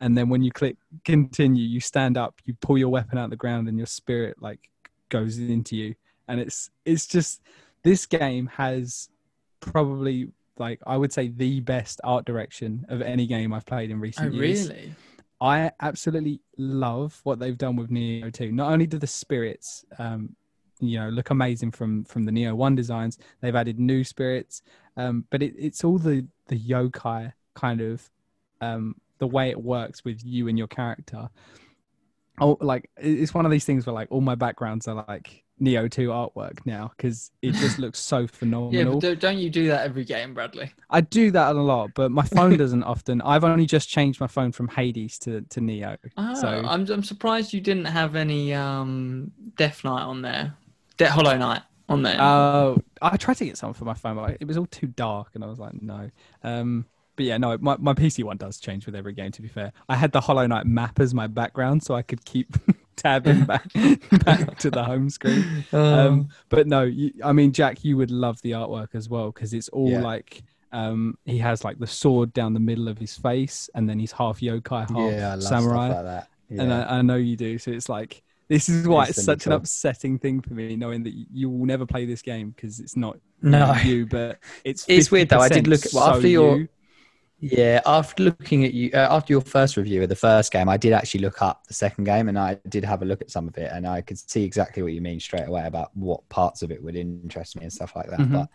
And 0.00 0.18
then 0.18 0.28
when 0.28 0.42
you 0.42 0.50
click 0.50 0.76
continue, 1.04 1.64
you 1.64 1.78
stand 1.78 2.18
up, 2.18 2.40
you 2.44 2.54
pull 2.60 2.76
your 2.76 2.88
weapon 2.88 3.18
out 3.18 3.24
of 3.24 3.30
the 3.30 3.36
ground, 3.36 3.68
and 3.68 3.78
your 3.78 3.86
spirit 3.86 4.42
like 4.42 4.68
goes 5.08 5.38
into 5.38 5.76
you. 5.76 5.94
And 6.26 6.40
it's 6.40 6.70
it's 6.84 7.06
just 7.06 7.42
this 7.84 8.06
game 8.06 8.48
has 8.48 9.08
probably 9.60 10.28
like 10.58 10.80
I 10.86 10.96
would 10.96 11.12
say 11.12 11.28
the 11.28 11.60
best 11.60 12.00
art 12.04 12.24
direction 12.24 12.84
of 12.88 13.02
any 13.02 13.26
game 13.26 13.52
I've 13.52 13.66
played 13.66 13.90
in 13.90 13.96
Oh 13.96 14.00
recent 14.00 14.34
years. 14.34 14.68
really? 14.68 14.92
I 15.40 15.72
absolutely 15.80 16.40
love 16.56 17.20
what 17.24 17.40
they've 17.40 17.58
done 17.58 17.74
with 17.74 17.90
Nioh 17.90 18.32
2. 18.32 18.52
Not 18.52 18.72
only 18.72 18.86
do 18.86 18.98
the 18.98 19.08
spirits, 19.08 19.84
um, 19.98 20.36
you 20.78 21.00
know, 21.00 21.08
look 21.08 21.30
amazing 21.30 21.72
from 21.72 22.04
from 22.04 22.24
the 22.24 22.32
Nioh 22.32 22.54
One 22.54 22.74
designs, 22.76 23.18
they've 23.40 23.54
added 23.54 23.78
new 23.78 24.04
spirits, 24.04 24.62
um, 24.96 25.24
but 25.30 25.42
it, 25.42 25.54
it's 25.58 25.84
all 25.84 25.98
the 25.98 26.26
the 26.46 26.58
yokai 26.58 27.32
kind 27.54 27.80
of 27.80 28.08
um, 28.60 28.94
the 29.18 29.26
way 29.26 29.50
it 29.50 29.60
works 29.60 30.04
with 30.04 30.24
you 30.24 30.48
and 30.48 30.56
your 30.58 30.68
character. 30.68 31.28
Oh, 32.40 32.56
like 32.60 32.90
it's 32.96 33.34
one 33.34 33.44
of 33.44 33.52
these 33.52 33.64
things 33.64 33.86
where 33.86 33.92
like 33.94 34.08
all 34.10 34.20
my 34.20 34.34
backgrounds 34.34 34.88
are 34.88 35.04
like 35.06 35.44
Nioh 35.60 35.90
2 35.90 36.08
artwork 36.08 36.64
now 36.66 36.90
because 36.96 37.30
it 37.42 37.52
just 37.52 37.78
looks 37.78 37.98
so 37.98 38.20
Yeah, 38.20 38.26
phenomenal. 38.26 39.00
but 39.00 39.20
don't, 39.20 39.38
you 39.38 39.50
do 39.50 39.68
that 39.68 39.84
every 39.84 40.04
game, 40.04 40.34
Bradley? 40.34 40.72
I 40.90 41.02
do 41.02 41.30
that 41.30 41.54
a 41.54 41.60
lot, 41.60 41.92
but 41.94 42.10
my 42.10 42.24
phone 42.24 42.56
doesn't 42.58 42.82
often. 42.82 43.20
I've 43.20 43.44
only 43.44 43.66
just 43.66 43.88
changed 43.88 44.20
my 44.20 44.26
phone 44.26 44.50
from 44.50 44.68
Hades 44.68 45.18
to, 45.20 45.42
to 45.42 45.60
Nioh. 45.60 45.98
Oh, 46.16 46.34
So- 46.34 46.48
I'm 46.48 46.88
I'm 46.90 47.04
surprised 47.04 47.52
you 47.52 47.60
didn't 47.60 47.84
have 47.84 48.16
any 48.16 48.54
um 48.54 49.30
Death 49.56 49.84
Knight 49.84 50.02
on 50.02 50.22
there, 50.22 50.54
Death 50.96 51.10
Hollow 51.12 51.36
Knight 51.36 51.62
on 51.88 52.02
there. 52.02 52.16
Oh, 52.18 52.78
I 53.02 53.16
tried 53.18 53.36
to 53.36 53.44
get 53.44 53.58
something 53.58 53.74
for 53.78 53.84
my 53.84 53.94
phone, 53.94 54.16
but 54.16 54.38
it 54.40 54.46
was 54.48 54.56
all 54.56 54.66
too 54.66 54.86
dark, 54.86 55.28
and 55.34 55.44
I 55.44 55.46
was 55.48 55.58
like, 55.58 55.80
no. 55.82 56.10
Um, 56.42 56.86
but 57.16 57.24
yeah, 57.26 57.36
no, 57.38 57.56
my, 57.60 57.76
my 57.78 57.94
PC 57.94 58.24
one 58.24 58.36
does 58.36 58.58
change 58.58 58.86
with 58.86 58.94
every 58.94 59.12
game. 59.12 59.30
To 59.32 59.42
be 59.42 59.48
fair, 59.48 59.72
I 59.88 59.96
had 59.96 60.12
the 60.12 60.20
Hollow 60.20 60.46
Knight 60.46 60.66
map 60.66 61.00
as 61.00 61.12
my 61.14 61.26
background, 61.26 61.82
so 61.82 61.94
I 61.94 62.02
could 62.02 62.24
keep 62.24 62.48
tabbing 62.96 63.44
back 63.46 63.70
back 64.24 64.58
to 64.58 64.70
the 64.70 64.82
home 64.84 65.10
screen. 65.10 65.64
Um, 65.72 66.28
but 66.48 66.66
no, 66.66 66.82
you, 66.82 67.12
I 67.24 67.32
mean, 67.32 67.52
Jack, 67.52 67.84
you 67.84 67.96
would 67.96 68.10
love 68.10 68.40
the 68.42 68.52
artwork 68.52 68.94
as 68.94 69.08
well 69.08 69.30
because 69.30 69.52
it's 69.54 69.68
all 69.70 69.90
Yeah. 69.90 70.00
like 70.02 70.42
um, 70.72 71.18
he 71.26 71.36
has 71.38 71.64
like 71.64 71.78
the 71.78 71.86
sword 71.86 72.32
down 72.32 72.54
the 72.54 72.60
middle 72.60 72.88
of 72.88 72.96
his 72.98 73.16
face, 73.16 73.68
and 73.74 73.88
then 73.88 73.98
he's 73.98 74.12
half 74.12 74.40
yokai, 74.40 74.88
half 74.90 75.12
Yeah, 75.12 75.32
I 75.32 75.34
love 75.34 75.42
samurai. 75.42 75.88
stuff 75.90 75.96
like 75.96 76.04
that. 76.06 76.28
Yeah. 76.48 76.62
and 76.62 76.72
I, 76.72 76.98
I 76.98 77.02
know 77.02 77.16
you 77.16 77.36
do. 77.36 77.58
So 77.58 77.70
it's 77.72 77.88
like 77.90 78.22
this 78.48 78.68
is 78.68 78.86
why 78.88 79.02
it's 79.04 79.18
Instantly 79.18 79.34
such 79.40 79.46
an 79.46 79.52
upsetting 79.52 80.18
thing 80.18 80.40
for 80.40 80.52
me, 80.54 80.76
knowing 80.76 81.02
that 81.04 81.12
you 81.32 81.48
will 81.50 81.64
never 81.66 81.84
play 81.86 82.04
this 82.06 82.20
game 82.22 82.50
because 82.50 82.80
it's 82.80 82.96
not 82.96 83.18
No. 83.42 83.74
you, 83.84 84.06
but 84.06 84.38
it's 84.64 84.84
It's 84.88 85.10
weird 85.10 85.28
though, 85.30 85.40
I 85.40 85.48
did 85.48 85.66
look 85.66 85.84
at- 85.86 85.92
well, 85.94 86.06
so 86.06 86.14
after 86.16 86.28
your- 86.28 86.58
you. 86.58 86.68
Yeah, 87.44 87.80
after 87.86 88.22
looking 88.22 88.64
at 88.64 88.72
you, 88.72 88.90
uh, 88.94 89.08
after 89.10 89.32
your 89.32 89.40
first 89.40 89.76
review 89.76 90.00
of 90.04 90.08
the 90.08 90.14
first 90.14 90.52
game, 90.52 90.68
I 90.68 90.76
did 90.76 90.92
actually 90.92 91.22
look 91.22 91.42
up 91.42 91.66
the 91.66 91.74
second 91.74 92.04
game, 92.04 92.28
and 92.28 92.38
I 92.38 92.56
did 92.68 92.84
have 92.84 93.02
a 93.02 93.04
look 93.04 93.20
at 93.20 93.32
some 93.32 93.48
of 93.48 93.58
it, 93.58 93.68
and 93.72 93.84
I 93.84 94.00
could 94.00 94.16
see 94.16 94.44
exactly 94.44 94.80
what 94.80 94.92
you 94.92 95.00
mean 95.00 95.18
straight 95.18 95.48
away 95.48 95.66
about 95.66 95.90
what 95.96 96.26
parts 96.28 96.62
of 96.62 96.70
it 96.70 96.80
would 96.80 96.94
interest 96.94 97.56
me 97.56 97.64
and 97.64 97.72
stuff 97.72 97.96
like 97.96 98.08
that. 98.10 98.20
Mhm. 98.20 98.30
But 98.30 98.48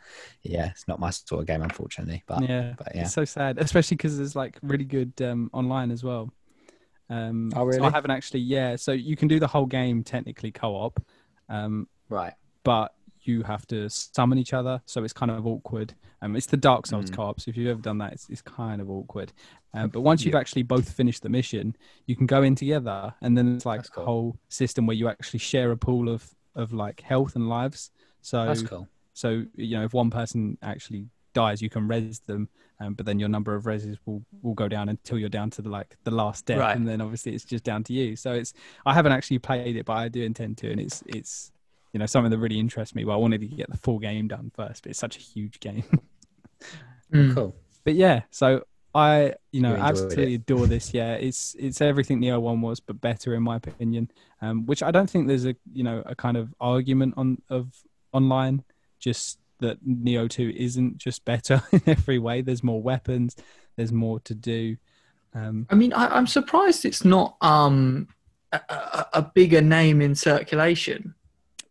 yeah, 0.44 0.70
it's 0.70 0.88
not 0.88 1.02
my 1.02 1.10
sort 1.10 1.42
of 1.42 1.48
game, 1.48 1.64
unfortunately. 1.64 2.24
But 2.28 2.48
yeah, 2.48 2.76
but 2.78 2.96
yeah. 2.96 3.02
it's 3.02 3.14
so 3.14 3.26
sad, 3.26 3.58
especially 3.58 3.98
because 3.98 4.18
there's 4.18 4.38
like 4.38 4.58
really 4.62 4.86
good 4.86 5.22
um, 5.22 5.50
online 5.52 5.92
as 5.92 6.02
well. 6.02 6.32
Um, 7.10 7.52
Oh, 7.58 7.70
so 7.70 7.84
I 7.84 7.90
haven't 7.90 8.12
actually, 8.12 8.40
yeah. 8.42 8.78
So 8.78 8.94
you 8.94 9.18
can 9.18 9.28
do 9.28 9.38
the 9.38 9.48
whole 9.48 9.66
game 9.66 10.02
technically 10.06 10.52
co-op, 10.52 11.04
um, 11.50 11.90
right, 12.08 12.36
but 12.64 12.94
you 13.28 13.44
have 13.44 13.66
to 13.68 13.90
summon 13.90 14.38
each 14.38 14.54
other, 14.54 14.82
so 14.86 15.04
it's 15.04 15.14
kind 15.14 15.32
of 15.32 15.46
awkward. 15.48 15.94
Um, 16.22 16.36
it's 16.36 16.46
the 16.48 16.58
Dark 16.58 16.86
Souls 16.88 17.10
Mm. 17.10 17.16
co-op, 17.16 17.40
so 17.40 17.50
if 17.50 17.58
you've 17.58 17.68
ever 17.70 17.82
done 17.82 17.98
that, 18.00 18.14
it's, 18.14 18.28
it's 18.30 18.42
kind 18.42 18.82
of 18.82 18.90
awkward. 18.90 19.34
Um, 19.74 19.90
but 19.90 20.02
once 20.02 20.26
you've 20.26 20.34
Yeah. 20.34 20.40
actually 20.40 20.64
both 20.64 20.92
finished 20.92 21.22
the 21.24 21.30
mission, 21.30 21.76
you 22.08 22.16
can 22.16 22.26
go 22.26 22.44
in 22.44 22.56
together, 22.56 23.14
and 23.22 23.38
then 23.38 23.56
it's 23.56 23.66
like 23.66 23.82
That's 23.84 23.98
a 23.98 24.06
whole 24.06 24.38
system 24.50 24.86
where 24.88 24.96
you 24.96 25.08
actually 25.10 25.40
share 25.40 25.72
a 25.72 25.78
pool 25.78 26.10
of 26.10 26.34
of 26.56 26.74
like 26.74 27.02
health 27.02 27.36
and 27.36 27.48
lives. 27.50 27.92
So 28.22 28.46
That's 28.46 28.64
cool. 28.64 28.88
so 29.14 29.46
you 29.56 29.78
know 29.78 29.84
if 29.86 29.94
one 29.94 30.10
person 30.10 30.58
actually 30.64 31.06
dies, 31.34 31.62
you 31.62 31.70
can 31.70 31.88
res 31.88 32.20
them, 32.22 32.50
um, 32.80 32.96
but 32.96 33.06
then 33.06 33.20
your 33.20 33.30
number 33.30 33.54
of 33.54 33.66
reses 33.66 33.98
will 34.06 34.24
will 34.42 34.56
go 34.56 34.68
down 34.68 34.90
until 34.90 35.20
you're 35.20 35.30
down 35.30 35.52
to 35.52 35.62
the 35.62 35.70
like 35.70 35.96
the 36.04 36.12
last 36.12 36.46
death, 36.48 36.58
Right. 36.60 36.76
and 36.76 36.88
then 36.88 37.00
obviously 37.02 37.36
it's 37.36 37.46
just 37.46 37.64
down 37.64 37.84
to 37.84 37.94
you. 37.94 38.16
So 38.16 38.34
it's 38.34 38.54
I 38.88 38.94
haven't 38.96 39.12
actually 39.12 39.38
played 39.40 39.76
it, 39.76 39.86
but 39.86 39.94
I 39.94 40.08
do 40.10 40.24
intend 40.24 40.58
to, 40.60 40.72
and 40.72 40.80
it's 40.80 41.04
it's 41.06 41.52
you 41.98 42.00
know 42.00 42.06
something 42.06 42.30
that 42.30 42.38
really 42.38 42.60
interests 42.60 42.94
me. 42.94 43.04
But 43.04 43.14
I 43.14 43.16
wanted 43.16 43.42
to 43.42 43.48
get 43.48 43.72
the 43.72 43.78
full 43.78 43.98
game 43.98 44.28
done 44.28 44.52
first, 44.54 44.84
but 44.84 44.92
it's 44.92 45.00
such 45.00 45.18
a 45.18 45.20
huge 45.20 45.60
game. 45.60 45.84
Mm. 47.14 47.34
Cool. 47.36 47.56
but 47.86 47.96
yeah, 47.96 48.24
so 48.32 48.64
I 48.94 49.36
you 49.54 49.62
know 49.62 49.70
You 49.70 49.76
enjoyed 49.76 49.90
absolutely 49.90 50.34
adore 50.34 50.68
this. 50.68 50.94
Yeah, 50.94 51.14
it's 51.14 51.56
it's 51.58 51.80
everything 51.80 52.20
Nioh 52.20 52.42
One 52.42 52.60
was, 52.60 52.82
but 52.82 53.00
better 53.00 53.34
in 53.34 53.44
my 53.44 53.56
opinion. 53.56 54.12
Um, 54.42 54.66
which 54.66 54.84
I 54.84 54.92
don't 54.92 55.10
think 55.10 55.30
there's 55.30 55.46
a 55.46 55.56
you 55.72 55.86
know 55.86 56.04
a 56.06 56.16
kind 56.16 56.36
of 56.36 56.54
argument 56.60 57.14
on 57.16 57.42
of 57.50 57.72
online, 58.12 58.64
just 59.00 59.40
that 59.60 59.82
Nioh 59.88 60.30
Two 60.30 60.52
isn't 60.54 60.98
just 60.98 61.24
better 61.24 61.64
in 61.72 61.82
every 61.88 62.20
way. 62.20 62.42
There's 62.42 62.64
more 62.64 62.82
weapons, 62.82 63.38
there's 63.78 63.94
more 63.94 64.20
to 64.22 64.36
do. 64.36 64.76
Um, 65.34 65.66
I 65.70 65.76
mean, 65.76 65.94
I, 65.94 66.08
I'm 66.18 66.28
surprised 66.28 66.84
it's 66.84 67.06
not 67.06 67.38
um 67.40 68.10
a, 68.52 68.60
a, 68.70 69.08
a 69.14 69.22
bigger 69.22 69.62
name 69.62 70.02
in 70.02 70.14
circulation. 70.16 71.14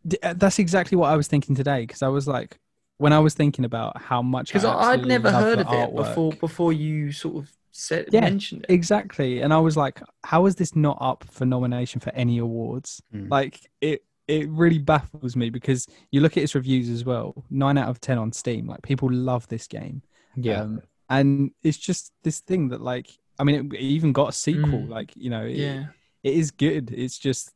D- 0.07 0.19
uh, 0.23 0.35
that's 0.37 0.59
exactly 0.59 0.97
what 0.97 1.11
I 1.11 1.17
was 1.17 1.27
thinking 1.29 1.55
today 1.55 1.83
because 1.83 2.03
I 2.03 2.09
was 2.09 2.27
like, 2.27 2.59
when 2.99 3.13
I 3.13 3.19
was 3.19 3.35
thinking 3.35 3.65
about 3.65 4.01
how 4.01 4.23
much 4.23 4.49
because 4.49 4.65
I 4.65 4.93
I'd 4.93 5.07
never 5.07 5.31
heard 5.31 5.59
the 5.59 5.69
of 5.69 5.89
it 5.91 5.97
before 5.97 6.33
before 6.33 6.73
you 6.73 7.13
sort 7.13 7.37
of 7.37 7.53
said 7.71 8.07
Yeah, 8.11 8.21
mentioned 8.21 8.65
it. 8.69 8.73
Exactly. 8.73 9.43
And 9.43 9.53
I 9.53 9.59
was 9.59 9.77
like, 9.77 10.01
how 10.25 10.47
is 10.47 10.57
this 10.57 10.75
not 10.75 10.97
up 11.01 11.25
for 11.31 11.45
nomination 11.45 12.01
for 12.01 12.11
any 12.15 12.39
awards? 12.39 13.03
Mm. 13.15 13.31
Like 13.31 13.61
it 13.81 14.03
it 14.29 14.49
really 14.49 14.79
baffles 14.79 15.37
me 15.37 15.51
because 15.51 15.87
you 16.11 16.21
look 16.21 16.37
at 16.37 16.43
its 16.43 16.55
reviews 16.55 16.89
as 16.89 17.05
well. 17.05 17.45
Nine 17.51 17.79
out 17.79 17.89
of 17.89 18.01
ten 18.01 18.19
on 18.19 18.33
Steam. 18.33 18.67
Like 18.67 18.83
people 18.83 19.11
love 19.13 19.47
this 19.49 19.67
game. 19.67 20.03
Yeah. 20.35 20.63
Um, 20.63 20.81
and 21.09 21.51
it's 21.63 21.79
just 21.79 22.13
this 22.25 22.41
thing 22.41 22.69
that 22.71 22.81
like 22.81 23.09
I 23.39 23.45
mean 23.45 23.73
it, 23.73 23.75
it 23.75 23.81
even 23.83 24.13
got 24.13 24.31
a 24.31 24.33
sequel. 24.33 24.81
Mm. 24.81 24.89
Like, 24.89 25.13
you 25.15 25.29
know, 25.31 25.45
it, 25.45 25.57
Yeah, 25.57 25.85
it 26.23 26.35
is 26.35 26.51
good. 26.51 26.93
It's 26.93 27.19
just 27.19 27.53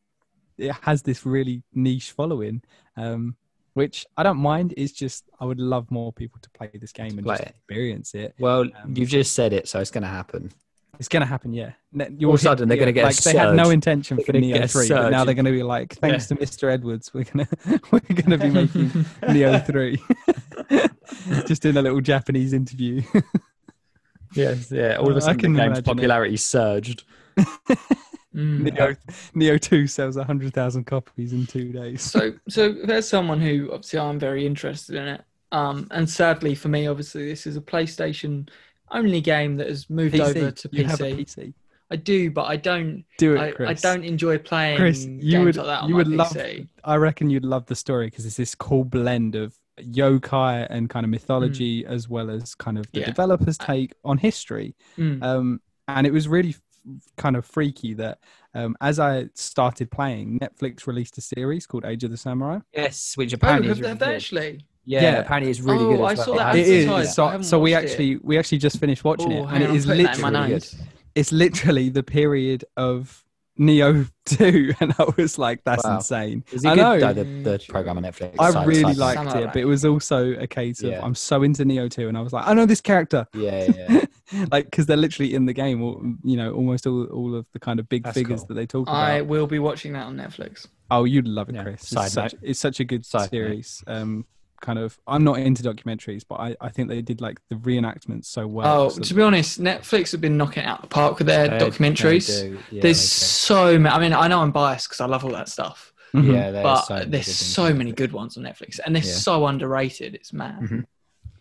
it 0.60 0.72
has 0.82 1.02
this 1.02 1.24
really 1.26 1.62
niche 1.74 2.12
following. 2.12 2.62
Um 2.96 3.36
which 3.74 4.04
I 4.16 4.24
don't 4.24 4.38
mind. 4.38 4.74
It's 4.76 4.92
just 4.92 5.24
I 5.38 5.44
would 5.44 5.60
love 5.60 5.90
more 5.92 6.12
people 6.12 6.40
to 6.42 6.50
play 6.50 6.70
this 6.74 6.92
game 6.92 7.16
and 7.18 7.22
play 7.24 7.36
it. 7.36 7.54
experience 7.56 8.14
it. 8.14 8.34
well, 8.38 8.62
um, 8.62 8.94
you've 8.96 9.08
just 9.08 9.32
said 9.32 9.52
it, 9.52 9.68
so 9.68 9.78
it's 9.78 9.92
going 9.92 10.02
to 10.02 10.08
happen. 10.08 10.50
It's 10.98 11.08
gonna 11.08 11.24
happen, 11.24 11.54
yeah. 11.54 11.70
Ne- 11.92 12.10
All 12.26 12.34
of 12.34 12.40
a 12.40 12.42
sudden, 12.42 12.68
they're 12.68 12.76
gonna 12.76 12.92
get 12.92 13.04
a 13.04 13.06
like 13.06 13.16
they 13.16 13.34
had 13.34 13.54
no 13.54 13.70
intention 13.70 14.18
They're 14.18 14.26
for 14.26 14.32
Nioh 14.32 14.70
three, 14.70 14.88
but 14.88 15.08
now 15.08 15.24
they're 15.24 15.34
gonna 15.34 15.50
be 15.50 15.62
like, 15.62 15.94
thanks 15.94 16.26
to 16.26 16.34
Mr. 16.36 16.70
Edwards, 16.70 17.14
we're 17.14 17.24
gonna 17.24 17.48
we're 17.90 18.00
gonna 18.00 18.36
be 18.36 18.50
making 18.50 18.90
Nioh 19.22 19.64
three. 19.70 19.96
Just 21.46 21.64
in 21.64 21.78
a 21.78 21.80
little 21.82 22.02
Japanese 22.02 22.52
interview. 22.52 23.00
Yes, 24.34 24.70
yeah. 24.70 24.96
All 24.96 25.10
of 25.10 25.16
a 25.16 25.22
sudden, 25.22 25.38
the 25.38 25.42
game's 25.46 25.58
imagine 25.58 25.76
it. 25.78 25.84
popularity 25.86 26.36
surged. 26.36 27.04
Mm. 28.34 28.70
Nioh 28.70 28.96
Nioh 29.34 29.60
two 29.60 29.86
sells 29.88 30.16
hundred 30.16 30.54
thousand 30.54 30.84
copies 30.84 31.32
in 31.32 31.46
two 31.46 31.72
days. 31.72 32.00
so 32.02 32.32
so 32.48 32.72
there's 32.84 33.08
someone 33.08 33.40
who 33.40 33.70
obviously 33.72 33.98
I'm 33.98 34.18
very 34.20 34.46
interested 34.46 34.94
in 34.96 35.08
it. 35.08 35.22
Um, 35.52 35.88
and 35.90 36.08
sadly 36.08 36.54
for 36.54 36.68
me, 36.68 36.86
obviously 36.86 37.26
this 37.28 37.44
is 37.46 37.56
a 37.56 37.60
PlayStation 37.60 38.48
only 38.92 39.20
game 39.20 39.56
that 39.56 39.66
has 39.68 39.90
moved 39.90 40.14
PC. 40.14 40.20
over 40.36 40.50
to 40.52 40.68
you 40.72 40.84
PC. 40.84 41.14
PC. 41.16 41.54
I 41.92 41.96
do, 41.96 42.30
but 42.30 42.44
I 42.44 42.54
don't. 42.54 43.04
Do 43.18 43.34
it, 43.34 43.40
I, 43.40 43.50
Chris. 43.50 43.84
I 43.84 43.92
don't 43.92 44.04
enjoy 44.04 44.38
playing 44.38 44.76
Chris, 44.78 45.04
games 45.06 45.24
you 45.24 45.42
would- 45.42 45.56
like 45.56 45.66
that 45.66 45.80
on 45.82 45.88
you 45.88 45.96
would 45.96 46.06
love- 46.06 46.36
I 46.84 46.94
reckon 46.96 47.30
you'd 47.30 47.44
love 47.44 47.66
the 47.66 47.74
story 47.74 48.06
because 48.06 48.26
it's 48.26 48.36
this 48.36 48.54
cool 48.54 48.84
blend 48.84 49.34
of 49.34 49.56
yokai 49.80 50.68
and 50.70 50.88
kind 50.88 51.02
of 51.04 51.10
mythology, 51.10 51.84
as 51.84 52.08
well 52.08 52.30
as 52.30 52.54
kind 52.54 52.78
of 52.78 52.86
the 52.92 53.00
Yeah. 53.00 53.06
developer's 53.06 53.58
take 53.58 53.92
on 54.04 54.18
history. 54.18 54.76
Mm. 54.96 55.20
um, 55.22 55.60
and 55.88 56.06
it 56.06 56.12
was 56.12 56.28
really 56.28 56.54
kind 57.16 57.36
of 57.36 57.44
freaky 57.44 57.94
that 57.94 58.18
um, 58.54 58.76
as 58.80 58.98
I 58.98 59.28
started 59.34 59.90
playing, 59.90 60.38
Netflix 60.40 60.86
released 60.86 61.18
a 61.18 61.20
series 61.20 61.66
called 61.66 61.84
Age 61.84 62.04
of 62.04 62.10
the 62.10 62.16
Samurai. 62.16 62.58
Yes, 62.74 63.16
which 63.16 63.32
Oh, 63.32 63.36
apparently 63.36 63.68
have, 63.68 63.78
is 63.78 63.82
really 63.82 63.94
they 63.94 64.06
good. 64.06 64.14
actually? 64.16 64.64
Yeah, 64.84 65.02
Yeah. 65.02 65.18
apparently 65.18 65.50
it's 65.50 65.60
really 65.60 65.84
Oh, 65.84 65.88
good. 65.88 66.00
I 66.00 66.14
well. 66.14 66.16
saw 66.16 66.34
that 66.36 66.46
I 66.46 66.56
It 66.56 66.60
advertised. 66.60 67.08
is. 67.10 67.18
I 67.18 67.36
So, 67.36 67.42
so 67.42 67.58
we 67.60 67.72
watched 67.72 67.84
it. 67.84 67.90
actually 67.90 68.16
we 68.22 68.38
actually 68.38 68.58
just 68.58 68.78
finished 68.78 69.04
watching 69.04 69.32
Oh, 69.32 69.36
it, 69.36 69.38
and 69.46 69.56
on, 69.56 69.62
it 69.62 69.70
I'm 69.70 69.76
is 69.76 69.86
putting 69.86 70.02
that 70.04 70.16
in 70.16 70.22
my 70.22 70.30
literally 70.30 70.60
it's 71.14 71.32
literally 71.32 71.88
the 71.88 72.02
period 72.02 72.64
of 72.76 73.24
Nioh 73.60 74.08
Two, 74.26 74.72
and 74.80 74.94
I 74.98 75.04
was 75.16 75.38
like, 75.38 75.60
that's 75.64 75.84
Wow. 75.84 75.96
insane. 75.96 76.44
Is 76.52 76.64
it 76.64 76.68
I 76.68 76.74
good 76.76 76.80
know. 76.80 76.98
though, 77.00 77.12
the, 77.12 77.24
the 77.58 77.64
program 77.68 77.98
on 77.98 78.04
Netflix? 78.04 78.34
I 78.38 78.50
Side- 78.52 78.66
really 78.66 78.94
side- 78.94 78.96
liked 78.96 79.18
Samurai. 79.18 79.40
it, 79.40 79.46
but 79.48 79.56
it 79.56 79.64
was 79.64 79.84
also 79.84 80.32
a 80.34 80.46
case 80.46 80.82
of 80.82 80.90
Yeah. 80.90 81.00
I'm 81.04 81.14
so 81.14 81.42
into 81.42 81.64
Nioh 81.64 81.90
Two, 81.90 82.08
and 82.08 82.16
I 82.16 82.20
was 82.20 82.32
like, 82.32 82.46
I 82.46 82.54
know 82.54 82.64
this 82.64 82.80
character, 82.80 83.26
Yeah, 83.34 83.64
yeah. 83.76 84.04
yeah. 84.32 84.44
like 84.52 84.66
because 84.66 84.86
they're 84.86 84.96
literally 84.96 85.34
in 85.34 85.46
the 85.46 85.52
game, 85.52 85.82
or 85.82 86.00
you 86.22 86.36
know, 86.36 86.52
almost 86.54 86.86
all 86.86 87.04
all 87.06 87.34
of 87.34 87.46
the 87.52 87.58
kind 87.58 87.78
of 87.80 87.88
big 87.88 88.04
That's 88.04 88.14
figures 88.16 88.40
cool. 88.40 88.46
that 88.48 88.54
they 88.54 88.66
talk 88.66 88.82
about. 88.88 88.94
I 88.96 89.20
will 89.22 89.46
be 89.48 89.58
watching 89.58 89.92
that 89.94 90.06
on 90.06 90.16
Netflix. 90.16 90.66
Oh, 90.90 91.04
you'd 91.04 91.26
love 91.28 91.48
it, 91.48 91.56
Yeah. 91.56 91.62
Chris. 91.64 91.92
It's 91.92 92.12
such, 92.12 92.34
it's 92.42 92.60
such 92.60 92.80
a 92.80 92.84
good 92.84 93.04
Side 93.04 93.20
note. 93.22 93.30
series. 93.30 93.84
Um, 93.86 94.24
kind 94.60 94.78
of. 94.78 94.98
I'm 95.06 95.24
not 95.24 95.38
into 95.38 95.62
documentaries, 95.62 96.22
but 96.28 96.36
I, 96.36 96.56
I 96.60 96.68
think 96.68 96.88
they 96.88 97.02
did 97.02 97.20
like 97.20 97.40
the 97.48 97.56
reenactments 97.56 98.26
so 98.26 98.46
well. 98.46 98.82
oh, 98.82 98.88
so- 98.90 99.00
to 99.02 99.14
be 99.14 99.22
honest, 99.22 99.60
Netflix 99.60 100.12
have 100.12 100.20
been 100.20 100.36
knocking 100.36 100.62
it 100.62 100.66
out 100.66 100.82
the 100.82 100.88
park 100.88 101.18
with 101.18 101.26
their 101.26 101.48
They- 101.48 101.58
they 101.58 101.64
documentaries. 101.70 102.26
do. 102.42 102.58
Yeah, 102.70 102.82
there's 102.82 102.98
they 103.00 103.04
so 103.04 103.78
many. 103.78 103.94
I 103.94 103.98
mean, 103.98 104.12
I 104.12 104.28
know 104.28 104.40
I'm 104.40 104.52
biased 104.52 104.88
because 104.88 105.00
I 105.00 105.06
love 105.06 105.24
all 105.24 105.32
that 105.32 105.48
stuff, 105.48 105.92
do. 106.14 106.20
Mhm. 106.22 106.32
yeah, 106.32 106.50
there's 106.50 106.62
but 106.62 106.82
so 106.82 107.04
there's 107.06 107.34
so 107.34 107.72
many 107.74 107.92
good 107.92 108.12
ones 108.12 108.36
on 108.36 108.44
Netflix, 108.44 108.78
and 108.84 108.94
they're 108.94 109.02
Yeah. 109.04 109.12
so 109.12 109.46
underrated. 109.46 110.14
It's 110.14 110.32
mad. 110.32 110.60
Mhm. 110.60 110.84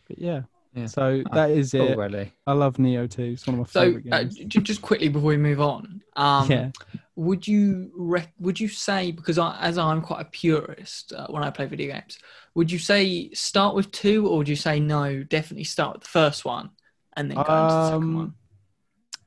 But 0.08 0.20
yeah. 0.20 0.42
Yeah. 0.76 0.86
So 0.86 1.24
that 1.34 1.50
is 1.50 1.72
Cool, 1.72 1.88
it. 1.88 1.98
really. 1.98 2.32
I 2.46 2.54
love 2.54 2.78
Nioh 2.78 3.10
too. 3.10 3.24
It's 3.34 3.48
one 3.48 3.56
of 3.56 3.60
my 3.62 3.66
So, 3.66 3.82
favorite 3.94 4.14
uh, 4.14 4.20
games. 4.24 4.36
j- 4.38 4.60
just 4.62 4.82
quickly 4.84 5.10
before 5.10 5.30
we 5.30 5.38
move 5.38 5.60
on, 5.60 6.02
um, 6.16 6.50
yeah. 6.50 6.70
would 7.16 7.48
you 7.48 7.92
rec- 7.98 8.34
would 8.40 8.60
you 8.60 8.68
say 8.68 9.12
because 9.12 9.40
I, 9.40 9.58
as 9.62 9.80
I'm 9.80 10.00
quite 10.02 10.22
a 10.22 10.26
purist 10.26 11.12
uh, 11.12 11.26
when 11.28 11.44
I 11.44 11.50
play 11.50 11.66
video 11.66 11.92
games, 11.94 12.20
would 12.56 12.72
you 12.72 12.80
say 12.80 13.30
start 13.34 13.76
with 13.76 13.92
two, 13.92 14.28
or 14.28 14.38
would 14.40 14.50
you 14.50 14.56
say 14.56 14.80
no, 14.80 15.24
definitely 15.24 15.64
start 15.66 15.94
with 15.94 16.04
the 16.04 16.10
first 16.10 16.46
one 16.46 16.70
and 17.16 17.30
then 17.30 17.36
go 17.36 17.42
into 17.42 17.52
the 17.52 17.86
second 17.88 18.04
Um, 18.04 18.16
one? 18.16 18.34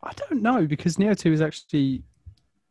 I 0.02 0.12
don't 0.14 0.42
know 0.42 0.66
because 0.66 0.96
Nioh 0.96 1.16
Two 1.16 1.32
is 1.32 1.40
actually 1.40 2.02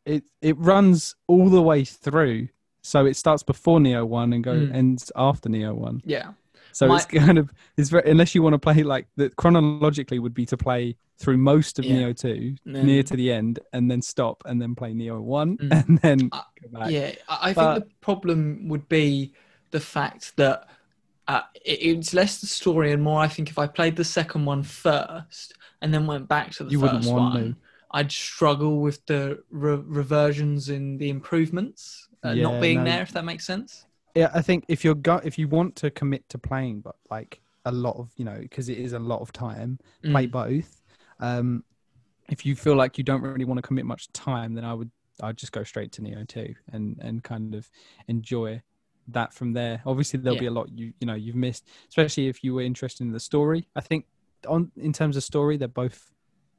it. 0.05 0.23
It 0.41 0.57
runs 0.57 1.15
all 1.27 1.49
the 1.49 1.61
way 1.61 1.83
through. 1.85 2.49
So 2.83 3.05
it 3.05 3.15
starts 3.15 3.43
before 3.43 3.79
Nioh 3.79 4.07
One 4.07 4.33
and 4.33 4.43
go 4.43 4.53
Mm. 4.55 4.73
ends 4.73 5.11
after 5.15 5.47
Nioh 5.49 5.75
One. 5.75 6.01
Yeah, 6.03 6.33
So 6.73 6.87
My- 6.87 6.95
it's 6.97 7.05
kind 7.05 7.37
of 7.37 7.53
it's 7.77 7.89
very 7.89 8.09
unless 8.09 8.33
you 8.35 8.41
want 8.43 8.53
to 8.53 8.59
play 8.59 8.81
like 8.83 9.07
the 9.15 9.29
chronologically 9.31 10.19
would 10.19 10.33
be 10.33 10.45
to 10.47 10.57
play 10.57 10.97
through 11.17 11.37
most 11.37 11.77
of 11.79 11.85
Yeah. 11.85 11.97
Nioh 11.97 12.17
two 12.19 12.55
Mm. 12.67 12.83
near 12.83 13.03
to 13.03 13.15
the 13.15 13.31
end 13.31 13.59
and 13.73 13.89
then 13.91 14.01
stop 14.01 14.41
and 14.45 14.59
then 14.61 14.73
play 14.75 14.91
Nioh 14.93 15.21
one 15.21 15.57
Mm. 15.57 15.71
and 15.87 15.97
then 15.99 16.29
Uh, 16.31 16.41
go 16.63 16.79
back. 16.79 16.91
yeah. 16.91 17.11
I, 17.29 17.51
I 17.51 17.53
But- 17.53 17.73
think 17.75 17.85
the 17.89 17.95
problem 18.01 18.67
would 18.69 18.89
be 18.89 19.33
the 19.71 19.79
fact 19.79 20.35
that 20.37 20.67
uh, 21.27 21.41
it, 21.65 21.79
it's 21.81 22.13
less 22.13 22.41
the 22.41 22.47
story 22.47 22.91
and 22.91 23.01
more. 23.03 23.19
I 23.19 23.27
think 23.27 23.49
if 23.49 23.57
I 23.57 23.67
played 23.67 23.95
the 23.95 24.03
second 24.03 24.45
one 24.45 24.63
first 24.63 25.53
and 25.81 25.93
then 25.93 26.05
went 26.07 26.27
back 26.27 26.51
to 26.51 26.63
the 26.63 26.71
You 26.71 26.79
wouldn't 26.79 27.03
first 27.03 27.13
one, 27.13 27.53
to. 27.53 27.55
I'd 27.91 28.11
struggle 28.11 28.79
with 28.81 29.05
the 29.05 29.43
re- 29.49 29.75
reversions 29.85 30.69
in 30.69 30.97
the 30.97 31.09
improvements 31.09 32.07
uh, 32.23 32.31
Yeah, 32.31 32.43
not 32.43 32.61
being 32.61 32.79
no. 32.79 32.83
there. 32.85 33.01
If 33.01 33.11
that 33.13 33.25
makes 33.25 33.45
sense. 33.45 33.85
Yeah, 34.15 34.29
I 34.33 34.41
think 34.41 34.65
if 34.67 34.83
you're 34.83 34.95
go- 34.95 35.21
if 35.23 35.37
you 35.37 35.47
want 35.47 35.75
to 35.77 35.89
commit 35.91 36.27
to 36.29 36.37
playing, 36.37 36.81
but 36.81 36.95
like 37.09 37.39
a 37.65 37.71
lot 37.71 37.95
of 37.97 38.11
you 38.17 38.25
know 38.25 38.37
because 38.39 38.69
it 38.69 38.77
is 38.77 38.93
a 38.93 38.99
lot 38.99 39.21
of 39.21 39.31
time, 39.31 39.79
play 40.03 40.27
Mm. 40.27 40.31
both. 40.31 40.81
Um, 41.19 41.63
if 42.29 42.45
you 42.45 42.55
feel 42.55 42.75
like 42.75 42.97
you 42.97 43.03
don't 43.03 43.21
really 43.21 43.45
want 43.45 43.57
to 43.57 43.61
commit 43.61 43.85
much 43.85 44.11
time, 44.13 44.53
then 44.53 44.65
I 44.65 44.73
would 44.73 44.91
I'd 45.21 45.37
just 45.37 45.51
go 45.51 45.63
straight 45.63 45.91
to 45.93 46.01
Nioh 46.01 46.27
two 46.27 46.55
and 46.71 46.97
and 47.01 47.23
kind 47.23 47.53
of 47.55 47.69
enjoy 48.07 48.61
that 49.09 49.33
from 49.33 49.53
there. 49.53 49.81
Obviously, 49.85 50.19
there'll 50.19 50.39
be 50.39 50.45
a 50.45 50.51
lot 50.51 50.69
you 50.73 50.93
you 50.99 51.07
know 51.07 51.15
you've 51.15 51.35
missed, 51.35 51.67
especially 51.89 52.27
if 52.27 52.43
you 52.43 52.53
were 52.53 52.61
interested 52.61 53.03
in 53.03 53.11
the 53.11 53.19
story. 53.19 53.67
I 53.75 53.81
think 53.81 54.05
on 54.47 54.71
in 54.77 54.93
terms 54.93 55.17
of 55.17 55.23
story, 55.23 55.57
they're 55.57 55.67
both 55.67 56.11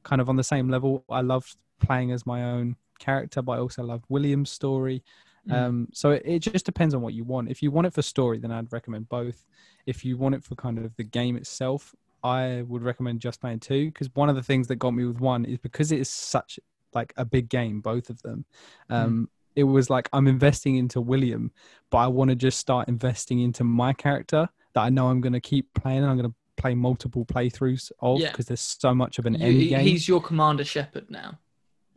kind 0.02 0.20
of 0.20 0.28
on 0.28 0.36
the 0.36 0.44
same 0.44 0.68
level. 0.68 1.04
I 1.08 1.20
loved 1.20 1.56
playing 1.80 2.12
as 2.12 2.26
my 2.26 2.44
own 2.44 2.76
character, 2.98 3.42
but 3.42 3.52
I 3.52 3.58
also 3.58 3.82
love 3.82 4.02
William's 4.08 4.50
story. 4.50 5.02
Mm. 5.48 5.52
Um, 5.52 5.88
so 5.92 6.10
it, 6.10 6.22
it 6.24 6.38
just 6.40 6.64
depends 6.64 6.94
on 6.94 7.02
what 7.02 7.14
you 7.14 7.24
want. 7.24 7.50
If 7.50 7.62
you 7.62 7.70
want 7.70 7.86
it 7.86 7.92
for 7.92 8.02
story, 8.02 8.38
then 8.38 8.52
I'd 8.52 8.72
recommend 8.72 9.08
both. 9.08 9.44
If 9.86 10.04
you 10.04 10.16
want 10.16 10.34
it 10.36 10.44
for 10.44 10.54
kind 10.54 10.78
of 10.78 10.94
the 10.96 11.04
game 11.04 11.36
itself, 11.36 11.94
I 12.22 12.64
would 12.68 12.82
recommend 12.82 13.20
just 13.20 13.40
playing 13.40 13.60
two 13.60 13.86
because 13.86 14.08
one 14.14 14.28
of 14.28 14.36
the 14.36 14.42
things 14.42 14.68
that 14.68 14.76
got 14.76 14.92
me 14.92 15.04
with 15.04 15.18
one 15.18 15.44
is 15.44 15.58
because 15.58 15.90
it 15.90 16.00
is 16.00 16.08
such 16.08 16.60
like 16.94 17.12
a 17.16 17.24
big 17.24 17.48
game, 17.48 17.80
both 17.80 18.10
of 18.10 18.22
them. 18.22 18.44
Um, 18.90 19.28
it 19.56 19.64
was 19.64 19.90
like 19.90 20.08
I'm 20.12 20.26
investing 20.26 20.76
into 20.76 21.00
William, 21.00 21.50
but 21.90 21.98
I 21.98 22.06
want 22.06 22.30
to 22.30 22.36
just 22.36 22.58
start 22.58 22.88
investing 22.88 23.40
into 23.40 23.64
my 23.64 23.92
character 23.92 24.48
that 24.74 24.80
I 24.80 24.88
know 24.90 25.08
I'm 25.08 25.20
going 25.20 25.32
to 25.34 25.40
keep 25.40 25.72
playing. 25.74 25.98
And 25.98 26.06
I'm 26.08 26.16
going 26.16 26.30
to 26.30 26.34
play 26.56 26.74
multiple 26.74 27.24
playthroughs 27.24 27.92
of 28.00 28.20
Yeah. 28.20 28.30
because 28.30 28.46
there's 28.46 28.60
so 28.60 28.94
much 28.94 29.18
of 29.18 29.26
an 29.26 29.34
You- 29.34 29.46
end 29.46 29.68
game. 29.68 29.80
he's 29.80 30.06
your 30.08 30.20
Commander 30.22 30.64
Shepard 30.64 31.10
now. 31.10 31.38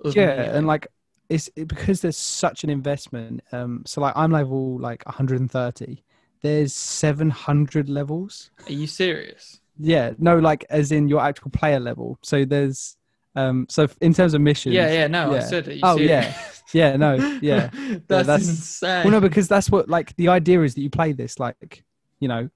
yeah, 0.03 0.55
and 0.55 0.67
like 0.67 0.87
it's 1.29 1.49
it, 1.55 1.67
because 1.67 2.01
there's 2.01 2.17
such 2.17 2.63
an 2.63 2.69
investment. 2.69 3.41
Um, 3.51 3.83
so 3.85 4.01
like 4.01 4.13
I'm 4.15 4.31
level 4.31 4.77
like 4.79 5.03
130. 5.05 6.03
There's 6.41 6.73
700 6.73 7.89
levels. 7.89 8.51
Are 8.67 8.71
you 8.71 8.87
serious? 8.87 9.61
Yeah, 9.79 10.13
no, 10.19 10.37
like 10.37 10.65
as 10.69 10.91
in 10.91 11.07
your 11.07 11.21
actual 11.21 11.49
player 11.51 11.79
level. 11.79 12.19
So 12.21 12.45
there's 12.45 12.97
um, 13.35 13.65
so 13.69 13.87
in 14.01 14.13
terms 14.13 14.33
of 14.33 14.41
missions. 14.41 14.75
Yeah, 14.75 14.91
yeah, 14.91 15.07
no, 15.07 15.31
I 15.31 15.35
yeah. 15.35 15.39
said 15.41 15.67
it. 15.67 15.75
You 15.75 15.81
Oh, 15.83 15.97
yeah. 15.97 16.33
Yeah, 16.73 16.95
no, 16.95 17.13
yeah. 17.41 17.69
that's, 18.07 18.27
that's- 18.27 18.47
insane. 18.49 19.03
Well, 19.03 19.11
no, 19.11 19.19
because 19.19 19.47
that's 19.47 19.69
what 19.69 19.87
like 19.89 20.15
the 20.15 20.29
idea 20.29 20.61
is 20.61 20.75
that 20.75 20.81
you 20.81 20.89
play 20.89 21.11
this 21.13 21.39
like 21.39 21.83
you 22.19 22.27
know 22.27 22.49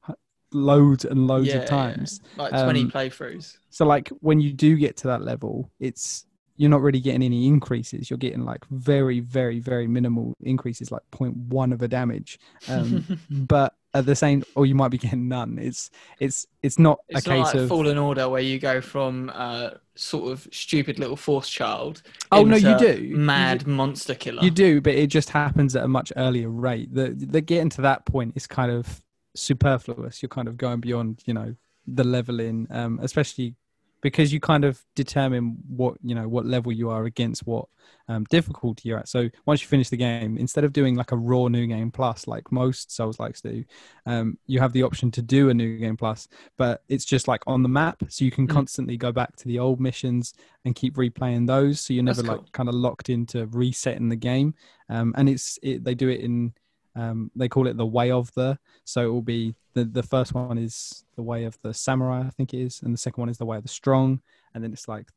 loads 0.52 1.06
and 1.06 1.28
loads 1.28 1.48
Yeah, 1.48 1.58
of 1.58 1.62
yeah. 1.64 1.68
times. 1.68 2.22
like 2.36 2.52
20 2.52 2.82
um, 2.82 2.92
playthroughs. 2.92 3.58
So 3.70 3.86
like 3.86 4.10
when 4.22 4.40
you 4.40 4.52
do 4.54 4.76
get 4.78 4.98
to 4.98 5.08
that 5.08 5.22
level, 5.22 5.70
it's 5.80 6.26
you're 6.58 6.70
not 6.70 6.82
really 6.82 7.00
getting 7.00 7.24
any 7.24 7.48
increases. 7.48 8.10
You're 8.10 8.18
getting 8.18 8.44
like 8.44 8.66
very, 8.70 9.22
very, 9.22 9.60
very 9.60 9.88
minimal 9.88 10.36
increases, 10.42 10.92
like 10.92 11.04
0.1 11.12 11.72
of 11.72 11.82
a 11.82 11.88
damage. 11.88 12.38
Um, 12.68 13.06
but 13.30 13.76
at 13.94 14.06
the 14.06 14.16
same, 14.16 14.44
or 14.56 14.66
you 14.66 14.76
might 14.76 14.90
be 14.90 14.98
getting 14.98 15.28
none. 15.28 15.58
It's 15.60 15.90
it's 16.20 16.46
it's 16.62 16.78
not 16.78 17.00
It's 17.10 17.26
a 17.26 17.30
not 17.30 17.36
case 17.36 17.54
like 17.54 17.64
of 17.64 17.70
Fallen 17.70 17.98
Order 17.98 18.30
where 18.30 18.42
you 18.42 18.60
go 18.60 18.82
from 18.82 19.32
uh, 19.34 19.72
sort 19.96 20.32
of 20.32 20.48
stupid 20.52 21.00
little 21.00 21.16
force 21.16 21.50
child. 21.50 22.02
Oh, 22.32 22.44
no, 22.44 22.56
you 22.56 22.78
do. 22.78 23.04
You 23.04 23.18
Mad 23.18 23.66
monster 23.68 24.16
killer. 24.16 24.44
you 24.44 24.52
do, 24.52 24.82
but 24.82 24.94
it 24.94 25.08
just 25.08 25.30
happens 25.30 25.76
at 25.76 25.84
a 25.84 25.88
much 25.88 26.14
earlier 26.16 26.50
rate. 26.50 26.94
The 26.94 27.10
the 27.10 27.42
getting 27.42 27.70
to 27.72 27.82
that 27.82 28.06
point 28.06 28.34
is 28.36 28.48
kind 28.48 28.72
of 28.72 29.02
superfluous. 29.36 30.22
You're 30.22 30.30
kind 30.30 30.48
of 30.48 30.58
going 30.58 30.80
beyond, 30.80 31.24
you 31.26 31.34
know, 31.34 31.56
the 31.88 32.04
leveling, 32.04 32.68
um, 32.70 33.00
especially 33.02 33.56
because 34.02 34.32
you 34.34 34.40
kind 34.40 34.64
of 34.66 34.80
determine 34.96 35.58
what 35.68 35.96
you 36.04 36.16
know 36.16 36.28
what 36.28 36.46
level 36.46 36.72
you 36.72 36.90
are 36.90 37.06
against 37.06 37.46
what 37.46 37.66
um, 38.08 38.24
difficulty 38.30 38.90
you're 38.90 39.00
at. 39.00 39.08
So 39.08 39.30
once 39.46 39.62
you 39.62 39.68
finish 39.68 39.90
the 39.90 39.98
game, 39.98 40.38
instead 40.38 40.64
of 40.64 40.74
doing 40.74 40.96
like 40.96 41.12
a 41.12 41.18
raw 41.18 41.48
new 41.48 41.68
game 41.68 41.92
plus 41.92 42.28
like 42.28 42.52
most 42.52 42.92
Souls 42.92 43.20
likes 43.20 43.42
do, 43.42 43.64
um, 44.06 44.38
you 44.48 44.60
have 44.60 44.74
the 44.74 44.84
option 44.84 45.12
to 45.12 45.22
do 45.22 45.50
a 45.50 45.54
new 45.54 45.78
game 45.78 45.98
plus, 45.98 46.28
but 46.58 46.84
it's 46.90 47.06
just 47.06 47.28
like 47.28 47.42
on 47.48 47.64
the 47.64 47.70
map, 47.70 48.02
so 48.10 48.26
you 48.26 48.32
can 48.32 48.48
Mm. 48.48 48.54
constantly 48.54 48.98
go 48.98 49.12
back 49.12 49.36
to 49.38 49.48
the 49.48 49.60
old 49.60 49.80
missions 49.80 50.34
and 50.66 50.76
keep 50.76 50.96
replaying 50.96 51.48
those. 51.48 51.80
So 51.82 51.94
you're 51.94 52.04
never 52.04 52.24
cool. 52.24 52.38
like 52.38 52.52
kind 52.52 52.70
of 52.70 52.76
locked 52.76 53.10
into 53.10 53.46
resetting 53.48 54.10
the 54.10 54.16
game. 54.16 54.54
Um, 54.90 55.14
and 55.18 55.30
it's 55.30 55.60
it, 55.62 55.84
they 55.84 55.94
do 55.96 56.10
it 56.10 56.22
in 56.22 56.54
um, 57.00 57.32
they 57.36 57.48
call 57.48 57.68
it 57.68 57.78
the 57.78 57.86
way 57.86 58.12
of 58.12 58.32
the. 58.34 58.58
So 58.84 59.02
it 59.02 59.12
will 59.12 59.22
be 59.22 59.56
the 59.74 59.86
the 59.86 60.04
first 60.04 60.34
one 60.34 60.58
is 60.58 61.06
the 61.16 61.24
way 61.24 61.46
of 61.46 61.58
the 61.62 61.74
samurai, 61.74 62.22
I 62.26 62.30
think 62.32 62.54
it 62.54 62.62
is, 62.62 62.82
and 62.82 62.94
the 62.94 62.98
second 62.98 63.22
one 63.22 63.30
is 63.30 63.38
the 63.38 63.46
way 63.46 63.58
of 63.58 63.64
the 63.64 63.70
strong, 63.70 64.22
and 64.54 64.64
then 64.64 64.74
it's 64.74 64.88
like 64.88 65.08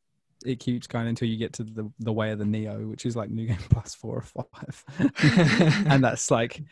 it 0.45 0.61
keeps 0.61 0.87
going 0.87 1.07
until 1.07 1.29
you 1.29 1.37
get 1.37 1.53
to 1.55 1.65
the 1.65 1.91
the 1.99 2.13
way 2.13 2.31
of 2.31 2.39
the 2.39 2.45
Nioh, 2.45 2.89
which 2.89 3.05
is 3.05 3.17
like 3.17 3.31
new 3.31 3.47
game 3.47 3.59
plus 3.71 3.95
four 3.95 4.17
or 4.19 4.45
five, 4.45 4.85
and 5.89 6.03
that's 6.05 6.31
like. 6.31 6.63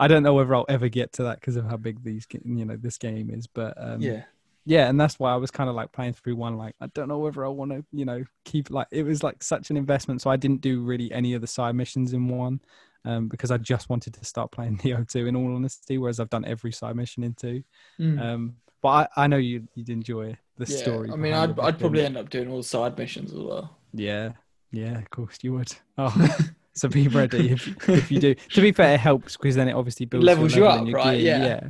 I 0.00 0.06
don't 0.06 0.22
know 0.22 0.34
whether 0.34 0.54
I'll 0.54 0.64
ever 0.68 0.88
get 0.88 1.14
to 1.14 1.24
that 1.24 1.40
because 1.40 1.56
of 1.56 1.64
how 1.64 1.76
big 1.76 2.04
these, 2.04 2.24
you 2.44 2.64
know, 2.64 2.76
this 2.76 2.98
game 2.98 3.30
is. 3.30 3.48
But 3.48 3.74
um, 3.76 4.00
yeah. 4.00 4.22
yeah 4.64 4.88
and 4.88 5.00
that's 5.00 5.18
why 5.18 5.32
i 5.32 5.36
was 5.36 5.50
kind 5.50 5.68
of 5.68 5.74
like 5.74 5.90
playing 5.90 6.12
through 6.12 6.36
one 6.36 6.56
like 6.56 6.76
i 6.80 6.86
don't 6.94 7.08
know 7.08 7.18
whether 7.18 7.44
i 7.44 7.48
want 7.48 7.72
to 7.72 7.84
you 7.90 8.04
know 8.04 8.22
keep 8.44 8.70
like 8.70 8.86
it 8.92 9.02
was 9.02 9.24
like 9.24 9.42
such 9.42 9.70
an 9.70 9.76
investment 9.76 10.22
so 10.22 10.30
i 10.30 10.36
didn't 10.36 10.60
do 10.60 10.82
really 10.82 11.10
any 11.10 11.34
of 11.34 11.40
the 11.40 11.48
side 11.48 11.74
missions 11.74 12.12
in 12.12 12.28
one 12.28 12.60
um, 13.04 13.28
because 13.28 13.50
i 13.50 13.56
just 13.56 13.88
wanted 13.88 14.12
to 14.14 14.24
start 14.24 14.50
playing 14.50 14.76
Nioh 14.84 15.08
2 15.10 15.26
in 15.26 15.36
all 15.36 15.54
honesty 15.54 15.98
whereas 15.98 16.20
i've 16.20 16.30
done 16.30 16.44
every 16.44 16.72
side 16.72 16.96
mission 16.96 17.22
in 17.24 17.34
2 17.34 17.62
Mm. 18.00 18.20
um, 18.20 18.56
but 18.80 18.88
I, 19.16 19.24
I 19.24 19.26
know 19.26 19.36
you 19.38 19.66
you'd 19.74 19.88
enjoy 19.88 20.36
the 20.56 20.66
yeah. 20.72 20.76
story 20.78 21.10
I 21.12 21.16
mean, 21.16 21.32
I'd, 21.32 21.58
I'd 21.58 21.78
probably 21.78 22.04
end 22.04 22.16
up 22.16 22.30
doing 22.30 22.48
all 22.50 22.62
side 22.62 22.96
missions 22.98 23.32
as 23.32 23.38
well. 23.40 23.76
yeah 23.92 24.30
yeah 24.70 24.98
of 24.98 25.08
course 25.10 25.38
you 25.42 25.52
would 25.54 25.72
oh 25.98 26.38
so 26.74 26.88
be 26.88 27.08
ready 27.08 27.50
if, 27.50 27.88
if 27.88 28.10
you 28.12 28.20
do 28.20 28.34
to 28.34 28.60
be 28.60 28.70
fair 28.72 28.94
it 28.94 29.00
helps 29.00 29.36
because 29.36 29.56
then 29.56 29.68
it 29.68 29.72
obviously 29.74 30.06
builds 30.06 30.24
levels 30.26 30.54
you 30.54 30.64
level 30.64 30.80
up, 30.82 30.86
your 30.86 30.96
right? 30.96 31.18
gear, 31.18 31.38
Yeah. 31.38 31.44
yeah 31.46 31.60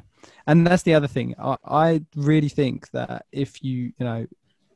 and 0.47 0.67
that's 0.67 0.83
the 0.83 0.95
other 0.95 1.07
thing 1.07 1.35
I, 1.39 1.57
I 1.65 2.05
really 2.17 2.49
think 2.51 2.91
that 2.91 3.25
if 3.33 3.63
you 3.63 3.93
you 3.99 4.05
know 4.05 4.27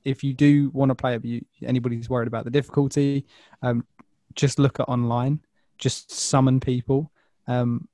if 0.04 0.24
you 0.24 0.32
do 0.32 0.70
want 0.70 0.88
to 0.90 0.94
play 0.94 1.14
it 1.16 1.18
but 1.20 1.28
you, 1.28 1.44
anybody's 1.64 2.08
worried 2.08 2.28
about 2.28 2.44
the 2.44 2.50
difficulty 2.50 3.26
um 3.62 3.84
just 4.34 4.58
look 4.58 4.80
at 4.80 4.88
online 4.88 5.40
just 5.78 6.10
summon 6.10 6.60
people 6.60 7.10
um 7.48 7.88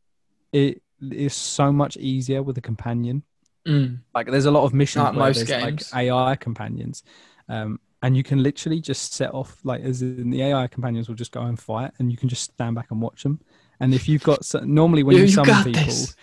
it 0.52 0.82
is 1.00 1.34
so 1.34 1.72
much 1.72 1.96
easier 1.96 2.42
with 2.42 2.58
a 2.58 2.60
companion 2.62 3.22
Mm. 3.66 3.98
like 4.14 4.26
there's 4.30 4.46
a 4.46 4.50
lot 4.50 4.64
of 4.64 4.72
missions 4.72 5.04
Like 5.04 5.14
where 5.14 5.24
most 5.26 5.36
there's 5.36 5.48
games. 5.48 5.92
like 5.92 6.00
AI 6.02 6.36
companions, 6.36 7.02
um, 7.48 7.78
and 8.02 8.16
you 8.16 8.22
can 8.22 8.42
literally 8.42 8.80
just 8.80 9.12
set 9.12 9.34
off 9.34 9.58
like 9.64 9.82
as 9.82 10.00
in 10.00 10.30
the 10.30 10.42
AI 10.42 10.66
companions 10.68 11.08
will 11.08 11.16
just 11.16 11.32
go 11.32 11.42
and 11.42 11.58
fight, 11.58 11.92
and 11.98 12.10
you 12.10 12.16
can 12.16 12.28
just 12.28 12.44
stand 12.44 12.74
back 12.76 12.90
and 12.90 13.00
watch 13.02 13.22
them. 13.24 13.40
And 13.80 13.92
if 13.92 14.08
you've 14.08 14.22
got 14.22 14.44
so, 14.44 14.60
normally 14.60 15.02
when 15.02 15.16
You- 15.18 15.24
you, 15.24 15.28
summon 15.28 15.62
people 15.62 15.84
this. 15.84 16.16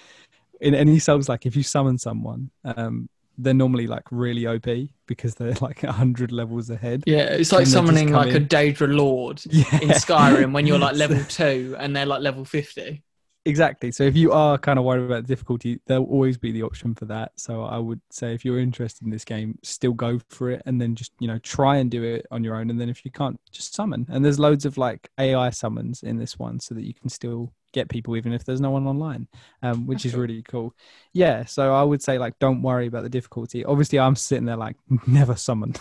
in 0.61 0.73
any 0.73 0.99
souls, 0.99 1.30
like 1.30 1.45
if 1.45 1.56
you 1.56 1.64
summon 1.64 1.98
someone, 1.98 2.49
um, 2.64 3.10
they're 3.37 3.53
normally 3.53 3.87
like 3.87 4.03
really 4.11 4.47
OP 4.47 4.67
because 5.07 5.35
they're 5.35 5.53
like 5.61 5.83
a 5.83 5.91
hundred 5.91 6.31
levels 6.31 6.69
ahead. 6.69 7.03
Yeah, 7.05 7.25
it's 7.25 7.51
like 7.51 7.65
And 7.65 7.73
they 7.73 7.81
just 7.83 7.85
summoning 7.85 8.11
like 8.11 8.33
a. 8.33 8.39
Daedra 8.39 8.93
Lord 8.93 9.41
Yeah, 9.49 9.79
in 9.81 9.89
Skyrim 9.89 10.51
when 10.53 10.67
you're 10.67 10.79
like 10.79 10.95
level 10.97 11.23
two 11.25 11.75
and 11.79 11.95
they're 11.95 12.05
like 12.05 12.21
level 12.21 12.45
50. 12.45 13.03
Exactly. 13.47 13.91
So 13.91 14.03
if 14.03 14.15
you 14.15 14.31
are 14.31 14.57
kind 14.57 14.80
of 14.80 14.85
worried 14.85 15.05
about 15.05 15.23
the 15.23 15.27
difficulty, 15.27 15.80
there'll 15.85 16.05
always 16.05 16.35
be 16.35 16.51
the 16.51 16.63
option 16.63 16.95
for 16.95 17.05
that. 17.05 17.31
So 17.38 17.61
I 17.61 17.77
would 17.77 18.01
say 18.09 18.34
if 18.34 18.43
you're 18.43 18.57
interested 18.57 19.05
in 19.05 19.11
this 19.11 19.23
game, 19.23 19.59
still 19.61 19.93
go 19.93 20.19
for 20.30 20.49
it 20.49 20.63
and 20.65 20.81
then 20.81 20.95
just, 20.95 21.11
you 21.19 21.27
know, 21.27 21.38
try 21.39 21.77
and 21.77 21.91
do 21.91 22.03
it 22.03 22.26
on 22.31 22.43
your 22.43 22.55
own. 22.55 22.72
And 22.72 22.81
then 22.81 22.89
if 22.89 23.05
you 23.05 23.11
can't, 23.11 23.39
just 23.51 23.76
summon. 23.76 24.07
And 24.09 24.26
there's 24.26 24.39
loads 24.39 24.65
of 24.65 24.80
like 24.80 25.11
AI 25.19 25.51
summons 25.51 26.01
in 26.01 26.17
this 26.17 26.39
one 26.39 26.59
so 26.59 26.73
that 26.73 26.85
you 26.85 26.95
can 26.95 27.07
still 27.07 27.53
get 27.72 27.88
people 27.88 28.17
even 28.17 28.34
if 28.34 28.43
there's 28.43 28.61
no 28.61 28.72
one 28.72 28.88
online, 28.88 29.27
um, 29.61 29.85
which 29.85 29.97
That's 29.97 30.05
is 30.05 30.11
cool. 30.13 30.22
really 30.22 30.41
cool. 30.41 30.73
Yeah. 31.13 31.45
So 31.45 31.72
I 31.76 31.84
would 31.84 32.01
say 32.01 32.17
like, 32.17 32.39
don't 32.39 32.63
worry 32.63 32.88
about 32.88 33.03
the 33.03 33.09
difficulty. 33.09 33.63
Obviously, 33.63 33.99
I'm 33.99 34.15
sitting 34.15 34.45
there 34.45 34.57
like, 34.57 34.77
never 35.07 35.35
summon. 35.35 35.76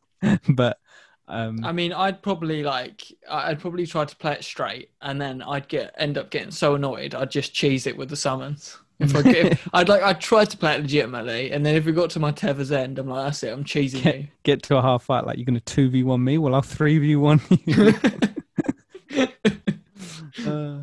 but 0.48 0.78
um, 1.30 1.64
I 1.64 1.72
mean, 1.72 1.92
I'd 1.92 2.20
probably 2.22 2.62
like, 2.62 3.02
I- 3.30 3.50
I'd 3.50 3.60
probably 3.60 3.86
try 3.86 4.04
to 4.04 4.16
play 4.16 4.32
it 4.32 4.44
straight 4.44 4.90
and 5.00 5.20
then 5.20 5.40
I'd 5.42 5.68
get, 5.68 5.94
end 5.96 6.18
up 6.18 6.30
getting 6.30 6.50
so 6.50 6.74
annoyed, 6.74 7.14
I'd 7.14 7.30
just 7.30 7.54
cheese 7.54 7.86
it 7.86 7.96
with 7.96 8.08
the 8.10 8.16
summons. 8.16 8.76
If 8.98 9.16
I 9.16 9.22
get, 9.22 9.58
I'd 9.72 9.88
like, 9.88 10.02
I'd 10.02 10.20
try 10.20 10.44
to 10.44 10.56
play 10.56 10.74
it 10.74 10.82
legitimately 10.82 11.52
and 11.52 11.64
then 11.64 11.74
if 11.76 11.86
we 11.86 11.92
got 11.92 12.10
to 12.10 12.18
my 12.20 12.32
tether's 12.32 12.70
end, 12.72 12.98
I'm 12.98 13.08
like, 13.08 13.24
that's 13.26 13.42
it, 13.44 13.52
I'm 13.52 13.64
cheesing 13.64 14.04
you. 14.20 14.26
get 14.42 14.62
to 14.64 14.76
a 14.76 14.82
half 14.82 15.04
fight, 15.04 15.24
like 15.24 15.38
you're 15.38 15.46
going 15.46 15.58
to 15.60 15.88
2v1 15.90 16.20
me. 16.22 16.36
Well, 16.38 16.54
I'll 16.54 16.62
3v1 16.62 17.40
you. 19.10 19.26
Uh, 20.46 20.78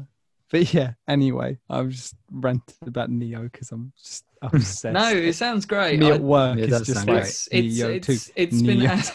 but 0.52 0.74
yeah, 0.74 0.94
anyway, 1.08 1.58
I 1.70 1.82
was 1.82 1.96
just 1.96 2.16
ranted 2.32 2.76
about 2.86 3.10
Nioh 3.10 3.52
because 3.52 3.72
I'm 3.72 3.92
just 3.98 4.24
obsessed. 4.42 4.94
no, 4.94 5.10
it 5.10 5.34
sounds 5.34 5.66
great. 5.66 6.00
me 6.00 6.12
I- 6.12 6.16
at 6.16 6.22
work 6.22 6.58
Yeah, 6.58 6.66
it 6.66 6.72
is 6.72 6.82
just 6.88 6.96
like 6.98 7.06
great. 7.08 7.20
it's 7.24 7.48
it's 7.52 7.80
Nioh 7.80 7.96
it's, 7.96 8.08
too. 8.26 8.32
it's 8.36 8.62
been 8.62 8.80
Nioh. 8.80 8.88
add, 8.90 9.12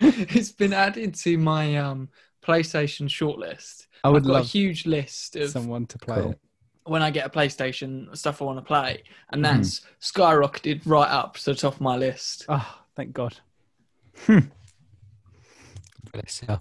it's 0.00 0.52
been 0.52 0.72
added 0.72 1.14
to 1.16 1.38
my 1.38 1.76
um 1.76 2.08
PlayStation 2.44 3.08
shortlist. 3.08 3.86
I 4.04 4.08
would 4.10 4.22
I've 4.22 4.28
got 4.28 4.44
a 4.44 4.46
huge 4.46 4.86
list 4.86 5.36
of 5.36 5.50
someone 5.50 5.86
to 5.86 5.98
play 5.98 6.16
Cool. 6.16 6.30
it. 6.32 6.40
when 6.84 7.02
I 7.02 7.10
get 7.10 7.26
a 7.26 7.30
PlayStation 7.30 8.16
stuff 8.16 8.40
I 8.40 8.44
want 8.44 8.58
to 8.58 8.62
play, 8.64 9.02
and 9.32 9.44
Mm-hmm. 9.44 9.58
that's 9.58 9.80
skyrocketed 10.00 10.82
right 10.86 11.08
up 11.10 11.36
to 11.38 11.44
the 11.46 11.54
top 11.54 11.74
of 11.74 11.80
my 11.80 11.96
list. 11.96 12.44
Oh, 12.48 12.78
thank 12.94 13.12
God. 13.12 13.36
Bless 16.12 16.42
you. 16.42 16.58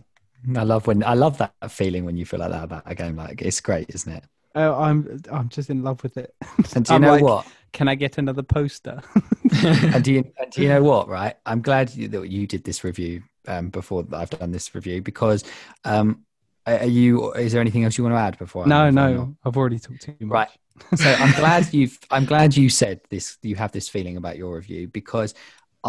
I 0.57 0.63
love 0.63 0.85
when 0.87 1.03
I 1.03 1.13
love 1.13 1.37
that 1.39 1.53
feeling 1.69 2.05
when 2.05 2.17
you 2.17 2.25
feel 2.25 2.39
like 2.39 2.51
that 2.51 2.63
about 2.63 2.83
a 2.85 2.95
game. 2.95 3.15
Like 3.15 3.41
it's 3.41 3.61
great, 3.61 3.89
isn't 3.93 4.11
it? 4.11 4.23
Oh, 4.55 4.73
I'm 4.73 5.21
I'm 5.31 5.49
just 5.49 5.69
in 5.69 5.83
love 5.83 6.01
with 6.03 6.17
it. 6.17 6.33
And 6.75 6.85
do 6.85 6.93
you 6.93 6.95
I'm 6.95 7.01
know 7.01 7.11
like, 7.13 7.23
what? 7.23 7.47
Can 7.73 7.87
I 7.89 7.95
get 7.95 8.17
another 8.17 8.41
poster? 8.43 9.01
and 9.63 10.03
do 10.03 10.13
you 10.13 10.31
and 10.39 10.51
do 10.51 10.61
you 10.61 10.69
know 10.69 10.83
what? 10.91 11.07
Right, 11.09 11.35
I'm 11.45 11.61
glad 11.61 11.93
you, 11.93 12.07
that 12.07 12.29
you 12.29 12.47
did 12.47 12.63
this 12.63 12.83
review 12.83 13.23
um, 13.47 13.69
before 13.69 14.05
I've 14.13 14.29
done 14.29 14.51
this 14.51 14.73
review 14.73 15.01
because 15.01 15.43
um, 15.83 16.23
are 16.65 16.85
you? 16.85 17.33
Is 17.33 17.51
there 17.51 17.61
anything 17.61 17.83
else 17.83 17.97
you 17.97 18.03
want 18.05 18.15
to 18.15 18.19
add 18.19 18.37
before? 18.37 18.65
No, 18.65 18.89
move 18.89 18.97
on, 18.97 19.03
or- 19.09 19.15
no, 19.17 19.37
I've 19.43 19.57
already 19.57 19.79
talked 19.79 20.01
too 20.01 20.15
much. 20.21 20.31
Right. 20.31 20.49
so 20.95 21.09
I'm 21.09 21.31
glad 21.35 21.73
you've 21.73 21.97
I'm 22.11 22.25
glad 22.25 22.55
you 22.57 22.69
said 22.69 23.01
this 23.09 23.37
you 23.41 23.55
have 23.55 23.71
this 23.71 23.87
feeling 23.87 24.17
about 24.17 24.37
your 24.37 24.55
review 24.55 24.87
because 24.87 25.33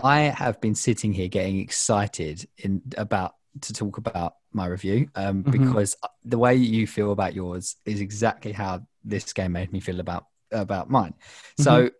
I 0.03 0.21
have 0.23 0.61
been 0.61 0.75
sitting 0.75 1.13
here 1.13 1.29
getting 1.29 1.59
excited 1.61 2.47
in 2.59 2.83
about 2.97 3.35
to 3.63 3.73
talk 3.73 3.99
about 3.99 4.37
my 4.53 4.67
review 4.67 5.09
um, 5.15 5.43
Mhm. 5.45 5.53
because 5.53 5.97
the 6.25 6.39
way 6.39 6.55
you 6.55 6.87
feel 6.87 7.13
about 7.13 7.35
yours 7.35 7.77
is 7.85 8.01
exactly 8.01 8.53
how 8.53 8.87
this 9.05 9.33
game 9.33 9.53
made 9.53 9.73
me 9.73 9.81
feel 9.81 10.01
about 10.01 10.27
about 10.53 10.89
mine. 10.91 11.15
So 11.59 11.91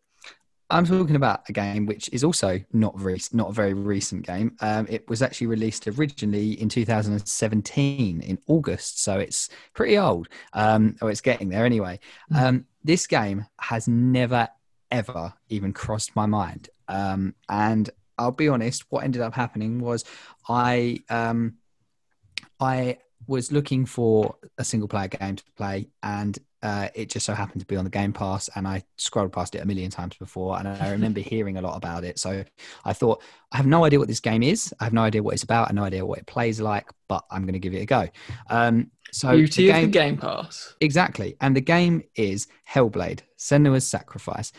I'm 0.69 0.85
talking 0.85 1.15
about 1.17 1.49
a 1.49 1.53
game 1.53 1.87
which 1.87 2.09
is 2.13 2.25
also 2.25 2.61
not 2.73 2.99
very 2.99 3.21
not 3.33 3.51
a 3.51 3.53
very 3.53 3.73
recent 3.75 4.27
game. 4.27 4.57
Um, 4.61 4.87
it 4.89 5.09
was 5.09 5.23
actually 5.23 5.47
released 5.49 5.87
originally 5.87 6.61
in 6.61 6.69
2017 6.69 8.21
in 8.21 8.39
August, 8.47 9.03
so 9.03 9.19
it's 9.19 9.49
pretty 9.75 9.99
old. 9.99 10.29
Um, 10.53 10.97
oh, 11.03 11.07
it's 11.09 11.21
getting 11.21 11.49
there 11.49 11.65
anyway. 11.65 11.99
Hmm. 12.31 12.37
Um, 12.37 12.65
this 12.85 13.07
game 13.07 13.47
has 13.61 13.89
never 13.89 14.49
ever 14.91 15.35
even 15.49 15.73
crossed 15.73 16.15
my 16.15 16.27
mind, 16.27 16.69
um, 16.89 17.35
and 17.49 17.91
I'll 18.19 18.33
be 18.33 18.49
honest. 18.49 18.85
What 18.91 19.05
ended 19.05 19.23
up 19.23 19.35
happening 19.35 19.81
was 19.81 20.05
I 20.49 20.99
um, 21.11 21.57
I 22.61 22.99
was 23.27 23.51
looking 23.53 23.87
for 23.87 24.37
a 24.59 24.65
single 24.65 24.89
player 24.89 25.09
game 25.09 25.37
to 25.37 25.45
play, 25.57 25.89
and 26.03 26.39
uh, 26.63 26.89
it 26.95 27.11
just 27.11 27.27
so 27.27 27.35
happened 27.35 27.61
to 27.61 27.67
be 27.67 27.77
on 27.77 27.85
the 27.85 27.91
Game 27.91 28.13
Pass, 28.13 28.49
and 28.55 28.67
I 28.67 28.85
scrolled 28.97 29.33
past 29.33 29.55
it 29.55 29.63
a 29.63 29.67
million 29.67 29.91
times 29.91 30.17
before, 30.17 30.59
and 30.59 30.67
I 30.69 30.91
remember 30.93 31.21
hearing 31.33 31.57
a 31.57 31.61
lot 31.61 31.77
about 31.77 32.05
it. 32.05 32.19
So 32.19 32.45
I 32.85 32.93
thought, 32.93 33.23
I 33.53 33.57
have 33.57 33.67
no 33.67 33.85
idea 33.85 33.99
what 33.99 34.09
this 34.09 34.21
game 34.21 34.43
is. 34.43 34.73
I 34.81 34.85
have 34.85 34.93
no 34.93 35.03
idea 35.03 35.23
what 35.23 35.35
it's 35.35 35.43
about. 35.43 35.65
I 35.65 35.69
have 35.69 35.77
no 35.77 35.85
idea 35.85 36.07
what 36.07 36.19
it 36.19 36.27
plays 36.27 36.61
like, 36.61 36.89
but 37.09 37.25
I'm 37.31 37.43
going 37.43 37.53
to 37.55 37.59
give 37.59 37.75
it 37.75 37.83
a 37.83 37.87
go. 37.87 38.09
Um, 38.49 38.91
so 39.13 39.33
Beauty 39.37 39.67
the 39.67 39.71
of 39.71 39.77
the 39.77 39.81
game- 39.83 39.91
Game 39.91 40.17
Pass. 40.19 40.75
Exactly. 40.81 41.37
And 41.41 41.55
the 41.55 41.61
game 41.61 42.03
is 42.15 42.49
Hellblade, 42.69 43.21
Senua's 43.39 43.87
Sacrifice. 43.87 44.53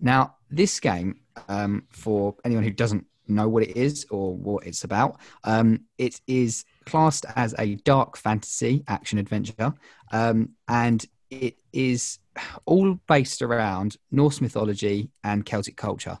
Now, 0.00 0.36
this 0.50 0.80
game, 0.80 1.20
um, 1.48 1.84
for 1.90 2.36
anyone 2.44 2.64
who 2.64 2.70
doesn't 2.70 3.06
know 3.26 3.48
what 3.48 3.62
it 3.62 3.76
is 3.76 4.06
or 4.10 4.34
what 4.34 4.66
it's 4.66 4.84
about, 4.84 5.18
um, 5.44 5.80
it 5.98 6.20
is 6.26 6.64
classed 6.86 7.26
as 7.36 7.54
a 7.58 7.76
dark 7.76 8.16
fantasy 8.16 8.84
action 8.88 9.18
adventure. 9.18 9.74
Um, 10.12 10.50
and 10.68 11.04
it 11.30 11.58
is 11.72 12.18
all 12.64 12.94
based 13.06 13.42
around 13.42 13.96
Norse 14.10 14.40
mythology 14.40 15.10
and 15.22 15.44
Celtic 15.44 15.76
culture. 15.76 16.18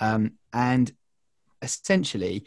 Um, 0.00 0.32
and 0.52 0.92
essentially, 1.62 2.44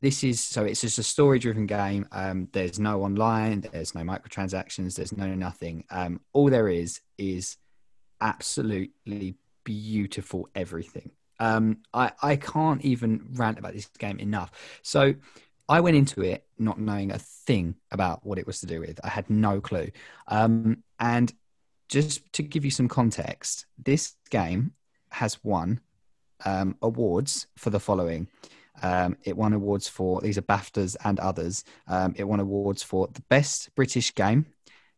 this 0.00 0.22
is 0.22 0.42
so 0.42 0.64
it's 0.64 0.80
just 0.80 0.98
a 0.98 1.02
story 1.02 1.38
driven 1.38 1.66
game. 1.66 2.06
Um, 2.12 2.48
there's 2.52 2.78
no 2.78 3.02
online, 3.02 3.60
there's 3.72 3.94
no 3.94 4.02
microtransactions, 4.02 4.94
there's 4.96 5.16
no 5.16 5.34
nothing. 5.34 5.84
Um, 5.90 6.20
all 6.32 6.50
there 6.50 6.68
is 6.68 7.00
is 7.16 7.56
absolutely 8.20 9.36
beautiful 9.68 10.48
everything. 10.54 11.10
Um, 11.38 11.78
I, 11.92 12.10
I 12.22 12.36
can't 12.36 12.82
even 12.82 13.28
rant 13.34 13.58
about 13.58 13.74
this 13.74 13.86
game 13.98 14.18
enough. 14.18 14.50
So 14.82 15.14
I 15.68 15.80
went 15.80 15.96
into 15.96 16.22
it 16.22 16.46
not 16.58 16.80
knowing 16.80 17.12
a 17.12 17.18
thing 17.18 17.74
about 17.92 18.24
what 18.24 18.38
it 18.38 18.46
was 18.46 18.60
to 18.60 18.66
do 18.66 18.80
with. 18.80 18.98
I 19.04 19.08
had 19.08 19.28
no 19.28 19.60
clue. 19.60 19.90
Um, 20.26 20.82
and 20.98 21.32
just 21.88 22.32
to 22.32 22.42
give 22.42 22.64
you 22.64 22.70
some 22.70 22.88
context, 22.88 23.66
this 23.76 24.16
game 24.30 24.72
has 25.10 25.38
won 25.44 25.80
um, 26.46 26.76
awards 26.80 27.46
for 27.56 27.68
the 27.68 27.80
following. 27.80 28.28
Um, 28.82 29.16
it 29.24 29.36
won 29.36 29.52
awards 29.52 29.86
for 29.86 30.20
these 30.22 30.38
are 30.38 30.42
BAFTAs 30.42 30.96
and 31.04 31.20
others. 31.20 31.64
Um, 31.86 32.14
it 32.16 32.24
won 32.24 32.40
awards 32.40 32.82
for 32.82 33.08
the 33.12 33.22
best 33.28 33.74
British 33.74 34.14
game. 34.14 34.46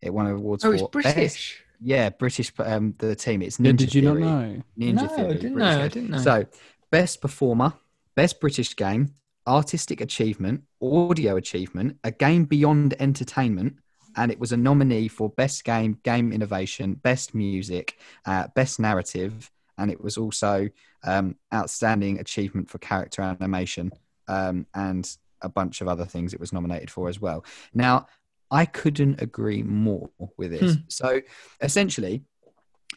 It 0.01 0.15
won 0.15 0.27
awards 0.27 0.65
Oh, 0.65 0.77
for 0.79 0.89
British. 0.91 1.65
Yeah, 1.83 2.11
British. 2.11 2.53
Um, 2.59 2.95
the 2.99 3.15
team. 3.15 3.43
It's 3.43 3.59
Ninja 3.59 3.65
Yeah, 3.67 3.73
did 3.73 3.95
you 3.95 4.03
not 4.03 4.17
Theory. 4.17 4.25
know? 4.25 4.63
Ninja 4.79 4.95
No, 4.95 5.05
I 5.05 5.07
Theory. 5.09 5.35
didn't 5.35 5.53
British 5.55 5.77
know, 5.77 5.85
I 5.85 5.89
didn't 5.89 6.11
know. 6.11 6.19
So, 6.19 6.47
best 6.91 7.21
performer, 7.21 7.73
best 8.17 8.41
British 8.41 8.77
game, 8.77 9.15
artistic 9.47 10.01
achievement, 10.01 10.63
audio 10.83 11.37
achievement, 11.37 11.99
a 12.05 12.11
game 12.11 12.45
beyond 12.45 12.95
entertainment, 13.01 13.77
and 14.17 14.31
it 14.33 14.39
was 14.39 14.53
a 14.53 14.57
nominee 14.57 15.09
for 15.09 15.29
best 15.31 15.65
game, 15.65 15.99
game 16.05 16.33
innovation, 16.33 16.95
best 16.95 17.35
music, 17.35 17.99
uh, 18.27 18.49
best 18.55 18.81
narrative, 18.81 19.51
and 19.79 19.91
it 19.91 20.01
was 20.03 20.19
also 20.19 20.69
um, 21.05 21.37
outstanding 21.55 22.19
achievement 22.19 22.69
for 22.69 22.79
character 22.79 23.23
animation 23.23 23.91
um, 24.29 24.67
and 24.75 25.17
a 25.43 25.49
bunch 25.49 25.81
of 25.81 25.89
other 25.89 26.05
things 26.05 26.35
it 26.35 26.41
was 26.41 26.53
nominated 26.53 26.91
for 26.91 27.09
as 27.09 27.19
well. 27.21 27.45
Now, 27.73 28.07
I 28.51 28.65
couldn't 28.65 29.23
agree 29.23 29.63
more 29.63 30.11
with 30.37 30.51
this. 30.51 30.75
Hmm. 30.75 30.81
So, 30.89 31.21
essentially, 31.61 32.23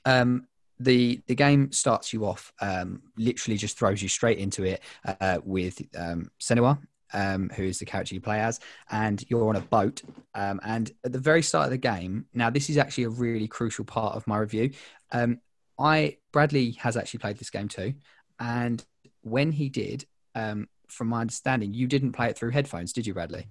um, 0.05 0.47
the 0.79 1.21
the 1.27 1.35
game 1.35 1.71
starts 1.71 2.13
you 2.13 2.25
off 2.25 2.51
um, 2.61 3.01
literally 3.17 3.57
just 3.57 3.77
throws 3.77 4.01
you 4.01 4.09
straight 4.09 4.39
into 4.39 4.63
it 4.63 4.81
uh, 5.05 5.39
with 5.43 5.81
um, 5.97 6.29
Senua, 6.39 6.79
um, 7.13 7.49
who 7.55 7.63
is 7.63 7.79
the 7.79 7.85
character 7.85 8.15
you 8.15 8.21
play 8.21 8.39
as, 8.39 8.59
and 8.91 9.23
you're 9.29 9.47
on 9.47 9.55
a 9.55 9.61
boat. 9.61 10.01
Um, 10.33 10.59
and 10.63 10.91
at 11.05 11.13
the 11.13 11.19
very 11.19 11.41
start 11.41 11.65
of 11.65 11.71
the 11.71 11.77
game, 11.77 12.25
now 12.33 12.49
this 12.49 12.69
is 12.69 12.77
actually 12.77 13.05
a 13.05 13.09
really 13.09 13.47
crucial 13.47 13.85
part 13.85 14.15
of 14.15 14.25
my 14.27 14.37
review. 14.37 14.71
Um, 15.11 15.39
I 15.79 16.17
Bradley 16.31 16.71
has 16.71 16.97
actually 16.97 17.19
played 17.19 17.37
this 17.37 17.49
game 17.49 17.67
too, 17.67 17.93
and 18.39 18.83
when 19.21 19.51
he 19.51 19.69
did, 19.69 20.05
um, 20.35 20.67
from 20.87 21.07
my 21.07 21.21
understanding, 21.21 21.73
you 21.73 21.87
didn't 21.87 22.11
play 22.11 22.29
it 22.29 22.37
through 22.37 22.51
headphones, 22.51 22.93
did 22.93 23.07
you, 23.07 23.13
Bradley? 23.13 23.47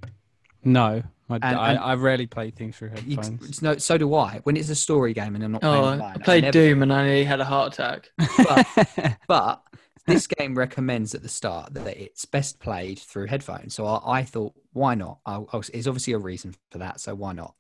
No, 0.64 1.02
I, 1.32 1.36
And- 1.36 1.44
I, 1.58 1.70
and- 1.70 1.78
I 1.78 1.94
rarely 1.94 2.26
play 2.26 2.50
things 2.50 2.76
through 2.76 2.90
You- 3.04 3.16
headphones. 3.16 3.62
no, 3.62 3.76
so 3.78 3.98
do 3.98 4.14
I. 4.14 4.40
When 4.44 4.56
it's 4.56 4.68
a 4.68 4.74
story 4.74 5.12
game 5.14 5.34
and 5.34 5.42
I'm 5.44 5.52
not 5.52 5.60
playing 5.62 5.84
Oh, 5.84 5.88
online, 5.88 6.16
I 6.16 6.18
played 6.22 6.42
never- 6.44 6.52
Doom 6.52 6.82
and 6.82 6.92
I 6.92 7.04
nearly 7.04 7.24
had 7.24 7.40
a 7.40 7.44
heart 7.44 7.74
attack. 7.74 8.10
but 9.26 9.62
this 10.06 10.26
game 10.26 10.56
recommends 10.56 11.14
at 11.14 11.22
the 11.22 11.28
start 11.28 11.74
that 11.74 11.86
it's 11.96 12.24
best 12.24 12.58
played 12.60 12.98
through 12.98 13.26
headphones. 13.26 13.74
So 13.74 13.86
I, 13.86 14.18
I 14.18 14.22
thought, 14.24 14.52
why 14.72 14.94
not? 14.94 15.18
I, 15.24 15.36
I 15.52 15.56
was, 15.56 15.68
there's 15.68 15.86
obviously 15.88 16.12
a 16.14 16.18
reason 16.18 16.54
for 16.70 16.78
that, 16.78 17.00
so 17.00 17.14
why 17.14 17.32
not? 17.32 17.54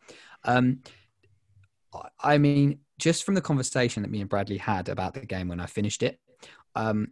Um, 0.44 0.80
I- 1.94 2.08
I 2.34 2.38
mean, 2.38 2.80
just 2.98 3.24
from 3.24 3.34
the 3.34 3.40
conversation 3.40 4.02
that 4.02 4.10
me 4.10 4.20
and 4.20 4.30
Bradley 4.30 4.58
had 4.58 4.88
about 4.88 5.14
the 5.14 5.20
game 5.20 5.48
when 5.48 5.60
I 5.60 5.66
finished 5.66 6.02
it, 6.02 6.20
um, 6.74 7.08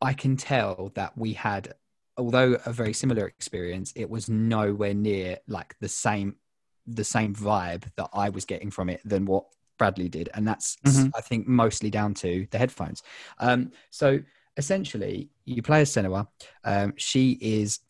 I 0.00 0.12
can 0.12 0.36
tell 0.36 0.92
that 0.94 1.16
we 1.16 1.32
had, 1.32 1.74
although 2.16 2.58
a 2.66 2.72
very 2.72 2.92
similar 2.92 3.26
experience, 3.26 3.92
it 3.96 4.08
was 4.08 4.28
nowhere 4.28 4.94
near 4.94 5.38
like 5.48 5.76
the 5.80 5.88
same, 5.88 6.36
the 6.86 7.04
same 7.04 7.34
vibe 7.34 7.84
that 7.96 8.08
I 8.12 8.28
was 8.30 8.44
getting 8.44 8.70
from 8.70 8.88
it 8.88 9.00
than 9.04 9.26
what 9.26 9.44
Bradley 9.78 10.08
did, 10.08 10.30
and 10.34 10.46
that's 10.48 10.76
Mhm. 10.84 11.10
I 11.14 11.20
think 11.20 11.46
mostly 11.46 11.90
down 11.90 12.14
to 12.14 12.46
the 12.50 12.58
headphones. 12.58 13.02
Um, 13.38 13.72
so 13.90 14.20
essentially, 14.56 15.28
you 15.44 15.62
play 15.62 15.82
as 15.82 15.90
Senua. 15.90 16.28
Um, 16.64 16.94
she 16.96 17.32
is 17.40 17.80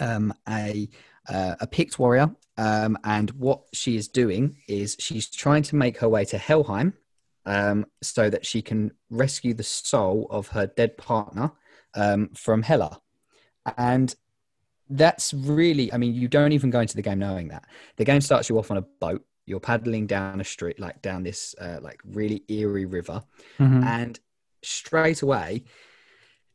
um, 0.00 0.34
a 0.48 0.88
uh, 1.28 1.56
a 1.60 1.66
Pict 1.66 1.98
warrior, 1.98 2.34
um, 2.56 2.96
and 3.04 3.30
what 3.32 3.62
she 3.72 3.96
is 3.96 4.08
doing 4.08 4.56
is 4.66 4.96
she's 4.98 5.28
trying 5.28 5.62
to 5.62 5.76
make 5.76 5.98
her 5.98 6.08
way 6.08 6.24
to 6.26 6.38
Helheim, 6.38 6.94
um, 7.46 7.86
so 8.02 8.30
that 8.30 8.44
she 8.44 8.62
can 8.62 8.92
rescue 9.10 9.54
the 9.54 9.62
soul 9.62 10.26
of 10.30 10.48
her 10.48 10.66
dead 10.66 10.96
partner 10.96 11.52
um, 11.94 12.28
from 12.34 12.62
Hela, 12.62 13.00
and 13.76 14.14
that's 14.90 15.34
really 15.34 15.92
i 15.92 15.98
mean 15.98 16.14
you 16.14 16.28
don't 16.28 16.52
even 16.52 16.70
go 16.70 16.80
into 16.80 16.96
the 16.96 17.02
game 17.02 17.18
knowing 17.18 17.48
that. 17.48 17.64
The 17.96 18.04
game 18.04 18.20
starts 18.22 18.48
you 18.48 18.58
off 18.58 18.70
on 18.70 18.78
a 18.78 18.82
boat. 19.00 19.22
You're 19.44 19.60
paddling 19.60 20.06
down 20.06 20.40
a 20.40 20.44
street 20.44 20.78
like 20.80 21.02
down 21.02 21.22
this 21.24 21.54
uh, 21.60 21.78
like 21.82 22.00
really 22.04 22.42
eerie 22.48 22.86
river. 22.86 23.22
Mhm. 23.58 23.84
and 23.84 24.18
straight 24.62 25.22
away 25.22 25.64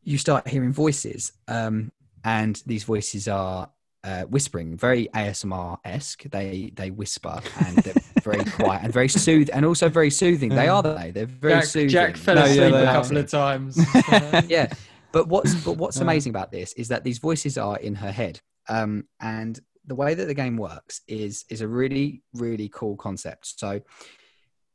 you 0.03 0.17
start 0.17 0.47
hearing 0.47 0.73
voices 0.73 1.31
um, 1.47 1.91
and 2.25 2.61
these 2.65 2.83
voices 2.83 3.27
are 3.27 3.69
uh, 4.03 4.23
whispering 4.23 4.75
very 4.75 5.07
asmr 5.15 5.77
esque 5.85 6.23
they 6.23 6.71
they 6.75 6.91
whisper 6.91 7.39
and 7.65 7.77
they're 7.77 7.93
very 8.23 8.43
quiet 8.43 8.83
and 8.83 8.91
very 8.93 9.07
soothing, 9.07 9.53
and 9.55 9.65
also 9.65 9.87
very 9.89 10.09
soothing. 10.09 10.49
They 10.49 10.67
are 10.67 10.81
they 10.83 11.11
they're 11.11 11.25
very 11.25 11.53
Jack, 11.55 11.63
soothing. 11.65 11.89
Jack 11.89 12.17
fell 12.17 12.35
No, 12.35 12.41
yeah, 12.45 12.47
asleep 12.51 12.71
they 12.73 12.83
a 12.83 12.89
are. 12.89 12.93
couple 13.01 13.17
of 13.17 13.29
times. 13.29 13.77
yeah 14.49 14.73
but 15.13 15.29
what's 15.29 15.55
but 15.63 15.77
what's 15.77 16.01
amazing 16.01 16.31
about 16.31 16.51
this 16.51 16.73
is 16.73 16.89
that 16.89 17.05
these 17.05 17.19
voices 17.19 17.57
are 17.57 17.77
in 17.77 17.95
her 17.95 18.11
head. 18.11 18.41
Um 18.67 19.05
and 19.21 19.57
the 19.85 19.95
way 19.95 20.13
that 20.13 20.25
the 20.25 20.33
game 20.33 20.57
works 20.57 21.01
is 21.07 21.45
is 21.49 21.61
a 21.61 21.67
really 21.67 22.23
really 22.33 22.69
cool 22.69 22.97
concept. 22.97 23.59
So 23.59 23.79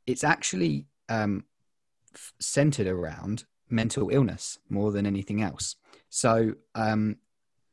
it's 0.07 0.23
actually 0.23 0.87
um 1.09 1.43
f- 2.15 2.33
centered 2.39 2.87
around 2.87 3.45
mental 3.69 4.09
illness 4.09 4.57
more 4.69 4.91
than 4.91 5.05
anything 5.05 5.43
else. 5.43 5.75
So 6.09 6.55
um 6.73 7.17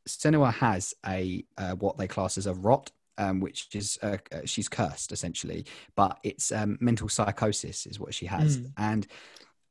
Senua 0.06 0.52
has 0.52 0.92
a 1.06 1.44
uh, 1.56 1.74
what 1.76 1.96
they 1.96 2.06
class 2.06 2.36
as 2.36 2.46
a 2.46 2.54
rot 2.54 2.90
um, 3.18 3.40
which 3.40 3.68
is 3.74 3.98
uh, 4.02 4.18
uh, 4.32 4.40
she's 4.44 4.68
cursed 4.68 5.12
essentially. 5.12 5.66
But 5.94 6.18
it's 6.22 6.52
um, 6.52 6.78
mental 6.80 7.08
psychosis 7.08 7.86
is 7.86 7.98
what 7.98 8.14
she 8.14 8.26
has. 8.26 8.58
Mm. 8.58 8.72
and 8.76 9.06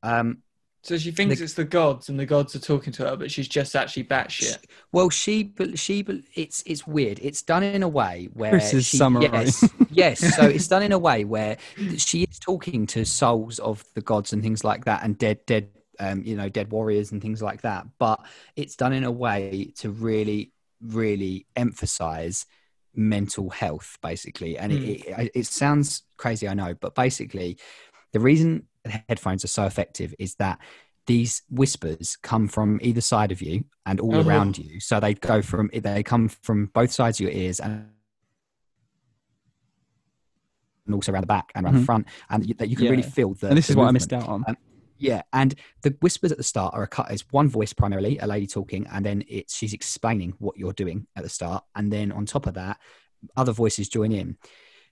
um, 0.02 0.38
so 0.82 0.96
she 0.96 1.10
thinks 1.10 1.38
The- 1.38 1.44
it's 1.44 1.54
the 1.54 1.64
gods 1.64 2.08
and 2.08 2.18
the 2.18 2.26
gods 2.26 2.54
are 2.54 2.60
talking 2.60 2.92
to 2.94 3.08
her, 3.08 3.16
but 3.16 3.30
she's 3.30 3.48
just 3.48 3.74
actually 3.74 4.04
batshit. 4.04 4.58
Well, 4.92 5.10
she, 5.10 5.42
but 5.42 5.78
she, 5.78 6.02
but 6.02 6.16
it's 6.34 6.62
it's 6.66 6.86
weird. 6.86 7.18
It's 7.22 7.42
done 7.42 7.62
in 7.64 7.82
a 7.82 7.88
way 7.88 8.28
where 8.34 8.50
Chris's 8.52 8.86
she, 8.86 8.96
summary. 8.98 9.24
Yes, 9.24 9.68
yes. 9.90 10.36
So 10.36 10.44
it's 10.46 10.68
done 10.68 10.82
in 10.82 10.92
a 10.92 10.98
way 10.98 11.24
where 11.24 11.56
she 11.96 12.22
is 12.24 12.38
talking 12.38 12.86
to 12.88 13.04
souls 13.04 13.58
of 13.58 13.84
the 13.94 14.00
gods 14.00 14.32
and 14.32 14.42
things 14.42 14.62
like 14.64 14.84
that, 14.84 15.02
and 15.02 15.18
dead, 15.18 15.40
dead, 15.46 15.68
um, 15.98 16.22
you 16.24 16.36
know, 16.36 16.48
dead 16.48 16.70
warriors 16.70 17.10
and 17.12 17.20
things 17.20 17.42
like 17.42 17.62
that. 17.62 17.86
But 17.98 18.24
it's 18.54 18.76
done 18.76 18.92
in 18.92 19.02
a 19.04 19.10
way 19.10 19.72
to 19.78 19.90
really, 19.90 20.52
really 20.80 21.46
emphasize 21.56 22.46
mental 22.94 23.50
health, 23.50 23.98
basically. 24.02 24.56
And 24.56 24.72
Mm. 24.72 24.88
it, 24.88 25.04
it, 25.06 25.30
it 25.34 25.46
sounds 25.46 26.02
crazy, 26.16 26.48
I 26.48 26.54
know, 26.54 26.74
but 26.74 26.94
basically, 26.94 27.58
the 28.12 28.20
reason 28.20 28.68
headphones 29.08 29.44
are 29.44 29.48
so 29.48 29.64
effective 29.64 30.14
is 30.18 30.34
that 30.36 30.58
these 31.06 31.42
whispers 31.50 32.16
come 32.22 32.48
from 32.48 32.78
either 32.82 33.00
side 33.00 33.30
of 33.30 33.40
you 33.40 33.64
and 33.84 34.00
all 34.00 34.16
Oh. 34.16 34.22
around 34.26 34.58
you. 34.58 34.80
So 34.80 34.98
they 34.98 35.14
go 35.14 35.40
from 35.42 35.70
they 35.72 36.02
come 36.02 36.28
from 36.28 36.66
both 36.66 36.90
sides 36.90 37.20
of 37.20 37.24
your 37.24 37.32
ears 37.32 37.60
and 37.60 37.90
and 40.86 40.94
also 40.94 41.12
around 41.12 41.22
the 41.22 41.26
back 41.26 41.50
and 41.54 41.64
around 41.64 41.74
the 41.74 41.80
Mhm. 41.80 41.84
front, 41.86 42.06
and 42.30 42.46
you, 42.46 42.54
that 42.54 42.68
you 42.68 42.76
can 42.76 42.88
really 42.88 43.02
feel 43.02 43.34
the. 43.34 43.48
and 43.48 43.56
this 43.58 43.66
the 43.66 43.72
is 43.72 43.76
what 43.76 43.88
I 43.88 43.90
missed 43.90 44.12
out 44.12 44.28
on. 44.28 44.44
Um, 44.46 44.56
Yeah, 44.98 45.22
and 45.34 45.54
the 45.82 45.94
whispers 46.00 46.32
at 46.32 46.38
the 46.38 46.44
start 46.44 46.72
are 46.74 46.82
a 46.82 46.88
cut. 46.88 47.10
It's 47.10 47.24
one 47.30 47.48
voice 47.48 47.72
primarily, 47.74 48.16
a 48.18 48.26
lady 48.26 48.46
talking, 48.46 48.86
and 48.86 49.04
then 49.04 49.24
it's 49.28 49.54
she's 49.54 49.74
explaining 49.74 50.34
what 50.38 50.56
you're 50.56 50.72
doing 50.72 51.06
at 51.16 51.22
the 51.22 51.28
start, 51.28 51.64
and 51.74 51.92
then 51.92 52.10
on 52.12 52.24
top 52.24 52.46
of 52.46 52.54
that, 52.54 52.78
other 53.36 53.52
voices 53.52 53.88
join 53.90 54.10
in. 54.12 54.38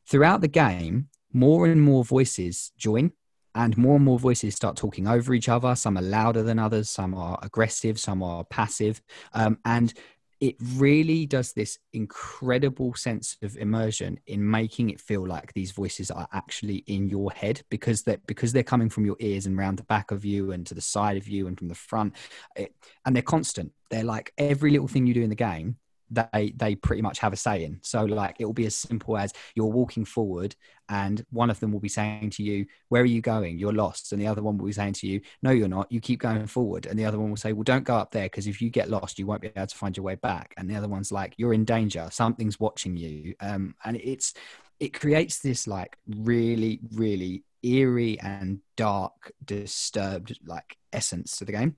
Throughout 0.06 0.42
the 0.42 0.48
game, 0.48 1.08
more 1.32 1.66
and 1.66 1.80
more 1.80 2.04
voices 2.04 2.72
join, 2.76 3.12
and 3.54 3.76
more 3.76 3.96
and 3.96 4.04
more 4.04 4.18
voices 4.18 4.54
start 4.54 4.76
talking 4.76 5.06
over 5.06 5.34
each 5.34 5.48
other. 5.48 5.74
Some 5.74 5.96
are 5.96 6.02
louder 6.02 6.42
than 6.42 6.58
others, 6.58 6.90
some 6.90 7.14
are 7.14 7.38
aggressive, 7.42 7.98
some 7.98 8.22
are 8.22 8.44
passive, 8.44 9.00
um, 9.32 9.58
and 9.64 9.92
it 10.40 10.56
really 10.76 11.24
does 11.24 11.52
this 11.52 11.78
incredible 11.92 12.94
sense 12.94 13.36
of 13.42 13.56
immersion 13.56 14.18
in 14.26 14.50
making 14.50 14.90
it 14.90 15.00
feel 15.00 15.26
like 15.26 15.52
these 15.52 15.70
voices 15.70 16.10
are 16.10 16.28
actually 16.32 16.84
in 16.86 17.08
your 17.08 17.30
head 17.32 17.62
because 17.70 18.02
they're 18.02 18.20
because 18.26 18.52
they're 18.52 18.62
coming 18.62 18.90
from 18.90 19.06
your 19.06 19.16
ears 19.20 19.46
and 19.46 19.56
round 19.56 19.78
the 19.78 19.84
back 19.84 20.10
of 20.10 20.24
you 20.24 20.52
and 20.52 20.66
to 20.66 20.74
the 20.74 20.80
side 20.80 21.16
of 21.16 21.28
you 21.28 21.46
and 21.46 21.56
from 21.56 21.68
the 21.68 21.74
front. 21.74 22.14
It, 22.56 22.74
and 23.06 23.14
they're 23.14 23.22
constant. 23.22 23.72
They're 23.90 24.04
like 24.04 24.32
every 24.36 24.70
little 24.70 24.88
thing 24.88 25.06
you 25.06 25.14
do 25.14 25.22
in 25.22 25.30
the 25.30 25.34
game 25.34 25.76
they 26.10 26.52
they 26.56 26.74
pretty 26.74 27.02
much 27.02 27.18
have 27.18 27.32
a 27.32 27.36
say 27.36 27.64
in 27.64 27.80
so 27.82 28.04
like 28.04 28.36
it 28.38 28.44
will 28.44 28.52
be 28.52 28.66
as 28.66 28.76
simple 28.76 29.16
as 29.16 29.32
you're 29.54 29.66
walking 29.66 30.04
forward 30.04 30.54
and 30.88 31.24
one 31.30 31.50
of 31.50 31.60
them 31.60 31.72
will 31.72 31.80
be 31.80 31.88
saying 31.88 32.30
to 32.30 32.42
you 32.42 32.66
where 32.88 33.02
are 33.02 33.06
you 33.06 33.20
going? 33.20 33.58
You're 33.58 33.72
lost. 33.72 34.12
And 34.12 34.20
the 34.20 34.26
other 34.26 34.42
one 34.42 34.58
will 34.58 34.66
be 34.66 34.72
saying 34.72 34.94
to 34.94 35.06
you 35.06 35.20
no 35.42 35.50
you're 35.50 35.68
not. 35.68 35.90
You 35.90 36.00
keep 36.00 36.20
going 36.20 36.46
forward. 36.46 36.86
And 36.86 36.98
the 36.98 37.04
other 37.04 37.18
one 37.18 37.30
will 37.30 37.36
say 37.36 37.52
well 37.52 37.62
don't 37.62 37.84
go 37.84 37.96
up 37.96 38.10
there 38.10 38.24
because 38.24 38.46
if 38.46 38.60
you 38.60 38.70
get 38.70 38.90
lost 38.90 39.18
you 39.18 39.26
won't 39.26 39.40
be 39.40 39.50
able 39.54 39.66
to 39.66 39.76
find 39.76 39.96
your 39.96 40.04
way 40.04 40.16
back. 40.16 40.54
And 40.56 40.68
the 40.68 40.76
other 40.76 40.88
one's 40.88 41.12
like 41.12 41.34
you're 41.36 41.54
in 41.54 41.64
danger. 41.64 42.08
Something's 42.10 42.60
watching 42.60 42.96
you. 42.96 43.34
Um 43.40 43.74
and 43.84 43.96
it's 43.96 44.34
it 44.80 44.92
creates 44.92 45.38
this 45.38 45.66
like 45.66 45.96
really 46.06 46.80
really 46.92 47.44
eerie 47.62 48.20
and 48.20 48.60
dark 48.76 49.32
disturbed 49.44 50.38
like 50.44 50.76
essence 50.92 51.38
to 51.38 51.44
the 51.44 51.52
game. 51.52 51.76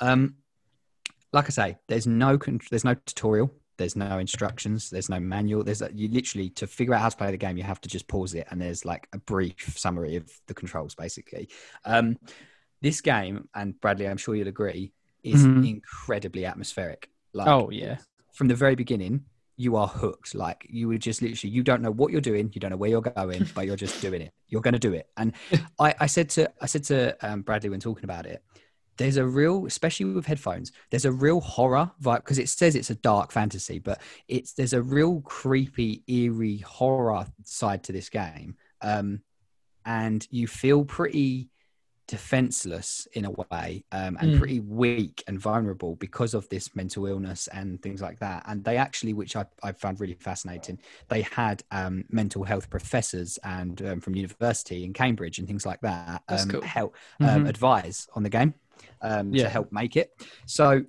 Um 0.00 0.36
like 1.32 1.46
i 1.46 1.48
say 1.48 1.76
there's 1.88 2.06
no 2.06 2.38
there's 2.70 2.84
no 2.84 2.94
tutorial 2.94 3.52
there's 3.76 3.96
no 3.96 4.18
instructions 4.18 4.90
there's 4.90 5.08
no 5.08 5.18
manual 5.20 5.64
there's 5.64 5.82
a, 5.82 5.90
you 5.94 6.08
literally 6.08 6.48
to 6.50 6.66
figure 6.66 6.94
out 6.94 7.00
how 7.00 7.08
to 7.08 7.16
play 7.16 7.30
the 7.30 7.36
game 7.36 7.56
you 7.56 7.62
have 7.62 7.80
to 7.80 7.88
just 7.88 8.06
pause 8.08 8.34
it 8.34 8.46
and 8.50 8.60
there's 8.60 8.84
like 8.84 9.08
a 9.12 9.18
brief 9.18 9.74
summary 9.76 10.16
of 10.16 10.30
the 10.46 10.54
controls 10.54 10.94
basically. 10.94 11.48
Um 11.84 12.18
this 12.82 13.00
game 13.00 13.48
and 13.54 13.80
bradley 13.80 14.06
i'm 14.06 14.16
sure 14.18 14.34
you'll 14.34 14.48
agree 14.48 14.92
is 15.22 15.42
Mhm. 15.44 15.66
incredibly 15.68 16.44
atmospheric. 16.44 17.10
Like 17.32 17.48
oh 17.48 17.70
yeah, 17.70 17.96
from 18.32 18.48
the 18.48 18.54
very 18.54 18.74
beginning 18.74 19.24
you 19.56 19.76
are 19.76 19.86
hooked. 19.86 20.34
Like 20.34 20.66
you 20.68 20.88
were 20.88 20.98
just 20.98 21.22
literally 21.22 21.52
you 21.54 21.62
don't 21.62 21.80
know 21.80 21.90
what 21.92 22.10
you're 22.12 22.20
doing 22.20 22.50
you 22.52 22.60
don't 22.60 22.72
know 22.72 22.76
where 22.76 22.90
you're 22.90 23.00
going 23.00 23.46
but 23.54 23.66
you're 23.66 23.76
just 23.76 24.00
doing 24.02 24.20
it. 24.20 24.32
You're 24.48 24.60
going 24.60 24.74
to 24.74 24.78
do 24.80 24.92
it. 24.92 25.08
And 25.16 25.32
I, 25.78 25.94
I 26.00 26.06
said 26.06 26.28
to 26.30 26.50
i 26.60 26.66
said 26.66 26.84
to 26.84 27.16
um, 27.26 27.42
bradley 27.42 27.70
when 27.70 27.80
talking 27.80 28.04
about 28.04 28.26
it 28.26 28.42
there's 28.96 29.16
a 29.16 29.26
real 29.26 29.66
especially 29.66 30.06
with 30.06 30.26
headphones 30.26 30.72
there's 30.90 31.04
a 31.04 31.12
real 31.12 31.40
horror 31.40 31.90
vibe 32.02 32.16
because 32.18 32.38
it 32.38 32.48
says 32.48 32.74
it's 32.74 32.90
a 32.90 32.94
dark 32.96 33.32
fantasy 33.32 33.78
but 33.78 34.00
it's 34.28 34.52
there's 34.54 34.72
a 34.72 34.82
real 34.82 35.20
creepy 35.22 36.02
eerie 36.06 36.58
horror 36.58 37.26
side 37.44 37.82
to 37.82 37.92
this 37.92 38.08
game 38.08 38.56
um, 38.82 39.20
and 39.84 40.26
you 40.30 40.46
feel 40.46 40.84
pretty 40.84 41.50
defenseless 42.06 43.08
in 43.14 43.24
a 43.24 43.30
way 43.30 43.82
um, 43.90 44.18
and 44.20 44.34
Mm. 44.34 44.38
pretty 44.38 44.60
weak 44.60 45.24
and 45.26 45.40
vulnerable 45.40 45.96
because 45.96 46.34
of 46.34 46.46
this 46.50 46.76
mental 46.76 47.06
illness 47.06 47.48
and 47.48 47.80
things 47.82 48.02
like 48.02 48.18
that 48.18 48.42
and 48.46 48.62
they 48.62 48.76
actually 48.76 49.14
which 49.14 49.36
i, 49.36 49.46
I 49.62 49.72
found 49.72 50.00
really 50.00 50.14
fascinating 50.14 50.78
they 51.08 51.22
had 51.22 51.62
um, 51.70 52.04
mental 52.10 52.44
health 52.44 52.68
professors 52.68 53.38
and 53.42 53.80
um, 53.86 54.00
from 54.00 54.14
university 54.16 54.84
in 54.84 54.92
cambridge 54.92 55.38
and 55.38 55.48
things 55.48 55.64
like 55.64 55.80
that 55.80 56.22
um, 56.28 56.48
cool. 56.48 56.60
help 56.62 56.94
um, 57.22 57.44
Mhm. 57.44 57.48
advise 57.48 58.06
on 58.14 58.22
the 58.22 58.28
game 58.30 58.52
um, 59.02 59.34
Yeah. 59.34 59.44
to 59.44 59.48
help 59.48 59.72
make 59.72 59.96
it. 59.96 60.10
So 60.46 60.84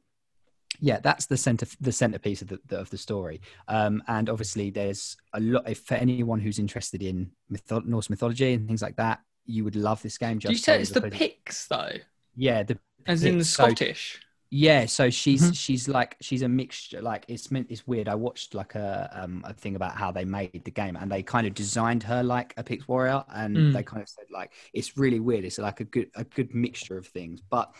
yeah 0.81 0.99
that's 0.99 1.25
the 1.25 1.37
center 1.37 1.65
the 1.79 1.91
centerpiece 1.91 2.41
of 2.41 2.49
the, 2.49 2.59
the 2.67 2.77
of 2.77 2.89
the 2.89 2.97
story. 2.97 3.39
Um 3.69 4.03
and 4.07 4.29
obviously 4.29 4.71
there's 4.71 5.15
a 5.33 5.39
lot 5.39 5.69
if 5.69 5.79
for 5.79 5.93
anyone 5.95 6.39
who's 6.41 6.59
interested 6.59 7.01
in 7.01 7.31
mytho- 7.51 7.85
norse 7.85 8.09
mythology 8.09 8.51
and 8.53 8.67
things 8.67 8.81
like 8.81 8.97
that 8.97 9.21
you 9.45 9.63
would 9.63 9.75
love 9.77 10.01
this 10.01 10.17
game 10.17 10.37
Do 10.39 10.49
you 10.49 10.55
just 10.55 10.65
say 10.65 10.81
it's 10.81 10.89
the 10.91 10.99
because- 11.01 11.17
Picts 11.17 11.67
though, 11.67 11.93
yeah 12.35 12.63
the 12.63 12.77
as 13.07 13.23
in 13.23 13.33
the 13.33 13.37
Picts, 13.39 13.49
so- 13.51 13.63
Scottish? 13.67 14.19
Yeah 14.51 14.85
so 14.85 15.09
she's 15.09 15.41
Mhm. 15.41 15.55
she's 15.55 15.87
like 15.87 16.15
she's 16.21 16.41
a 16.41 16.47
mixture 16.47 17.01
like 17.01 17.25
it's 17.27 17.51
meant 17.51 17.67
it's 17.69 17.85
weird 17.87 18.07
i 18.07 18.15
watched 18.15 18.53
like 18.53 18.75
a 18.75 19.09
um 19.13 19.43
a 19.45 19.53
thing 19.53 19.75
about 19.75 19.95
how 19.95 20.11
they 20.11 20.23
made 20.23 20.63
the 20.63 20.71
game 20.71 20.95
and 20.95 21.11
they 21.11 21.23
kind 21.23 21.47
of 21.47 21.53
designed 21.53 22.03
her 22.03 22.23
like 22.23 22.53
a 22.55 22.63
Picts 22.63 22.87
warrior 22.87 23.23
and 23.33 23.55
Mm. 23.57 23.73
they 23.73 23.83
kind 23.83 24.01
of 24.01 24.07
said 24.07 24.25
like 24.31 24.51
it's 24.73 24.97
really 24.97 25.19
weird 25.19 25.45
it's 25.45 25.57
like 25.57 25.79
a 25.79 25.83
good 25.83 26.09
a 26.15 26.23
good 26.23 26.53
mixture 26.53 26.97
of 26.97 27.07
things 27.07 27.41
but 27.49 27.73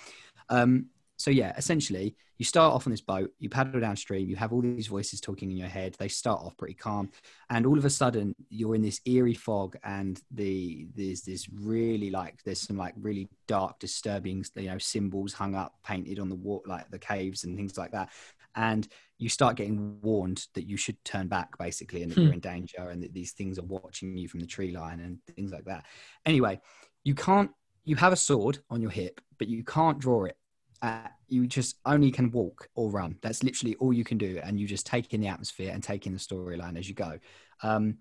um 0.49 0.87
so 1.17 1.31
yeah 1.31 1.53
essentially 1.57 2.15
you 2.37 2.43
start 2.45 2.73
off 2.73 2.85
on 2.87 2.91
this 2.91 3.01
boat 3.01 3.31
you 3.39 3.49
paddle 3.49 3.79
downstream 3.79 4.29
you 4.29 4.35
have 4.35 4.51
all 4.51 4.61
these 4.61 4.87
voices 4.87 5.21
talking 5.21 5.49
in 5.51 5.57
your 5.57 5.67
head 5.67 5.95
they 5.99 6.07
start 6.07 6.41
off 6.41 6.55
pretty 6.57 6.73
calm 6.73 7.09
and 7.49 7.65
all 7.65 7.77
of 7.77 7.85
a 7.85 7.89
sudden 7.89 8.35
you're 8.49 8.75
in 8.75 8.81
this 8.81 8.99
eerie 9.05 9.33
fog 9.33 9.75
and 9.83 10.21
the 10.31 10.87
there's 10.95 11.21
this 11.21 11.47
really 11.49 12.09
like 12.09 12.41
there's 12.43 12.59
some 12.61 12.77
like 12.77 12.93
really 12.97 13.29
dark 13.47 13.79
disturbing 13.79 14.43
you 14.55 14.67
know 14.69 14.77
symbols 14.77 15.33
hung 15.33 15.55
up 15.55 15.73
painted 15.85 16.19
on 16.19 16.29
the 16.29 16.35
wall 16.35 16.61
like 16.65 16.89
the 16.91 16.99
caves 16.99 17.43
and 17.43 17.55
things 17.55 17.77
like 17.77 17.91
that 17.91 18.09
and 18.55 18.87
you 19.17 19.29
start 19.29 19.55
getting 19.55 19.99
warned 20.01 20.45
that 20.53 20.67
you 20.67 20.77
should 20.77 21.01
turn 21.03 21.27
back 21.27 21.57
basically 21.57 22.03
and 22.03 22.11
that 22.11 22.17
Hmm. 22.17 22.23
you're 22.23 22.33
in 22.33 22.39
danger 22.39 22.89
and 22.89 23.03
that 23.03 23.13
these 23.13 23.31
things 23.31 23.57
are 23.59 23.63
watching 23.65 24.17
you 24.17 24.27
from 24.27 24.39
the 24.39 24.45
tree 24.47 24.71
line 24.71 24.99
and 24.99 25.19
things 25.35 25.51
like 25.51 25.65
that 25.65 25.85
anyway 26.25 26.59
you 27.03 27.15
can't 27.15 27.51
you 27.83 27.95
have 27.95 28.13
a 28.13 28.17
sword 28.17 28.59
on 28.69 28.81
your 28.81 28.91
hip 28.91 29.21
but 29.37 29.47
you 29.47 29.63
can't 29.63 29.99
draw 29.99 30.23
it 30.25 30.37
uh, 30.81 31.07
you 31.27 31.47
just 31.47 31.77
only 31.85 32.11
can 32.11 32.31
walk 32.31 32.69
or 32.75 32.89
run. 32.89 33.17
That's 33.21 33.43
literally 33.43 33.75
all 33.75 33.93
you 33.93 34.03
can 34.03 34.17
do 34.17 34.39
and 34.43 34.59
you 34.59 34.67
just 34.67 34.85
take 34.85 35.13
in 35.13 35.21
the 35.21 35.27
atmosphere 35.27 35.71
and 35.73 35.81
take 35.83 36.05
in 36.05 36.13
the 36.13 36.19
storyline 36.19 36.77
as 36.77 36.87
you 36.87 36.95
go. 36.95 37.19
Um, 37.63 37.97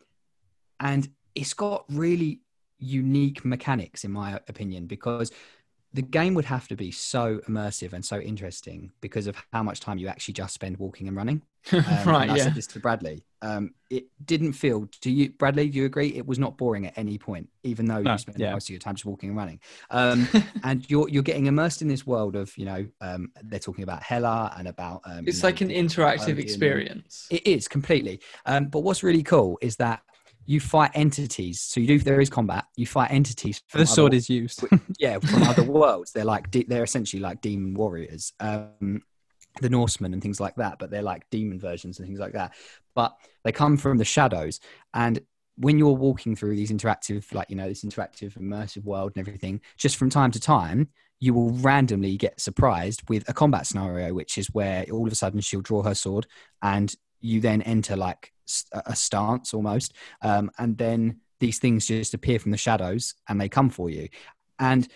and 0.80 1.08
it's 1.34 1.54
got 1.54 1.84
really 1.88 2.40
unique 2.78 3.44
mechanics 3.44 4.04
in 4.04 4.10
my 4.10 4.38
opinion 4.48 4.86
because 4.86 5.32
the 5.92 6.02
game 6.02 6.34
would 6.34 6.44
have 6.44 6.66
to 6.68 6.76
be 6.76 6.90
so 6.90 7.40
immersive 7.48 7.92
and 7.92 8.04
so 8.04 8.18
interesting 8.18 8.92
because 9.00 9.26
of 9.26 9.36
how 9.52 9.62
much 9.62 9.80
time 9.80 9.96
you 9.98 10.08
actually 10.08 10.34
just 10.34 10.52
spend 10.52 10.76
walking 10.76 11.06
and 11.06 11.16
running 11.16 11.40
um, 11.72 11.82
right, 12.04 12.22
and 12.22 12.32
I 12.32 12.36
yeah. 12.36 12.44
said 12.44 12.54
this 12.54 12.66
to 12.68 12.80
Bradley. 12.80 13.24
Um, 13.42 13.74
it 13.90 14.04
didn't 14.24 14.54
feel. 14.54 14.88
Do 15.00 15.10
you, 15.10 15.30
Bradley? 15.30 15.68
Do 15.68 15.78
you 15.78 15.84
agree? 15.84 16.08
It 16.08 16.26
was 16.26 16.38
not 16.38 16.56
boring 16.56 16.86
at 16.86 16.96
any 16.96 17.18
point, 17.18 17.48
even 17.62 17.86
though 17.86 18.00
No, 18.00 18.12
you 18.12 18.18
spent 18.18 18.38
yeah. 18.38 18.52
most 18.52 18.66
of 18.66 18.70
your 18.70 18.80
time 18.80 18.94
just 18.94 19.04
walking 19.04 19.30
and 19.30 19.38
running. 19.38 19.60
Um, 19.90 20.28
and 20.64 20.88
you're 20.90 21.08
you're 21.08 21.22
getting 21.22 21.46
immersed 21.46 21.82
in 21.82 21.88
this 21.88 22.06
world 22.06 22.36
of 22.36 22.56
you 22.56 22.64
know 22.64 22.86
um, 23.00 23.30
they're 23.42 23.58
talking 23.58 23.84
about 23.84 24.02
Hela 24.02 24.54
and 24.56 24.68
about. 24.68 25.02
Um, 25.04 25.24
It's 25.26 25.38
you 25.38 25.42
know, 25.42 25.48
like 25.48 25.60
an 25.60 25.68
interactive 25.68 26.38
experience. 26.38 27.26
It 27.30 27.46
is 27.46 27.68
completely. 27.68 28.20
Um, 28.46 28.66
but 28.66 28.80
what's 28.80 29.02
really 29.02 29.22
cool 29.22 29.58
is 29.60 29.76
that 29.76 30.00
you 30.46 30.60
fight 30.60 30.90
entities. 30.94 31.60
So 31.60 31.80
you 31.80 31.86
do. 31.86 31.98
There 31.98 32.20
is 32.20 32.28
combat. 32.28 32.66
You 32.76 32.86
fight 32.86 33.10
entities. 33.10 33.62
The 33.72 33.78
other 33.78 33.86
sword 33.86 34.14
is 34.14 34.28
used. 34.28 34.64
yeah 34.98 35.18
from 35.18 35.42
other 35.44 35.62
worlds 35.78 36.12
they're 36.12 36.24
like 36.24 36.50
de- 36.50 36.64
they're 36.64 36.84
essentially 36.84 37.20
like 37.20 37.40
demon 37.40 37.74
warriors 37.74 38.32
um 38.40 39.02
the 39.60 39.70
norsemen 39.70 40.12
and 40.12 40.22
things 40.22 40.40
like 40.40 40.56
that 40.56 40.78
but 40.78 40.90
they're 40.90 41.02
like 41.02 41.28
demon 41.30 41.58
versions 41.58 41.98
and 41.98 42.06
things 42.06 42.20
like 42.20 42.32
that. 42.32 42.54
But 42.94 43.16
they 43.44 43.52
come 43.52 43.76
from 43.76 43.98
the 43.98 44.04
shadows 44.04 44.60
and 44.92 45.20
when 45.56 45.78
you're 45.78 45.92
walking 45.92 46.34
through 46.34 46.56
these 46.56 46.72
interactive 46.72 47.32
like 47.32 47.48
you 47.48 47.56
know 47.56 47.68
this 47.68 47.84
interactive 47.84 48.36
immersive 48.38 48.84
world 48.84 49.12
and 49.14 49.26
everything 49.26 49.60
just 49.76 49.96
from 49.96 50.10
time 50.10 50.32
to 50.32 50.40
time 50.40 50.88
you 51.20 51.32
will 51.32 51.50
randomly 51.50 52.16
get 52.16 52.40
surprised 52.40 53.08
with 53.08 53.28
a 53.28 53.32
combat 53.32 53.64
scenario 53.66 54.12
which 54.12 54.36
is 54.36 54.48
where 54.48 54.84
all 54.92 55.06
of 55.06 55.12
a 55.12 55.16
sudden 55.16 55.40
she'll 55.40 55.60
draw 55.60 55.82
her 55.82 55.94
sword 55.94 56.26
and 56.62 56.96
you 57.20 57.40
then 57.40 57.62
enter 57.62 57.94
like 57.94 58.32
a 58.72 58.96
stance 58.96 59.54
almost 59.54 59.94
um, 60.22 60.50
and 60.58 60.76
then 60.76 61.20
these 61.40 61.58
things 61.58 61.86
just 61.86 62.14
appear 62.14 62.38
from 62.38 62.52
the 62.52 62.56
shadows 62.56 63.14
and 63.28 63.40
they 63.40 63.48
come 63.48 63.70
for 63.70 63.90
you. 63.90 64.08
And 64.58 64.88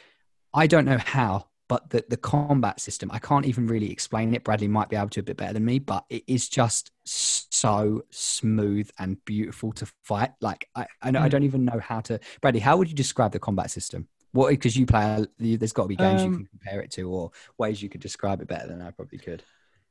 I 0.55 0.67
don't 0.67 0.87
know 0.87 0.99
how, 0.99 1.49
but 1.69 1.91
the, 1.91 2.05
the 2.09 2.17
combat 2.17 2.81
system, 2.81 3.11
I 3.13 3.19
can't 3.19 3.45
even 3.47 3.67
really 3.67 3.91
explain 3.91 4.35
it. 4.35 4.43
Bradley 4.45 4.69
might 4.69 4.89
be 4.89 4.97
able 4.97 5.11
to 5.11 5.21
a 5.21 5.23
bit 5.23 5.37
better 5.37 5.53
than 5.53 5.65
me, 5.65 5.79
but 5.79 6.05
it 6.09 6.25
is 6.27 6.49
just 6.49 6.91
so 7.05 8.03
smooth 8.11 8.91
and 8.99 9.23
beautiful 9.25 9.73
to 9.73 9.87
fight. 10.05 10.31
Like, 10.41 10.69
I, 10.75 10.87
I, 11.03 11.11
don't- 11.11 11.23
I 11.23 11.29
Mm. 11.29 11.31
don't 11.31 11.43
even 11.45 11.65
know 11.65 11.79
how 11.79 12.01
to. 12.01 12.19
Bradley, 12.41 12.61
how 12.61 12.77
would 12.77 12.89
you 12.89 12.95
describe 12.95 13.33
the 13.33 13.39
combat 13.39 13.71
system? 13.71 14.09
What, 14.33 14.51
because 14.51 14.77
you 14.77 14.87
play, 14.87 15.27
there's 15.39 15.73
got 15.73 15.83
to 15.85 15.89
be 15.89 15.97
games 15.97 16.23
you 16.23 16.29
Um, 16.29 16.37
can 16.37 16.47
compare 16.47 16.81
it 16.81 16.91
to 16.93 17.11
or 17.11 17.31
ways 17.59 17.83
you 17.83 17.89
could 17.89 18.01
describe 18.03 18.41
it 18.41 18.49
better 18.49 18.67
than 18.69 18.83
I 18.83 18.91
probably 18.91 19.19
could. 19.19 19.43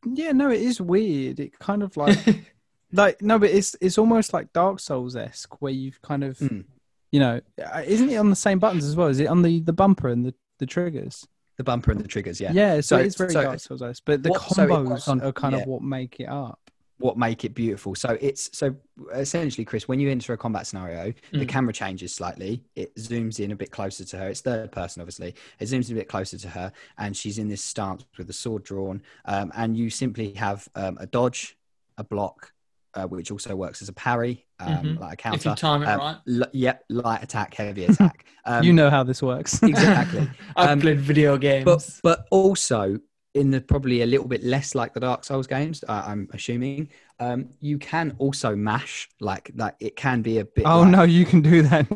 yeah, 0.05 0.31
no, 0.31 0.49
it 0.49 0.61
is 0.61 0.79
weird. 0.79 1.39
It 1.39 1.57
kind 1.59 1.81
of 1.83 1.97
like 1.97 2.17
like 2.93 3.21
no, 3.21 3.39
but 3.39 3.49
it's 3.49 3.75
it's 3.81 3.97
almost 3.97 4.33
like 4.33 4.53
Dark 4.53 4.79
Souls 4.79 5.15
esque 5.15 5.59
where 5.61 5.73
you've 5.73 6.01
kind 6.01 6.23
of 6.23 6.37
Mm. 6.37 6.65
you 7.11 7.19
know, 7.19 7.41
uh, 7.63 7.81
isn't 7.85 8.09
it 8.09 8.17
on 8.17 8.29
the 8.29 8.35
same 8.35 8.59
buttons 8.59 8.85
as 8.85 8.95
well? 8.95 9.07
Is 9.07 9.19
it 9.19 9.27
on 9.27 9.41
the 9.41 9.59
the 9.61 9.73
bumper 9.73 10.07
and 10.07 10.23
the 10.25 10.33
the 10.59 10.65
triggers? 10.67 11.27
The 11.57 11.63
bumper 11.63 11.91
and 11.91 11.99
the 11.99 12.07
triggers, 12.07 12.39
yeah. 12.39 12.51
Yeah, 12.53 12.75
so, 12.75 12.81
So- 12.81 12.97
it's 12.97 13.15
very 13.15 13.31
so- 13.31 13.43
Dark 13.43 13.59
Souls 13.59 13.81
esque, 13.81 14.03
but 14.05 14.23
the 14.23 14.29
What- 14.29 14.41
combos 14.41 14.87
works 14.89 15.07
on- 15.07 15.21
are 15.21 15.31
kind 15.31 15.55
yeah. 15.55 15.61
of 15.61 15.67
what 15.67 15.81
make 15.81 16.19
it 16.19 16.29
up. 16.29 16.59
What 16.99 17.15
make 17.15 17.45
it 17.45 17.53
beautiful. 17.53 17.93
So 17.93 18.17
it's 18.19 18.49
so 18.57 18.75
essentially, 19.13 19.63
Chris, 19.65 19.87
when 19.87 19.99
you 19.99 20.09
enter 20.09 20.33
a 20.33 20.37
combat 20.37 20.65
scenario, 20.65 21.13
the 21.31 21.45
Mm. 21.45 21.47
camera 21.47 21.71
changes 21.73 22.11
slightly. 22.15 22.63
It 22.75 22.95
zooms 22.95 23.39
in 23.39 23.51
a 23.51 23.55
bit 23.55 23.69
closer 23.69 24.03
to 24.03 24.17
her. 24.17 24.29
It's 24.29 24.41
third 24.41 24.71
person, 24.71 25.01
obviously. 25.01 25.35
It 25.59 25.65
zooms 25.65 25.89
in 25.91 25.95
a 25.95 25.99
bit 25.99 26.09
closer 26.09 26.39
to 26.39 26.49
her, 26.49 26.71
and 26.97 27.15
she's 27.15 27.37
in 27.37 27.49
this 27.49 27.63
stance 27.63 28.03
with 28.17 28.25
the 28.25 28.33
sword 28.33 28.63
drawn. 28.63 29.03
Um, 29.25 29.51
and 29.55 29.77
you 29.77 29.91
simply 29.91 30.33
have 30.33 30.67
um, 30.73 30.97
a 30.99 31.05
dodge, 31.05 31.55
a 31.99 32.03
block, 32.03 32.51
uh, 32.97 33.07
which 33.07 33.31
also 33.31 33.55
works 33.55 33.81
as 33.81 33.89
a 33.89 33.93
parry, 33.93 34.45
um, 34.59 34.67
Mhm. 34.83 34.99
like 34.99 35.13
a 35.13 35.15
counter. 35.17 35.37
If 35.37 35.45
you 35.45 35.55
time 35.55 35.83
it 35.83 35.87
um, 35.87 35.99
right. 35.99 36.17
li- 36.25 36.45
yep, 36.53 36.83
light 36.89 37.23
attack, 37.23 37.53
heavy 37.53 37.85
attack. 37.85 38.25
Um, 38.49 38.63
you 38.63 38.71
know 38.71 38.89
how 38.89 39.03
this 39.03 39.21
works. 39.21 39.61
exactly. 39.73 40.25
I've 40.55 40.69
um, 40.69 40.79
played 40.79 41.01
video 41.01 41.37
games. 41.37 41.65
but 41.65 41.99
but 42.01 42.27
also 42.31 42.97
in 43.33 43.51
the 43.51 43.59
probably 43.59 44.03
a 44.03 44.05
little 44.05 44.25
bit 44.27 44.41
less 44.41 44.73
like 44.73 44.93
the 44.93 45.01
Dark 45.01 45.25
Souls 45.25 45.47
games, 45.47 45.83
uh, 45.87 46.03
I'm 46.07 46.29
assuming. 46.33 46.87
Um, 47.19 47.49
you 47.59 47.77
can 47.77 48.15
also 48.19 48.55
mash 48.55 49.09
like 49.19 49.51
that. 49.55 49.75
It 49.81 49.97
can 49.97 50.21
be 50.21 50.39
a 50.39 50.45
bit. 50.45 50.65
oh 50.65 50.79
like- 50.79 50.91
no, 50.91 51.03
you 51.03 51.25
can 51.25 51.41
do 51.41 51.61
that. 51.63 51.87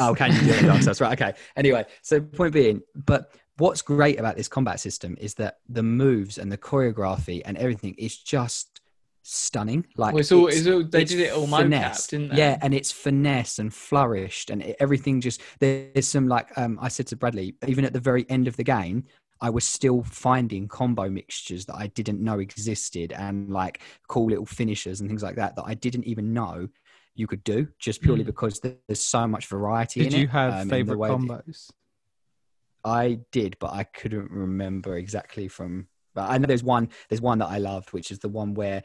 Oh, 0.00 0.12
can 0.12 0.32
you 0.32 0.40
do 0.40 0.50
it 0.50 0.62
in 0.62 0.66
Dark 0.66 0.82
Souls? 0.82 1.00
Right. 1.00 1.12
Okay. 1.20 1.34
Anyway, 1.56 1.84
so 2.02 2.20
point 2.20 2.52
being, 2.52 2.82
but 2.96 3.32
what's 3.58 3.80
great 3.80 4.18
about 4.18 4.36
this 4.36 4.48
combat 4.48 4.80
system 4.80 5.16
is 5.20 5.34
that 5.34 5.58
the 5.68 5.84
moves 5.84 6.36
and 6.36 6.50
the 6.50 6.58
choreography 6.58 7.42
and 7.44 7.56
everything 7.58 7.94
is 7.96 8.18
just 8.18 8.80
stunning. 9.22 9.86
Like 9.96 10.14
Well, 10.14 10.20
it's 10.20 10.32
all- 10.32 10.46
it's- 10.48 10.60
it's 10.66 10.68
all- 10.68 10.84
they 10.84 11.02
it's 11.02 11.10
did 11.12 11.20
it 11.20 11.32
all 11.32 11.46
mocap, 11.46 11.58
finessed. 11.62 12.10
didn't 12.10 12.28
they? 12.30 12.36
Yeah, 12.38 12.58
and 12.62 12.74
it's 12.74 12.90
finesse 12.92 13.58
and 13.58 13.72
flourished, 13.72 14.50
and 14.50 14.62
it, 14.62 14.76
everything 14.80 15.20
just 15.20 15.40
there's 15.60 16.08
some 16.08 16.28
like 16.28 16.56
um, 16.58 16.78
I 16.80 16.88
said 16.88 17.06
to 17.08 17.16
Bradley, 17.16 17.54
even 17.66 17.84
at 17.84 17.92
the 17.92 18.00
very 18.00 18.24
end 18.28 18.48
of 18.48 18.56
the 18.56 18.64
game. 18.64 19.04
I 19.40 19.50
was 19.50 19.64
still 19.64 20.04
finding 20.04 20.68
combo 20.68 21.10
mixtures 21.10 21.64
that 21.66 21.74
I 21.74 21.88
didn't 21.88 22.20
know 22.20 22.38
existed 22.38 23.12
and 23.12 23.50
like 23.50 23.80
cool 24.06 24.26
little 24.28 24.46
finishers 24.46 25.00
and 25.00 25.10
things 25.10 25.24
like 25.24 25.34
that 25.34 25.56
that 25.56 25.64
I 25.66 25.74
didn't 25.74 26.04
even 26.04 26.32
know 26.32 26.68
you 27.16 27.26
could 27.26 27.42
do 27.42 27.66
just 27.80 28.02
purely 28.02 28.22
Mm. 28.22 28.26
because 28.26 28.60
there's 28.60 29.00
so 29.04 29.26
much 29.26 29.46
variety 29.46 30.04
Did 30.04 30.14
in 30.14 30.18
you 30.20 30.24
it. 30.26 30.30
have 30.30 30.54
um, 30.62 30.68
favorite 30.68 30.96
combos? 30.96 31.70
I 32.84 33.20
did, 33.32 33.56
but 33.60 33.72
I 33.72 33.82
couldn't 33.84 34.30
remember 34.30 34.96
exactly 34.96 35.48
from. 35.48 35.88
But 36.14 36.30
I 36.30 36.38
know 36.38 36.46
there's 36.46 36.62
one. 36.64 36.88
There's 37.08 37.20
one 37.20 37.38
that 37.38 37.46
I 37.46 37.58
loved, 37.58 37.92
which 37.92 38.10
is 38.10 38.18
the 38.18 38.28
one 38.28 38.54
where 38.54 38.82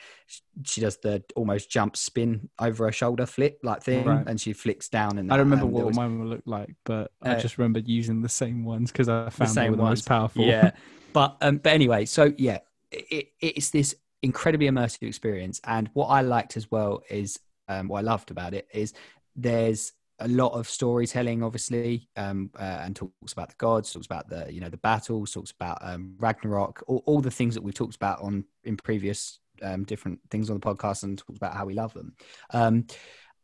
she 0.64 0.82
does 0.82 0.98
the 0.98 1.24
almost 1.36 1.70
jump 1.70 1.98
spin 1.98 2.50
over 2.60 2.86
her 2.86 2.92
shoulder 2.92 3.26
flip 3.26 3.60
like 3.64 3.84
thing, 3.84 4.06
Right. 4.06 4.24
and 4.28 4.40
she 4.40 4.54
flicks 4.54 4.90
down. 4.90 5.18
And 5.18 5.32
I 5.32 5.38
don't 5.38 5.46
remember 5.46 5.66
and 5.66 5.74
what 5.74 5.86
was 5.86 5.98
mine 5.98 6.20
would 6.20 6.30
look 6.30 6.44
like, 6.46 6.76
but 6.86 7.12
I 7.22 7.32
Uh, 7.32 7.36
just 7.36 7.58
remembered 7.58 7.88
using 7.88 8.22
the 8.22 8.30
same 8.30 8.64
ones 8.64 8.92
because 8.92 9.10
I 9.10 9.30
found 9.30 9.50
they 9.50 9.54
same 9.54 9.72
the 9.72 9.84
most 9.84 10.08
powerful. 10.08 10.44
Yeah, 10.46 10.72
but 11.14 11.38
um, 11.42 11.58
but 11.58 11.74
anyway, 11.74 12.06
so 12.06 12.34
yeah, 12.38 12.60
it, 12.92 13.30
it's 13.42 13.70
this 13.72 13.96
incredibly 14.24 14.68
immersive 14.68 15.04
experience, 15.08 15.60
and 15.66 15.90
what 15.94 16.08
I 16.08 16.22
liked 16.22 16.58
as 16.58 16.72
well 16.72 17.02
is 17.10 17.40
um, 17.68 17.88
what 17.90 18.00
I 18.00 18.02
loved 18.02 18.32
about 18.32 18.54
it 18.54 18.68
is 18.74 18.94
there's 19.36 19.94
a 20.20 20.28
lot 20.28 20.54
of 20.54 20.70
storytelling, 20.70 21.44
obviously, 21.44 22.10
um, 22.16 22.50
uh, 22.58 22.80
and 22.82 22.96
talks 22.96 23.34
about 23.34 23.50
the 23.50 23.56
gods, 23.58 23.92
talks 23.92 24.06
about 24.06 24.30
the 24.30 24.52
you 24.52 24.60
know 24.60 24.70
the 24.70 24.78
battles, 24.78 25.32
talks 25.32 25.52
about 25.52 25.78
um, 25.82 26.16
Ragnarok, 26.18 26.84
all, 26.88 27.04
all 27.06 27.22
the 27.22 27.32
things 27.32 27.54
that 27.54 27.64
we've 27.64 27.74
talked 27.74 27.96
about 27.96 28.22
on 28.22 28.46
in 28.64 28.78
previous 28.78 29.40
um, 29.62 29.84
different 29.84 30.20
things 30.30 30.50
on 30.50 30.60
the 30.60 30.66
podcast, 30.66 31.04
and 31.04 31.18
talks 31.18 31.38
about 31.38 31.56
how 31.56 31.66
we 31.66 31.74
love 31.74 31.94
them. 31.94 32.14
Um, 32.52 32.88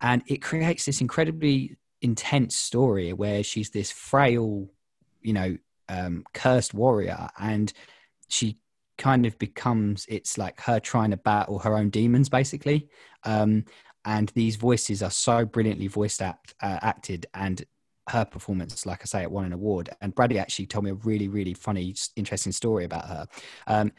and 0.02 0.24
it 0.28 0.42
creates 0.42 0.86
this 0.86 1.02
incredibly 1.02 1.78
intense 2.02 2.56
story 2.56 3.14
where 3.14 3.44
she's 3.44 3.70
this 3.70 3.92
frail, 3.92 4.68
you 5.22 5.34
know, 5.34 5.58
um, 5.90 6.24
cursed 6.34 6.74
warrior, 6.74 7.30
and 7.40 7.72
she 8.28 8.58
kind 8.98 9.26
of 9.26 9.38
becomes 9.40 10.06
it's 10.08 10.38
like 10.38 10.60
her 10.62 10.80
trying 10.80 11.12
to 11.12 11.18
battle 11.18 11.60
her 11.60 11.78
own 11.78 11.90
demons, 11.90 12.30
basically. 12.30 12.90
And 14.06 14.30
these 14.30 14.56
voices 14.56 15.02
are 15.02 15.12
so 15.12 15.46
brilliantly 15.46 15.88
voiced 15.88 16.22
act, 16.22 16.54
uh, 16.62 16.80
acted, 16.82 17.26
and 17.34 17.64
her 18.10 18.26
performance, 18.26 18.86
like 18.86 19.00
I 19.02 19.06
say, 19.06 19.22
it 19.22 19.32
won 19.32 19.46
an 19.46 19.54
award. 19.54 19.90
And 20.02 20.14
Brady 20.14 20.38
actually 20.38 20.68
told 20.68 20.86
me 20.86 20.92
a 20.92 20.96
really, 20.96 21.28
really 21.28 21.54
funny, 21.54 21.96
interesting 22.16 22.52
story 22.52 22.84
about 22.84 23.08
her. 23.08 23.28
Um, 23.68 23.92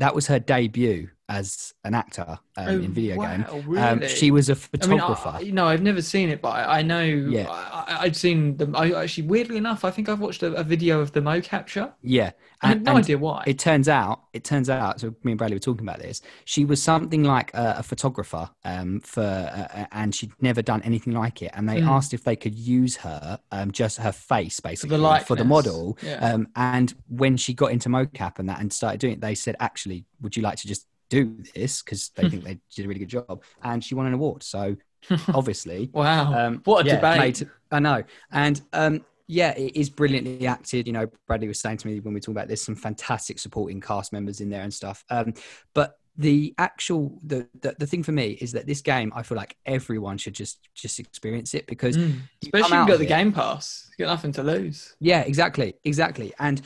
that 0.00 0.14
was 0.14 0.26
her 0.26 0.40
debut 0.40 1.08
as 1.28 1.72
an 1.84 1.94
actor 1.94 2.38
um, 2.56 2.68
in 2.84 2.92
video 2.92 3.16
game. 3.20 3.44
Oh, 3.48 3.60
Really? 3.60 3.80
Um, 3.82 4.06
she 4.06 4.30
was 4.30 4.50
a 4.50 4.54
photographer. 4.54 5.30
I, 5.34 5.40
you 5.40 5.52
know, 5.52 5.66
I've 5.66 5.80
never 5.82 6.02
seen 6.02 6.28
it, 6.28 6.42
but 6.42 6.50
I, 6.50 6.78
I 6.80 6.82
know. 6.82 7.02
Yeah. 7.02 7.48
I, 7.50 7.84
I- 7.88 8.00
I'd 8.04 8.16
seen 8.16 8.56
them. 8.58 8.74
I 8.76 8.92
actually, 8.92 9.26
weirdly 9.26 9.56
enough, 9.56 9.84
I 9.84 9.90
think 9.90 10.08
I've 10.08 10.20
watched 10.20 10.42
a, 10.42 10.52
a 10.54 10.62
video 10.64 11.00
of 11.00 11.12
the 11.12 11.20
mo 11.22 11.40
capture. 11.40 11.92
yeah, 12.02 12.32
I 12.60 12.68
had 12.68 12.82
no 12.82 12.96
idea 12.96 13.16
why. 13.18 13.44
it 13.46 13.58
turns 13.58 13.88
out, 13.88 14.22
it 14.32 14.42
turns 14.44 14.68
out. 14.70 15.00
So 15.00 15.14
me 15.22 15.32
and 15.32 15.38
Bradley 15.38 15.56
were 15.56 15.60
talking 15.60 15.86
about 15.86 15.98
this. 16.00 16.20
She 16.44 16.64
was 16.64 16.82
something 16.82 17.22
like 17.24 17.52
a, 17.54 17.76
a 17.78 17.82
photographer 17.82 18.50
um, 18.64 19.00
for, 19.00 19.20
uh, 19.22 19.86
and 19.92 20.14
she'd 20.14 20.32
never 20.40 20.60
done 20.62 20.82
anything 20.82 21.12
like 21.14 21.40
it. 21.42 21.50
And 21.54 21.68
they 21.68 21.80
Mm. 21.80 21.88
asked 21.88 22.12
if 22.14 22.24
they 22.24 22.36
could 22.36 22.54
use 22.54 22.96
her, 22.96 23.38
um, 23.52 23.70
just 23.72 23.98
her 23.98 24.12
face, 24.12 24.60
basically, 24.60 24.96
for 25.26 25.36
the, 25.36 25.44
model. 25.44 25.98
Yeah. 26.02 26.14
Um, 26.32 26.48
and 26.56 26.94
when 27.08 27.36
she 27.36 27.52
got 27.54 27.70
into 27.72 27.88
mocap 27.88 28.38
and 28.38 28.48
that 28.48 28.60
and 28.60 28.72
started 28.72 29.00
doing 29.00 29.14
it, 29.14 29.20
they 29.20 29.34
said, 29.34 29.56
actually, 29.60 30.04
would 30.20 30.36
you 30.36 30.42
like 30.42 30.56
to 30.58 30.68
just 30.68 30.86
do 31.14 31.42
this? 31.54 31.82
Because 31.82 32.10
they 32.16 32.28
think 32.28 32.44
they 32.48 32.58
did 32.74 32.84
a 32.84 32.88
really 32.88 33.00
good 33.00 33.08
job. 33.08 33.42
And 33.62 33.82
she 33.84 33.94
won 33.94 34.06
an 34.06 34.14
award. 34.14 34.42
So 34.42 34.76
obviously, 35.34 35.90
wow. 35.92 36.46
um, 36.46 36.60
what 36.64 36.84
a 36.84 36.88
yeah, 36.88 36.96
debate. 36.96 37.40
made- 37.40 37.50
I 37.70 37.78
know. 37.80 38.02
And 38.30 38.60
um, 38.72 39.04
yeah, 39.26 39.50
it 39.56 39.76
is 39.76 39.90
brilliantly 39.90 40.46
acted. 40.46 40.86
You 40.86 40.92
know, 40.92 41.06
Bradley 41.26 41.48
was 41.48 41.60
saying 41.60 41.78
to 41.78 41.86
me 41.86 42.00
when 42.00 42.14
we 42.14 42.20
talk 42.20 42.32
about 42.34 42.48
this, 42.48 42.62
some 42.64 42.74
fantastic 42.76 43.38
supporting 43.38 43.80
cast 43.80 44.12
members 44.12 44.40
in 44.40 44.48
there 44.50 44.62
and 44.62 44.72
stuff. 44.72 45.04
Um, 45.10 45.34
but 45.74 45.98
the 46.16 46.54
actual 46.58 47.18
the, 47.26 47.48
the 47.60 47.74
the 47.80 47.86
thing 47.88 48.04
for 48.04 48.12
me 48.12 48.38
is 48.40 48.52
that 48.52 48.66
this 48.68 48.80
game, 48.80 49.12
I 49.16 49.24
feel 49.24 49.36
like 49.36 49.56
everyone 49.66 50.16
should 50.16 50.34
just 50.34 50.60
just 50.72 51.00
experience 51.00 51.54
it 51.54 51.66
because 51.66 51.96
Mm. 51.96 52.12
you 52.42 52.50
Especially 52.54 52.60
if 52.60 52.70
you've 52.78 52.86
got 52.88 52.98
the 52.98 53.04
it- 53.04 53.08
Game 53.08 53.32
Pass. 53.32 53.90
You 53.98 54.04
got 54.04 54.12
nothing 54.12 54.30
to 54.32 54.44
lose. 54.44 54.94
yeah, 55.00 55.22
exactly, 55.22 55.74
exactly. 55.84 56.32
And 56.38 56.62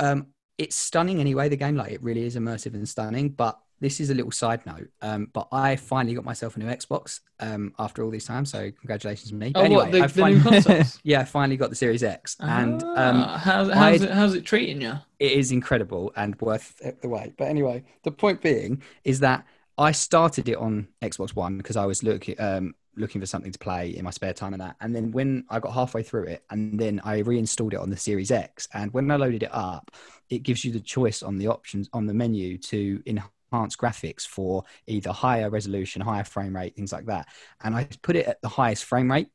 um, 0.00 0.26
it's 0.58 0.74
stunning 0.74 1.20
anyway. 1.20 1.48
The 1.48 1.56
game, 1.56 1.76
like, 1.76 1.92
it 1.92 2.02
really 2.02 2.24
is 2.24 2.34
immersive 2.34 2.74
and 2.74 2.88
stunning. 2.88 3.28
But 3.28 3.56
this 3.80 4.00
is 4.00 4.10
a 4.10 4.14
little 4.14 4.30
side 4.32 4.64
note. 4.66 4.88
Um, 5.02 5.28
but 5.32 5.48
I 5.52 5.76
finally 5.76 6.14
got 6.14 6.24
myself 6.24 6.56
a 6.56 6.58
new 6.58 6.66
Xbox 6.66 7.20
um, 7.40 7.72
after 7.78 8.02
all 8.02 8.10
these 8.10 8.24
times. 8.26 8.50
So 8.50 8.70
congratulations 8.70 9.30
to 9.30 9.34
me. 9.36 9.52
But 9.52 9.60
Oh, 9.60 9.64
anyway, 9.64 9.82
what 9.84 9.92
the, 9.92 10.02
I 10.02 10.06
the 10.06 10.22
new 10.24 10.40
consoles? 10.42 10.98
yeah, 11.04 11.20
I 11.20 11.24
finally 11.24 11.56
got 11.56 11.70
the 11.70 11.76
Series 11.76 12.02
X, 12.02 12.36
and 12.40 12.82
um, 12.82 13.24
Ah, 13.24 13.38
how's, 13.38 13.70
how's, 13.72 14.02
it, 14.02 14.10
how's 14.10 14.34
it 14.34 14.44
treating 14.44 14.80
you? 14.80 14.94
it 15.18 15.32
is 15.32 15.52
incredible 15.52 16.12
and 16.16 16.40
worth 16.40 16.80
the 17.00 17.08
wait. 17.08 17.36
But 17.36 17.48
anyway, 17.48 17.84
the 18.04 18.10
point 18.12 18.40
being 18.40 18.82
is 19.04 19.20
that 19.20 19.44
I 19.76 19.92
started 19.92 20.48
it 20.48 20.56
on 20.56 20.88
Xbox 21.02 21.34
One 21.36 21.56
because 21.56 21.76
I 21.76 21.86
was 21.86 22.02
looking 22.02 22.34
um, 22.40 22.74
looking 22.96 23.20
for 23.20 23.26
something 23.26 23.52
to 23.52 23.58
play 23.60 23.90
in 23.90 24.04
my 24.04 24.10
spare 24.10 24.32
time 24.32 24.52
and 24.54 24.60
that. 24.60 24.74
And 24.80 24.92
then 24.94 25.12
when 25.12 25.44
I 25.50 25.60
got 25.60 25.72
halfway 25.72 26.02
through 26.02 26.24
it, 26.24 26.42
and 26.50 26.78
then 26.80 27.00
I 27.04 27.18
reinstalled 27.18 27.74
it 27.74 27.78
on 27.78 27.90
the 27.90 27.96
Series 27.96 28.32
X, 28.32 28.66
and 28.74 28.92
when 28.92 29.08
I 29.10 29.16
loaded 29.16 29.44
it 29.44 29.50
up, 29.54 29.90
it 30.30 30.42
gives 30.42 30.64
you 30.64 30.72
the 30.72 30.80
choice 30.80 31.22
on 31.22 31.38
the 31.38 31.46
options 31.46 31.88
on 31.92 32.06
the 32.06 32.14
menu 32.14 32.58
to 32.58 33.00
enhance 33.06 33.30
graphics 33.50 34.26
for 34.26 34.64
either 34.86 35.12
higher 35.12 35.50
resolution, 35.50 36.02
higher 36.02 36.24
frame 36.24 36.54
rate, 36.54 36.76
things 36.76 36.92
like 36.92 37.06
that. 37.06 37.28
And 37.62 37.74
I 37.74 37.88
put 38.02 38.16
it 38.16 38.26
at 38.26 38.40
the 38.42 38.48
highest 38.48 38.84
frame 38.84 39.10
rate. 39.10 39.28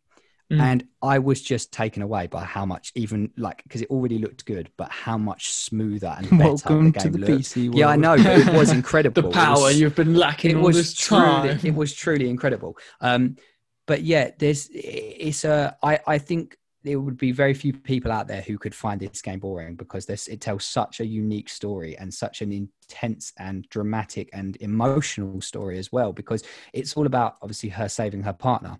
Mm. 0.51 0.61
And 0.61 0.87
I 1.01 1.19
was 1.19 1.41
just 1.41 1.71
taken 1.71 2.03
away 2.03 2.27
by 2.27 2.43
how 2.43 2.65
much, 2.65 2.91
even 2.95 3.31
like, 3.37 3.63
because 3.63 3.81
it 3.81 3.89
already 3.89 4.19
looked 4.19 4.45
good, 4.45 4.69
but 4.77 4.91
how 4.91 5.17
much 5.17 5.53
smoother 5.53 6.13
and 6.17 6.29
better 6.29 6.43
Welcome 6.43 6.91
the 6.91 6.99
to 6.99 7.09
game 7.09 7.11
the 7.13 7.17
looked. 7.19 7.43
PC 7.43 7.65
world. 7.67 7.77
Yeah, 7.77 7.87
I 7.87 7.95
know, 7.95 8.17
but 8.17 8.39
it 8.39 8.53
was 8.53 8.71
incredible. 8.81 9.21
The 9.21 9.29
power 9.29 9.61
was- 9.61 9.79
you've 9.79 9.95
been 9.95 10.15
lacking 10.15 10.51
it 10.51 10.59
was 10.59 10.93
truly, 10.93 11.49
it 11.63 11.73
was 11.73 11.93
truly 11.93 12.29
incredible. 12.29 12.77
Um, 12.99 13.37
but 13.85 14.03
yeah, 14.03 14.31
there's 14.37 14.69
it's 14.73 15.43
a 15.43 15.75
I 15.81 15.99
I 16.07 16.17
think 16.17 16.57
there 16.83 16.99
would 16.99 17.17
be 17.17 17.31
very 17.31 17.53
few 17.53 17.73
people 17.73 18.11
out 18.11 18.27
there 18.27 18.41
who 18.41 18.57
could 18.57 18.75
find 18.75 18.99
this 18.99 19.21
game 19.21 19.39
boring 19.39 19.75
because 19.75 20.05
this 20.05 20.27
it 20.27 20.41
tells 20.41 20.65
such 20.65 20.99
a 20.99 21.05
unique 21.05 21.49
story 21.49 21.97
and 21.97 22.13
such 22.13 22.41
an 22.41 22.51
intense 22.51 23.33
and 23.39 23.67
dramatic 23.69 24.29
and 24.33 24.57
emotional 24.57 25.41
story 25.41 25.77
as 25.77 25.91
well 25.91 26.11
because 26.11 26.43
it's 26.73 26.95
all 26.95 27.05
about 27.05 27.35
obviously 27.41 27.69
her 27.69 27.87
saving 27.87 28.21
her 28.21 28.33
partner 28.33 28.77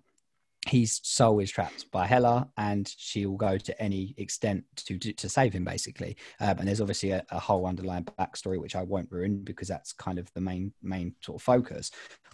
his 0.66 1.00
soul 1.02 1.40
is 1.40 1.50
trapped 1.50 1.90
by 1.90 2.06
Hela, 2.06 2.48
and 2.56 2.92
she 2.96 3.26
will 3.26 3.36
go 3.36 3.58
to 3.58 3.82
any 3.82 4.14
extent 4.16 4.64
to 4.76 4.98
to, 4.98 5.12
to 5.12 5.28
save 5.28 5.52
him, 5.52 5.64
basically. 5.64 6.16
Um, 6.40 6.58
and 6.58 6.68
there's 6.68 6.80
obviously 6.80 7.10
a, 7.10 7.24
a 7.30 7.38
whole 7.38 7.66
underlying 7.66 8.04
backstory 8.18 8.58
which 8.58 8.74
I 8.74 8.82
won't 8.82 9.12
ruin 9.12 9.44
because 9.44 9.68
that's 9.68 9.92
kind 9.92 10.18
of 10.18 10.32
the 10.32 10.40
main 10.40 10.72
main 10.82 11.14
sort 11.20 11.38
of 11.38 11.42
focus. 11.42 11.90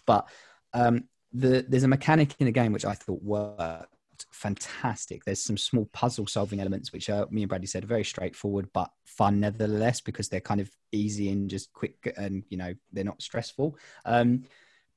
But 0.07 0.29
um, 0.73 1.09
the 1.33 1.65
there's 1.69 1.83
a 1.83 1.89
mechanic 1.89 2.35
in 2.39 2.47
the 2.47 2.53
game 2.53 2.73
which 2.73 2.85
I 2.85 2.95
thought 2.95 3.23
worked 3.23 3.95
fantastic. 4.31 5.25
There's 5.25 5.43
some 5.43 5.57
small 5.57 5.89
puzzle 5.93 6.27
solving 6.27 6.61
elements 6.61 6.93
which 6.93 7.11
are 7.11 7.27
me 7.31 7.43
and 7.43 7.49
Bradley 7.49 7.67
said 7.67 7.85
are 7.85 7.89
very 7.89 8.05
straightforward 8.05 8.69
but 8.73 8.91
fun 9.05 9.41
nevertheless 9.41 10.01
because 10.01 10.29
they're 10.29 10.41
kind 10.41 10.61
of 10.61 10.71
easy 10.93 11.31
and 11.31 11.49
just 11.49 11.73
quick 11.73 12.13
and 12.17 12.45
you 12.49 12.57
know 12.57 12.75
they're 12.93 13.05
not 13.05 13.23
stressful. 13.23 13.77
Um, 14.05 14.45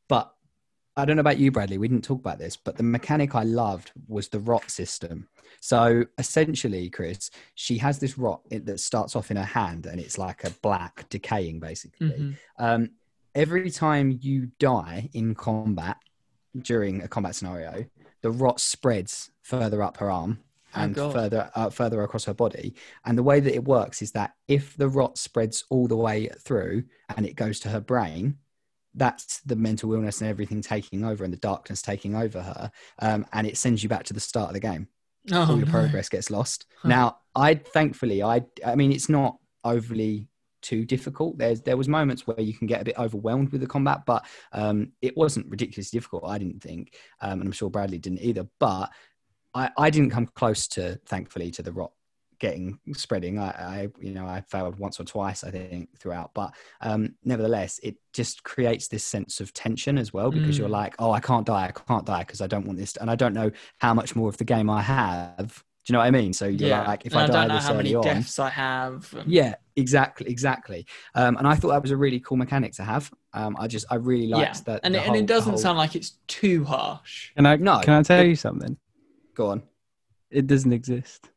but 0.08 0.34
I 0.96 1.06
don't 1.06 1.16
know 1.16 1.22
about 1.22 1.40
you, 1.40 1.52
Bradley. 1.52 1.80
We 1.80 1.88
didn't 1.88 2.04
talk 2.04 2.20
about 2.20 2.38
this, 2.38 2.56
but 2.56 2.78
the 2.78 2.84
mechanic 2.84 3.34
I 3.34 3.44
loved 3.44 3.92
was 4.08 4.28
the 4.28 4.40
rot 4.40 4.70
system. 4.70 5.28
So 5.60 6.06
essentially, 6.18 6.90
Chris, 6.90 7.32
she 7.56 7.80
has 7.80 7.98
this 7.98 8.18
rot 8.18 8.42
that 8.52 8.80
starts 8.80 9.16
off 9.16 9.32
in 9.32 9.38
her 9.38 9.44
hand, 9.44 9.88
and 9.88 10.00
it's 10.00 10.18
like 10.18 10.44
a 10.44 10.52
black 10.62 11.08
decaying, 11.10 11.60
basically. 11.60 12.10
Mhm. 12.10 12.38
Um, 12.60 12.90
every 13.34 13.72
time 13.72 14.20
you 14.22 14.52
die 14.60 15.10
in 15.14 15.34
combat 15.34 15.98
during 16.62 17.02
a 17.02 17.08
combat 17.08 17.36
scenario, 17.36 17.86
the 18.24 18.32
rot 18.32 18.60
spreads 18.60 19.30
further 19.44 19.84
up 19.84 19.98
her 19.98 20.10
arm 20.10 20.40
Oh, 20.76 20.82
and 20.82 20.96
God. 20.96 21.14
further 21.14 21.52
uh, 21.54 21.70
further 21.70 22.02
across 22.02 22.26
her 22.26 22.34
body. 22.34 22.74
And 23.06 23.16
the 23.16 23.22
way 23.22 23.40
that 23.40 23.54
it 23.54 23.64
works 23.64 24.02
is 24.02 24.12
that 24.14 24.34
if 24.48 24.76
the 24.76 24.90
rot 24.90 25.20
spreads 25.20 25.66
all 25.70 25.88
the 25.88 25.96
way 25.96 26.30
through 26.40 26.86
and 27.16 27.28
it 27.28 27.36
goes 27.36 27.60
to 27.60 27.70
her 27.70 27.80
brain, 27.80 28.38
that's 28.96 29.40
the 29.42 29.56
mental 29.56 29.94
illness 29.94 30.20
and 30.22 30.30
everything 30.32 30.62
taking 30.64 31.04
over 31.06 31.24
and 31.24 31.32
the 31.32 31.38
darkness 31.38 31.84
taking 31.84 32.16
over 32.16 32.42
her, 32.42 32.72
um, 33.00 33.24
and 33.34 33.46
it 33.46 33.58
sends 33.58 33.84
you 33.84 33.90
back 33.90 34.04
to 34.06 34.14
the 34.14 34.20
start 34.20 34.50
of 34.50 34.54
the 34.56 34.60
game 34.60 34.88
Oh, 35.32 35.52
all 35.52 35.58
your 35.58 35.68
no. 35.68 35.72
progress 35.72 36.10
gets 36.10 36.32
lost. 36.32 36.66
Huh. 36.82 36.90
Now, 36.90 37.18
I 37.36 37.54
thankfully, 37.56 38.24
I, 38.24 38.44
I 38.66 38.74
mean, 38.76 38.92
it's 38.92 39.10
not 39.10 39.38
overly 39.64 40.28
too 40.64 40.86
difficult. 40.86 41.38
There's 41.38 41.62
there 41.62 41.78
was 41.78 41.88
moments 41.88 42.26
where 42.26 42.42
you 42.42 42.54
can 42.54 42.66
get 42.68 42.82
a 42.82 42.86
bit 42.86 42.98
overwhelmed 42.98 43.52
with 43.52 43.62
the 43.62 43.68
combat, 43.68 44.02
but 44.08 44.26
um, 44.54 44.94
it 45.02 45.16
wasn't 45.16 45.50
ridiculously 45.50 45.98
difficult. 45.98 46.24
I 46.26 46.38
didn't 46.40 46.62
think, 46.64 46.98
um, 47.22 47.40
and 47.42 47.44
I'm 47.48 47.52
sure 47.52 47.70
Bradley 47.70 48.00
didn't 48.00 48.22
either. 48.24 48.48
But 48.60 48.90
I, 49.54 49.70
I 49.78 49.90
didn't 49.92 50.10
come 50.10 50.28
close 50.28 50.68
to, 50.70 51.00
thankfully, 51.06 51.52
to 51.52 51.62
the 51.62 51.72
rot 51.72 51.92
getting 52.40 52.80
spreading. 52.94 53.40
I, 53.40 53.50
I 53.50 53.88
you 54.02 54.14
know 54.14 54.26
I 54.26 54.42
failed 54.42 54.78
once 54.80 55.00
or 55.00 55.06
twice 55.06 55.44
I 55.44 55.52
think 55.52 55.98
throughout, 56.00 56.32
but 56.34 56.54
um, 56.82 57.16
nevertheless, 57.24 57.80
it 57.84 57.96
just 58.14 58.44
creates 58.44 58.88
this 58.88 59.06
sense 59.06 59.40
of 59.40 59.54
tension 59.54 59.98
as 59.98 60.12
well 60.12 60.32
because 60.32 60.56
Mm. 60.56 60.60
you're 60.60 60.70
like, 60.70 60.96
oh, 61.00 61.12
I 61.12 61.20
can't 61.20 61.46
die, 61.46 61.68
I 61.68 61.72
can't 61.72 62.06
die 62.06 62.24
because 62.24 62.42
I 62.42 62.48
don't 62.48 62.66
want 62.66 62.80
this, 62.80 62.98
and 62.98 63.10
I 63.12 63.16
don't 63.16 63.34
know 63.34 63.52
how 63.80 63.94
much 63.94 64.16
more 64.16 64.30
of 64.30 64.38
the 64.38 64.44
game 64.46 64.70
I 64.70 64.82
have. 64.82 65.64
Do 65.86 65.92
you 65.92 65.94
know 65.94 66.00
what 66.00 66.06
I 66.06 66.12
mean? 66.12 66.32
So 66.32 66.46
you're 66.48 66.70
Yeah. 66.70 66.88
like, 66.88 67.06
if 67.06 67.12
And 67.14 67.24
I, 67.24 67.28
die 67.28 67.34
don't 67.34 67.48
know 67.50 67.56
this 67.56 67.66
how 67.66 67.72
early 67.74 67.78
many 67.84 67.96
on, 67.96 68.04
deaths 68.04 68.40
I 68.40 68.50
have. 68.50 69.14
and- 69.18 69.30
yeah, 69.30 69.56
exactly, 69.76 70.30
exactly. 70.30 70.86
Um, 71.14 71.36
and 71.36 71.46
I 71.46 71.56
thought 71.56 71.70
that 71.70 71.82
was 71.82 71.92
a 71.92 71.98
really 71.98 72.22
cool 72.22 72.38
mechanic 72.38 72.72
to 72.76 72.84
have. 72.84 73.12
Um, 73.34 73.58
I 73.60 73.68
just, 73.68 73.86
I 73.90 73.96
really 73.96 74.28
yeah. 74.28 74.38
liked 74.38 74.64
that. 74.66 74.80
And, 74.84 74.96
it, 74.96 75.06
and 75.06 75.16
it 75.16 75.26
doesn't 75.26 75.50
whole- 75.52 75.58
sound 75.58 75.78
like 75.78 75.96
it's 75.98 76.12
too 76.28 76.64
harsh. 76.64 77.32
Can 77.36 77.46
I? 77.46 77.58
No, 77.58 77.80
Can 77.82 77.96
I 77.96 78.02
tell 78.04 78.22
it- 78.22 78.28
you 78.30 78.36
something? 78.38 78.78
Go 79.36 79.50
on. 79.50 79.64
It 80.32 80.48
doesn't 80.48 80.72
exist. 80.72 81.30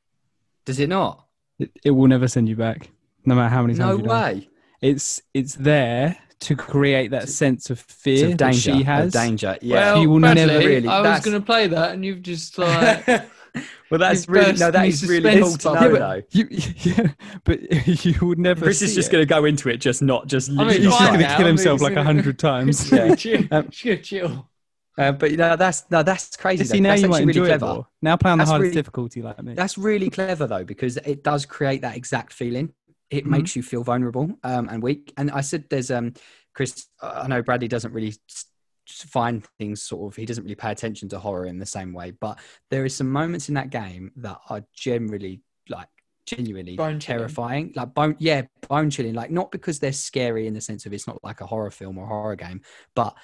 Does 0.64 0.78
it 0.78 0.88
not? 0.88 1.26
It, 1.58 1.70
it 1.84 1.90
will 1.90 2.06
never 2.06 2.28
send 2.28 2.48
you 2.48 2.54
back, 2.56 2.88
no 3.24 3.34
matter 3.34 3.48
how 3.48 3.62
many 3.62 3.74
times. 3.74 3.98
No 3.98 4.02
you 4.02 4.08
die. 4.08 4.32
way. 4.34 4.48
It's 4.80 5.22
it's 5.34 5.54
there 5.54 6.16
to 6.40 6.54
create 6.54 7.10
that 7.12 7.28
sense 7.30 7.70
of 7.70 7.80
fear 7.80 8.14
It's 8.14 8.22
of 8.34 8.38
that 8.38 8.52
danger. 8.52 8.58
she 8.76 8.82
has. 8.84 9.06
Of 9.06 9.12
danger. 9.12 9.56
Yeah. 9.62 9.74
Well, 9.94 10.00
He 10.00 10.06
will 10.06 10.20
Bradley, 10.20 10.46
never 10.46 10.58
really- 10.58 10.86
I 10.88 11.00
was 11.00 11.24
going 11.24 11.40
to 11.40 11.44
play 11.44 11.66
that, 11.68 11.92
and 11.94 12.04
you've 12.04 12.22
just 12.22 12.56
like. 12.58 13.06
well, 13.90 13.98
that's 13.98 14.20
You've 14.26 14.28
really 14.30 14.46
burst 14.52 14.60
no. 14.60 14.70
that 14.70 14.86
is 14.86 15.06
really 15.08 15.40
cool 15.40 15.56
to 15.56 15.74
know, 15.74 15.92
Yeah, 15.92 15.98
though. 15.98 16.22
You, 16.30 16.48
yeah, 16.50 17.08
but 17.44 17.86
you 18.04 18.26
would 18.26 18.38
never. 18.38 18.62
Chris 18.64 18.82
is 18.82 18.94
just 18.94 19.10
going 19.10 19.22
to 19.22 19.26
go 19.26 19.44
into 19.44 19.68
it, 19.68 19.78
just 19.78 20.02
not 20.02 20.26
just. 20.26 20.50
I 20.50 20.52
mean, 20.52 20.66
literally 20.66 20.84
He's 20.86 20.98
just 20.98 21.12
going 21.12 21.20
to 21.20 21.36
kill 21.36 21.46
himself 21.46 21.80
like 21.80 21.96
a 21.96 22.04
hundred 22.04 22.38
times. 22.38 22.90
Yeah. 22.92 23.04
Yeah. 23.06 23.14
chill. 23.14 23.42
Um, 23.50 23.68
chill, 23.70 23.96
chill. 23.98 24.50
Uh, 24.98 25.12
but 25.12 25.30
you 25.30 25.36
know, 25.36 25.56
that's 25.56 25.84
no, 25.90 26.02
that's 26.02 26.36
crazy. 26.36 26.64
See 26.64 26.80
now 26.80 26.90
that's 26.90 27.02
you 27.02 27.08
might 27.08 27.18
really 27.18 27.30
enjoy 27.38 27.44
it 27.44 27.58
clever. 27.58 27.66
more. 27.66 27.86
Now 28.00 28.16
play 28.16 28.30
on 28.30 28.38
the 28.38 28.44
hardest 28.46 28.62
really- 28.62 28.74
difficulty 28.74 29.20
like 29.22 29.42
me. 29.42 29.54
That's 29.54 29.76
really 29.76 30.08
clever 30.08 30.46
though, 30.46 30.64
because 30.64 30.96
it 30.98 31.22
does 31.22 31.44
create 31.44 31.82
that 31.82 31.96
exact 31.96 32.32
feeling. 32.32 32.72
It 33.10 33.24
Mhm. 33.24 33.28
makes 33.28 33.54
you 33.54 33.62
feel 33.62 33.84
vulnerable 33.84 34.36
um, 34.42 34.68
and 34.70 34.82
weak. 34.82 35.12
And 35.16 35.30
I 35.30 35.40
said, 35.42 35.66
there's 35.70 35.90
um, 35.90 36.14
Chris. 36.54 36.86
I 37.02 37.28
know 37.28 37.42
Bradley 37.42 37.68
doesn't 37.68 37.92
really 37.92 38.08
s- 38.08 38.18
s- 38.28 38.44
find 38.86 39.46
things 39.58 39.82
sort 39.82 40.12
of. 40.12 40.16
He 40.16 40.26
doesn't 40.26 40.44
really 40.44 40.54
pay 40.54 40.70
attention 40.70 41.08
to 41.10 41.18
horror 41.18 41.46
in 41.46 41.58
the 41.58 41.66
same 41.66 41.92
way. 41.92 42.12
But 42.12 42.38
there 42.70 42.84
is 42.84 42.94
some 42.94 43.10
moments 43.10 43.48
in 43.48 43.54
that 43.54 43.70
game 43.70 44.12
that 44.16 44.38
are 44.48 44.64
generally 44.74 45.42
like 45.68 45.88
genuinely 46.26 46.76
Bone 46.76 46.98
terrifying. 46.98 47.72
Like 47.74 47.94
bone, 47.94 48.16
yeah, 48.18 48.42
bone 48.68 48.90
chilling. 48.90 49.14
Like 49.14 49.30
not 49.30 49.50
because 49.50 49.78
they're 49.78 49.92
scary 49.92 50.46
in 50.46 50.54
the 50.54 50.60
sense 50.60 50.86
of 50.86 50.92
it's 50.92 51.06
not 51.06 51.22
like 51.22 51.40
a 51.40 51.46
horror 51.46 51.70
film 51.70 51.98
or 51.98 52.06
horror 52.06 52.36
game, 52.36 52.60
but 52.94 53.16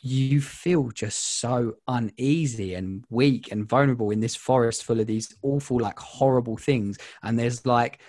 you 0.00 0.40
feel 0.40 0.90
just 0.90 1.40
so 1.40 1.74
uneasy 1.88 2.74
and 2.74 3.04
weak 3.10 3.50
and 3.50 3.68
vulnerable 3.68 4.10
in 4.10 4.20
this 4.20 4.36
forest 4.36 4.84
full 4.84 5.00
of 5.00 5.06
these 5.06 5.36
awful 5.42 5.80
like 5.80 5.98
horrible 5.98 6.56
things 6.56 6.98
and 7.24 7.36
there's 7.36 7.66
like 7.66 8.00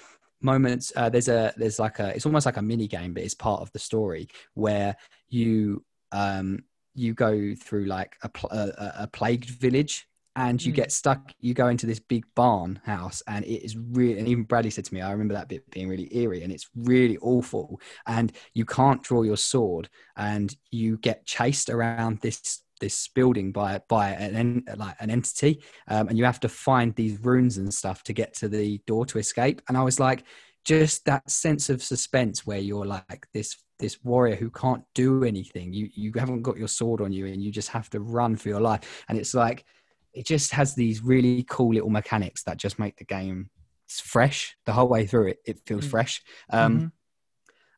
moments 0.41 0.93
uh, 0.95 1.09
there's 1.09 1.27
a 1.27 1.51
there's 1.57 1.79
like 1.79 1.99
a 1.99 2.15
it's 2.15 2.25
almost 2.25 2.45
like 2.45 2.57
a 2.57 2.61
mini 2.61 2.87
game 2.87 3.13
but 3.13 3.23
it's 3.23 3.33
part 3.33 3.61
of 3.61 3.71
the 3.71 3.79
story 3.79 4.27
where 4.53 4.95
you 5.29 5.83
um 6.11 6.63
you 6.99 7.13
go 7.13 7.53
through 7.65 7.85
like 7.85 8.11
a, 8.23 8.29
pl- 8.29 8.49
a, 8.51 8.93
a- 9.03 9.07
plagued 9.07 9.49
village 9.49 9.95
and 10.35 10.63
you 10.63 10.71
Mm. 10.71 10.75
get 10.75 10.91
stuck 10.91 11.21
you 11.39 11.53
go 11.53 11.67
into 11.73 11.87
this 11.87 11.99
big 11.99 12.23
barn 12.35 12.79
house 12.85 13.23
and 13.27 13.43
it 13.45 13.65
is 13.65 13.75
really 13.75 14.19
and 14.19 14.27
even 14.27 14.43
bradley 14.43 14.69
said 14.69 14.85
to 14.85 14.93
me 14.93 15.01
i 15.01 15.11
remember 15.11 15.33
that 15.33 15.49
bit 15.49 15.69
being 15.71 15.89
really 15.89 16.07
eerie 16.15 16.43
and 16.43 16.51
it's 16.53 16.67
really 16.75 17.17
awful 17.33 17.81
and 18.05 18.31
you 18.53 18.63
can't 18.65 19.01
draw 19.09 19.23
your 19.23 19.37
sword 19.37 19.89
and 20.17 20.55
you 20.71 20.97
get 20.99 21.25
chased 21.25 21.69
around 21.69 22.19
this 22.21 22.61
this 22.79 23.09
building 23.15 23.51
by 23.51 23.81
by 23.89 24.09
an 24.11 24.63
like 24.77 24.95
an 24.99 25.09
entity 25.09 25.53
um, 25.87 26.07
and 26.09 26.17
you 26.17 26.23
have 26.25 26.39
to 26.39 26.49
find 26.49 26.95
these 26.95 27.19
runes 27.21 27.57
and 27.57 27.73
stuff 27.73 28.03
to 28.03 28.13
get 28.13 28.33
to 28.35 28.47
the 28.47 28.79
door 28.85 29.05
to 29.05 29.17
escape 29.17 29.61
and 29.67 29.75
i 29.77 29.83
was 29.83 29.99
like 29.99 30.23
just 30.63 31.05
that 31.05 31.29
sense 31.29 31.69
of 31.69 31.81
suspense 31.81 32.45
where 32.45 32.59
you're 32.69 32.85
like 32.85 33.25
this 33.33 33.57
this 33.79 34.03
warrior 34.03 34.35
who 34.35 34.49
can't 34.49 34.83
do 34.93 35.23
anything 35.23 35.73
you 35.73 35.89
you 35.93 36.11
haven't 36.17 36.41
got 36.41 36.57
your 36.57 36.67
sword 36.67 37.01
on 37.01 37.11
you 37.11 37.25
and 37.27 37.41
you 37.41 37.51
just 37.51 37.69
have 37.69 37.89
to 37.89 37.99
run 37.99 38.35
for 38.35 38.49
your 38.49 38.59
life 38.59 39.05
and 39.09 39.17
it's 39.17 39.33
like 39.33 39.65
it 40.13 40.25
just 40.25 40.51
has 40.51 40.75
these 40.75 41.01
really 41.03 41.43
cool 41.49 41.73
little 41.73 41.89
mechanics 41.89 42.43
that 42.43 42.57
just 42.57 42.77
make 42.79 42.97
the 42.97 43.05
game 43.05 43.49
fresh 43.87 44.55
the 44.65 44.73
whole 44.73 44.87
way 44.87 45.05
through 45.05 45.27
it 45.27 45.39
it 45.45 45.59
feels 45.65 45.85
Mm. 45.85 45.89
fresh 45.89 46.21
um 46.51 46.79
Mhm. 46.79 46.91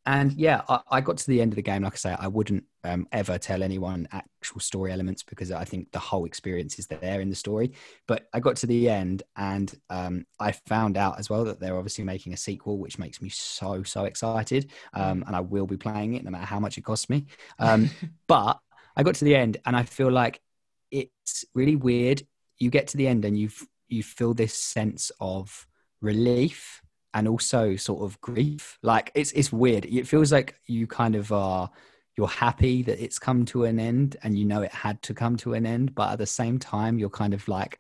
And 0.06 0.34
yeah, 0.34 0.61
I, 0.68 0.80
I 0.90 1.02
got 1.02 1.18
to 1.18 1.28
the 1.28 1.41
end 1.41 1.52
of 1.52 1.56
the 1.56 1.61
game. 1.61 1.84
Like 1.84 1.94
I 1.94 1.98
say, 1.98 2.15
I 2.18 2.28
wouldn't 2.28 2.64
um, 2.84 3.07
ever 3.11 3.38
tell 3.38 3.61
anyone 3.61 4.07
actual 4.11 4.60
story 4.60 4.91
elements 4.91 5.22
because 5.22 5.52
I 5.52 5.64
think 5.64 5.91
the 5.91 5.99
whole 5.99 6.26
experience 6.26 6.80
is 6.80 6.88
there 6.88 7.22
in 7.22 7.30
the 7.30 7.36
story. 7.36 7.73
But 8.07 8.28
I 8.34 8.40
got 8.40 8.56
to 8.57 8.68
the 8.68 8.90
end 8.90 9.22
and 9.36 9.73
um, 9.90 10.26
I 10.40 10.53
found 10.53 10.98
out 10.98 11.19
as 11.19 11.30
well 11.30 11.44
that 11.45 11.60
they're 11.60 11.78
obviously 11.78 12.03
making 12.03 12.34
a 12.34 12.38
sequel, 12.38 12.80
which 12.80 12.98
makes 12.98 13.22
me 13.22 13.30
so, 13.30 13.84
so 13.84 14.06
excited. 14.06 14.72
Um, 14.94 15.23
and 15.28 15.36
I 15.36 15.41
will 15.41 15.68
be 15.68 15.78
playing 15.78 16.15
it 16.15 16.23
no 16.23 16.32
matter 16.32 16.45
how 16.45 16.60
much 16.60 16.80
it 16.80 16.84
costs 16.84 17.10
me. 17.10 17.28
Um, 17.60 17.90
but 18.28 18.60
I 18.95 19.03
got 19.03 19.15
to 19.15 19.26
the 19.26 19.36
end 19.36 19.57
and 19.65 19.76
I 19.76 19.84
feel 19.84 20.11
like 20.11 20.41
it's 20.90 21.45
really 21.53 21.76
weird. 21.76 22.23
You 22.57 22.72
get 22.72 22.88
to 22.88 22.98
the 22.98 23.07
end 23.07 23.23
and 23.26 23.38
you 23.38 23.49
you 23.88 24.03
feel 24.03 24.34
this 24.34 24.53
sense 24.53 25.11
of 25.19 25.68
relief 26.02 26.80
and 27.13 27.27
also 27.27 27.75
sort 27.75 28.03
of 28.03 28.19
grief. 28.21 28.77
Like 28.81 29.11
it's 29.15 29.31
it's 29.33 29.51
weird. 29.51 29.85
It 29.85 30.07
feels 30.07 30.31
like 30.31 30.59
you 30.65 30.88
kind 30.88 31.15
of 31.15 31.31
are 31.31 31.69
you're 32.17 32.27
happy 32.27 32.83
that 32.83 33.03
it's 33.03 33.19
come 33.19 33.45
to 33.45 33.65
an 33.65 33.79
end 33.79 34.17
and 34.23 34.38
you 34.38 34.45
know 34.45 34.61
it 34.61 34.71
had 34.71 35.01
to 35.03 35.13
come 35.13 35.38
to 35.38 35.53
an 35.53 35.65
end, 35.65 35.95
but 35.95 36.11
at 36.11 36.17
the 36.19 36.25
same 36.25 36.59
time 36.59 36.99
you're 36.99 37.09
kind 37.09 37.33
of 37.33 37.47
like 37.47 37.79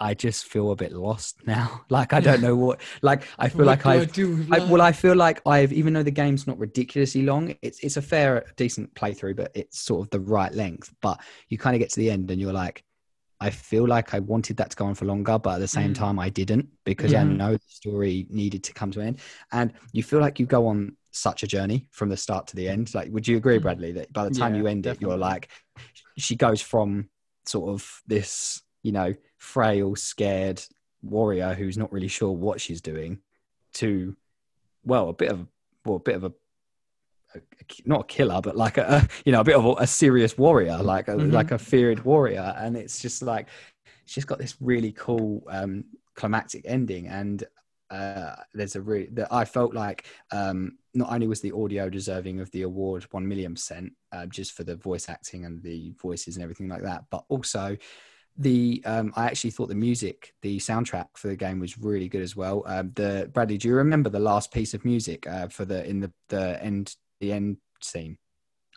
I 0.00 0.14
just 0.14 0.46
feel 0.46 0.70
a 0.70 0.76
bit 0.76 0.92
lost 0.92 1.38
now. 1.46 1.82
Like 1.90 2.12
I 2.12 2.20
don't 2.20 2.40
know 2.40 2.56
what 2.56 2.80
like 3.02 3.26
I 3.38 3.48
feel 3.48 3.58
What 3.58 3.66
like 3.66 3.86
I've 3.86 4.18
I, 4.52 4.58
well, 4.70 4.80
I 4.82 4.92
feel 4.92 5.16
like 5.16 5.40
I've, 5.46 5.72
even 5.72 5.92
though 5.92 6.02
the 6.02 6.10
game's 6.10 6.46
not 6.46 6.58
ridiculously 6.58 7.22
long, 7.22 7.54
it's 7.62 7.80
it's 7.80 7.96
a 7.96 8.02
fair, 8.02 8.44
decent 8.56 8.94
playthrough, 8.94 9.36
but 9.36 9.50
it's 9.54 9.80
sort 9.80 10.02
of 10.02 10.10
the 10.10 10.20
right 10.20 10.52
length. 10.52 10.94
But 11.00 11.20
you 11.48 11.58
kind 11.58 11.74
of 11.74 11.80
get 11.80 11.90
to 11.90 12.00
the 12.00 12.10
end 12.10 12.30
and 12.30 12.40
you're 12.40 12.52
like, 12.52 12.84
I 13.40 13.50
feel 13.50 13.86
like 13.86 14.14
I 14.14 14.18
wanted 14.18 14.56
that 14.56 14.70
to 14.70 14.76
go 14.76 14.86
on 14.86 14.94
for 14.94 15.04
longer, 15.04 15.38
but 15.38 15.54
at 15.56 15.58
the 15.60 15.68
same 15.68 15.92
Mm. 15.92 15.98
time, 15.98 16.18
I 16.18 16.28
didn't 16.28 16.68
because 16.84 17.14
I 17.14 17.22
Mhm. 17.22 17.36
know 17.36 17.52
the 17.52 17.62
story 17.68 18.26
needed 18.30 18.64
to 18.64 18.72
come 18.72 18.90
to 18.90 19.00
an 19.00 19.06
end. 19.08 19.20
And 19.52 19.72
you 19.92 20.02
feel 20.02 20.20
like 20.20 20.40
you 20.40 20.46
go 20.46 20.66
on 20.66 20.96
such 21.12 21.42
a 21.42 21.46
journey 21.46 21.88
from 21.92 22.08
the 22.08 22.16
start 22.16 22.46
to 22.48 22.56
the 22.56 22.68
end. 22.68 22.94
Like, 22.94 23.10
would 23.12 23.28
you 23.28 23.36
agree, 23.36 23.58
Mm. 23.58 23.62
Bradley, 23.62 23.92
that 23.92 24.12
by 24.12 24.24
the 24.28 24.34
time 24.34 24.54
Yeah, 24.54 24.62
you 24.62 24.66
end 24.66 24.86
it, 24.86 25.00
you're 25.00 25.16
like, 25.16 25.50
she 26.16 26.34
goes 26.34 26.60
from 26.60 27.10
sort 27.46 27.70
of 27.70 28.02
this, 28.06 28.62
you 28.82 28.92
know, 28.92 29.14
frail, 29.36 29.94
scared 29.94 30.62
warrior 31.02 31.54
who's 31.54 31.78
not 31.78 31.92
really 31.92 32.08
sure 32.08 32.32
what 32.32 32.60
she's 32.60 32.80
doing 32.80 33.20
to, 33.74 34.16
well, 34.84 35.08
a 35.08 35.12
bit 35.12 35.30
of, 35.30 35.46
well, 35.84 35.96
a 35.96 36.00
bit 36.00 36.16
of 36.16 36.24
a, 36.24 36.32
a 37.34 37.40
not 37.84 38.00
a 38.02 38.04
killer, 38.04 38.40
but 38.40 38.56
like 38.56 38.78
a, 38.78 39.06
you 39.24 39.32
know 39.32 39.40
a 39.40 39.44
bit 39.44 39.56
of 39.56 39.64
a, 39.64 39.72
a 39.82 39.86
serious 39.86 40.38
warrior, 40.38 40.78
like 40.78 41.08
a, 41.08 41.12
Mhm. 41.12 41.32
like 41.32 41.50
a 41.52 41.58
feared 41.58 42.04
warrior, 42.04 42.54
and 42.58 42.76
it's 42.76 43.00
just 43.00 43.22
like 43.22 43.48
she's 44.06 44.24
got 44.24 44.38
this 44.38 44.56
really 44.60 44.92
cool 44.92 45.42
um, 45.48 45.84
climactic 46.14 46.62
ending, 46.66 47.06
and 47.08 47.44
uh, 47.90 48.34
there's 48.54 48.76
a 48.76 48.80
really 48.80 49.08
that 49.12 49.28
I 49.32 49.44
felt 49.44 49.74
like 49.74 50.06
um, 50.32 50.78
not 50.94 51.10
only 51.12 51.26
was 51.26 51.40
the 51.40 51.52
audio 51.52 51.88
deserving 51.88 52.40
of 52.40 52.50
the 52.50 52.62
award 52.62 53.04
one 53.10 53.26
million 53.26 53.54
percent 53.54 53.92
uh, 54.12 54.26
just 54.26 54.52
for 54.52 54.64
the 54.64 54.76
voice 54.76 55.08
acting 55.08 55.44
and 55.44 55.62
the 55.62 55.92
voices 56.00 56.36
and 56.36 56.42
everything 56.42 56.68
like 56.68 56.82
that, 56.82 57.04
but 57.10 57.24
also 57.28 57.76
the 58.36 58.82
um, 58.86 59.12
I 59.16 59.26
actually 59.26 59.50
thought 59.50 59.68
the 59.68 59.74
music, 59.74 60.32
the 60.42 60.58
soundtrack 60.58 61.08
for 61.16 61.28
the 61.28 61.36
game 61.36 61.58
was 61.58 61.78
really 61.78 62.08
good 62.08 62.22
as 62.22 62.36
well. 62.36 62.62
Um, 62.66 62.92
the 62.94 63.30
Bradley, 63.32 63.58
do 63.58 63.68
you 63.68 63.74
remember 63.74 64.10
the 64.10 64.20
last 64.20 64.52
piece 64.52 64.74
of 64.74 64.84
music 64.84 65.26
uh, 65.26 65.48
for 65.48 65.64
the 65.64 65.84
in 65.88 66.00
the 66.00 66.12
the 66.28 66.62
end 66.62 66.94
the 67.20 67.32
end 67.32 67.56
scene? 67.82 68.18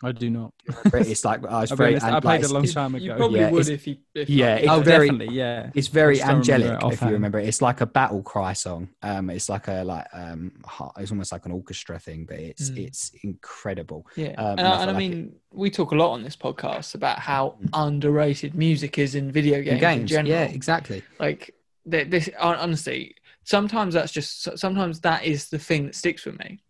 I 0.04 0.10
do 0.10 0.30
not. 0.30 0.52
It's 0.94 1.24
like 1.24 1.46
I 1.46 1.60
was 1.60 1.70
I'll 1.70 1.76
very. 1.76 1.92
honest, 1.92 2.06
I 2.06 2.18
played 2.18 2.40
like, 2.42 2.50
a 2.50 2.52
long 2.52 2.64
it's- 2.64 2.74
time 2.74 2.96
You 2.96 3.12
ago. 3.12 3.16
probably 3.18 3.38
Yeah, 3.38 3.50
would 3.52 3.60
it's- 3.60 3.68
if 3.68 3.86
you. 3.86 3.96
If 4.16 4.28
yeah, 4.28 4.56
it's 4.56 4.68
oh, 4.68 4.80
very- 4.80 5.08
definitely, 5.10 5.36
yeah. 5.36 5.70
It's 5.76 5.86
very 5.86 6.16
just 6.16 6.26
don't 6.26 6.40
remember 6.40 6.52
angelic 6.54 6.82
it 6.82 6.92
if 6.94 7.02
you 7.02 7.08
remember. 7.08 7.38
it. 7.38 7.46
It's 7.46 7.62
like 7.62 7.80
a 7.82 7.86
battle 7.86 8.20
cry 8.20 8.52
song. 8.52 8.88
Um, 9.00 9.30
it's 9.30 9.48
like 9.48 9.68
a 9.68 9.84
like 9.84 10.06
um, 10.12 10.50
it's 10.96 11.12
almost 11.12 11.30
like 11.30 11.46
an 11.46 11.52
orchestra 11.52 12.00
thing, 12.00 12.24
but 12.24 12.40
it's 12.40 12.68
Mm. 12.70 12.78
it's 12.84 13.12
incredible. 13.22 14.04
Yeah, 14.16 14.30
Um, 14.38 14.58
and, 14.58 14.60
and 14.60 14.66
I 14.66 14.70
I, 14.70 14.80
and 14.82 14.90
I 14.90 14.92
like 14.92 14.96
mean, 14.96 15.36
we 15.52 15.70
talk 15.70 15.92
a 15.92 15.94
lot 15.94 16.10
on 16.10 16.24
this 16.24 16.34
podcast 16.36 16.96
about 16.96 17.20
how 17.20 17.56
Mm. 17.62 17.68
underrated 17.72 18.56
music 18.56 18.98
is 18.98 19.14
in 19.14 19.30
video 19.30 19.58
games, 19.58 19.68
In 19.68 19.74
in 19.74 19.80
games, 19.80 20.10
general. 20.10 20.30
yeah, 20.34 20.44
exactly. 20.46 21.04
Like 21.20 21.54
this, 21.86 22.28
honestly, 22.40 23.14
sometimes 23.44 23.94
that's 23.94 24.10
just 24.10 24.58
sometimes 24.58 24.98
that 25.02 25.24
is 25.24 25.48
the 25.48 25.60
thing 25.60 25.84
that 25.86 25.94
sticks 25.94 26.24
with 26.26 26.40
me. 26.40 26.60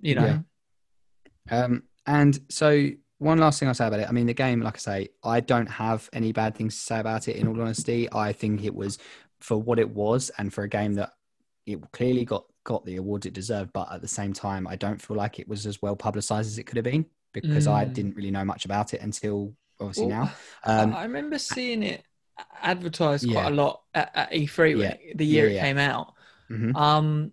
You 0.00 0.14
know, 0.14 0.24
Yeah. 0.26 0.38
Um, 1.50 1.84
and 2.06 2.38
so 2.48 2.88
one 3.18 3.38
last 3.38 3.58
thing 3.60 3.68
I'll 3.68 3.74
say 3.74 3.86
about 3.86 4.00
it. 4.00 4.08
I 4.08 4.12
mean, 4.12 4.26
the 4.26 4.34
game, 4.34 4.60
like 4.60 4.76
I 4.76 4.78
say, 4.78 5.08
I 5.24 5.40
don't 5.40 5.66
have 5.66 6.08
any 6.12 6.32
bad 6.32 6.54
things 6.56 6.74
to 6.76 6.80
say 6.80 7.00
about 7.00 7.28
it. 7.28 7.36
In 7.36 7.48
all 7.48 7.60
honesty, 7.60 8.08
I 8.12 8.32
think 8.32 8.64
it 8.64 8.74
was 8.74 8.98
for 9.40 9.60
what 9.60 9.78
it 9.78 9.90
was, 9.90 10.30
and 10.38 10.52
for 10.52 10.64
a 10.64 10.68
game 10.68 10.94
that 10.94 11.12
it 11.66 11.80
clearly 11.92 12.24
got 12.24 12.44
got 12.64 12.84
the 12.84 12.96
awards 12.96 13.26
it 13.26 13.32
deserved. 13.34 13.72
But 13.72 13.92
at 13.92 14.00
the 14.02 14.08
same 14.08 14.32
time, 14.32 14.66
I 14.66 14.76
don't 14.76 15.00
feel 15.00 15.16
like 15.16 15.38
it 15.38 15.48
was 15.48 15.66
as 15.66 15.80
well 15.82 15.96
publicized 15.96 16.48
as 16.48 16.58
it 16.58 16.64
could 16.64 16.76
have 16.76 16.84
been 16.84 17.06
because 17.32 17.66
I 17.66 17.84
Mm. 17.84 17.86
didn't 17.86 18.16
really 18.16 18.30
know 18.30 18.44
much 18.44 18.64
about 18.64 18.94
it 18.94 19.00
until 19.02 19.54
obviously 19.80 20.08
Well, 20.08 20.08
now. 20.08 20.32
Um, 20.64 20.96
I 20.96 21.00
I 21.00 21.02
remember 21.04 21.38
seeing 21.38 21.82
it 21.82 22.04
advertised 22.62 23.26
quite 23.26 23.46
Yeah. 23.46 23.52
a 23.52 23.54
lot 23.54 23.82
at, 23.94 24.10
at 24.14 24.34
E3 24.34 24.74
when 24.76 24.92
Yeah. 24.92 24.96
the 25.14 25.26
year 25.26 25.46
Yeah, 25.46 25.48
it 25.48 25.56
came 25.56 25.78
out. 25.78 26.14
mhm. 26.50 26.72
Um, 26.74 27.32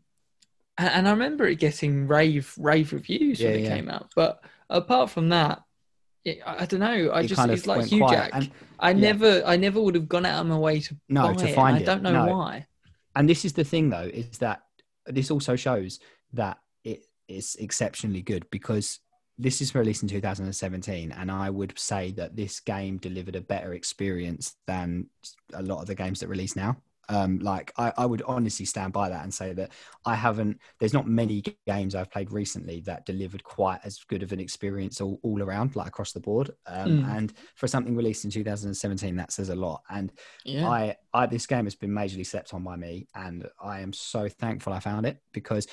and, 0.78 1.08
I 1.08 1.12
remember 1.12 1.46
it 1.46 1.56
getting 1.60 2.08
rave 2.08 2.54
rave 2.58 2.92
reviews 2.94 3.40
when 3.40 3.54
it 3.54 3.62
yeah. 3.62 3.76
came 3.76 3.90
out. 3.90 4.12
But 4.16 4.44
apart 4.70 5.10
from 5.10 5.30
that, 5.30 5.64
it, 6.24 6.40
I, 6.46 6.66
don't 6.66 6.80
know. 6.80 7.10
I 7.12 7.22
It 7.22 7.28
just 7.28 7.40
kind 7.40 7.52
of 7.52 7.58
it's 7.58 7.68
like 7.68 7.92
you, 7.92 8.00
quiet. 8.00 8.18
Jack. 8.18 8.30
And- 8.34 8.52
I 8.80 8.90
yeah. 8.90 9.00
never, 9.00 9.44
I 9.46 9.56
never 9.56 9.80
would 9.80 9.96
have 9.96 10.10
gone 10.10 10.26
out 10.26 10.42
of 10.42 10.48
my 10.48 10.58
way 10.58 10.82
to 10.82 10.98
No, 11.08 11.34
to 11.34 11.54
find 11.54 11.78
it. 11.78 11.84
I 11.84 11.86
don't 11.86 12.04
know 12.04 12.26
No. 12.26 12.36
why. 12.36 12.68
and 13.16 13.30
this 13.30 13.46
is 13.46 13.54
the 13.54 13.64
thing 13.64 13.90
though 13.90 14.10
is 14.14 14.38
that 14.40 14.64
this 15.06 15.32
also 15.32 15.56
shows 15.56 16.00
that 16.34 16.58
it 16.84 17.06
is 17.30 17.56
exceptionally 17.60 18.22
good 18.22 18.46
because 18.52 19.00
this 19.38 19.62
is 19.62 19.74
released 19.76 20.02
in 20.04 20.10
2017 20.10 21.12
and 21.12 21.32
i 21.32 21.50
would 21.50 21.78
say 21.78 22.12
that 22.12 22.36
this 22.36 22.60
game 22.60 22.98
delivered 22.98 23.36
a 23.36 23.42
better 23.42 23.74
experience 23.74 24.56
than 24.68 25.08
a 25.54 25.62
lot 25.62 25.80
of 25.82 25.88
the 25.88 25.96
games 25.96 26.20
that 26.20 26.28
release 26.28 26.56
now 26.56 26.76
um, 27.10 27.40
like 27.40 27.72
I, 27.78 27.94
I 27.98 28.06
would 28.06 28.22
honestly 28.26 28.66
stand 28.66 28.94
by 28.94 29.10
that 29.10 29.24
and 29.24 29.34
say 29.34 29.54
that 29.54 29.72
i 30.06 30.16
haven't 30.16 30.60
there's 30.80 30.94
not 30.94 31.08
many 31.08 31.44
games 31.68 31.96
i've 31.96 32.12
played 32.12 32.32
recently 32.32 32.82
that 32.82 33.06
delivered 33.06 33.44
quite 33.44 33.80
as 33.84 34.00
good 34.08 34.24
of 34.24 34.32
an 34.32 34.40
experience 34.40 35.02
all, 35.02 35.20
all 35.24 35.42
around 35.42 35.76
like 35.76 35.88
across 35.88 36.12
the 36.12 36.20
board 36.20 36.52
um, 36.68 36.90
Mm. 37.04 37.16
and 37.18 37.34
for 37.56 37.68
something 37.68 37.96
released 37.96 38.26
in 38.26 38.32
2017 38.32 39.16
that 39.16 39.32
says 39.32 39.50
a 39.50 39.56
lot 39.56 39.82
and 39.90 40.12
Yeah. 40.44 40.70
I, 40.70 40.96
I 41.14 41.26
this 41.26 41.46
game 41.46 41.66
has 41.66 41.76
been 41.76 41.92
majorly 41.92 42.26
slept 42.26 42.54
on 42.54 42.64
by 42.64 42.76
me, 42.76 43.08
and 43.16 43.48
I 43.62 43.82
am 43.82 43.92
so 43.94 44.28
thankful 44.30 44.74
I 44.74 44.80
found 44.80 45.06
it 45.06 45.18
because 45.34 45.68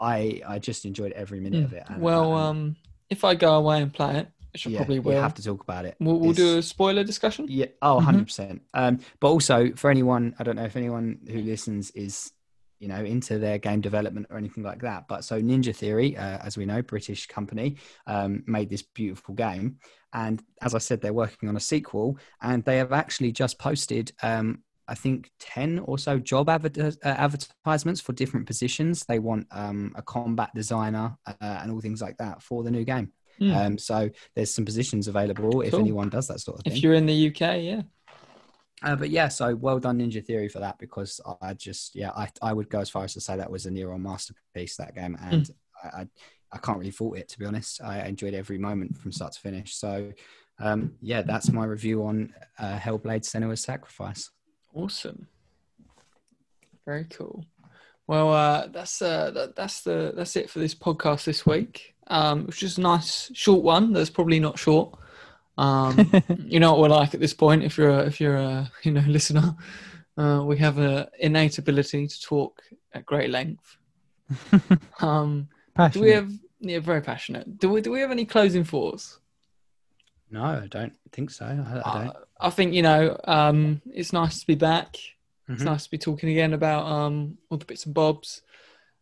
I 0.00 0.42
I 0.46 0.58
just 0.58 0.84
enjoyed 0.84 1.12
every 1.12 1.40
minute 1.40 1.62
Mm. 1.62 1.64
of 1.64 1.72
it. 1.74 1.84
And, 1.88 2.02
well, 2.02 2.36
and, 2.36 2.46
um, 2.46 2.76
if 3.10 3.24
I 3.24 3.34
go 3.34 3.54
away 3.56 3.82
and 3.82 3.92
play 3.92 4.18
it, 4.18 4.28
which 4.52 4.66
yeah, 4.66 4.78
probably 4.78 5.00
we 5.00 5.14
will, 5.14 5.22
have 5.22 5.34
to 5.34 5.42
talk 5.42 5.62
about 5.62 5.84
it. 5.84 5.96
we'll, 6.00 6.18
we'll 6.18 6.32
do 6.32 6.58
a 6.58 6.62
spoiler 6.62 7.04
discussion. 7.04 7.46
yeah, 7.48 7.66
oh, 7.80 7.94
Mhm. 7.94 8.04
100 8.06 8.24
percent. 8.26 8.62
Um, 8.74 8.98
but 9.20 9.28
also 9.28 9.72
for 9.74 9.90
anyone, 9.90 10.34
I 10.38 10.42
don't 10.44 10.56
know 10.56 10.64
if 10.64 10.76
anyone 10.76 11.18
who 11.30 11.40
listens 11.40 11.90
is 11.92 12.32
you 12.78 12.88
know 12.88 13.02
into 13.04 13.38
their 13.38 13.58
game 13.58 13.80
development 13.80 14.26
or 14.30 14.36
anything 14.36 14.64
like 14.64 14.82
that. 14.82 15.06
But 15.08 15.24
so 15.24 15.40
Ninja 15.40 15.74
Theory, 15.74 16.16
uh, 16.16 16.38
as 16.38 16.56
we 16.56 16.66
know, 16.66 16.82
British 16.82 17.26
company, 17.26 17.76
um, 18.06 18.42
made 18.46 18.68
this 18.70 18.82
beautiful 18.82 19.34
game, 19.34 19.78
and 20.12 20.42
as 20.60 20.74
I 20.74 20.78
said, 20.78 21.00
they're 21.00 21.12
working 21.12 21.48
on 21.48 21.56
a 21.56 21.60
sequel, 21.60 22.18
and 22.42 22.64
they 22.64 22.78
have 22.78 22.92
actually 22.92 23.32
just 23.32 23.58
posted. 23.58 24.12
Um, 24.22 24.62
I 24.88 24.96
think 24.96 25.30
10 25.38 25.78
or 25.78 25.96
so 25.96 26.18
job 26.18 26.48
adver- 26.50 26.92
uh, 27.04 27.08
advertisements 27.08 28.00
for 28.00 28.12
different 28.12 28.46
positions. 28.46 29.04
They 29.06 29.20
want 29.20 29.46
um, 29.52 29.92
a 29.94 30.02
combat 30.02 30.50
designer 30.56 31.16
uh, 31.24 31.32
and 31.40 31.70
all 31.70 31.80
things 31.80 32.02
like 32.02 32.16
that 32.18 32.42
for 32.42 32.64
the 32.64 32.70
new 32.72 32.84
game. 32.84 33.12
Hmm. 33.42 33.54
Um, 33.54 33.78
so 33.78 34.08
there's 34.34 34.54
some 34.54 34.64
positions 34.64 35.08
available 35.08 35.62
if 35.62 35.74
anyone 35.74 36.08
does 36.08 36.28
that 36.28 36.40
sort 36.40 36.58
of 36.58 36.64
thing. 36.64 36.74
If 36.74 36.82
you're 36.82 36.94
in 36.94 37.06
the 37.06 37.28
UK, 37.28 37.62
yeah. 37.62 37.82
Uh, 38.84 38.96
but 38.96 39.10
yeah, 39.10 39.28
so 39.28 39.54
well 39.54 39.78
done 39.78 39.98
Ninja 39.98 40.24
Theory 40.24 40.48
for 40.48 40.60
that 40.60 40.78
because 40.78 41.20
I 41.40 41.54
just 41.54 41.94
yeah 41.94 42.10
I, 42.10 42.28
I 42.40 42.52
would 42.52 42.68
go 42.68 42.80
as 42.80 42.90
far 42.90 43.04
as 43.04 43.14
to 43.14 43.20
say 43.20 43.36
that 43.36 43.50
was 43.50 43.66
a 43.66 43.70
near 43.70 43.92
on 43.92 44.02
masterpiece 44.02 44.76
that 44.76 44.94
game 44.94 45.16
and 45.20 45.50
I, 45.82 45.86
I 45.86 46.08
I 46.52 46.58
can't 46.58 46.78
really 46.78 46.90
fault 46.90 47.16
it 47.16 47.28
to 47.30 47.38
be 47.38 47.46
honest. 47.46 47.82
I 47.82 48.02
enjoyed 48.06 48.34
every 48.34 48.58
moment 48.58 48.96
from 48.96 49.12
start 49.12 49.32
to 49.32 49.40
finish. 49.40 49.74
So 49.74 50.12
um, 50.58 50.94
yeah, 51.00 51.22
that's 51.22 51.50
my 51.50 51.64
review 51.64 52.04
on 52.04 52.34
uh, 52.58 52.78
Hellblade: 52.78 53.24
Senua's 53.24 53.62
Sacrifice. 53.62 54.30
Awesome. 54.74 55.26
Very 56.84 57.04
cool. 57.04 57.44
Well, 58.06 58.32
uh, 58.32 58.66
that's 58.68 59.00
uh, 59.00 59.30
that, 59.30 59.56
that's 59.56 59.82
the 59.82 60.12
that's 60.14 60.36
it 60.36 60.50
for 60.50 60.58
this 60.58 60.74
podcast 60.74 61.24
this 61.24 61.46
week. 61.46 61.94
Um, 62.12 62.40
it 62.40 62.46
was 62.46 62.56
just 62.58 62.78
a 62.78 62.82
nice 62.82 63.30
short 63.34 63.62
one. 63.62 63.92
That's 63.92 64.10
probably 64.10 64.38
not 64.38 64.58
short. 64.58 64.98
Um, 65.56 66.12
you 66.36 66.60
know 66.60 66.72
what 66.72 66.80
we're 66.80 66.96
like 67.00 67.14
at 67.14 67.20
this 67.20 67.32
point. 67.34 67.64
If 67.64 67.78
you're 67.78 67.90
a, 67.90 68.00
if 68.06 68.20
you're 68.20 68.36
a 68.36 68.70
you 68.82 68.92
know 68.92 69.04
listener, 69.06 69.56
uh, 70.18 70.42
we 70.44 70.58
have 70.58 70.78
an 70.78 71.06
innate 71.18 71.58
ability 71.58 72.06
to 72.06 72.20
talk 72.20 72.60
at 72.92 73.06
great 73.06 73.30
length. 73.30 73.78
Um, 75.00 75.48
do 75.92 76.00
we 76.00 76.10
have 76.10 76.30
yeah 76.60 76.78
very 76.78 77.00
passionate? 77.00 77.58
Do 77.58 77.70
we 77.70 77.80
do 77.80 77.90
we 77.90 78.00
have 78.00 78.10
any 78.10 78.24
closing 78.24 78.62
thoughts? 78.64 79.18
No, 80.30 80.44
I 80.44 80.66
don't 80.68 80.94
think 81.10 81.30
so. 81.30 81.44
I, 81.46 81.50
I 81.50 81.92
don't. 81.98 82.08
Uh, 82.08 82.12
I 82.40 82.50
think 82.50 82.72
you 82.74 82.82
know 82.82 83.18
um, 83.24 83.80
it's 83.92 84.12
nice 84.12 84.40
to 84.40 84.46
be 84.46 84.54
back. 84.54 84.96
It's 85.48 85.62
Mhm. 85.62 85.66
nice 85.66 85.84
to 85.84 85.90
be 85.90 85.98
talking 85.98 86.28
again 86.30 86.52
about 86.54 86.86
um, 86.86 87.36
all 87.50 87.58
the 87.58 87.64
bits 87.64 87.84
and 87.84 87.94
bobs. 87.94 88.42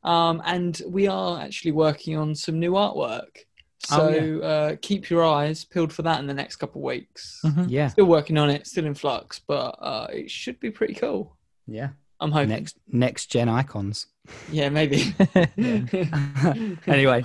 Um, 0.03 0.43
and 0.47 0.81
we 0.87 1.07
are 1.09 1.41
actually 1.41 1.73
working 1.73 2.17
on 2.17 2.35
some 2.35 2.59
new 2.59 2.73
artwork. 2.73 3.45
So 3.83 4.41
Oh, 4.43 4.47
uh, 4.47 4.77
keep 4.83 5.09
your 5.11 5.25
eyes 5.25 5.65
peeled 5.65 5.93
for 5.93 6.03
that 6.03 6.21
in 6.21 6.27
the 6.27 6.35
next 6.35 6.57
couple 6.57 6.81
of 6.81 6.85
weeks. 6.85 7.41
Mhm. 7.45 7.67
Yeah, 7.69 7.89
Still 7.89 8.07
working 8.07 8.37
on 8.39 8.51
it, 8.51 8.67
still 8.67 8.85
in 8.87 8.95
flux, 8.95 9.39
but 9.47 9.77
uh, 9.81 10.07
it 10.13 10.31
should 10.31 10.59
be 10.61 10.71
pretty 10.71 10.95
cool. 10.95 11.37
yeah. 11.67 11.91
I'm 12.23 12.33
hoping. 12.33 12.51
Next 12.51 12.77
next 12.93 13.27
gen 13.31 13.49
icons. 13.49 14.07
Yeah, 14.53 14.69
maybe. 14.69 15.15
anyway, 16.87 17.25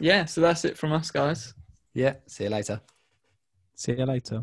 yeah, 0.00 0.24
so 0.24 0.40
that's 0.40 0.64
it 0.64 0.78
from 0.78 0.92
us, 0.92 1.10
guys. 1.10 1.52
yeah. 1.92 2.14
See 2.26 2.44
you 2.44 2.50
later. 2.50 2.80
See 3.74 3.92
you 3.92 4.06
later. 4.06 4.42